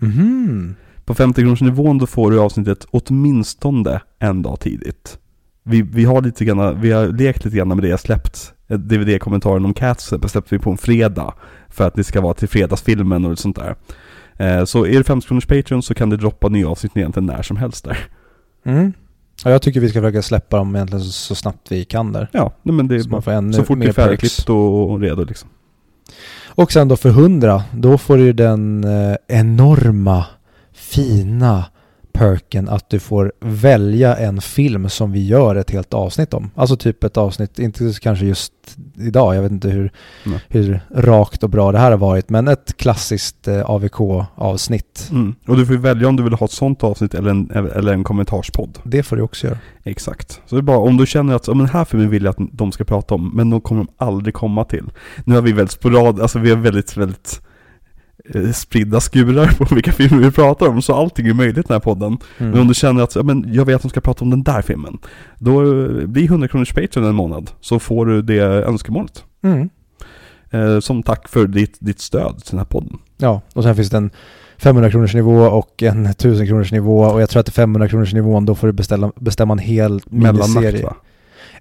Mhm. 0.00 0.74
På 1.04 1.14
50 1.14 1.40
kronors 1.42 1.60
nivån 1.60 1.98
då 1.98 2.06
får 2.06 2.30
du 2.30 2.40
avsnittet 2.40 2.86
åtminstone 2.90 4.00
en 4.18 4.42
dag 4.42 4.60
tidigt. 4.60 5.18
Vi, 5.62 5.82
vi 5.82 6.04
har 6.04 6.22
lite 6.22 6.44
grann, 6.44 6.80
vi 6.80 6.90
har 6.90 7.06
lekt 7.06 7.44
lite 7.44 7.56
grann 7.56 7.68
med 7.68 7.78
det 7.78 7.88
jag 7.88 8.00
släppt. 8.00 8.52
eh, 8.68 8.78
DVD-kommentaren 8.78 9.64
om 9.64 9.74
Cats 9.74 10.04
släppte 10.06 10.42
vi 10.54 10.58
på 10.58 10.70
en 10.70 10.76
fredag. 10.78 11.34
För 11.78 11.86
att 11.86 11.94
det 11.94 12.04
ska 12.04 12.20
vara 12.20 12.34
till 12.34 12.48
fredagsfilmen 12.48 13.24
och 13.24 13.38
sånt 13.38 13.56
där. 13.56 13.74
Eh, 14.36 14.64
Så 14.64 14.86
är 14.86 14.98
det 14.98 15.04
50 15.04 15.26
kronors 15.28 15.46
Patreon 15.46 15.82
så 15.82 15.94
kan 15.94 16.10
det 16.10 16.16
droppa 16.16 16.48
nya 16.48 16.68
avsnitt 16.68 16.96
egentligen 16.96 17.26
när 17.26 17.42
som 17.42 17.56
helst 17.56 17.84
där. 17.84 17.98
Mm. 18.64 18.92
Ja, 19.44 19.50
jag 19.50 19.62
tycker 19.62 19.80
vi 19.80 19.88
ska 19.88 20.00
försöka 20.00 20.22
släppa 20.22 20.56
dem 20.56 20.76
egentligen 20.76 21.04
så, 21.04 21.10
så 21.12 21.34
snabbt 21.34 21.72
vi 21.72 21.84
kan 21.84 22.12
där. 22.12 22.28
Ja, 22.32 22.52
men 22.62 22.88
det 22.88 22.94
är 22.94 23.00
Så 23.00 23.08
man 23.08 23.22
får 23.22 23.32
ännu 23.32 23.52
så 23.52 23.64
fort 23.64 23.80
det 23.80 23.86
är 23.86 23.92
färdigklippt 23.92 24.48
och, 24.50 24.90
och 24.90 25.00
redo 25.00 25.24
liksom. 25.24 25.48
Och 26.46 26.72
sen 26.72 26.88
då 26.88 26.96
för 26.96 27.08
100, 27.08 27.62
då 27.72 27.98
får 27.98 28.16
du 28.16 28.32
den 28.32 28.84
eh, 28.84 29.16
enorma, 29.28 30.24
fina 30.72 31.64
perken 32.18 32.68
att 32.68 32.90
du 32.90 33.00
får 33.00 33.32
välja 33.40 34.16
en 34.16 34.40
film 34.40 34.88
som 34.88 35.12
vi 35.12 35.26
gör 35.26 35.56
ett 35.56 35.70
helt 35.70 35.94
avsnitt 35.94 36.34
om. 36.34 36.50
Alltså 36.54 36.76
typ 36.76 37.04
ett 37.04 37.16
avsnitt, 37.16 37.58
inte 37.58 37.92
kanske 38.00 38.26
just 38.26 38.52
idag, 38.98 39.34
jag 39.34 39.42
vet 39.42 39.52
inte 39.52 39.68
hur, 39.68 39.92
hur 40.48 40.80
rakt 40.94 41.42
och 41.42 41.50
bra 41.50 41.72
det 41.72 41.78
här 41.78 41.90
har 41.90 41.98
varit, 41.98 42.28
men 42.28 42.48
ett 42.48 42.76
klassiskt 42.76 43.48
eh, 43.48 43.70
AVK-avsnitt. 43.70 45.08
Mm. 45.10 45.34
Och 45.46 45.56
du 45.56 45.66
får 45.66 45.74
välja 45.74 46.08
om 46.08 46.16
du 46.16 46.22
vill 46.22 46.32
ha 46.32 46.44
ett 46.44 46.52
sånt 46.52 46.84
avsnitt 46.84 47.14
eller 47.14 47.30
en, 47.30 47.50
eller 47.50 47.92
en 47.92 48.04
kommentarspodd. 48.04 48.78
Det 48.84 49.02
får 49.02 49.16
du 49.16 49.22
också 49.22 49.46
göra. 49.46 49.58
Exakt. 49.84 50.40
Så 50.46 50.54
det 50.54 50.60
är 50.60 50.62
bara 50.62 50.78
om 50.78 50.96
du 50.96 51.06
känner 51.06 51.34
att, 51.34 51.48
men 51.48 51.58
den 51.58 51.68
här 51.68 51.84
filmen 51.84 52.10
vill 52.10 52.24
jag 52.24 52.30
att 52.30 52.48
de 52.52 52.72
ska 52.72 52.84
prata 52.84 53.14
om, 53.14 53.30
men 53.34 53.50
de 53.50 53.60
kommer 53.60 53.84
de 53.84 53.92
aldrig 53.96 54.34
komma 54.34 54.64
till. 54.64 54.90
Nu 55.24 55.34
har 55.34 55.42
vi 55.42 55.52
väldigt 55.52 55.72
sporad, 55.72 56.20
alltså 56.20 56.38
vi 56.38 56.50
har 56.50 56.56
väldigt, 56.56 56.96
väldigt 56.96 57.40
spridda 58.54 59.00
skurar 59.00 59.46
på 59.46 59.74
vilka 59.74 59.92
filmer 59.92 60.22
vi 60.22 60.30
pratar 60.30 60.66
om, 60.68 60.82
så 60.82 60.94
allting 60.94 61.26
är 61.26 61.34
möjligt 61.34 61.58
i 61.58 61.62
den 61.68 61.74
här 61.74 61.80
podden. 61.80 62.18
Mm. 62.38 62.50
Men 62.50 62.60
om 62.60 62.68
du 62.68 62.74
känner 62.74 63.02
att, 63.02 63.14
ja 63.14 63.22
men 63.22 63.44
jag 63.52 63.64
vet 63.64 63.76
att 63.76 63.82
de 63.82 63.88
ska 63.88 64.00
prata 64.00 64.24
om 64.24 64.30
den 64.30 64.42
där 64.42 64.62
filmen, 64.62 64.98
då 65.38 65.62
eh, 65.62 66.06
blir 66.06 66.24
100 66.24 66.48
kronors 66.48 66.72
Patreon 66.72 67.06
en 67.06 67.14
månad, 67.14 67.50
så 67.60 67.78
får 67.78 68.06
du 68.06 68.22
det 68.22 68.40
önskemålet. 68.42 69.24
Mm. 69.42 69.68
Eh, 70.50 70.80
som 70.80 71.02
tack 71.02 71.28
för 71.28 71.46
ditt, 71.46 71.76
ditt 71.80 72.00
stöd 72.00 72.38
till 72.38 72.50
den 72.50 72.58
här 72.58 72.66
podden. 72.66 72.98
Ja, 73.16 73.40
och 73.54 73.62
sen 73.62 73.76
finns 73.76 73.90
det 73.90 73.96
en 73.96 74.10
500 74.58 74.90
kronors 74.90 75.14
nivå 75.14 75.42
och 75.42 75.82
en 75.82 76.06
1000 76.06 76.46
kronors 76.46 76.72
nivå 76.72 77.00
och 77.00 77.22
jag 77.22 77.30
tror 77.30 77.40
att 77.40 77.46
det 77.46 77.50
är 77.50 77.52
500 77.52 77.88
kronors 77.88 78.14
nivån 78.14 78.46
då 78.46 78.54
får 78.54 78.66
du 78.66 78.72
beställa, 78.72 79.12
bestämma 79.16 79.52
en 79.52 79.58
hel 79.58 80.00
miniserie. 80.06 80.84
va? 80.84 80.96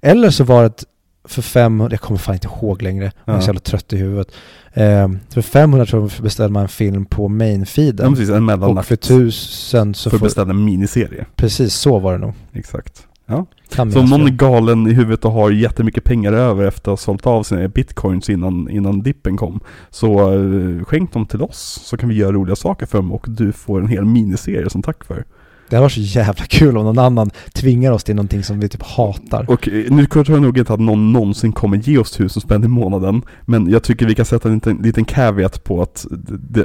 Eller 0.01 0.29
så 0.29 0.43
var 0.43 0.63
det 0.63 0.83
för 1.27 1.41
500, 1.41 1.93
jag 1.93 2.01
kommer 2.01 2.17
fan 2.17 2.35
inte 2.35 2.47
ihåg 2.47 2.81
längre, 2.81 3.11
jag 3.25 3.35
är 3.35 3.39
så 3.39 3.47
jävla 3.47 3.59
trött 3.59 3.93
i 3.93 3.97
huvudet. 3.97 4.31
Eh, 4.77 5.09
för 5.29 5.41
500 5.41 5.85
tror 5.85 6.01
jag 6.01 6.23
beställer 6.23 6.49
man 6.49 6.63
en 6.63 6.69
film 6.69 7.05
på 7.05 7.23
Ja 7.23 7.29
main-feeden. 7.29 8.09
precis, 8.09 8.29
en 8.29 8.35
och 8.35 8.43
mellannakt. 8.43 8.87
för 8.87 8.95
1000 8.95 9.93
så 9.93 10.09
för 10.09 10.17
får... 10.17 10.25
att 10.25 10.29
beställa 10.29 10.49
en 10.49 10.65
miniserie. 10.65 11.25
Precis 11.35 11.73
så 11.73 11.99
var 11.99 12.11
det 12.13 12.17
nog. 12.19 12.33
Exakt. 12.53 13.07
Ja. 13.25 13.45
Kan 13.69 13.91
Så 13.91 14.01
någon 14.01 14.27
är 14.27 14.31
galen 14.31 14.87
i 14.87 14.93
huvudet 14.93 15.25
och 15.25 15.31
har 15.31 15.51
jättemycket 15.51 16.03
pengar 16.03 16.33
över 16.33 16.67
efter 16.67 16.81
att 16.81 16.85
ha 16.91 16.97
sålt 16.97 17.27
av 17.27 17.43
sina 17.43 17.67
bitcoins 17.67 18.29
innan, 18.29 18.69
innan 18.69 19.01
dippen 19.01 19.37
kom. 19.37 19.59
Så 19.89 20.33
eh, 20.33 20.83
skänk 20.85 21.13
dem 21.13 21.25
till 21.25 21.41
oss 21.41 21.79
så 21.83 21.97
kan 21.97 22.09
vi 22.09 22.15
göra 22.15 22.31
roliga 22.31 22.55
saker 22.55 22.85
för 22.85 22.97
dem 22.97 23.11
och 23.11 23.25
du 23.29 23.51
får 23.51 23.79
en 23.81 23.87
hel 23.87 24.05
miniserie 24.05 24.69
som 24.69 24.81
tack 24.81 25.03
för. 25.03 25.25
Det 25.69 25.75
hade 25.75 25.83
varit 25.85 25.93
så 25.93 25.99
jävla 25.99 26.45
kul 26.45 26.77
om 26.77 26.85
någon 26.85 26.99
annan 26.99 27.31
tvingar 27.53 27.91
oss 27.91 28.03
till 28.03 28.15
någonting 28.15 28.43
som 28.43 28.59
vi 28.59 28.69
typ 28.69 28.83
hatar. 28.83 29.45
Och 29.51 29.69
nu 29.89 30.05
tror 30.05 30.29
jag 30.29 30.41
nog 30.41 30.57
inte 30.57 30.73
att 30.73 30.79
någon 30.79 31.13
någonsin 31.13 31.51
kommer 31.51 31.77
ge 31.77 31.97
oss 31.97 32.11
tusen 32.11 32.41
spänn 32.41 32.63
i 32.63 32.67
månaden. 32.67 33.21
Men 33.45 33.69
jag 33.69 33.83
tycker 33.83 34.05
vi 34.05 34.15
kan 34.15 34.25
sätta 34.25 34.49
en 34.49 34.55
liten, 34.55 34.77
liten 34.77 35.05
caveat 35.05 35.63
på 35.63 35.81
att 35.81 36.05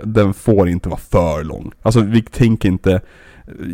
den 0.05 0.35
får 0.35 0.69
inte 0.69 0.89
vara 0.89 1.01
för 1.11 1.45
lång. 1.45 1.73
Alltså 1.83 2.01
vi 2.01 2.23
tänker 2.23 2.69
inte, 2.69 2.93
eh, 2.93 3.01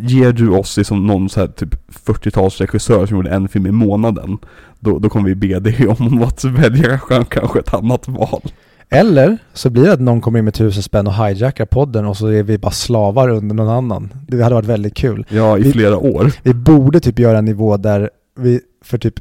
ger 0.01 0.31
du 0.31 0.49
oss 0.49 0.77
liksom 0.77 1.07
någon 1.07 1.29
så 1.29 1.39
här 1.39 1.47
typ 1.47 1.75
40-talsregissör 2.05 3.05
som 3.05 3.17
gjorde 3.17 3.29
en 3.29 3.47
film 3.47 3.67
i 3.67 3.71
månaden. 3.71 4.37
Då, 4.79 4.99
då 4.99 5.09
kommer 5.09 5.29
vi 5.29 5.35
be 5.35 5.59
dig 5.59 5.87
om 5.87 6.23
att 6.23 6.43
välja 6.43 6.99
kanske 7.29 7.59
ett 7.59 7.73
annat 7.73 8.07
val. 8.07 8.41
Eller 8.89 9.37
så 9.53 9.69
blir 9.69 9.83
det 9.83 9.93
att 9.93 9.99
någon 9.99 10.21
kommer 10.21 10.39
in 10.39 10.45
med 10.45 10.53
tusen 10.53 10.83
spänn 10.83 11.07
och 11.07 11.13
hijackar 11.13 11.65
podden 11.65 12.05
och 12.05 12.17
så 12.17 12.27
är 12.27 12.43
vi 12.43 12.57
bara 12.57 12.71
slavar 12.71 13.29
under 13.29 13.55
någon 13.55 13.69
annan. 13.69 14.13
Det 14.27 14.43
hade 14.43 14.55
varit 14.55 14.65
väldigt 14.67 14.93
kul. 14.95 15.25
Ja, 15.29 15.57
i 15.57 15.61
Vi- 15.63 15.71
flera 15.71 15.97
år. 15.97 16.31
Vi 16.43 16.53
borde 16.53 16.99
typ 16.99 17.19
göra 17.19 17.37
en 17.37 17.45
nivå 17.45 17.77
där 17.77 18.09
vi 18.39 18.61
för 18.83 18.97
typ 18.97 19.13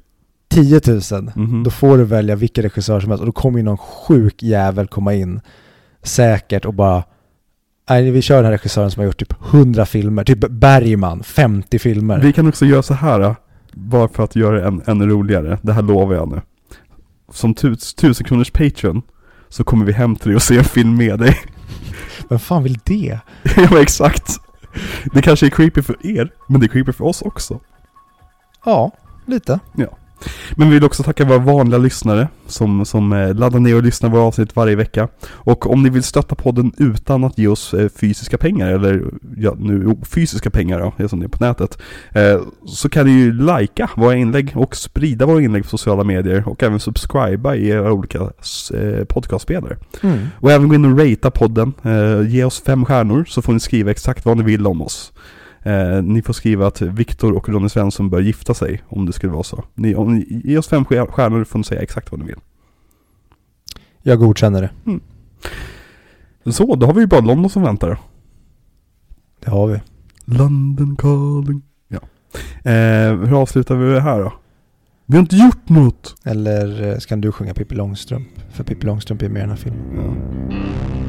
10 0.49 0.81
000 1.13 1.31
Mhm. 1.35 1.63
då 1.65 1.71
får 1.71 1.99
du 1.99 2.05
välja 2.05 2.37
vilken 2.37 2.63
regissör 2.63 3.01
som 3.01 3.11
helst 3.11 3.21
och 3.21 3.27
då 3.27 3.33
kommer 3.33 3.59
ju 3.59 3.65
någon 3.65 3.79
sjuk 3.79 4.43
jävel 4.43 4.87
komma 4.87 5.15
in 5.15 5.41
säkert 6.03 6.65
och 6.65 6.75
bara 6.75 7.03
Nej, 7.91 8.11
vi 8.11 8.23
kör 8.23 8.37
den 8.37 8.45
här 8.45 8.53
regissören 8.53 8.91
som 8.91 9.01
har 9.01 9.07
gjort 9.07 9.19
typ 9.19 9.35
100 9.51 9.87
filmer, 9.87 10.25
typ 10.25 10.39
Bergman, 10.51 11.23
50 11.23 11.79
filmer. 11.79 12.19
Vi 12.21 12.33
kan 12.33 12.49
också 12.49 12.65
göra 12.67 12.83
så 12.83 12.95
här, 12.95 13.21
eh, 13.21 13.35
bara 13.73 14.09
för 14.09 14.23
att 14.25 14.37
göra 14.37 14.61
det 14.61 14.67
än, 14.67 14.83
ännu 14.87 15.07
roligare. 15.07 15.59
Det 15.63 15.73
här 15.73 15.83
lovar 15.83 16.15
jag 16.15 16.29
nu. 16.29 16.41
Som 17.33 17.55
tus, 17.55 17.95
tusen 17.95 18.27
kronors 18.27 18.51
Patreon 18.51 19.03
så 19.49 19.65
kommer 19.65 19.85
vi 19.85 19.93
hem 19.93 20.17
till 20.17 20.29
dig 20.29 20.37
och 20.37 20.43
se 20.43 20.59
en 20.59 20.65
film 20.65 20.97
med 20.97 21.19
dig. 21.19 21.37
Vem 22.29 22.39
fan 22.39 22.63
vill 22.63 22.79
det? 22.85 23.19
ja 23.57 23.69
men 23.71 23.81
exakt. 23.81 24.31
Det 25.13 25.23
kanske 25.23 25.47
är 25.47 25.51
creepy 25.51 25.83
för 25.83 26.07
er, 26.07 26.33
men 26.47 26.61
det 26.61 26.67
är 26.67 26.69
creepy 26.69 26.93
för 26.93 27.05
oss 27.05 27.23
också. 27.23 27.61
Ja, 28.65 28.93
lite. 29.27 29.61
Men 30.57 30.69
vi 30.69 30.75
vill 30.75 30.85
också 30.85 31.03
tacka 31.03 31.25
våra 31.25 31.39
vanliga 31.39 31.79
lyssnare 31.79 32.29
som, 32.47 32.85
som 32.85 33.13
eh, 33.13 33.35
laddar 33.35 33.59
ner 33.59 33.77
och 33.77 33.83
lyssnar 33.83 34.11
våra 34.11 34.23
avsnitt 34.23 34.57
varje 34.57 34.77
vecka. 34.77 35.09
Och 35.29 35.71
om 35.71 35.83
ni 35.83 35.91
vill 35.91 36.03
stötta 36.03 36.35
podden 36.35 36.73
utan 36.77 37.25
att 37.25 37.39
ge 37.39 37.47
oss 37.47 37.75
eh, 37.75 37.89
fysiska 37.89 38.39
pengar, 38.39 38.69
eller 38.69 39.05
ja, 39.37 39.55
nu 39.59 39.97
fysiska 40.03 40.51
pengar 40.51 40.81
då, 40.81 40.93
det 40.97 41.03
är 41.05 41.09
som 41.09 41.21
det 41.21 41.27
är 41.27 41.29
på 41.29 41.45
nätet. 41.45 41.79
Eh, 42.13 42.41
så 42.67 42.89
kan 42.89 43.07
ni 43.07 43.13
ju 43.13 43.33
likea 43.33 43.91
våra 43.97 44.15
inlägg 44.15 44.53
och 44.55 44.77
sprida 44.77 45.27
våra 45.27 45.43
inlägg 45.43 45.63
på 45.63 45.69
sociala 45.69 46.05
medier 46.05 46.49
och 46.49 46.63
även 46.63 46.81
subscriba 46.81 47.55
i 47.55 47.69
era 47.69 47.93
olika 47.93 48.19
eh, 48.19 49.05
podcastspelare. 49.05 49.77
Mm. 50.03 50.19
Och 50.41 50.53
även 50.53 50.69
gå 50.69 50.75
in 50.75 50.85
och 50.85 50.99
ratea 50.99 51.31
podden, 51.31 51.73
eh, 51.83 52.29
ge 52.29 52.45
oss 52.45 52.63
fem 52.67 52.85
stjärnor 52.85 53.25
så 53.25 53.43
får 53.43 53.53
ni 53.53 53.61
skriva 53.61 53.91
exakt 53.91 54.25
vad 54.25 54.37
ni 54.37 54.43
vill 54.43 54.67
om 54.67 54.83
oss. 54.83 55.13
Eh, 55.63 56.03
ni 56.03 56.23
får 56.23 56.33
skriva 56.33 56.67
att 56.67 56.81
Viktor 56.83 57.33
och 57.33 57.49
Ronny 57.49 57.69
Svensson 57.69 58.11
bör 58.11 58.21
gifta 58.21 58.55
sig, 58.55 58.83
om 58.89 59.07
det 59.07 59.13
skulle 59.13 59.33
vara 59.33 59.43
så. 59.43 59.65
Ni, 59.75 59.95
om 59.95 60.15
ni 60.15 60.41
ger 60.45 60.59
oss 60.59 60.69
fem 60.69 60.85
stjär- 60.85 61.07
stjärnor 61.07 61.45
får 61.45 61.59
ni 61.59 61.65
säga 61.65 61.81
exakt 61.83 62.11
vad 62.11 62.21
ni 62.21 62.27
vill. 62.27 62.39
Jag 64.03 64.19
godkänner 64.19 64.63
det. 64.63 65.01
Så, 66.53 66.75
då 66.77 66.87
har 66.87 66.95
vi 66.95 67.01
ju 67.01 67.07
bara 67.07 67.21
London 67.21 67.51
som 67.51 67.63
väntar. 67.63 67.99
Det 69.45 69.51
har 69.51 69.67
vi. 69.67 69.81
London 70.25 70.97
calling. 70.97 71.63
Ja. 71.89 71.99
Eh, 72.71 73.17
hur 73.17 73.41
avslutar 73.43 73.77
vi 73.77 73.93
det 73.93 74.01
här 74.01 74.21
då? 74.21 74.33
Vi 75.07 75.17
har 75.17 75.21
inte 75.23 75.37
gjort 75.37 75.69
något! 75.69 76.15
Eller 76.25 76.89
eh, 76.93 76.99
ska 76.99 77.17
du 77.17 77.33
sjunga 77.33 77.55
Pippi 77.55 77.75
Långstrump? 77.75 78.29
För 78.53 78.65
Pippi 78.65 78.87
Långstrump 78.87 79.23
är 79.23 79.29
med 79.29 79.39
i 79.39 79.41
den 79.41 79.51
här 79.51 79.57
filmen. 79.57 79.83
Ja. 80.51 81.08